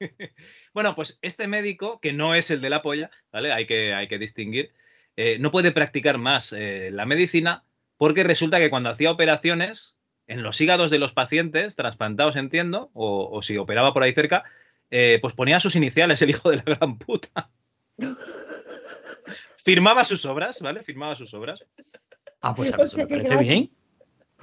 bueno, 0.75 0.95
pues 0.95 1.19
este 1.23 1.47
médico, 1.47 2.01
que 2.01 2.13
no 2.13 2.35
es 2.35 2.51
el 2.51 2.61
de 2.61 2.71
la 2.71 2.83
polla, 2.83 3.11
¿vale? 3.33 3.53
Hay 3.53 3.67
que, 3.67 3.95
hay 3.95 4.09
que 4.09 4.19
distinguir, 4.19 4.73
eh, 5.17 5.39
no 5.39 5.51
puede 5.51 5.73
practicar 5.73 6.19
más 6.19 6.53
eh, 6.53 6.91
la 6.93 7.07
medicina 7.07 7.65
porque 7.97 8.25
resulta 8.25 8.59
que 8.59 8.71
cuando 8.71 8.91
hacía 8.91 9.11
operaciones 9.11 9.97
en 10.27 10.43
los 10.43 10.61
hígados 10.61 10.91
de 10.91 10.99
los 10.99 11.13
pacientes, 11.13 11.77
trasplantados 11.77 12.37
entiendo, 12.37 12.91
o, 12.95 13.29
o 13.31 13.43
si 13.43 13.57
operaba 13.59 13.93
por 13.93 14.03
ahí 14.03 14.13
cerca, 14.15 14.43
eh, 14.91 15.19
pues 15.21 15.35
ponía 15.35 15.61
sus 15.61 15.77
iniciales, 15.77 16.21
el 16.23 16.31
hijo 16.31 16.51
de 16.51 16.57
la 16.57 16.63
gran 16.65 16.99
puta. 16.99 17.51
Firmaba 19.65 20.05
sus 20.05 20.25
obras, 20.27 20.61
¿vale? 20.61 20.83
Firmaba 20.83 21.15
sus 21.17 21.33
obras. 21.35 21.65
Ah, 22.41 22.55
pues 22.55 22.73
a 22.73 22.77
mí 22.77 22.83
eso 22.85 22.97
me 22.99 23.07
parece 23.07 23.37
bien. 23.37 23.71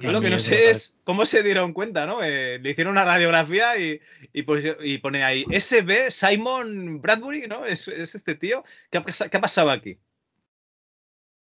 Yo 0.00 0.10
lo 0.10 0.20
que 0.20 0.30
no 0.30 0.38
sé 0.40 0.70
es 0.70 0.98
cómo 1.04 1.26
se 1.26 1.42
dieron 1.44 1.72
cuenta, 1.72 2.06
¿no? 2.06 2.24
Eh, 2.24 2.58
le 2.60 2.70
hicieron 2.70 2.92
una 2.92 3.04
radiografía 3.04 3.78
y, 3.78 4.00
y, 4.32 4.42
pues- 4.42 4.76
y 4.80 4.98
pone 4.98 5.22
ahí 5.22 5.44
SB 5.50 6.10
Simon 6.10 7.00
Bradbury, 7.00 7.46
¿no? 7.46 7.64
Es, 7.64 7.86
es 7.86 8.14
este 8.16 8.34
tío. 8.34 8.64
¿Qué 8.90 8.98
ha, 8.98 9.04
qué 9.04 9.36
ha 9.36 9.40
pasado 9.40 9.70
aquí? 9.70 9.98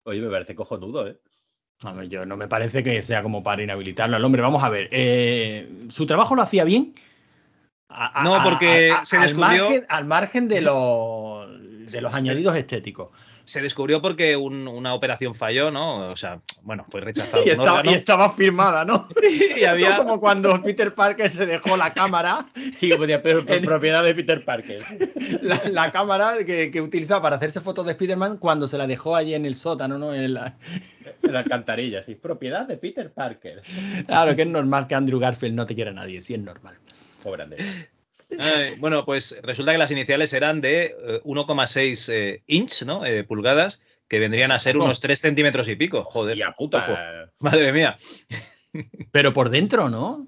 Oye, 0.04 0.22
me 0.22 0.30
parece 0.30 0.56
cojonudo, 0.56 1.08
¿eh? 1.08 1.18
A 1.84 1.93
ver, 1.93 2.10
yo 2.10 2.26
no 2.26 2.38
me 2.38 2.47
parece 2.47 2.84
que 2.84 3.02
sea 3.02 3.24
como 3.24 3.41
para 3.43 3.64
inhabilitarlo 3.64 4.16
al 4.16 4.24
hombre. 4.24 4.41
Vamos 4.41 4.64
a 4.64 4.70
ver, 4.70 4.88
eh, 4.91 5.68
¿su 5.89 6.06
trabajo 6.06 6.36
lo 6.36 6.41
hacía 6.43 6.64
bien? 6.64 6.93
A- 7.89 8.22
a- 8.22 8.24
No, 8.24 8.38
porque 8.43 8.93
se 9.04 9.18
al 9.18 9.24
descubrió- 9.24 9.64
margen, 9.66 9.86
al 9.89 10.06
margen 10.06 10.47
de 10.47 10.62
los, 10.62 11.49
de 11.91 12.02
los 12.02 12.12
Sí. 12.14 12.18
añadidos 12.20 12.56
estéticos. 12.56 13.10
Se 13.46 13.62
descubrió 13.62 14.02
porque 14.02 14.36
un- 14.36 14.68
una 14.68 14.94
operación 14.94 15.36
falló, 15.36 15.72
¿no? 15.72 16.12
O 16.12 16.16
sea, 16.16 16.39
bueno, 16.62 16.86
fue 16.89 17.02
rechazado 17.02 17.44
Y 17.46 17.50
un 17.50 17.52
estaba, 17.60 17.72
órgano 17.80 17.92
y 17.92 17.94
estaba 17.96 18.30
firmada, 18.34 18.86
¿no? 18.86 19.08
y 19.58 19.64
había... 19.64 19.89
Esto 19.92 20.04
como 20.04 20.20
cuando 20.20 20.62
Peter 20.62 20.94
Parker 20.94 21.30
se 21.30 21.46
dejó 21.46 21.76
la 21.78 21.94
cámara, 21.94 22.46
Y 22.80 22.94
ponía, 22.94 23.22
pero 23.22 23.46
por 23.46 23.56
En- 23.56 23.66
propiedad 23.66 24.04
de 24.04 24.16
Peter 24.16 24.44
Parker. 24.46 24.84
la, 25.42 25.60
la 25.70 25.92
cámara 25.92 26.34
que, 26.46 26.72
que 26.72 26.82
utilizaba 26.82 27.22
para 27.22 27.36
hacerse 27.38 27.62
fotos 27.62 27.86
de 27.86 27.92
Spider-Man 27.94 28.38
cuando 28.38 28.68
se 28.68 28.78
la 28.78 28.88
dejó 28.88 29.16
allí 29.16 29.34
en 29.34 29.46
el 29.46 29.56
sótano, 29.56 29.98
¿no? 29.98 30.14
En 30.14 30.34
la- 30.34 30.56
En 31.24 31.34
la 31.34 31.39
alcantarilla, 31.39 32.04
sí. 32.04 32.16
Propiedad 32.16 32.68
de 32.68 32.78
Peter 32.78 33.12
Parker. 33.12 33.62
Claro 34.08 34.36
que 34.36 34.42
es 34.44 34.48
normal 34.48 34.88
que 34.88 34.96
Andrew 34.96 35.20
Garfield 35.20 35.56
no 35.56 35.66
te 35.66 35.76
quiera 35.76 35.92
nadie, 35.92 36.22
sí 36.22 36.34
es 36.34 36.39
normal. 36.39 36.76
Pobre 37.24 37.44
Andrés. 37.44 37.66
Ay, 38.39 38.71
bueno, 38.79 39.05
pues 39.05 39.38
resulta 39.43 39.71
que 39.71 39.77
las 39.77 39.91
iniciales 39.91 40.34
eran 40.34 40.61
de 40.61 40.86
eh, 40.86 41.21
1,6 41.23 42.13
eh, 42.13 42.43
inch, 42.47 42.84
¿no? 42.84 43.05
Eh, 43.05 43.23
pulgadas, 43.23 43.82
que 44.07 44.19
vendrían 44.19 44.51
a 44.51 44.59
ser 44.59 44.77
unos 44.77 44.99
3 45.01 45.19
centímetros 45.19 45.67
y 45.67 45.75
pico. 45.75 46.03
Joder, 46.05 46.34
Hostia 46.34 46.51
poco. 46.51 46.71
puta. 46.71 47.32
Madre 47.39 47.71
mía. 47.73 47.97
Pero 49.11 49.34
por 49.34 49.49
dentro, 49.49 49.89
¿no? 49.89 50.27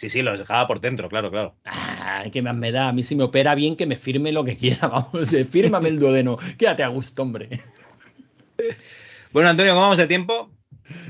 Sí, 0.00 0.08
sí, 0.08 0.22
los 0.22 0.38
dejaba 0.38 0.66
por 0.66 0.80
dentro, 0.80 1.10
claro, 1.10 1.30
claro. 1.30 1.54
Ah, 1.66 2.24
¿qué 2.32 2.40
más 2.40 2.56
me 2.56 2.72
da? 2.72 2.88
A 2.88 2.92
mí 2.94 3.02
si 3.02 3.14
me 3.16 3.24
opera 3.24 3.54
bien 3.54 3.76
que 3.76 3.86
me 3.86 3.96
firme 3.96 4.32
lo 4.32 4.44
que 4.44 4.56
quiera, 4.56 4.88
vamos, 4.88 5.32
eh, 5.34 5.44
fírmame 5.44 5.90
el 5.90 6.00
duodeno. 6.00 6.38
Quédate 6.56 6.82
a 6.82 6.88
gusto, 6.88 7.22
hombre. 7.22 7.50
Bueno, 9.32 9.50
Antonio, 9.50 9.72
¿cómo 9.72 9.82
vamos 9.82 9.98
de 9.98 10.06
tiempo? 10.06 10.50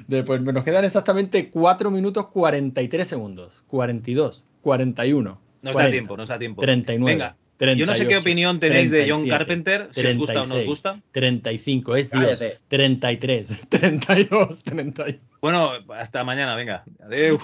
Después 0.09 0.41
nos 0.43 0.65
quedan 0.65 0.85
exactamente 0.85 1.51
4 1.51 1.91
minutos 1.91 2.27
43 2.27 3.07
segundos. 3.07 3.63
42, 3.69 4.45
41. 4.61 5.41
Nos 5.63 5.73
40, 5.73 5.83
da 5.83 5.91
tiempo, 5.91 6.17
nos 6.17 6.29
da 6.29 6.39
tiempo. 6.39 6.61
39. 6.63 7.13
Venga, 7.13 7.37
yo 7.77 7.85
no 7.87 7.95
sé 7.95 8.05
qué 8.05 8.17
38, 8.17 8.21
opinión 8.21 8.61
tenéis 8.61 8.91
de 8.91 9.03
John 9.11 9.27
37, 9.27 9.31
Carpenter, 9.31 9.89
si 9.93 10.07
os 10.07 10.17
gusta 10.17 10.33
o 10.33 10.37
no 10.37 10.41
os 10.41 10.49
36, 10.49 10.67
gusta. 10.67 11.01
35, 11.13 11.97
es 11.97 12.11
Dios. 12.11 12.25
Cállate. 12.25 12.59
33, 12.69 13.69
32, 13.69 14.65
31. 14.65 15.19
Bueno, 15.43 15.73
hasta 15.95 16.25
mañana, 16.25 16.55
venga. 16.55 16.85
Adeu. 17.03 17.39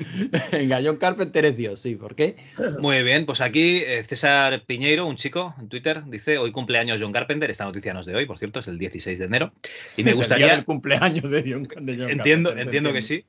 Venga, 0.52 0.80
John 0.82 0.96
Carpenter 0.96 1.44
es 1.44 1.56
Dios, 1.56 1.80
sí, 1.80 1.96
¿por 1.96 2.14
qué? 2.14 2.36
Muy 2.80 3.02
bien, 3.02 3.26
pues 3.26 3.42
aquí 3.42 3.82
eh, 3.84 4.02
César 4.04 4.64
Piñeiro, 4.64 5.06
un 5.06 5.16
chico 5.16 5.54
en 5.60 5.68
Twitter, 5.68 6.02
dice, 6.06 6.38
hoy 6.38 6.50
cumpleaños 6.50 6.98
John 7.00 7.12
Carpenter, 7.12 7.50
esta 7.50 7.64
noticia 7.64 7.92
no 7.92 8.00
es 8.00 8.06
de 8.06 8.14
hoy, 8.14 8.24
por 8.24 8.38
cierto, 8.38 8.60
es 8.60 8.68
el 8.68 8.78
16 8.78 9.18
de 9.18 9.24
enero. 9.26 9.52
Y 9.98 10.02
me 10.02 10.10
El 10.12 10.16
gustaría... 10.16 10.48
del 10.48 10.64
cumpleaños 10.64 11.30
de 11.30 11.42
John, 11.46 11.68
de 11.84 11.98
John 11.98 12.10
Entiendo, 12.10 12.50
Carpenter, 12.50 12.74
entiendo 12.74 12.90
se 12.90 12.94
que 12.94 13.02
sí. 13.02 13.24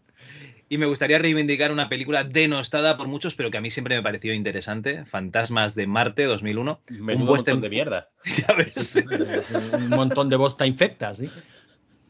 Y 0.70 0.78
me 0.78 0.86
gustaría 0.88 1.20
reivindicar 1.20 1.72
una 1.72 1.88
película 1.89 2.24
denostada 2.24 2.97
por 2.97 3.07
muchos, 3.07 3.36
pero 3.36 3.51
que 3.51 3.57
a 3.57 3.61
mí 3.61 3.70
siempre 3.70 3.95
me 3.95 4.01
pareció 4.01 4.34
interesante, 4.34 5.05
Fantasmas 5.05 5.76
de 5.76 5.86
Marte 5.88 6.24
2001. 6.24 6.82
Menudo 6.89 7.34
western- 7.34 7.55
montón 7.55 7.61
de 7.61 7.70
mierda. 7.70 8.09
Un 9.74 9.89
montón 9.89 10.30
de 10.30 10.36
bosta 10.36 10.66
infecta, 10.66 11.14
¿sí? 11.14 11.30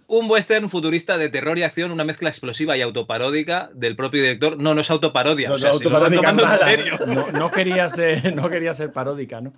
Un 0.07 0.29
western 0.29 0.69
futurista 0.69 1.17
de 1.17 1.29
terror 1.29 1.57
y 1.57 1.63
acción, 1.63 1.91
una 1.91 2.03
mezcla 2.03 2.29
explosiva 2.29 2.77
y 2.77 2.81
autoparódica 2.81 3.69
del 3.73 3.95
propio 3.95 4.21
director. 4.21 4.57
No, 4.57 4.75
no 4.75 4.81
es 4.81 4.91
autoparodia, 4.91 5.49
No, 5.49 5.55
o 5.55 5.57
sea, 5.57 5.71
no, 5.71 5.79
se 5.79 5.85
autoparódica 5.85 6.29
en 6.29 6.51
serio. 6.51 6.99
No, 7.07 7.31
no 7.31 7.51
quería 7.51 7.89
ser, 7.89 8.35
no 8.35 8.49
quería 8.49 8.73
ser 8.73 8.91
paródica, 8.93 9.41
¿no? 9.41 9.53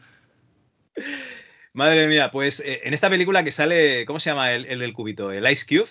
Madre 1.73 2.07
mía, 2.07 2.31
pues 2.31 2.61
eh, 2.61 2.81
en 2.85 2.93
esta 2.93 3.09
película 3.09 3.43
que 3.43 3.51
sale, 3.51 4.05
¿cómo 4.05 4.19
se 4.19 4.29
llama 4.29 4.53
el, 4.53 4.65
el 4.65 4.79
del 4.79 4.93
cubito? 4.93 5.31
El 5.31 5.49
Ice 5.51 5.65
Cube, 5.67 5.89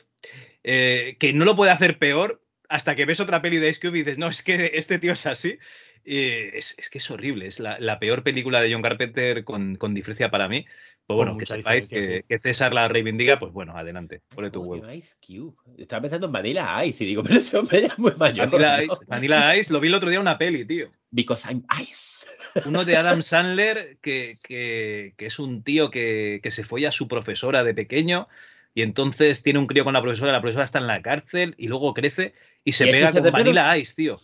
eh, 0.62 1.16
que 1.20 1.34
no 1.34 1.44
lo 1.44 1.56
puede 1.56 1.72
hacer 1.72 1.98
peor 1.98 2.40
hasta 2.68 2.94
que 2.94 3.04
ves 3.04 3.20
otra 3.20 3.42
peli 3.42 3.58
de 3.58 3.68
Ice 3.70 3.80
Cube 3.80 3.98
y 3.98 4.02
dices, 4.02 4.18
no, 4.18 4.28
es 4.28 4.42
que 4.42 4.72
este 4.74 4.98
tío 4.98 5.12
es 5.12 5.26
así. 5.26 5.58
Es, 6.06 6.74
es 6.76 6.90
que 6.90 6.98
es 6.98 7.10
horrible, 7.10 7.46
es 7.46 7.60
la, 7.60 7.78
la 7.80 7.98
peor 7.98 8.22
película 8.22 8.60
de 8.60 8.70
John 8.70 8.82
Carpenter 8.82 9.42
con, 9.42 9.76
con 9.76 9.94
diferencia 9.94 10.30
para 10.30 10.48
mí. 10.48 10.66
Pues 11.06 11.16
bueno, 11.16 11.38
que 11.38 11.46
sepáis 11.46 11.88
que, 11.88 12.02
sí. 12.02 12.20
que 12.28 12.38
César 12.38 12.74
la 12.74 12.88
reivindica, 12.88 13.38
pues 13.38 13.52
bueno, 13.52 13.74
adelante, 13.76 14.20
pone 14.34 14.50
tu 14.50 14.62
huevo. 14.62 14.90
Ice 14.92 15.14
Cube. 15.26 15.54
Estaba 15.78 16.02
pensando 16.02 16.26
en 16.26 16.32
Vanilla 16.32 16.84
Ice 16.84 17.04
y 17.04 17.06
digo, 17.06 17.22
pero 17.24 17.38
ese 17.40 17.56
hombre 17.56 17.80
ya 17.82 17.86
es 17.88 17.98
muy 17.98 18.12
mayor. 18.18 18.50
Vanilla 18.50 18.76
¿no? 18.78 18.82
Ice, 18.84 19.04
Vanilla 19.06 19.56
Ice, 19.56 19.72
lo 19.72 19.80
vi 19.80 19.88
el 19.88 19.94
otro 19.94 20.10
día 20.10 20.16
en 20.18 20.22
una 20.22 20.36
peli, 20.36 20.66
tío. 20.66 20.92
Because 21.10 21.48
I'm 21.48 21.64
Ice. 21.80 22.26
Uno 22.66 22.84
de 22.84 22.96
Adam 22.98 23.22
Sandler, 23.22 23.96
que, 24.02 24.36
que- 24.42 25.14
que 25.16 25.26
es 25.26 25.38
un 25.38 25.62
tío 25.62 25.90
que, 25.90 26.40
que 26.42 26.50
se 26.50 26.64
folla 26.64 26.90
a 26.90 26.92
su 26.92 27.08
profesora 27.08 27.64
de 27.64 27.72
pequeño 27.72 28.28
y 28.74 28.82
entonces 28.82 29.42
tiene 29.42 29.58
un 29.58 29.66
crío 29.66 29.84
con 29.84 29.94
la 29.94 30.02
profesora, 30.02 30.32
la 30.32 30.40
profesora 30.42 30.64
está 30.66 30.80
en 30.80 30.86
la 30.86 31.00
cárcel 31.00 31.54
y 31.56 31.68
luego 31.68 31.94
crece 31.94 32.34
y 32.64 32.72
se 32.72 32.84
¿Y 32.84 32.88
hay 32.88 32.92
pega 32.94 33.06
chistes 33.08 33.20
con 33.20 33.24
de 33.24 33.32
pedos? 33.32 33.54
Vanilla 33.54 33.76
Ice, 33.78 33.94
tío. 33.94 34.20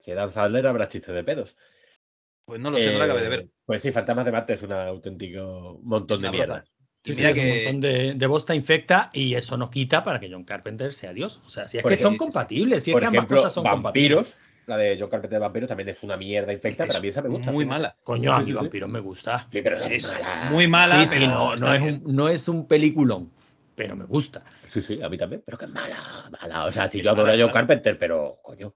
Si 0.00 0.12
Dan 0.12 0.30
Sandler 0.30 0.66
habrá 0.66 0.88
chistes 0.88 1.14
de 1.14 1.24
pedos. 1.24 1.56
Pues 2.44 2.60
no 2.60 2.70
lo 2.70 2.78
sé, 2.78 2.92
no 2.92 2.98
la 2.98 3.04
acabé 3.04 3.20
de 3.22 3.26
Eh, 3.26 3.30
ver. 3.30 3.48
Pues 3.64 3.82
sí, 3.82 3.90
Fantasmas 3.90 4.24
de 4.24 4.32
Marte 4.32 4.52
es 4.54 4.62
un 4.62 4.72
auténtico 4.72 5.80
montón 5.82 6.22
de 6.22 6.30
mierda. 6.30 6.54
broza. 6.58 6.70
Sí, 7.04 7.12
mira 7.14 7.30
es 7.30 7.36
un 7.36 7.42
que- 7.42 7.54
montón 7.64 7.80
de, 7.80 8.14
de 8.14 8.26
bosta 8.26 8.54
infecta 8.54 9.10
y 9.12 9.34
eso 9.34 9.56
no 9.56 9.70
quita 9.70 10.02
para 10.04 10.20
que 10.20 10.30
John 10.30 10.44
Carpenter 10.44 10.92
sea 10.92 11.12
Dios. 11.12 11.40
O 11.44 11.48
sea, 11.48 11.66
si 11.68 11.76
es 11.78 11.82
Por 11.82 11.90
que 11.90 11.94
ejemplo, 11.94 12.10
son 12.10 12.18
compatibles, 12.18 12.84
si 12.84 12.90
es 12.90 12.94
Por 12.94 13.00
que 13.02 13.06
ambas 13.06 13.18
ejemplo, 13.18 13.36
cosas 13.38 13.52
son 13.52 13.64
compatibles. 13.64 14.38
La 14.66 14.76
de 14.76 14.96
John 14.98 15.08
Carpenter 15.08 15.38
de 15.38 15.40
Vampiros 15.40 15.68
también 15.68 15.88
es 15.88 16.02
una 16.02 16.16
mierda 16.16 16.52
infecta, 16.52 16.82
Es 16.84 16.88
pero 16.88 16.98
a 16.98 17.02
mí 17.02 17.08
esa 17.08 17.22
me 17.22 17.28
gusta. 17.28 17.52
muy 17.52 17.64
mala. 17.66 17.96
Coño, 18.02 18.32
a 18.32 18.40
mí. 18.42 18.52
Vampiros 18.52 18.90
me 18.90 18.98
gusta. 18.98 19.46
Sí, 19.52 19.60
pero 19.62 19.78
Es 19.84 20.12
mala. 20.12 20.50
muy 20.50 20.66
mala, 20.66 21.00
sí, 21.00 21.06
sí, 21.06 21.18
pero 21.20 21.32
no, 21.32 21.56
no, 21.56 21.74
es 21.74 21.82
un, 21.82 22.02
no 22.06 22.28
es 22.28 22.48
un 22.48 22.66
peliculón, 22.66 23.30
pero 23.76 23.94
me 23.94 24.04
gusta. 24.04 24.42
Sí, 24.68 24.82
sí, 24.82 25.00
a 25.02 25.08
mí 25.08 25.16
también. 25.16 25.42
Pero 25.44 25.56
que 25.58 25.66
mala, 25.68 25.96
mala. 26.40 26.64
O 26.64 26.72
sea, 26.72 26.88
si 26.88 27.00
yo 27.02 27.10
adoro 27.12 27.30
a 27.30 27.36
mala. 27.36 27.52
Carpenter, 27.52 27.98
pero 27.98 28.34
coño. 28.42 28.74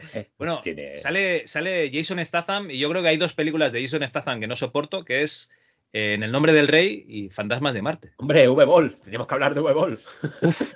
No 0.00 0.06
sé. 0.06 0.30
Bueno, 0.36 0.60
tiene- 0.60 0.98
sale, 0.98 1.48
sale 1.48 1.90
Jason 1.90 2.24
Statham 2.26 2.70
y 2.70 2.78
yo 2.78 2.90
creo 2.90 3.00
que 3.02 3.08
hay 3.08 3.16
dos 3.16 3.32
películas 3.32 3.72
de 3.72 3.82
Jason 3.82 4.06
Statham 4.06 4.40
que 4.40 4.46
no 4.46 4.54
soporto, 4.56 5.04
que 5.04 5.22
es 5.22 5.50
eh, 5.92 6.12
En 6.14 6.22
el 6.22 6.32
nombre 6.32 6.52
del 6.52 6.68
rey 6.68 7.04
y 7.08 7.30
Fantasmas 7.30 7.72
de 7.72 7.80
Marte. 7.80 8.12
Hombre, 8.18 8.46
V-Ball. 8.48 8.98
Teníamos 9.02 9.26
que 9.26 9.34
hablar 9.34 9.54
de 9.54 9.60
V-Ball. 9.62 10.00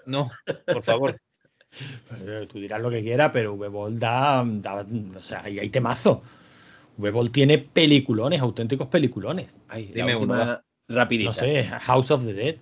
No, 0.07 0.31
por 0.67 0.83
favor. 0.83 1.21
Eh, 2.27 2.47
Tú 2.51 2.59
dirás 2.59 2.81
lo 2.81 2.91
que 2.91 3.03
quieras, 3.03 3.31
pero 3.33 3.55
V-Ball 3.55 3.99
da, 3.99 4.43
da- 4.47 4.87
O 5.17 5.23
sea, 5.23 5.43
ahí 5.45 5.59
hay 5.59 5.69
temazo. 5.69 6.23
V-Ball 6.97 7.31
tiene 7.31 7.59
peliculones, 7.59 8.41
auténticos 8.41 8.87
peliculones. 8.89 9.55
Ay, 9.69 9.87
Dime 9.95 10.13
la 10.13 10.19
uno, 10.19 10.33
última 10.35 10.65
rapidita. 10.89 11.29
No 11.31 11.35
sé, 11.35 11.65
House 11.65 12.11
of 12.11 12.25
the 12.25 12.33
Dead. 12.33 12.57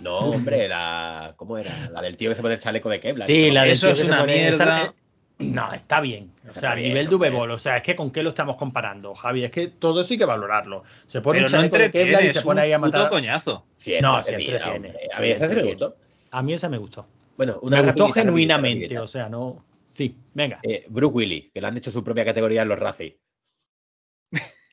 No, 0.00 0.18
hombre, 0.18 0.68
la. 0.68 1.34
¿Cómo 1.36 1.58
era? 1.58 1.90
La 1.90 2.00
del 2.02 2.16
tío 2.16 2.30
que 2.30 2.34
se 2.36 2.42
pone 2.42 2.54
el 2.54 2.60
chaleco 2.60 2.88
de 2.88 3.00
Kevlar. 3.00 3.26
Sí, 3.26 3.50
la 3.50 3.62
del 3.62 3.72
Eso 3.72 3.86
tío 3.86 3.92
es 3.94 3.98
que 4.00 4.04
se 4.04 4.10
una 4.10 4.20
pone- 4.20 4.34
mierda. 4.36 4.50
esa- 4.82 4.94
No, 5.40 5.72
está 5.72 6.00
bien. 6.00 6.32
O 6.48 6.52
sea, 6.54 6.72
a 6.72 6.76
nivel 6.76 7.06
de. 7.08 7.14
V-Ball, 7.14 7.50
o 7.52 7.58
sea, 7.58 7.76
es 7.76 7.82
que 7.82 7.94
con 7.94 8.10
qué 8.10 8.22
lo 8.22 8.30
estamos 8.30 8.56
comparando, 8.56 9.14
Javi. 9.14 9.44
Es 9.44 9.50
que 9.50 9.68
todo 9.68 10.00
eso 10.00 10.12
hay 10.14 10.18
que 10.18 10.24
valorarlo. 10.24 10.82
Se 11.06 11.20
pone 11.20 11.38
Pero 11.38 11.46
un 11.46 11.52
no 11.52 11.58
chaleco 11.58 11.78
de 11.78 11.90
Kevlar 11.90 12.24
y 12.24 12.30
se 12.30 12.40
pone 12.42 12.60
ahí 12.62 12.72
a 12.72 12.78
puto 12.78 12.90
matar. 12.92 13.10
coñazo. 13.10 13.64
Sí, 13.76 13.94
es 13.94 14.02
No, 14.02 14.18
entretenida, 14.18 14.52
entretiene, 14.56 14.88
hombre. 14.88 15.06
A 15.14 15.20
mí 15.20 15.28
esa 15.30 15.48
sí 15.48 15.54
me 15.54 15.62
gustó. 15.62 15.96
A 16.30 16.42
mí 16.42 16.52
esa 16.52 16.68
me 16.68 16.78
gustó. 16.78 17.06
Bueno, 17.36 17.58
una 17.62 17.76
me 17.78 17.82
gustó 17.92 18.08
genuinamente, 18.08 18.84
rapidita, 18.86 19.02
o 19.02 19.08
sea, 19.08 19.28
no. 19.28 19.64
Sí, 19.88 20.16
venga. 20.34 20.58
Eh, 20.64 20.84
Bruce 20.88 21.14
Willis, 21.14 21.50
que 21.54 21.60
le 21.60 21.66
han 21.68 21.76
hecho 21.76 21.90
su 21.92 22.02
propia 22.04 22.24
categoría 22.24 22.62
en 22.62 22.68
los 22.68 22.78
Razzies. 22.78 23.14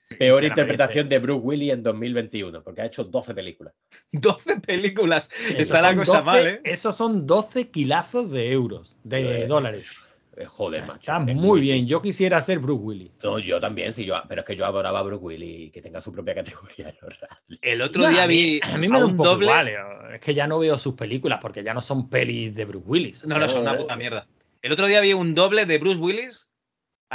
Peor 0.20 0.44
interpretación 0.44 1.10
de 1.10 1.20
Bruce 1.20 1.42
Willis 1.42 1.72
en 1.74 1.84
2021, 1.84 2.64
porque 2.64 2.82
ha 2.82 2.86
hecho 2.86 3.04
12 3.04 3.34
películas. 3.34 3.74
12 4.12 4.60
películas. 4.62 5.30
Está 5.58 5.82
la 5.82 5.90
son 5.90 5.98
cosa 5.98 6.12
12 6.22 6.24
mal, 6.26 6.48
¿eh? 6.48 6.62
Esos 6.64 6.96
son 6.96 7.26
12 7.26 7.70
kilazos 7.72 8.32
de 8.32 8.52
euros, 8.52 8.96
de 9.04 9.44
Eh, 9.44 9.48
dólares. 9.48 10.02
Eh, 10.38 10.46
Joder, 10.46 10.82
macho. 10.82 10.96
Está 10.96 11.24
es 11.26 11.36
muy 11.36 11.62
bien. 11.62 11.88
Yo 11.88 12.02
quisiera 12.02 12.42
ser 12.42 12.60
Bruce 12.60 12.82
Willis. 12.84 13.12
No, 13.24 13.40
yo 13.40 13.60
también, 13.62 13.94
sí, 13.94 14.04
yo, 14.06 14.16
pero 14.28 14.42
es 14.42 14.48
que 14.48 14.58
yo 14.58 14.66
adoraba 14.66 15.00
a 15.00 15.04
Bruce 15.04 15.24
Willis 15.24 15.68
y 15.68 15.72
que 15.72 15.82
tenga 15.82 16.02
su 16.02 16.12
propia 16.12 16.36
categoría. 16.36 16.94
El 17.62 17.82
otro 17.82 18.04
No, 18.04 18.10
día 18.10 18.24
a 18.24 18.28
mí- 18.28 18.34
vi 18.36 18.60
A 18.70 18.78
mí 18.78 18.90
me 18.90 19.00
da 19.00 19.06
un 19.06 19.16
poco 19.16 19.30
doble. 19.30 19.46
igual. 19.46 19.68
eh, 19.70 19.76
Es 20.16 20.20
que 20.20 20.34
ya 20.34 20.46
no 20.46 20.60
veo 20.60 20.78
sus 20.78 20.94
películas 20.94 21.40
porque 21.42 21.64
ya 21.64 21.74
no 21.74 21.80
son 21.82 22.10
pelis 22.10 22.54
de 22.54 22.66
Bruce 22.66 22.86
Willis. 22.86 23.24
o 23.24 23.28
No, 23.28 23.36
sea, 23.36 23.46
no, 23.46 23.50
son 23.50 23.62
una 23.62 23.78
puta 23.78 23.96
mierda. 23.96 24.28
El 24.62 24.72
otro 24.74 24.88
día 24.88 25.00
vi 25.00 25.14
un 25.14 25.34
doble 25.36 25.66
de 25.66 25.78
Bruce 25.78 26.00
Willis. 26.02 26.45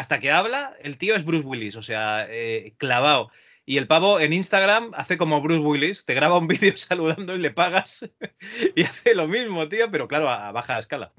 Hasta 0.01 0.19
que 0.19 0.31
habla, 0.31 0.75
el 0.83 0.97
tío 0.97 1.15
es 1.15 1.27
Bruce 1.27 1.47
Willis, 1.47 1.77
o 1.77 1.83
sea, 1.83 2.27
eh, 2.31 2.73
clavado. 2.79 3.31
Y 3.67 3.77
el 3.77 3.87
pavo 3.87 4.19
en 4.19 4.33
Instagram 4.33 4.93
hace 4.95 5.19
como 5.19 5.43
Bruce 5.43 5.61
Willis, 5.61 6.07
te 6.07 6.15
graba 6.15 6.39
un 6.39 6.49
vídeo 6.49 6.75
saludando 6.79 7.37
y 7.37 7.39
le 7.39 7.51
pagas. 7.51 8.09
y 8.77 8.83
hace 8.83 9.15
lo 9.15 9.29
mismo, 9.29 9.69
tío, 9.69 9.91
pero 9.91 10.09
claro, 10.09 10.31
a, 10.31 10.49
a 10.49 10.53
baja 10.53 10.79
escala. 10.79 11.13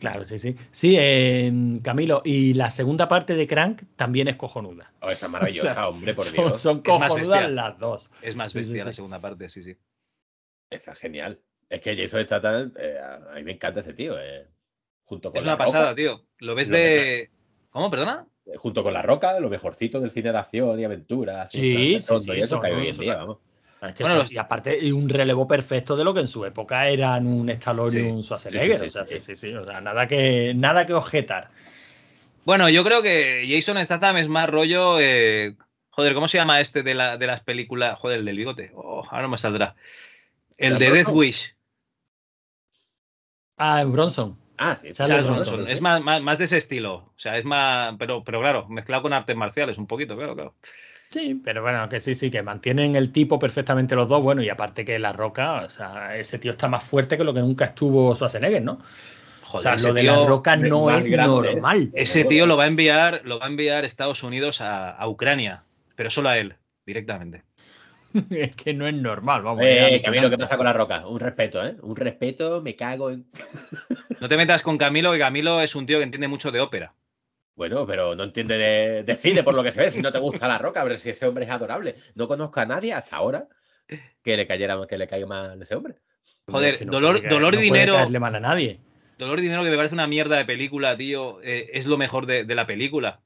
Claro, 0.00 0.24
sí, 0.24 0.38
sí. 0.38 0.56
Sí, 0.72 0.96
eh, 0.98 1.52
Camilo, 1.84 2.22
y 2.24 2.54
la 2.54 2.70
segunda 2.70 3.06
parte 3.06 3.36
de 3.36 3.46
Crank 3.46 3.82
también 3.94 4.26
es 4.26 4.34
cojonuda. 4.34 4.92
Oh, 5.00 5.10
esa 5.10 5.26
es 5.26 5.32
maravillosa, 5.32 5.70
O 5.70 5.74
sea, 5.74 5.88
hombre, 5.88 6.14
por 6.14 6.24
Son, 6.24 6.34
Dios. 6.46 6.60
son 6.60 6.76
más 6.78 6.84
cojonudas 7.12 7.50
las 7.52 7.78
dos. 7.78 8.10
Es 8.20 8.34
más 8.34 8.50
Sí, 8.50 8.64
sí, 8.64 8.70
bestia 8.72 8.84
la 8.86 8.90
sí. 8.90 8.96
segunda 8.96 9.20
parte, 9.20 9.48
sí, 9.48 9.62
sí. 9.62 9.76
Esa 10.70 10.90
es 10.92 10.98
genial. 10.98 11.40
Es 11.68 11.80
que 11.80 11.96
Jason 11.96 12.24
Statham, 12.24 12.72
eh, 12.80 12.98
a 13.00 13.34
mí 13.36 13.44
me 13.44 13.52
encanta 13.52 13.78
ese 13.78 13.94
tío. 13.94 14.18
eh. 14.18 14.48
Junto 15.04 15.30
con 15.30 15.38
Es 15.38 15.44
La 15.44 15.54
una 15.54 15.64
pasada, 15.64 15.94
tío. 15.94 16.26
Lo 16.38 16.54
ves 16.56 16.68
Lo 16.70 16.76
de. 16.78 17.30
¿Cómo, 17.74 17.90
perdona? 17.90 18.24
eh, 18.46 18.52
Junto 18.56 18.84
con 18.84 18.92
La 18.92 19.02
Roca, 19.02 19.38
lo 19.40 19.50
mejorcito 19.50 19.98
del 20.00 20.12
cine 20.12 20.30
de 20.30 20.38
acción 20.38 20.78
y 20.78 20.84
aventura. 20.84 21.44
Sí, 21.50 22.00
sí, 22.00 22.16
sí, 22.18 22.30
y 22.32 22.38
eso 22.38 22.62
hay 22.62 22.72
hoy 22.72 22.88
en 22.88 22.98
día, 22.98 23.16
vamos. 23.16 23.38
Es 23.82 23.94
que 23.96 24.04
Bueno, 24.04 24.14
son- 24.14 24.22
los- 24.22 24.30
Y 24.32 24.38
aparte, 24.38 24.92
un 24.92 25.08
relevo 25.08 25.48
perfecto 25.48 25.96
de 25.96 26.04
lo 26.04 26.14
que 26.14 26.20
en 26.20 26.28
su 26.28 26.44
época 26.44 26.86
eran 26.86 27.26
un 27.26 27.50
Stallone 27.50 27.90
Sí, 27.90 27.98
y 27.98 28.02
un 28.02 28.22
Schwarzenegger. 28.22 28.78
sí, 28.78 28.84
sí, 28.84 28.86
o 28.86 28.90
sea, 28.92 29.04
sí, 29.04 29.18
sí, 29.18 29.34
sí, 29.34 29.48
sí. 29.48 29.54
O 29.54 29.66
sea, 29.66 29.80
nada 29.80 30.06
que, 30.06 30.52
nada 30.54 30.86
que 30.86 30.94
objetar. 30.94 31.50
Bueno, 32.44 32.68
yo 32.70 32.84
creo 32.84 33.02
que 33.02 33.44
Jason 33.50 33.84
Statham 33.84 34.18
es 34.18 34.28
más 34.28 34.48
rollo. 34.48 35.00
eh, 35.00 35.56
Joder, 35.90 36.14
¿cómo 36.14 36.28
se 36.28 36.38
llama 36.38 36.60
este 36.60 36.84
de, 36.84 36.94
la, 36.94 37.16
de 37.16 37.26
las 37.26 37.40
películas? 37.42 37.98
Joder, 37.98 38.20
el 38.20 38.24
del 38.24 38.36
bigote. 38.36 38.70
Oh, 38.76 39.04
ahora 39.10 39.22
no 39.22 39.30
me 39.30 39.38
saldrá. 39.38 39.74
El 40.58 40.78
de 40.78 40.90
¿Bronson? 40.90 41.04
Death 41.06 41.16
Wish. 41.16 41.56
Ah, 43.56 43.82
Bronson. 43.84 44.36
Ah, 44.58 44.76
sí. 44.80 44.92
Charles 44.92 45.08
Charles 45.08 45.26
Bronson, 45.26 45.54
Bronson. 45.54 45.72
Es 45.72 45.80
más, 45.80 46.02
más, 46.02 46.22
más 46.22 46.38
de 46.38 46.44
ese 46.44 46.58
estilo. 46.58 46.94
O 46.94 47.12
sea, 47.16 47.38
es 47.38 47.44
más. 47.44 47.94
Pero, 47.98 48.22
pero 48.24 48.40
claro, 48.40 48.68
mezclado 48.68 49.02
con 49.02 49.12
artes 49.12 49.36
marciales 49.36 49.78
un 49.78 49.86
poquito, 49.86 50.16
claro, 50.16 50.34
claro. 50.34 50.54
Sí, 51.10 51.40
pero 51.44 51.62
bueno, 51.62 51.88
que 51.88 52.00
sí, 52.00 52.14
sí, 52.14 52.30
que 52.30 52.42
mantienen 52.42 52.96
el 52.96 53.12
tipo 53.12 53.38
perfectamente 53.38 53.94
los 53.94 54.08
dos. 54.08 54.22
Bueno, 54.22 54.42
y 54.42 54.48
aparte 54.48 54.84
que 54.84 54.98
La 54.98 55.12
Roca, 55.12 55.62
o 55.64 55.70
sea, 55.70 56.16
ese 56.16 56.38
tío 56.38 56.50
está 56.50 56.68
más 56.68 56.82
fuerte 56.82 57.16
que 57.16 57.24
lo 57.24 57.32
que 57.32 57.40
nunca 57.40 57.66
estuvo 57.66 58.14
Schwarzenegger, 58.14 58.62
¿no? 58.62 58.80
Joder, 59.42 59.74
o 59.74 59.78
sea, 59.78 59.88
lo 59.88 59.94
de 59.94 60.02
La 60.02 60.26
Roca 60.26 60.56
no 60.56 60.90
es 60.90 61.06
grande, 61.06 61.50
¿eh? 61.50 61.54
normal. 61.54 61.90
Ese 61.94 62.24
tío 62.24 62.46
lo 62.46 62.56
va 62.56 62.64
a 62.64 62.66
enviar, 62.66 63.20
lo 63.24 63.38
va 63.38 63.46
a 63.46 63.48
enviar 63.48 63.84
Estados 63.84 64.24
Unidos 64.24 64.60
a, 64.60 64.90
a 64.90 65.08
Ucrania, 65.08 65.62
pero 65.94 66.10
solo 66.10 66.30
a 66.30 66.38
él, 66.38 66.56
directamente. 66.84 67.44
es 68.30 68.54
que 68.56 68.72
no 68.74 68.86
es 68.86 68.94
normal, 68.94 69.42
vamos. 69.42 69.62
Eh, 69.64 70.00
¿qué 70.02 70.06
alucinante. 70.08 70.38
pasa 70.38 70.56
con 70.56 70.66
La 70.66 70.72
Roca? 70.72 71.06
Un 71.06 71.20
respeto, 71.20 71.64
¿eh? 71.66 71.76
Un 71.82 71.96
respeto, 71.96 72.62
me 72.62 72.76
cago 72.76 73.10
en... 73.10 73.26
No 74.20 74.28
te 74.28 74.36
metas 74.36 74.62
con 74.62 74.78
Camilo, 74.78 75.12
que 75.12 75.18
Camilo 75.18 75.60
es 75.60 75.74
un 75.74 75.86
tío 75.86 75.98
que 75.98 76.04
entiende 76.04 76.28
mucho 76.28 76.50
de 76.52 76.60
ópera. 76.60 76.94
Bueno, 77.56 77.86
pero 77.86 78.14
no 78.16 78.24
entiende 78.24 78.56
de, 78.58 79.02
de 79.04 79.16
cine 79.16 79.42
por 79.42 79.54
lo 79.54 79.62
que 79.62 79.70
se 79.70 79.80
ve. 79.80 79.90
Si 79.90 80.00
no 80.00 80.10
te 80.10 80.18
gusta 80.18 80.48
La 80.48 80.58
Roca, 80.58 80.82
pero 80.82 80.96
si 80.96 81.10
ese 81.10 81.26
hombre 81.26 81.44
es 81.44 81.50
adorable. 81.50 81.96
No 82.14 82.26
conozco 82.26 82.60
a 82.60 82.66
nadie 82.66 82.92
hasta 82.94 83.16
ahora 83.16 83.46
que 84.22 84.36
le 84.36 84.46
cayera, 84.46 84.78
que 84.88 84.98
le 84.98 85.06
caiga 85.06 85.26
mal 85.26 85.60
ese 85.60 85.74
hombre. 85.74 85.94
Joder, 86.48 86.84
dolor- 86.86 87.20
caer- 87.22 87.28
dolor 87.30 87.54
y 87.54 87.56
puede 87.58 87.64
dinero. 87.80 87.94
caerle 87.94 88.18
mal 88.20 88.34
a 88.34 88.40
nadie. 88.40 88.80
Dolor 89.18 89.38
y 89.38 89.42
Dinero, 89.42 89.62
que 89.62 89.70
me 89.70 89.76
parece 89.76 89.94
una 89.94 90.08
mierda 90.08 90.36
de 90.36 90.44
película, 90.44 90.96
tío, 90.96 91.40
eh, 91.42 91.70
es 91.74 91.86
lo 91.86 91.96
mejor 91.96 92.26
de, 92.26 92.44
de 92.44 92.54
la 92.56 92.66
película. 92.66 93.20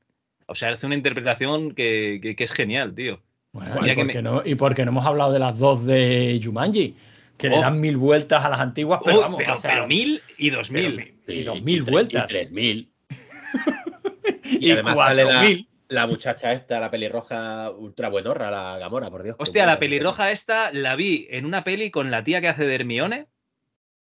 O 0.47 0.55
sea, 0.55 0.71
hace 0.73 0.85
una 0.87 0.95
interpretación 0.97 1.75
que, 1.75 2.19
que- 2.23 2.37
que 2.37 2.45
es 2.45 2.53
genial, 2.53 2.95
tío. 2.95 3.23
Bueno, 3.53 3.87
y, 3.87 3.97
me- 4.05 4.23
no, 4.23 4.43
y 4.45 4.55
porque 4.55 4.85
no 4.85 4.91
hemos 4.91 5.07
hablado 5.07 5.33
de 5.33 5.39
las 5.39 5.59
dos 5.59 5.85
de 5.87 6.41
Jumanji, 6.43 6.95
que 7.37 7.49
le 7.49 7.57
Oh. 7.57 7.61
dan 7.61 7.81
mil 7.81 7.97
vueltas 7.97 8.45
a 8.45 8.49
las 8.51 8.61
antiguas, 8.61 9.01
pero 9.05 9.19
Oh, 9.19 9.21
vamos, 9.23 9.39
pero, 9.39 9.55
o 9.55 9.57
sea, 9.57 9.71
pero 9.73 9.87
mil 9.87 10.21
y 10.37 10.51
dos 10.51 10.69
pero 10.71 10.89
mil. 10.91 11.15
y 11.27 11.43
dos 11.45 11.63
mil 11.63 11.83
vueltas. 11.83 12.25
Y 12.25 12.29
tres 12.29 12.51
mil. 12.51 12.91
y, 14.45 14.67
Y 14.69 14.71
además 14.73 14.95
cuatro 14.95 15.17
sale 15.17 15.25
la, 15.25 15.41
mil. 15.43 15.69
la 15.89 16.07
muchacha 16.07 16.53
esta, 16.53 16.79
la 16.81 16.91
pelirroja 16.91 17.71
ultra 17.71 18.09
buenorra, 18.09 18.51
la 18.51 18.79
Gamora, 18.79 19.11
por 19.11 19.23
Dios. 19.23 19.37
Hostia, 19.39 19.67
la 19.67 19.79
pelirroja 19.79 20.31
esta 20.31 20.71
la 20.73 20.97
vi 20.97 21.27
en 21.31 21.45
una 21.47 21.65
peli 21.65 21.91
con 21.91 22.11
la 22.11 22.23
tía 22.25 22.41
que 22.41 22.49
hace 22.49 22.67
de 22.67 22.75
Hermione 22.75 23.27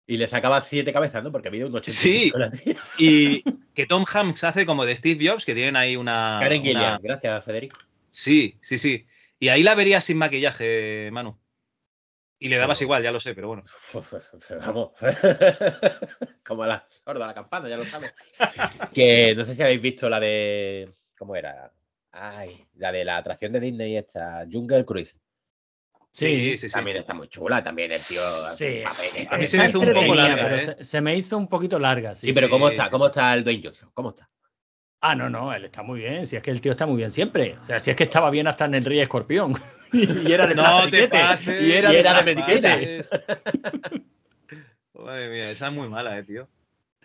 Y 0.07 0.17
le 0.19 0.27
sacaba 0.27 0.61
siete 0.61 0.93
cabezas, 0.93 1.23
¿no? 1.25 1.33
Porque 1.33 1.51
mide 1.51 1.65
un 1.65 1.75
85 1.75 1.93
Sí. 1.93 2.33
la 2.39 2.51
tía. 2.51 2.75
y 2.99 3.43
que 3.75 3.87
Tom 3.87 4.05
Hanks 4.13 4.45
hace 4.45 4.67
como 4.67 4.85
de 4.85 4.97
Steve 4.97 5.27
Jobs, 5.29 5.45
que 5.45 5.55
tienen 5.55 5.77
ahí 5.77 5.97
una... 5.97 6.39
Karen 6.43 6.61
una- 6.63 6.69
Gillian, 6.71 7.01
gracias, 7.03 7.45
Federico. 7.45 7.79
Sí, 8.11 8.57
sí, 8.61 8.77
sí. 8.77 9.07
Y 9.41 9.49
ahí 9.49 9.63
la 9.63 9.75
verías 9.75 10.05
sin 10.05 10.19
maquillaje, 10.19 11.09
Manu. 11.13 11.41
Y 12.39 12.49
le 12.49 12.59
dabas 12.59 12.81
igual, 12.83 13.03
ya 13.03 13.11
lo 13.11 13.21
sé, 13.21 13.35
pero 13.35 13.49
bueno. 13.49 13.65
Vamos. 14.61 14.93
Como 16.45 16.67
la 16.67 16.87
sorda 17.05 17.27
la 17.27 17.35
campana, 17.35 17.69
ya 17.69 17.77
lo 17.77 17.85
sabes. 17.85 18.13
que 18.95 19.35
no 19.35 19.45
sé 19.45 19.57
si 19.57 19.63
habéis 19.63 19.81
visto 19.83 20.09
la 20.09 20.21
de. 20.21 20.91
¿Cómo 21.19 21.37
era? 21.37 21.73
Ay, 22.13 22.67
la 22.75 22.93
de 22.93 23.05
la 23.05 23.17
atracción 23.17 23.53
de 23.53 23.61
Disney 23.61 23.97
esta, 23.97 24.47
Jungle 24.51 24.85
Cruise. 24.85 25.17
Sí, 26.11 26.59
sí, 26.59 26.69
sí. 26.69 26.73
También 26.73 26.99
está 26.99 27.15
muy 27.15 27.29
chula, 27.29 27.63
también 27.63 27.93
el 27.93 28.01
tío. 28.03 28.21
Sí. 28.57 28.83
A 29.31 29.37
mí 29.37 29.47
se 29.47 29.59
me 29.59 29.69
hizo 29.69 29.79
un 29.79 29.93
poco 29.93 30.15
larga, 30.15 30.43
pero 30.43 30.57
¿eh? 30.57 30.61
se, 30.61 30.85
se 30.85 31.01
me 31.01 31.17
hizo 31.17 31.37
un 31.39 31.49
poquito 31.49 31.79
larga. 31.79 32.15
Sí, 32.15 32.27
Sí, 32.27 32.33
pero 32.33 32.47
sí, 32.47 32.51
¿cómo 32.51 32.69
está? 32.69 32.85
sí, 32.87 32.91
¿Cómo 32.91 33.05
sí. 33.05 33.11
está 33.11 33.35
el 33.35 33.45
Dwayne 33.45 33.63
Johnson? 33.65 33.91
¿Cómo 33.95 34.11
está? 34.11 34.30
Ah, 35.03 35.15
no, 35.15 35.31
no, 35.31 35.53
él 35.53 35.65
está 35.65 35.83
muy 35.83 36.01
bien. 36.01 36.27
Si 36.27 36.37
es 36.37 36.43
que 36.43 36.51
el 36.51 36.61
tío 36.61 36.73
está 36.73 36.87
muy 36.87 36.97
bien 36.99 37.11
siempre. 37.11 37.57
O 37.63 37.65
sea, 37.65 37.81
si 37.81 37.91
es 37.91 37.97
que 37.97 38.05
estaba 38.05 38.31
bien 38.31 38.47
hasta 38.47 38.67
en 38.67 38.75
el 38.75 38.85
Rey 38.85 39.01
Escorpión. 39.01 39.55
y 39.93 40.31
era 40.33 40.47
de 40.47 40.55
No 40.55 40.89
te 40.91 41.09
pases. 41.09 41.63
Y 41.63 41.73
era 41.73 41.91
Y 41.91 41.95
de 41.95 42.01
era 42.01 42.23
de 42.23 42.33
plastiquete. 42.35 43.05
pases. 43.05 44.03
Madre 44.95 45.31
mía, 45.31 45.51
esa 45.51 45.69
es 45.69 45.73
muy 45.73 45.89
mala, 45.89 46.19
eh, 46.19 46.25
tío. 46.25 46.47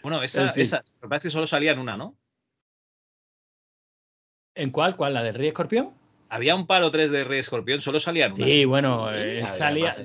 Bueno, 0.04 0.22
esa, 0.22 0.44
En 0.44 0.54
fin. 0.54 0.64
esa, 0.64 0.78
lo 0.78 1.02
que 1.02 1.08
pasa 1.08 1.16
es 1.16 1.24
que 1.24 1.30
solo 1.30 1.48
salía 1.48 1.72
en 1.72 1.80
una, 1.80 1.96
¿no? 1.96 2.18
¿En 4.56 4.70
cuál? 4.72 4.96
¿Cuál? 4.96 5.14
¿La 5.14 5.24
del 5.24 5.34
Rey 5.34 5.48
Escorpión? 5.48 5.94
Había 6.30 6.56
un 6.56 6.68
par 6.68 6.84
o 6.84 6.92
tres 6.92 7.12
de 7.12 7.24
Rey 7.24 7.40
Escorpión, 7.40 7.82
solo 7.82 8.00
salía 8.00 8.26
en 8.26 8.34
una. 8.34 8.46
Sí, 8.46 8.66
bueno, 8.66 9.14
eh, 9.14 9.46
salía. 9.48 9.96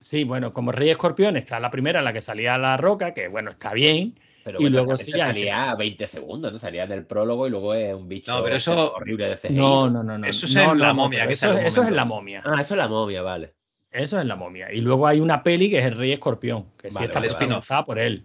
Sí, 0.00 0.24
bueno, 0.24 0.52
como 0.52 0.72
Rey 0.72 0.90
Escorpión 0.90 1.36
está 1.36 1.60
la 1.60 1.70
primera 1.70 1.98
en 1.98 2.04
la 2.04 2.12
que 2.12 2.20
salía 2.20 2.56
la 2.58 2.76
roca, 2.76 3.14
que 3.14 3.28
bueno, 3.28 3.50
está 3.50 3.72
bien. 3.74 4.18
Pero 4.44 4.58
Y 4.60 4.64
bueno, 4.64 4.76
luego 4.76 4.96
sí, 4.98 5.10
ya- 5.12 5.26
salía 5.26 5.70
a 5.70 5.74
20 5.74 6.06
segundos, 6.06 6.52
¿no? 6.52 6.58
Salía 6.58 6.86
del 6.86 7.06
prólogo 7.06 7.46
y 7.46 7.50
luego 7.50 7.72
es 7.74 7.94
un 7.94 8.06
bicho 8.08 8.30
No, 8.30 8.42
pero 8.44 8.56
eso- 8.56 8.92
horrible 8.92 9.28
de 9.30 9.36
CGI. 9.38 9.54
No, 9.56 9.88
no, 9.88 10.02
no, 10.02 10.18
no. 10.18 10.26
Eso 10.26 10.44
es 10.46 10.54
no, 10.54 10.60
en 10.62 10.66
no, 10.68 10.74
La 10.74 10.88
no, 10.88 10.94
momia, 10.94 11.26
que 11.26 11.32
Eso, 11.32 11.50
un 11.50 11.58
eso 11.58 11.82
es 11.82 11.88
en 11.88 11.96
la 11.96 12.04
momia. 12.04 12.42
Ah, 12.44 12.60
eso 12.60 12.74
es 12.74 12.78
la 12.78 12.88
momia, 12.88 13.22
vale. 13.22 13.54
Eso 13.90 14.16
es 14.16 14.22
en 14.22 14.28
la 14.28 14.36
momia. 14.36 14.70
Y 14.72 14.80
luego 14.82 15.06
hay 15.06 15.20
una 15.20 15.42
peli 15.42 15.70
que 15.70 15.78
es 15.78 15.84
el 15.86 15.96
Rey 15.96 16.12
Escorpión, 16.12 16.66
que 16.76 16.90
sí 16.90 16.96
Vale, 16.96 17.06
está 17.06 17.20
vale, 17.20 17.84
por 17.84 17.98
él. 17.98 18.24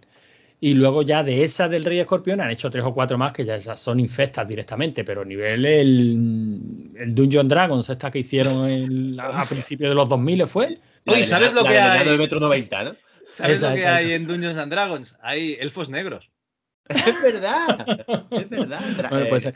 Y 0.62 0.74
luego 0.74 1.00
ya 1.00 1.22
de 1.22 1.42
esa 1.42 1.68
del 1.68 1.84
Rey 1.86 2.00
Escorpión 2.00 2.40
han 2.42 2.50
hecho 2.50 2.68
tres 2.68 2.84
o 2.84 2.92
cuatro 2.92 3.16
más 3.16 3.32
que 3.32 3.46
ya 3.46 3.56
esas 3.56 3.80
son 3.80 3.98
infestas 3.98 4.46
directamente, 4.46 5.04
pero 5.04 5.24
nivel 5.24 5.64
el, 5.64 6.90
el 6.96 7.14
Dungeon 7.14 7.48
Dragons, 7.48 7.88
esta 7.88 8.10
que 8.10 8.18
hicieron 8.18 9.16
la- 9.16 9.40
a 9.40 9.46
principios 9.46 9.90
de 9.90 9.94
los 9.94 10.06
2000 10.08 10.46
fue. 10.46 10.78
La 11.04 11.14
Oye, 11.14 11.24
¿sabes 11.24 11.52
ena- 11.52 11.62
lo 11.62 11.66
la 11.66 11.70
que 11.72 11.78
hay? 11.78 12.18
metro 12.18 12.40
90, 12.40 12.84
¿no? 12.84 12.96
¿Sabes 13.30 13.58
Esa, 13.58 13.70
lo 13.70 13.74
que 13.76 13.80
esa, 13.82 13.94
hay 13.96 14.06
esa. 14.06 14.14
en 14.16 14.26
Dungeons 14.26 14.58
and 14.58 14.72
Dragons? 14.72 15.16
Hay 15.22 15.54
elfos 15.60 15.88
negros. 15.88 16.30
Es 16.88 17.22
verdad, 17.22 17.86
es 18.30 18.48
verdad. 18.50 18.80
Bueno, 19.08 19.26
pues, 19.28 19.46
eh, 19.46 19.54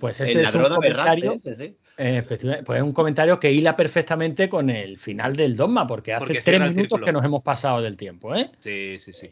pues 0.00 0.20
el 0.20 0.28
ese 0.28 0.42
es 0.42 0.54
un 0.54 0.62
comentario, 0.62 1.30
aberrante 1.30 1.50
ese, 1.52 1.56
sí. 1.56 1.76
eh, 1.98 2.16
efectivamente, 2.18 2.64
pues 2.64 2.78
es 2.78 2.82
un 2.82 2.92
comentario 2.92 3.38
que 3.38 3.52
hila 3.52 3.76
perfectamente 3.76 4.48
con 4.48 4.70
el 4.70 4.98
final 4.98 5.36
del 5.36 5.56
dogma, 5.56 5.86
porque 5.86 6.14
hace 6.14 6.24
Porque 6.26 6.40
tres 6.40 6.60
minutos 6.60 7.00
que 7.00 7.12
nos 7.12 7.24
hemos 7.24 7.42
pasado 7.42 7.82
del 7.82 7.96
tiempo, 7.96 8.34
¿eh? 8.34 8.50
Sí, 8.60 8.96
sí, 8.98 9.12
sí. 9.12 9.28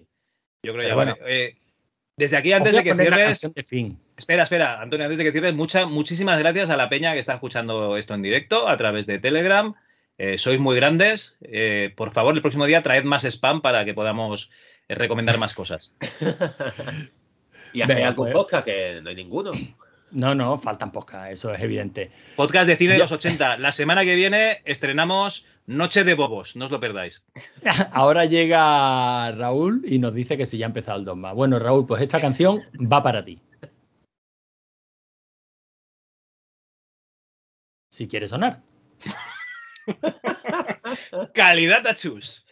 Yo 0.64 0.72
creo 0.72 0.84
Pero 0.84 0.88
ya 0.88 0.94
bueno. 0.94 1.16
vale. 1.18 1.44
Eh, 1.44 1.56
desde 2.16 2.36
aquí, 2.36 2.52
antes 2.52 2.74
de 2.74 2.84
que 2.84 2.94
cierres, 2.94 3.52
de 3.54 3.64
fin. 3.64 3.98
Espera, 4.16 4.42
espera, 4.42 4.80
Antonio, 4.82 5.06
antes 5.06 5.18
de 5.18 5.24
que 5.24 5.32
cierres, 5.32 5.54
mucha, 5.54 5.86
muchísimas 5.86 6.38
gracias 6.38 6.68
a 6.68 6.76
la 6.76 6.90
peña 6.90 7.14
que 7.14 7.20
está 7.20 7.34
escuchando 7.34 7.96
esto 7.96 8.14
en 8.14 8.22
directo 8.22 8.68
a 8.68 8.76
través 8.76 9.06
de 9.06 9.18
Telegram. 9.18 9.74
Eh, 10.18 10.38
sois 10.38 10.60
muy 10.60 10.76
grandes. 10.76 11.36
Eh, 11.40 11.92
por 11.96 12.12
favor, 12.12 12.34
el 12.34 12.42
próximo 12.42 12.66
día 12.66 12.82
traed 12.82 13.04
más 13.04 13.24
spam 13.24 13.62
para 13.62 13.84
que 13.84 13.94
podamos 13.94 14.50
eh, 14.88 14.94
recomendar 14.94 15.38
más 15.38 15.54
cosas. 15.54 15.94
Y 17.74 17.80
hacer 17.80 18.02
algún 18.02 18.26
pues. 18.26 18.34
podcast 18.34 18.66
que 18.66 19.00
no 19.02 19.08
hay 19.08 19.16
ninguno. 19.16 19.52
No, 20.10 20.34
no, 20.34 20.58
faltan 20.58 20.92
podcast, 20.92 21.32
eso 21.32 21.54
es 21.54 21.62
evidente. 21.62 22.10
Podcast 22.36 22.66
de 22.66 22.76
cine 22.76 22.92
de 22.92 22.98
los 22.98 23.12
80. 23.12 23.56
La 23.56 23.72
semana 23.72 24.04
que 24.04 24.14
viene 24.14 24.60
estrenamos 24.66 25.46
Noche 25.66 26.04
de 26.04 26.12
Bobos, 26.12 26.54
no 26.54 26.66
os 26.66 26.70
lo 26.70 26.80
perdáis. 26.80 27.22
Ahora 27.92 28.26
llega 28.26 29.32
Raúl 29.32 29.82
y 29.86 29.98
nos 29.98 30.12
dice 30.12 30.36
que 30.36 30.44
si 30.44 30.58
ya 30.58 30.66
ha 30.66 30.68
empezado 30.68 30.98
el 30.98 31.06
dogma. 31.06 31.32
Bueno, 31.32 31.58
Raúl, 31.58 31.86
pues 31.86 32.02
esta 32.02 32.20
canción 32.20 32.60
va 32.74 33.02
para 33.02 33.24
ti. 33.24 33.40
Si 37.90 38.06
quieres 38.08 38.30
sonar. 38.30 38.60
Calidad 41.34 41.86
a 41.86 41.94
chus. 41.94 42.44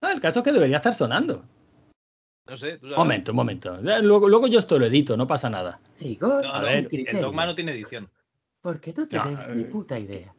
No, 0.00 0.10
el 0.10 0.20
caso 0.20 0.40
es 0.40 0.44
que 0.44 0.52
debería 0.52 0.76
estar 0.76 0.94
sonando. 0.94 1.44
No 2.46 2.56
sé, 2.56 2.78
tú 2.78 2.86
sabes. 2.86 2.98
momento, 2.98 3.32
un 3.32 3.36
momento. 3.36 3.78
Luego, 4.02 4.28
luego 4.28 4.46
yo 4.46 4.58
esto 4.60 4.78
lo 4.78 4.86
edito, 4.86 5.16
no 5.16 5.26
pasa 5.26 5.50
nada. 5.50 5.80
Igor, 6.00 6.44
No, 6.44 6.52
A 6.52 6.60
no, 6.60 6.64
ver, 6.66 6.86
el 6.90 7.20
dogma 7.20 7.46
no 7.46 7.54
tiene 7.54 7.72
edición. 7.72 8.08
Porque 8.60 8.92
no 8.96 9.02
No, 9.02 9.08
tenéis 9.08 9.38
ni 9.54 9.62
eh. 9.62 9.66
puta 9.66 9.98
idea. 9.98 10.32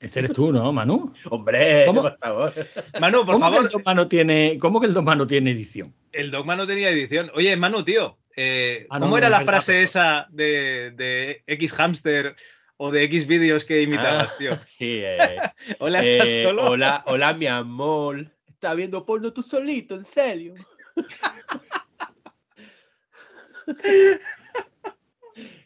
Ese 0.00 0.20
eres 0.20 0.32
tú, 0.32 0.52
¿no, 0.52 0.72
Manu? 0.72 1.12
Hombre, 1.30 1.84
¿Cómo? 1.86 2.02
por 2.02 2.16
favor. 2.18 2.52
Manu, 3.00 3.18
por 3.24 3.34
¿Cómo, 3.34 3.46
que 3.46 3.52
favor, 3.52 3.64
el 3.66 3.70
dogma 3.72 3.94
no 3.94 4.08
tiene, 4.08 4.58
¿Cómo 4.60 4.80
que 4.80 4.86
el 4.86 4.94
dogma 4.94 5.14
no 5.14 5.26
tiene 5.26 5.50
edición? 5.52 5.94
el 6.12 6.30
dogma 6.30 6.56
no 6.56 6.66
tenía 6.66 6.88
edición. 6.88 7.30
Oye, 7.34 7.54
Manu, 7.58 7.84
tío, 7.84 8.18
eh, 8.34 8.86
Ah, 8.90 8.98
no, 8.98 9.04
¿cómo 9.04 9.12
no, 9.12 9.18
era 9.18 9.28
la 9.28 9.42
frase 9.42 9.72
por 9.74 9.82
esa 9.82 10.26
de, 10.30 10.90
de 10.92 11.42
X 11.46 11.72
hamster 11.72 12.34
o 12.78 12.90
de 12.90 13.04
X 13.04 13.26
vídeos 13.26 13.64
que 13.64 13.82
imitabas, 13.82 14.30
Ah, 14.30 14.34
tío? 14.38 14.50
Sí, 14.68 15.00
eh, 15.04 15.36
Hola, 15.78 16.02
¿estás 16.04 16.28
eh, 16.28 16.42
solo? 16.42 16.70
Hola, 16.70 17.02
hola, 17.06 17.32
mi 17.34 17.46
amor. 17.46 18.30
Estás 18.48 18.76
viendo 18.76 19.04
porno 19.04 19.32
tú 19.32 19.42
solito, 19.42 19.94
en 19.94 20.04
serio. 20.04 20.54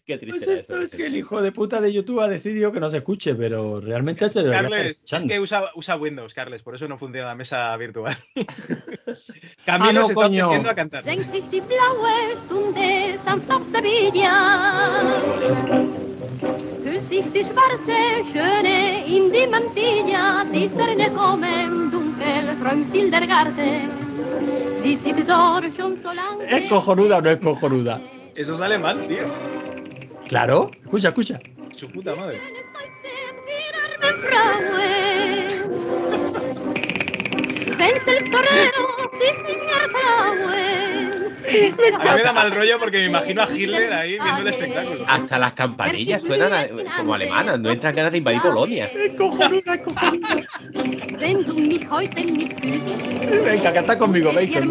Qué 0.07 0.19
triste 0.19 0.45
Pues 0.45 0.61
esto 0.61 0.75
eso, 0.75 0.83
es 0.83 0.97
que 0.97 1.07
el 1.07 1.15
hijo 1.15 1.41
de 1.41 1.53
puta 1.53 1.81
de 1.81 1.93
YouTube 1.93 2.19
ha 2.21 2.27
decidido 2.27 2.73
que 2.73 2.81
no 2.81 2.91
se 2.91 2.97
escuche, 2.97 3.37
pero 3.37 3.81
realmente 3.81 4.29
se 4.29 4.43
debería 4.43 4.63
estar 4.63 4.77
Carles, 4.79 5.05
es 5.09 5.25
que 5.25 5.39
usa, 5.39 5.71
usa 5.77 5.95
Windows, 5.95 6.35
Carles, 6.35 6.63
por 6.65 6.75
eso 6.75 6.89
no 6.89 6.99
funciona 6.99 7.29
la 7.29 7.37
mesa 7.37 7.77
virtual. 7.77 8.17
Camilo 9.65 9.91
Ah, 9.91 9.93
no, 9.93 10.05
se 10.07 10.13
está 10.13 10.25
coño. 10.25 10.47
aprendiendo 10.47 10.71
a 10.71 10.75
cantar. 10.75 11.05
Senkt 17.11 17.35
sich 17.35 17.43
die 17.43 17.53
blaue 17.53 17.77
Stunde 17.81 18.01
sanft 18.01 18.35
auf 18.35 18.61
der 18.61 18.61
Villa. 18.61 18.61
Hüllt 18.61 18.61
sich 18.61 18.65
die 18.65 18.65
schwarze 18.65 18.65
Schöne 18.65 19.07
in 19.07 19.33
die 19.33 19.47
Mantilla. 19.47 20.45
Die 20.45 20.69
Sterne 20.69 21.11
kommen 21.11 21.91
dunkel 21.91 22.57
vom 22.63 22.93
Sildergarten. 22.93 23.91
Sie 24.83 24.99
sitzt 25.05 25.29
dort 25.29 25.65
schon 25.77 25.99
so 26.03 26.11
lange. 26.13 26.45
¿Es 26.49 26.69
cojonuda 26.69 27.19
o 27.19 27.21
no 27.21 27.31
es 27.31 27.41
cojonuda? 27.41 28.01
Eso 28.35 28.55
sale 28.57 28.79
mal, 28.79 29.07
tío. 29.09 29.27
Claro, 30.29 30.71
escucha, 30.83 31.09
escucha. 31.09 31.41
Su 31.73 31.89
puta 31.89 32.15
madre. 32.15 32.41
Torero 38.31 38.85
ertrauen. 39.21 40.90
A 41.51 42.05
mí 42.05 42.17
me 42.17 42.23
da 42.23 42.33
mal 42.33 42.53
rollo 42.53 42.79
porque 42.79 42.99
me 42.99 43.05
imagino 43.07 43.43
a 43.43 43.51
Hitler 43.51 43.93
ahí 43.93 44.19
viendo 44.23 44.41
el 44.43 44.49
espectáculo. 44.49 45.05
Hasta 45.07 45.39
las 45.39 45.53
campanillas 45.53 46.23
suenan 46.23 46.53
a- 46.53 46.69
como 46.97 47.15
alemanas, 47.15 47.59
no 47.61 47.71
entran 47.71 47.95
ganas 47.97 48.13
de 48.13 48.19
invadir 48.19 48.41
Polonia. 48.43 48.87
Es 48.87 49.11
cojonuda, 49.17 49.75
es 49.75 49.81
cojonuda. 49.83 50.29
Venga, 53.45 53.73
canta 53.73 53.99
conmigo, 53.99 54.33
Bacon, 54.33 54.69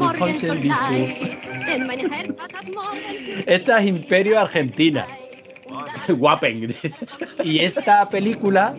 Esta 3.46 3.80
es 3.80 3.86
Imperio 3.86 4.40
Argentina. 4.40 5.06
Guapen. 6.08 6.76
Y 7.44 7.60
esta 7.60 8.10
película, 8.10 8.76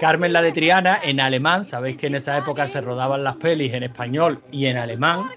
Carmen 0.00 0.32
la 0.32 0.42
de 0.42 0.52
Triana, 0.52 0.98
en 1.02 1.20
alemán, 1.20 1.64
sabéis 1.64 1.96
que 1.96 2.08
en 2.08 2.16
esa 2.16 2.36
época 2.38 2.66
se 2.66 2.80
rodaban 2.80 3.22
las 3.22 3.36
pelis 3.36 3.72
en 3.74 3.84
español 3.84 4.42
y 4.50 4.66
en 4.66 4.76
alemán. 4.76 5.30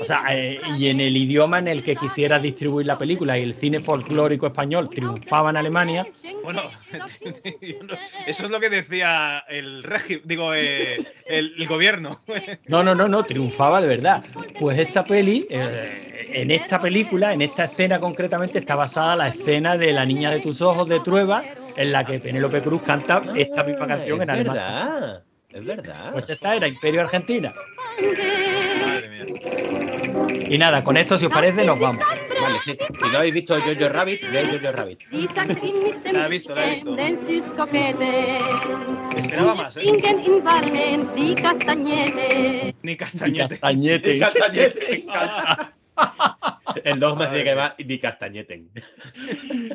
O 0.00 0.04
sea, 0.04 0.24
eh, 0.30 0.58
y 0.78 0.88
en 0.88 1.00
el 1.00 1.16
idioma 1.16 1.58
en 1.58 1.68
el 1.68 1.82
que 1.82 1.96
quisiera 1.96 2.38
distribuir 2.38 2.86
la 2.86 2.98
película 2.98 3.38
y 3.38 3.42
el 3.42 3.54
cine 3.54 3.80
folclórico 3.80 4.46
español 4.46 4.88
triunfaba 4.88 5.50
en 5.50 5.56
Alemania, 5.56 6.06
Bueno, 6.44 6.62
eso 8.26 8.44
es 8.44 8.50
lo 8.50 8.60
que 8.60 8.70
decía 8.70 9.44
el 9.48 9.82
régimen, 9.82 10.22
digo, 10.24 10.54
eh, 10.54 11.04
el, 11.26 11.54
el 11.58 11.66
gobierno. 11.66 12.20
No, 12.68 12.82
no, 12.82 12.94
no, 12.94 13.08
no, 13.08 13.24
triunfaba 13.24 13.80
de 13.80 13.88
verdad. 13.88 14.22
Pues 14.58 14.78
esta 14.78 15.04
peli, 15.04 15.46
eh, 15.50 16.28
en 16.32 16.50
esta 16.50 16.80
película, 16.80 17.32
en 17.32 17.42
esta 17.42 17.64
escena 17.64 17.98
concretamente, 17.98 18.58
está 18.58 18.76
basada 18.76 19.16
la 19.16 19.28
escena 19.28 19.76
de 19.76 19.92
La 19.92 20.04
niña 20.04 20.30
de 20.30 20.40
tus 20.40 20.60
ojos 20.60 20.88
de 20.88 21.00
Trueba, 21.00 21.42
en 21.76 21.92
la 21.92 22.04
que 22.04 22.18
Penélope 22.18 22.60
Cruz 22.60 22.82
canta 22.82 23.22
esta 23.36 23.64
misma 23.64 23.86
canción 23.86 24.20
Ah, 24.20 24.22
en 24.24 24.30
alemán. 24.30 25.22
Es 25.50 25.64
verdad. 25.64 26.12
Pues 26.12 26.28
esta 26.30 26.54
era 26.54 26.68
Imperio 26.68 27.00
Argentina. 27.00 27.54
Madre 28.00 29.08
mía. 29.08 29.26
Y 30.50 30.58
nada, 30.58 30.82
con 30.82 30.96
esto, 30.96 31.18
si 31.18 31.26
os 31.26 31.32
parece, 31.32 31.64
nos 31.64 31.78
vamos. 31.78 32.04
Vale, 32.40 32.58
sí. 32.64 32.72
Si 32.72 33.08
no 33.10 33.18
habéis 33.18 33.34
visto 33.34 33.60
Jojo 33.60 33.88
Rabbit, 33.88 34.22
veis 34.30 34.48
Jojo 34.48 34.72
Rabbit. 34.72 35.00
La 36.12 36.26
he 36.26 36.28
visto, 36.28 36.54
la 36.54 36.66
he 36.66 36.70
visto. 36.70 36.96
Esperaba 39.16 39.54
más, 39.54 39.76
¿eh? 39.76 39.82
Die 41.14 41.34
Kastagnette. 41.34 42.74
Ni 42.82 42.96
castañete. 42.96 43.58
Castañete. 43.58 44.18
Castañete. 44.20 45.06
El 46.84 47.00
dogma 47.00 47.28
tiene 47.30 47.44
que 47.44 47.54
va 47.54 47.74
ni 47.78 47.98
castañeten. 47.98 48.70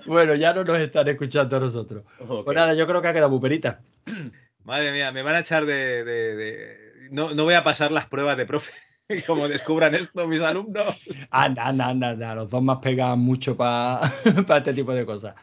Bueno, 0.05 0.35
ya 0.35 0.53
no 0.53 0.63
nos 0.63 0.79
están 0.79 1.07
escuchando 1.07 1.57
a 1.57 1.59
nosotros. 1.59 2.03
Ok. 2.19 2.45
Pues 2.45 2.55
nada, 2.55 2.73
yo 2.73 2.87
creo 2.87 3.01
que 3.01 3.07
ha 3.07 3.13
quedado 3.13 3.29
muy 3.29 3.39
perita. 3.39 3.81
Madre 4.64 4.91
mía, 4.91 5.11
me 5.11 5.22
van 5.23 5.35
a 5.35 5.40
echar 5.40 5.65
de. 5.65 6.03
de- 6.03 6.35
de- 6.35 6.77
No, 7.11 7.34
no 7.34 7.44
voy 7.44 7.53
a 7.53 7.64
pasar 7.64 7.91
las 7.91 8.07
pruebas 8.07 8.38
de 8.38 8.45
profe. 8.45 8.72
Como 9.27 9.48
descubran 9.48 9.94
esto 9.95 10.27
mis 10.27 10.41
alumnos. 10.41 11.10
Anda, 11.30 11.68
anda, 11.68 11.88
anda, 11.90 12.10
anda. 12.11 12.35
Los 12.35 12.49
dos 12.49 12.61
más 12.64 12.77
pegan 12.77 13.19
mucho 13.19 13.56
para 13.57 14.02
este 14.57 14.73
tipo 14.73 14.94
de 14.94 15.06
cosas. 15.06 15.35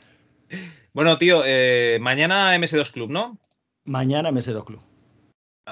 Bueno, 0.92 1.18
tío, 1.18 1.42
eh, 1.44 1.98
mañana 2.00 2.56
MS2 2.56 2.90
Club, 2.90 3.10
¿no? 3.10 3.38
Mañana 3.84 4.30
MS2 4.30 4.64
Club. 4.64 4.80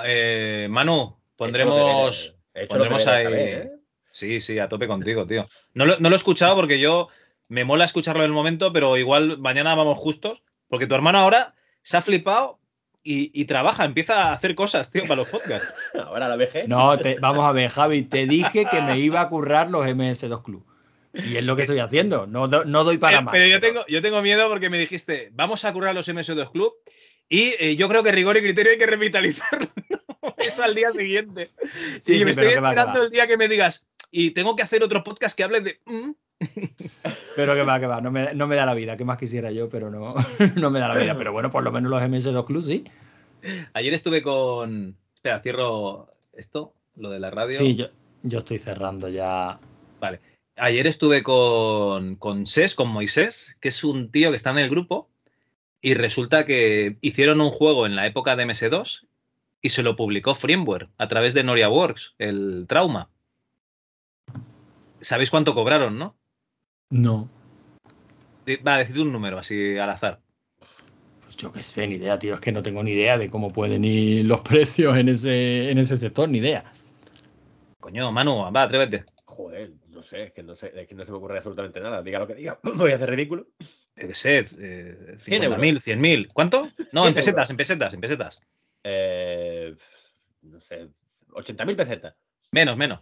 Eh, 0.04 0.68
Manu, 0.70 1.16
pondremos. 1.36 2.36
he 2.54 2.66
pondremos 2.66 3.06
ahí. 3.06 3.26
¿eh? 3.30 3.70
Sí, 4.12 4.40
sí, 4.40 4.58
a 4.58 4.68
tope 4.68 4.86
contigo, 4.86 5.26
tío. 5.26 5.44
No 5.74 5.86
lo, 5.86 5.98
no 5.98 6.08
lo 6.08 6.14
he 6.14 6.18
escuchado 6.18 6.54
porque 6.54 6.78
yo 6.78 7.08
me 7.48 7.64
mola 7.64 7.84
escucharlo 7.84 8.22
en 8.22 8.26
el 8.30 8.32
momento, 8.34 8.72
pero 8.72 8.96
igual 8.96 9.38
mañana 9.38 9.74
vamos 9.74 9.98
justos. 9.98 10.42
Porque 10.68 10.86
tu 10.86 10.94
hermano 10.94 11.18
ahora 11.18 11.54
se 11.82 11.96
ha 11.96 12.02
flipado 12.02 12.58
y, 13.02 13.30
y 13.40 13.44
trabaja, 13.46 13.84
empieza 13.84 14.24
a 14.28 14.32
hacer 14.32 14.54
cosas, 14.54 14.90
tío, 14.90 15.02
para 15.02 15.16
los 15.16 15.28
podcasts. 15.28 15.72
Ahora 15.94 16.28
la 16.28 16.36
vejez. 16.36 16.68
No, 16.68 16.98
te- 16.98 17.18
vamos 17.20 17.44
a 17.44 17.52
ver, 17.52 17.70
Javi, 17.70 18.02
te 18.02 18.26
dije 18.26 18.66
que 18.70 18.80
me 18.82 18.98
iba 18.98 19.20
a 19.20 19.28
currar 19.28 19.70
los 19.70 19.86
MS2 19.86 20.42
Club. 20.42 20.64
Y 21.14 21.36
es 21.36 21.42
lo 21.42 21.56
que 21.56 21.62
estoy 21.62 21.78
haciendo. 21.78 22.26
No, 22.26 22.48
do- 22.48 22.64
no 22.64 22.84
doy 22.84 22.98
para 22.98 23.18
Eh, 23.18 23.22
más. 23.22 23.32
pero 23.32 23.46
yo 23.46 23.60
tengo, 23.60 23.84
yo 23.88 24.02
tengo 24.02 24.20
miedo 24.22 24.48
porque 24.48 24.68
me 24.70 24.78
dijiste, 24.78 25.30
vamos 25.32 25.64
a 25.64 25.72
currar 25.72 25.94
los 25.94 26.06
MS2 26.08 26.50
Club 26.52 26.72
y 27.28 27.54
eh, 27.58 27.76
yo 27.76 27.88
creo 27.88 28.02
que 28.02 28.12
rigor 28.12 28.36
y 28.36 28.42
criterio 28.42 28.72
hay 28.72 28.78
que 28.78 28.86
revitalizarlo. 28.86 29.68
Eso 30.36 30.62
al 30.62 30.74
día 30.74 30.90
siguiente. 30.90 31.50
Sí, 32.02 32.14
y 32.14 32.18
sí, 32.20 32.24
me 32.24 32.30
estoy 32.32 32.48
esperando 32.48 32.98
va. 33.00 33.04
el 33.04 33.10
día 33.10 33.26
que 33.26 33.36
me 33.36 33.48
digas, 33.48 33.86
y 34.10 34.30
tengo 34.32 34.54
que 34.54 34.62
hacer 34.62 34.82
otro 34.82 35.02
podcast 35.02 35.36
que 35.36 35.44
hable 35.44 35.60
de... 35.60 35.80
mm". 35.86 36.10
Pero 37.36 37.54
que 37.54 37.62
va, 37.62 37.80
que 37.80 37.86
va. 37.86 38.00
No 38.00 38.10
me, 38.10 38.34
no 38.34 38.46
me 38.46 38.56
da 38.56 38.66
la 38.66 38.74
vida. 38.74 38.96
Que 38.96 39.04
más 39.04 39.18
quisiera 39.18 39.50
yo, 39.50 39.68
pero 39.68 39.90
no, 39.90 40.14
no 40.56 40.70
me 40.70 40.78
da 40.78 40.88
la 40.88 40.96
vida. 40.96 41.16
Pero 41.16 41.32
bueno, 41.32 41.50
por 41.50 41.62
lo 41.62 41.72
menos 41.72 41.90
los 41.90 42.02
MS2 42.02 42.46
Club 42.46 42.62
sí. 42.62 42.84
Ayer 43.72 43.94
estuve 43.94 44.22
con... 44.22 44.96
Espera, 45.14 45.40
cierro 45.40 46.08
esto, 46.32 46.74
lo 46.96 47.10
de 47.10 47.20
la 47.20 47.30
radio. 47.30 47.58
Sí, 47.58 47.74
yo, 47.74 47.86
yo 48.22 48.38
estoy 48.40 48.58
cerrando 48.58 49.08
ya. 49.08 49.58
Vale. 50.00 50.20
Ayer 50.56 50.86
estuve 50.86 51.22
con, 51.22 52.16
con 52.16 52.46
Ses, 52.46 52.74
con 52.74 52.88
Moisés, 52.88 53.56
que 53.60 53.68
es 53.68 53.84
un 53.84 54.10
tío 54.10 54.30
que 54.30 54.36
está 54.36 54.50
en 54.50 54.58
el 54.58 54.70
grupo, 54.70 55.08
y 55.80 55.94
resulta 55.94 56.44
que 56.44 56.96
hicieron 57.00 57.40
un 57.40 57.50
juego 57.50 57.86
en 57.86 57.94
la 57.94 58.06
época 58.06 58.34
de 58.34 58.44
MS2 58.44 59.06
y 59.62 59.70
se 59.70 59.82
lo 59.82 59.96
publicó 59.96 60.34
Framework 60.34 60.90
a 60.98 61.08
través 61.08 61.34
de 61.34 61.44
Noria 61.44 61.68
Works, 61.68 62.14
el 62.18 62.66
Trauma. 62.68 63.08
¿Sabéis 65.00 65.30
cuánto 65.30 65.54
cobraron, 65.54 65.98
no? 65.98 66.16
No. 66.90 67.28
Va, 68.66 68.78
decid 68.78 68.98
un 68.98 69.12
número 69.12 69.38
así 69.38 69.76
al 69.76 69.90
azar. 69.90 70.20
Pues 71.22 71.36
yo 71.36 71.52
qué 71.52 71.62
sé, 71.62 71.86
ni 71.86 71.96
idea, 71.96 72.18
tío. 72.18 72.34
Es 72.34 72.40
que 72.40 72.52
no 72.52 72.62
tengo 72.62 72.82
ni 72.82 72.92
idea 72.92 73.18
de 73.18 73.28
cómo 73.28 73.48
pueden 73.48 73.84
ir 73.84 74.26
los 74.26 74.40
precios 74.48 74.96
en 74.96 75.10
ese, 75.10 75.70
en 75.70 75.78
ese 75.78 75.96
sector, 75.96 76.28
ni 76.28 76.38
idea. 76.38 76.72
Coño, 77.80 78.10
Manu, 78.10 78.50
va, 78.52 78.62
atrévete. 78.62 79.04
Joder, 79.24 79.72
no 79.90 80.02
sé, 80.02 80.24
es 80.24 80.32
que 80.32 80.42
no 80.42 80.56
sé, 80.56 80.72
es 80.74 80.88
que 80.88 80.94
no 80.94 81.04
se 81.04 81.10
me 81.10 81.18
ocurre 81.18 81.36
absolutamente 81.36 81.80
nada. 81.80 82.02
Diga 82.02 82.18
lo 82.18 82.26
que 82.26 82.34
diga, 82.34 82.58
voy 82.62 82.92
a 82.92 82.96
hacer 82.96 83.10
ridículo. 83.10 83.48
Yo 83.94 84.08
qué 84.08 84.14
sé, 84.14 84.46
eh, 84.58 85.14
100 85.16 85.42
euros. 85.44 85.58
50.000, 85.58 85.98
100.000. 85.98 86.28
¿Cuánto? 86.32 86.62
No, 86.92 87.02
100 87.02 87.08
en 87.08 87.14
pesetas, 87.14 87.36
euros. 87.36 87.50
en 87.50 87.56
pesetas, 87.56 87.94
en 87.94 88.00
pesetas. 88.00 88.40
Eh, 88.84 89.76
no 90.42 90.60
sé, 90.60 90.88
80.000 91.28 91.76
pesetas, 91.76 92.14
Menos, 92.52 92.76
menos, 92.76 93.00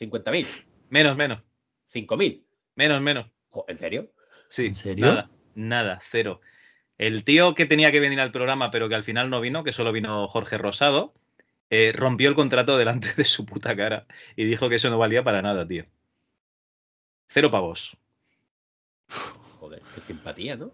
50.000, 0.00 0.46
menos, 0.90 1.16
menos, 1.16 1.42
5.000. 1.94 2.47
menos, 2.78 3.02
menos. 3.02 3.26
¿En 3.66 3.76
serio? 3.76 4.12
Sí, 4.48 4.66
¿En 4.66 4.74
serio? 4.76 5.06
Nada, 5.06 5.30
nada, 5.54 5.98
cero. 6.00 6.40
El 6.96 7.24
tío 7.24 7.54
que 7.54 7.66
tenía 7.66 7.90
que 7.90 8.00
venir 8.00 8.20
al 8.20 8.30
programa, 8.30 8.70
pero 8.70 8.88
que 8.88 8.94
al 8.94 9.02
final 9.02 9.30
no 9.30 9.40
vino, 9.40 9.64
que 9.64 9.72
solo 9.72 9.92
vino 9.92 10.28
Jorge 10.28 10.58
Rosado, 10.58 11.12
eh, 11.70 11.92
rompió 11.94 12.28
el 12.28 12.36
contrato 12.36 12.78
delante 12.78 13.12
de 13.16 13.24
su 13.24 13.44
puta 13.44 13.76
cara 13.76 14.06
y 14.36 14.44
dijo 14.44 14.68
que 14.68 14.76
eso 14.76 14.90
no 14.90 14.98
valía 14.98 15.24
para 15.24 15.42
nada, 15.42 15.66
tío. 15.66 15.86
Cero 17.26 17.50
pavos. 17.50 17.96
Joder, 19.58 19.82
qué 19.94 20.00
simpatía, 20.00 20.56
¿no? 20.56 20.70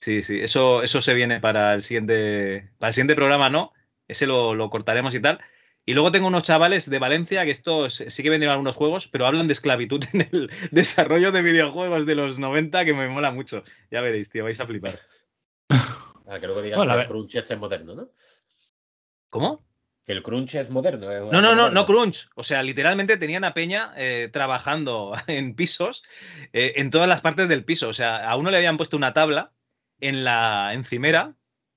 Sí, 0.00 0.22
sí, 0.22 0.40
eso, 0.40 0.82
eso 0.82 1.00
se 1.00 1.14
viene 1.14 1.40
para 1.40 1.74
el 1.74 1.82
siguiente, 1.82 2.72
para 2.78 2.88
el 2.88 2.94
siguiente 2.94 3.14
programa, 3.14 3.48
¿no? 3.48 3.72
Ese 4.08 4.26
lo, 4.26 4.54
lo 4.54 4.70
cortaremos 4.70 5.14
y 5.14 5.20
tal. 5.20 5.40
Y 5.86 5.92
luego 5.92 6.10
tengo 6.10 6.28
unos 6.28 6.44
chavales 6.44 6.88
de 6.88 6.98
Valencia 6.98 7.44
que 7.44 7.50
estos 7.50 8.02
sí 8.08 8.22
que 8.22 8.30
vendieron 8.30 8.54
algunos 8.54 8.74
juegos, 8.74 9.06
pero 9.08 9.26
hablan 9.26 9.48
de 9.48 9.52
esclavitud 9.52 10.02
en 10.12 10.28
el 10.32 10.50
desarrollo 10.70 11.30
de 11.30 11.42
videojuegos 11.42 12.06
de 12.06 12.14
los 12.14 12.38
90 12.38 12.84
que 12.84 12.94
me 12.94 13.08
mola 13.08 13.30
mucho. 13.30 13.64
Ya 13.90 14.00
veréis, 14.00 14.30
tío, 14.30 14.44
vais 14.44 14.58
a 14.60 14.66
flipar. 14.66 14.98
Para 16.24 16.40
que 16.40 16.46
luego 16.46 16.62
digan 16.62 16.78
Bueno, 16.78 16.94
que 16.94 17.00
el 17.02 17.08
crunch 17.08 17.34
este 17.34 17.54
es 17.54 17.60
moderno, 17.60 17.94
¿no? 17.94 18.08
¿Cómo? 19.28 19.62
Que 20.06 20.12
el 20.12 20.22
crunch 20.22 20.54
es 20.54 20.70
moderno. 20.70 21.10
es 21.10 21.32
No, 21.32 21.42
no, 21.42 21.54
no, 21.54 21.70
no 21.70 21.86
crunch. 21.86 22.28
O 22.34 22.44
sea, 22.44 22.62
literalmente 22.62 23.18
tenían 23.18 23.44
a 23.44 23.52
Peña 23.52 23.92
eh, 23.96 24.30
trabajando 24.32 25.12
en 25.26 25.54
pisos, 25.54 26.02
eh, 26.54 26.74
en 26.76 26.90
todas 26.90 27.08
las 27.08 27.20
partes 27.20 27.48
del 27.48 27.64
piso. 27.64 27.88
O 27.88 27.94
sea, 27.94 28.26
a 28.26 28.36
uno 28.36 28.50
le 28.50 28.56
habían 28.56 28.78
puesto 28.78 28.96
una 28.96 29.12
tabla 29.12 29.52
en 30.00 30.24
la 30.24 30.72
encimera, 30.72 31.34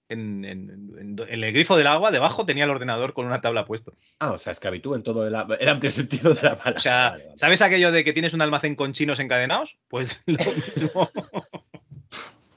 en, 0.09 0.45
en- 0.45 0.69
en- 0.99 1.19
en 1.27 1.43
el 1.43 1.53
grifo 1.53 1.75
del 1.77 1.87
agua, 1.87 2.11
debajo 2.11 2.45
tenía 2.45 2.63
el 2.63 2.69
ordenador 2.69 3.13
con 3.13 3.25
una 3.25 3.41
tabla 3.41 3.65
puesto. 3.65 3.93
Ah, 4.19 4.31
o 4.31 4.37
sea, 4.37 4.51
esclavitud 4.53 4.95
en 4.95 5.03
todo 5.03 5.27
el, 5.27 5.35
el 5.59 5.69
amplio 5.69 5.91
sentido 5.91 6.33
de 6.33 6.41
la 6.43 6.55
palabra. 6.57 6.73
O 6.77 6.79
sea, 6.79 7.09
Vale, 7.11 7.23
vale. 7.25 7.37
¿sabes 7.37 7.61
aquello 7.61 7.91
de 7.91 8.03
que 8.03 8.13
tienes 8.13 8.33
un 8.33 8.41
almacén 8.41 8.75
con 8.75 8.93
chinos 8.93 9.19
encadenados? 9.19 9.77
Pues 9.89 10.23
lo 10.27 10.37
mismo. 10.37 11.09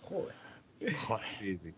Joder. 0.02 0.35
Joder. 1.06 1.27
Sí, 1.40 1.59
sí. 1.59 1.74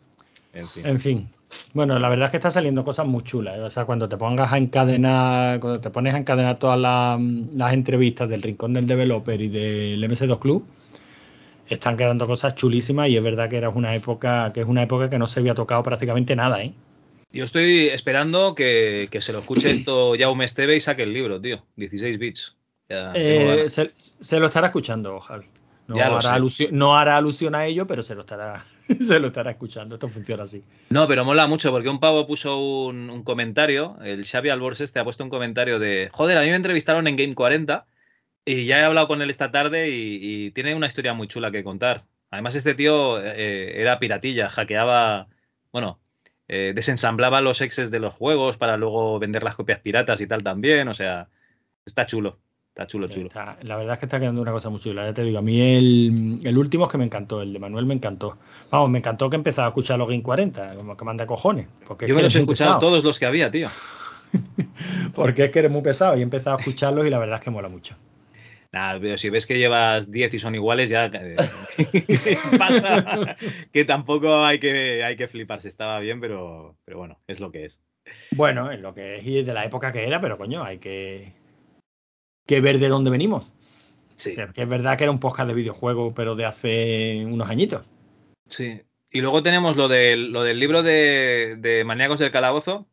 En 0.55 0.69
fin. 0.69 0.87
En 0.87 1.01
fin. 1.01 1.29
Bueno, 1.75 1.99
la 1.99 2.09
verdad 2.09 2.27
es 2.27 2.31
que 2.31 2.37
está 2.39 2.51
saliendo 2.51 2.85
cosas 2.85 3.07
muy 3.07 3.23
chulas. 3.25 3.57
¿eh? 3.57 3.61
O 3.61 3.71
sea, 3.71 3.85
cuando 3.85 4.09
te 4.09 4.17
pongas 4.17 4.53
a 4.53 4.59
encadenar, 4.59 5.61
cuando 5.61 5.81
te 5.81 5.91
pones 5.91 6.15
a 6.15 6.19
encadenar 6.19 6.59
todas 6.59 6.79
las, 6.79 7.21
las 7.55 7.73
entrevistas 7.75 8.29
del 8.29 8.43
Rincón 8.43 8.73
del 8.75 8.87
Developer 8.87 9.41
y 9.41 9.49
del 9.49 10.03
MS2 10.05 10.39
Club, 10.39 10.67
están 11.75 11.97
quedando 11.97 12.27
cosas 12.27 12.55
chulísimas 12.55 13.09
y 13.09 13.17
es 13.17 13.23
verdad 13.23 13.49
que 13.49 13.57
era 13.57 13.69
una 13.69 13.95
época, 13.95 14.53
que 14.53 14.61
es 14.61 14.67
una 14.67 14.83
época 14.83 15.11
que 15.11 15.19
no 15.19 15.27
se 15.27 15.41
había 15.41 15.55
tocado 15.55 15.83
prácticamente 15.83 16.37
nada, 16.37 16.63
¿eh? 16.63 16.73
Yo 17.33 17.45
estoy 17.45 17.89
esperando 17.89 18.55
que, 18.55 19.09
que 19.11 19.21
se 19.23 19.33
lo 19.33 19.39
escuche 19.39 19.71
esto 19.71 20.13
Jaume 20.19 20.45
Esteve 20.45 20.77
y 20.77 20.81
saque 20.81 21.05
el 21.05 21.15
libro, 21.15 21.41
tío. 21.41 21.65
16 21.77 22.19
bits. 22.19 22.55
Ya, 22.91 23.13
Eh, 23.15 23.69
se, 23.69 23.93
se 23.97 24.39
lo 24.39 24.47
estará 24.47 24.67
escuchando, 24.67 25.19
Javi. 25.19 25.47
No 25.89 25.97
hará, 25.97 26.35
alusión, 26.35 26.71
no 26.73 26.97
hará 26.97 27.17
alusión 27.17 27.55
a 27.55 27.67
ello, 27.67 27.87
pero 27.87 28.03
se 28.03 28.15
lo 28.15 28.21
estará, 28.21 28.65
se 29.01 29.19
lo 29.19 29.29
estará 29.29 29.51
escuchando. 29.51 29.97
Esto 29.97 30.09
funciona 30.09 30.45
así. 30.45 30.63
No, 30.91 31.09
pero 31.09 31.25
mola 31.25 31.47
mucho 31.47 31.71
porque 31.71 31.89
un 31.89 32.01
pavo 32.01 32.27
puso 32.27 32.59
un, 32.59 33.11
un 33.11 33.23
comentario, 33.23 33.97
el 34.05 34.25
Xavi 34.25 34.51
Albors 34.51 34.81
este 34.81 35.01
ha 35.01 35.05
puesto 35.05 35.25
un 35.25 35.31
comentario 35.31 35.79
de, 35.79 36.09
joder, 36.13 36.39
a 36.39 36.43
mí 36.43 36.49
me 36.49 36.57
entrevistaron 36.57 37.07
en 37.09 37.17
Game 37.17 37.35
40 37.35 37.85
y 38.45 38.67
ya 38.67 38.81
he 38.81 38.85
hablado 38.85 39.09
con 39.09 39.23
él 39.23 39.31
esta 39.31 39.51
tarde 39.51 39.91
y, 39.91 40.19
y 40.47 40.51
tiene 40.53 40.75
una 40.75 40.87
historia 40.89 41.15
muy 41.15 41.29
chula 41.29 41.51
que 41.51 41.63
contar. 41.65 42.05
Además 42.31 42.55
este 42.55 42.75
tío 42.75 43.21
eh, 43.23 43.81
era 43.81 43.99
piratilla, 43.99 44.49
hackeaba, 44.49 45.29
bueno, 45.71 46.01
eh, 46.49 46.73
desensamblaba 46.75 47.41
los 47.41 47.61
exes 47.61 47.91
de 47.91 48.01
los 48.01 48.15
juegos 48.15 48.57
para 48.57 48.77
luego 48.77 49.19
vender 49.19 49.43
las 49.43 49.55
copias 49.55 49.81
piratas 49.81 50.21
y 50.21 50.27
tal 50.27 50.43
también, 50.43 50.89
o 50.89 50.95
sea, 50.95 51.29
está 51.85 52.07
chulo, 52.07 52.39
está 52.69 52.87
chulo, 52.87 53.07
Sí, 53.09 53.15
chulo. 53.15 53.27
está- 53.29 53.59
la 53.63 53.77
verdad 53.77 53.93
es 53.95 53.99
que 54.01 54.07
está 54.07 54.19
quedando 54.19 54.41
una 54.41 54.51
cosa 54.53 54.71
muy 54.71 54.81
chula. 54.81 55.05
Ya 55.07 55.13
te 55.15 55.25
digo, 55.25 55.39
a 55.39 55.43
mí 55.43 55.61
el, 55.61 56.39
el 56.43 56.57
último 56.59 56.87
es 56.87 56.91
que 56.91 56.99
me 56.99 57.05
encantó, 57.05 57.43
el 57.43 57.53
de 57.53 57.59
Manuel 57.59 57.85
me 57.87 57.95
encantó. 57.95 58.39
Vamos, 58.71 58.89
me 58.91 58.99
encantó 58.99 59.29
que 59.29 59.37
empezaba 59.37 59.67
a 59.67 59.71
escuchar 59.71 59.99
los 59.99 60.09
Game 60.09 60.23
40, 60.23 60.75
como 60.77 60.97
que 60.97 61.05
manda 61.05 61.27
cojones. 61.27 61.69
Porque 61.87 62.07
es 62.07 62.09
Yo 62.09 62.15
que 62.15 62.17
me 62.17 62.23
los 62.25 62.35
he 62.35 62.39
escuchado 62.41 62.71
pesado. 62.71 62.81
todos 62.81 63.05
los 63.05 63.19
que 63.19 63.27
había, 63.27 63.51
tío. 63.51 63.69
Porque 65.15 65.45
es 65.45 65.51
que 65.51 65.59
eres 65.59 65.71
muy 65.71 65.83
pesado 65.83 66.17
y 66.17 66.21
he 66.21 66.23
empezado 66.23 66.57
a 66.57 66.59
escucharlos 66.61 67.07
y 67.07 67.11
la 67.11 67.19
verdad 67.19 67.37
es 67.37 67.43
que 67.45 67.51
mola 67.51 67.69
mucho. 67.69 67.95
Nada, 68.73 68.99
pero 68.99 69.19
si 69.19 69.29
ves 69.29 69.47
que 69.47 69.59
llevas 69.59 70.11
10 70.11 70.33
y 70.33 70.39
son 70.39 70.55
iguales, 70.55 70.89
ya 70.89 71.07
eh, 71.13 71.37
pasa 72.59 73.37
que 73.71 73.85
tampoco 73.85 74.43
hay 74.45 74.59
que, 74.59 75.05
hay 75.05 75.17
que 75.17 75.29
fliparse. 75.29 75.69
Estaba 75.69 76.01
bien, 76.01 76.21
pero, 76.21 76.77
pero 76.85 76.99
bueno, 76.99 77.21
es 77.27 77.39
lo 77.39 77.53
que 77.53 77.67
es. 77.67 77.81
Bueno, 78.31 78.71
es 78.71 78.81
lo 78.81 78.95
que 78.95 79.17
es 79.19 79.27
y 79.27 79.43
de 79.43 79.53
la 79.53 79.65
época 79.65 79.93
que 79.93 80.07
era, 80.07 80.21
pero 80.21 80.39
coño, 80.39 80.65
hay 80.65 80.79
que, 80.79 81.33
que 82.47 82.61
ver 82.63 82.79
de 82.79 82.89
dónde 82.89 83.11
venimos. 83.11 83.53
Sí, 84.17 84.35
Que, 84.35 84.49
que 84.53 84.63
es 84.63 84.69
verdad 84.69 84.97
que 84.97 85.05
era 85.05 85.11
un 85.11 85.21
podcast 85.21 85.49
de 85.49 85.55
videojuegos, 85.55 86.13
pero 86.17 86.35
de 86.35 86.47
hace 86.47 87.25
unos 87.27 87.49
añitos. 87.51 87.85
sí. 88.49 88.81
Y 89.15 89.21
luego 89.21 89.43
tenemos 89.43 89.77
lo 89.77 89.89
del, 89.89 90.33
lo 90.33 90.43
del 90.43 90.59
libro 90.59 90.83
de, 90.83 91.57
de 91.59 91.85
Maníacos 91.85 92.19
del 92.19 92.31
Calabozo. 92.31 92.89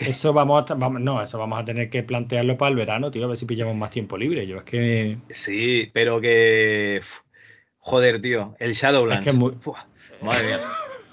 Eso 0.06 0.32
vamos 0.32 0.70
a, 0.70 0.74
vamos, 0.74 1.00
no, 1.00 1.20
eso 1.22 1.38
vamos 1.38 1.58
a 1.58 1.64
tener 1.64 1.90
que 1.90 2.02
plantearlo 2.02 2.56
para 2.56 2.70
el 2.70 2.76
verano, 2.76 3.10
tío, 3.10 3.24
a 3.24 3.28
ver 3.28 3.36
si 3.36 3.46
pillamos 3.46 3.74
más 3.74 3.90
tiempo 3.90 4.16
libre. 4.16 4.46
Yo 4.46 4.58
es 4.58 4.62
que 4.62 5.18
Sí, 5.30 5.90
pero 5.92 6.20
que. 6.20 7.00
joder, 7.78 8.20
tío, 8.22 8.54
el 8.58 8.74
Shadowlands. 8.74 9.20
Es 9.20 9.24
que 9.24 9.30
es 9.30 9.36
muy- 9.36 9.52
Uf, 9.64 9.78
madre 10.22 10.46
mía. 10.46 10.58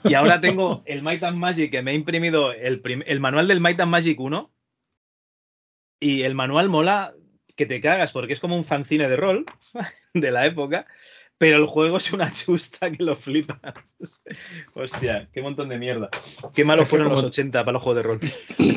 Y 0.04 0.14
ahora 0.14 0.40
tengo 0.40 0.84
el 0.86 1.02
Might 1.02 1.24
and 1.24 1.38
Magic 1.38 1.72
que 1.72 1.82
me 1.82 1.92
he 1.92 1.96
imprimido 1.96 2.52
el, 2.52 2.80
prim- 2.82 3.04
el 3.08 3.20
manual 3.20 3.48
del 3.48 3.60
Might 3.60 3.80
and 3.82 3.92
Magic 3.92 4.20
1. 4.20 4.52
Y 6.00 6.22
el 6.24 6.36
manual 6.36 6.70
mola 6.70 7.14
que 7.56 7.66
te 7.66 7.82
cagas 7.82 8.12
porque 8.12 8.34
es 8.34 8.40
como 8.40 8.56
un 8.56 8.66
fanzine 8.66 9.10
de 9.10 9.16
rol 9.16 9.46
de 10.14 10.32
la 10.32 10.46
época. 10.46 10.86
Pero 11.38 11.58
el 11.58 11.66
juego 11.68 11.98
es 11.98 12.14
una 12.14 12.32
chusta 12.32 12.90
que 12.92 13.04
lo 13.04 13.16
flipas. 13.16 13.60
Hostia, 14.74 15.28
qué 15.34 15.42
montón 15.42 15.70
de 15.70 15.78
mierda. 15.78 16.10
Qué 16.54 16.64
malos 16.64 16.84
Es 16.84 16.88
que 16.88 16.90
fueron 16.92 17.08
como- 17.10 17.22
los 17.22 17.26
80 17.26 17.60
para 17.64 17.74
los 17.74 17.84
juegos 17.84 18.04
de 18.04 18.08
rol. 18.08 18.20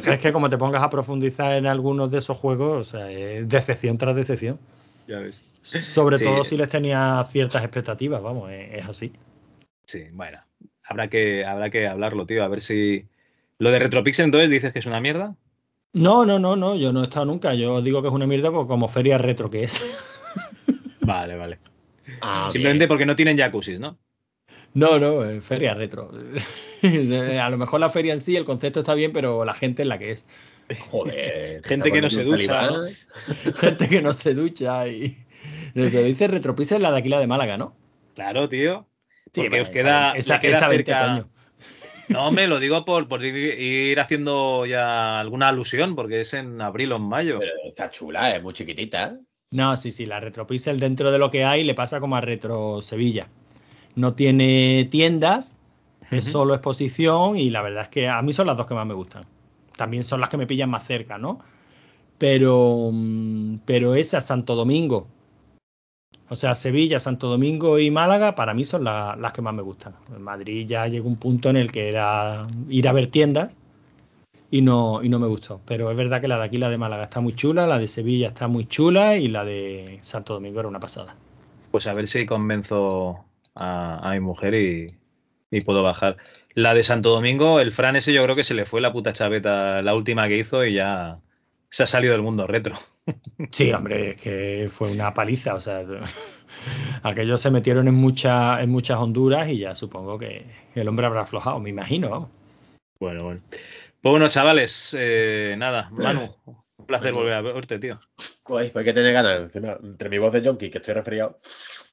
es 0.07 0.19
que 0.19 0.33
como 0.33 0.51
te 0.51 0.59
pongas 0.59 0.83
a 0.83 0.91
profundizar 0.91 1.53
en 1.57 1.67
algunos 1.67 2.11
de 2.11 2.19
esos 2.19 2.37
juegos, 2.37 2.89
o 2.89 2.91
sea, 2.91 3.11
es 3.11 3.49
decepción 3.49 3.97
tras 3.99 4.17
decepción. 4.17 4.59
Ya 5.07 5.19
ves. 5.21 5.43
Sobre 5.63 6.19
Sí. 6.19 6.25
todo 6.25 6.45
si 6.45 6.57
les 6.57 6.69
tenía 6.69 7.25
ciertas 7.31 7.63
expectativas, 7.63 8.23
vamos, 8.23 8.51
es, 8.51 8.79
es 8.81 8.87
así. 8.87 9.13
Sí, 9.85 10.05
bueno. 10.13 10.39
Habrá 10.85 11.09
que, 11.09 11.45
habrá 11.45 11.71
que 11.71 11.87
hablarlo, 11.87 12.27
tío. 12.27 12.43
A 12.45 12.49
ver 12.49 12.61
si. 12.61 13.05
Lo 13.59 13.71
de 13.71 13.79
Retropixel, 13.79 14.27
entonces, 14.27 14.49
dices 14.51 14.73
que 14.73 14.79
es 14.79 14.87
una 14.87 15.01
mierda. 15.01 15.35
No, 15.93 16.25
no, 16.25 16.39
no, 16.39 16.57
no, 16.57 16.77
yo 16.77 16.93
no 16.93 17.01
he 17.01 17.05
estado 17.05 17.27
nunca. 17.27 17.55
Yo 17.55 17.83
digo 17.83 18.03
que 18.03 18.09
es 18.09 18.15
una 18.15 18.27
mierda 18.27 18.51
pues, 18.51 18.67
como 18.67 18.89
feria 18.89 19.19
retro 19.19 19.51
que 19.51 19.63
es. 19.65 19.83
Vale, 21.01 21.37
vale. 21.37 21.59
Ah, 22.21 22.49
Simplemente 22.53 22.83
bien. 22.83 22.89
porque 22.89 23.07
no 23.07 23.17
tienen 23.17 23.37
jacuzzis, 23.39 23.79
¿no? 23.81 23.99
No, 24.75 24.99
no, 24.99 25.25
eh, 25.25 25.41
feria 25.41 25.75
retro. 25.75 26.11
A 27.43 27.51
lo 27.51 27.59
mejor 27.59 27.81
la 27.81 27.91
feria 27.91 28.13
en 28.13 28.21
sí, 28.21 28.37
el 28.37 28.45
concepto 28.45 28.81
está 28.81 28.95
bien, 28.95 29.13
pero 29.13 29.45
la 29.45 29.55
gente 29.55 29.83
es 29.83 29.89
la 29.89 29.99
que 29.99 30.13
es. 30.13 30.27
Joder. 30.91 31.63
te 31.63 31.69
Gente 31.69 31.91
que 31.91 32.01
no 32.03 32.11
se 32.11 32.25
ducha, 32.25 32.61
talibán. 32.69 32.91
Gente 33.57 33.89
que 33.89 34.03
no 34.03 34.13
se 34.13 34.35
ducha 34.35 34.87
y. 34.89 35.17
Pero 35.75 36.03
dice 36.03 36.29
Retropixel 36.29 36.83
la 36.83 36.93
de 36.93 36.99
aquí, 36.99 37.09
la 37.09 37.21
de 37.21 37.27
Málaga, 37.27 37.57
¿no? 37.57 37.75
Claro, 38.15 38.49
tío. 38.49 38.87
Sí, 39.33 39.43
Porque 39.43 39.49
bueno, 39.49 39.63
os 39.65 39.69
queda. 39.71 40.13
esa, 40.13 40.41
queda 40.41 40.57
esa 40.57 40.69
cerca-. 40.69 41.27
No, 42.09 42.29
hombre, 42.29 42.47
lo 42.47 42.59
digo 42.59 42.85
por, 42.85 43.07
por 43.07 43.23
ir, 43.25 43.37
ir 43.37 44.01
haciendo 44.01 44.65
ya 44.65 45.21
alguna 45.21 45.49
alusión, 45.49 45.95
porque 45.95 46.21
es 46.21 46.33
en 46.35 46.61
abril 46.61 46.93
o 46.93 46.97
en 46.97 47.03
mayo. 47.03 47.39
Pero 47.39 47.53
está 47.67 47.91
chula, 47.91 48.35
es 48.35 48.43
muy 48.43 48.55
chiquitita. 48.55 49.19
No, 49.51 49.77
sí, 49.77 49.93
sí, 49.93 50.05
la 50.07 50.21
Retropixel 50.21 50.79
dentro 50.79 51.11
de 51.11 51.19
lo 51.19 51.31
que 51.31 51.45
hay 51.45 51.65
le 51.65 51.75
pasa 51.75 52.01
como 52.01 52.17
a 52.17 52.21
Retro 52.21 52.83
Sevilla. 52.83 53.29
No 53.95 54.15
tiene 54.15 54.87
tiendas, 54.91 55.55
es 56.11 56.25
solo 56.25 56.55
exposición 56.55 57.37
y 57.37 57.51
la 57.51 57.63
verdad 57.63 57.85
es 57.85 57.89
que 57.89 58.09
a 58.09 58.21
mí 58.23 58.33
son 58.33 58.47
las 58.47 58.57
dos 58.57 58.67
que 58.67 58.75
más 58.75 58.87
me 58.87 58.95
gustan. 58.95 59.25
También 59.77 60.05
son 60.05 60.21
las 60.21 60.29
que 60.29 60.37
me 60.37 60.47
pillan 60.47 60.71
más 60.71 60.87
cerca, 60.87 61.19
¿no? 61.19 61.39
Pero, 62.19 62.91
mm, 62.93 63.59
pero 63.65 63.95
esa, 63.95 64.21
Santo 64.21 64.55
Domingo, 64.55 65.07
o 66.31 66.37
sea, 66.37 66.55
Sevilla, 66.55 67.01
Santo 67.01 67.29
Domingo 67.29 67.79
y 67.79 67.91
Málaga, 67.91 68.35
para 68.35 68.53
mí 68.55 68.65
son 68.65 68.85
la- 68.85 69.17
las 69.19 69.33
que 69.33 69.43
más 69.43 69.55
me 69.55 69.63
gustan. 69.63 69.95
En 70.15 70.23
Madrid 70.23 70.67
ya 70.67 70.87
llegó 70.89 71.09
un 71.09 71.17
punto 71.17 71.49
en 71.49 71.57
el 71.57 71.73
que 71.73 71.89
era 71.89 72.47
ir 72.69 72.87
a 72.89 72.93
ver 72.93 73.07
tiendas 73.09 73.57
y 74.51 74.63
no, 74.63 75.03
y 75.03 75.09
no 75.09 75.19
me 75.19 75.27
gustó. 75.27 75.61
Pero 75.67 75.91
es 75.91 75.97
verdad 75.97 76.21
que 76.21 76.29
la 76.29 76.39
de 76.39 76.45
aquí, 76.45 76.59
la 76.59 76.71
de 76.71 76.79
Málaga, 76.79 77.05
está 77.05 77.21
muy 77.21 77.35
chula, 77.35 77.67
la 77.67 77.79
de 77.79 77.89
Sevilla 77.89 78.29
está 78.29 78.49
muy 78.49 78.67
chula 78.67 79.17
y 79.17 79.29
la 79.29 79.45
de 79.45 79.99
Santo 80.03 80.35
Domingo 80.35 80.61
era 80.61 80.69
una 80.69 80.81
pasada. 80.81 81.17
Pues 81.71 81.87
a 81.87 81.93
ver 81.93 82.07
si 82.07 82.27
convenzo 82.27 83.25
a, 83.55 84.09
a 84.09 84.15
mi 84.15 84.21
mujer 84.21 84.55
y, 84.55 84.87
y 85.51 85.61
puedo 85.61 85.83
bajar. 85.83 86.17
La 86.55 86.75
de 86.75 86.83
Santo 86.83 87.11
Domingo, 87.11 87.61
el 87.61 87.73
Fran 87.73 87.97
ese 87.97 88.13
yo 88.13 88.23
creo 88.25 88.37
que 88.37 88.45
se 88.45 88.55
le 88.55 88.67
fue 88.67 88.81
la 88.81 88.93
puta 88.93 89.13
chaveta, 89.13 89.83
la 89.83 89.95
última 89.95 90.27
que 90.27 90.39
hizo 90.39 90.65
y 90.65 90.75
ya 90.75 91.21
se 91.71 91.83
ha 91.83 91.87
salido 91.87 92.13
del 92.13 92.23
mundo 92.23 92.47
retro. 92.47 92.75
Sí, 93.51 93.73
hombre, 93.73 94.11
es 94.11 94.21
que 94.21 94.69
fue 94.71 94.93
una 94.93 95.15
paliza, 95.15 95.55
o 95.55 95.61
sea, 95.61 95.83
aquellos 97.03 97.41
se 97.41 97.51
metieron 97.51 97.89
en, 97.89 97.95
mucha, 97.95 98.63
en 98.63 98.69
muchas 98.69 98.99
Honduras 98.99 99.49
y 99.49 99.59
ya 99.59 99.75
supongo 99.75 100.19
que 100.19 100.45
el 100.75 100.89
hombre 100.89 101.07
habrá 101.07 101.23
aflojado, 101.23 101.59
me 101.59 101.71
imagino. 101.71 102.29
Bueno, 103.01 103.25
bueno. 103.25 103.41
Pues 104.01 104.11
bueno, 104.13 104.29
chavales, 104.29 104.95
eh, 104.99 105.55
nada, 105.59 105.89
Manu, 105.93 106.35
un 106.77 106.87
placer 106.87 107.13
volver 107.13 107.35
a 107.35 107.41
verte, 107.43 107.79
tío. 107.79 107.99
Pues 108.45 108.75
hay 108.75 108.85
que 108.85 108.93
tener 108.95 109.13
ganas. 109.13 109.41
Encima, 109.41 109.77
entre 109.83 110.09
mi 110.09 110.19
voz 110.19 110.33
de 110.33 110.41
Jonky, 110.43 110.71
que 110.71 110.79
estoy 110.79 110.95
resfriado. 110.95 111.41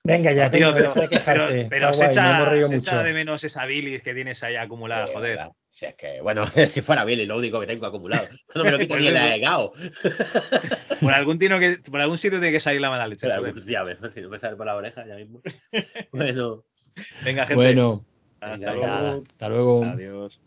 Venga 0.03 0.31
ya, 0.31 0.49
Tío, 0.51 0.71
Toño, 0.71 0.93
pero, 0.93 0.93
pero- 1.25 1.49
pero 1.69 1.93
se, 1.93 2.05
guay, 2.05 2.11
echa, 2.11 2.45
se 2.67 2.75
mucho. 2.75 2.75
echa 2.75 3.03
de 3.03 3.13
menos 3.13 3.43
esa 3.43 3.65
bilis 3.65 4.03
que 4.03 4.13
tienes 4.13 4.41
ahí 4.43 4.55
acumulada, 4.55 5.05
Eh, 5.07 5.13
joder. 5.13 5.35
verdad. 5.37 5.51
Si 5.67 5.85
es 5.85 5.95
que, 5.95 6.21
bueno, 6.21 6.45
si 6.71 6.81
fuera 6.81 7.03
Billy, 7.03 7.25
lo 7.25 7.37
único 7.37 7.59
que 7.59 7.65
tengo 7.67 7.87
acumulado. 7.87 8.27
No 8.53 8.63
me 8.63 8.71
lo 8.71 8.77
quito 8.77 8.93
Pues 8.93 9.01
ni 9.03 9.07
el 9.09 9.15
eso. 9.15 9.25
agregado. 9.25 9.73
Por 11.01 11.11
algún, 11.13 11.39
tino 11.39 11.59
que, 11.59 11.79
por 11.91 11.99
algún 11.99 12.17
sitio 12.17 12.39
tiene 12.39 12.53
que 12.53 12.59
salir 12.61 12.79
la 12.79 12.89
mala 12.91 13.07
leche. 13.07 13.27
Pues, 13.37 13.65
ya 13.65 13.83
ves, 13.83 13.97
si 14.13 14.21
no 14.21 14.29
me 14.29 14.39
sale 14.39 14.55
por 14.55 14.65
la 14.67 14.75
oreja 14.75 15.05
ya 15.05 15.15
mismo. 15.15 15.41
Bueno, 16.11 16.63
Venga, 17.25 17.41
gente. 17.47 17.55
Bueno, 17.55 18.05
hasta 18.39 18.71
venga, 18.71 19.01
luego. 19.01 19.23
hasta 19.27 19.49
luego. 19.49 19.83
Adiós. 19.85 20.39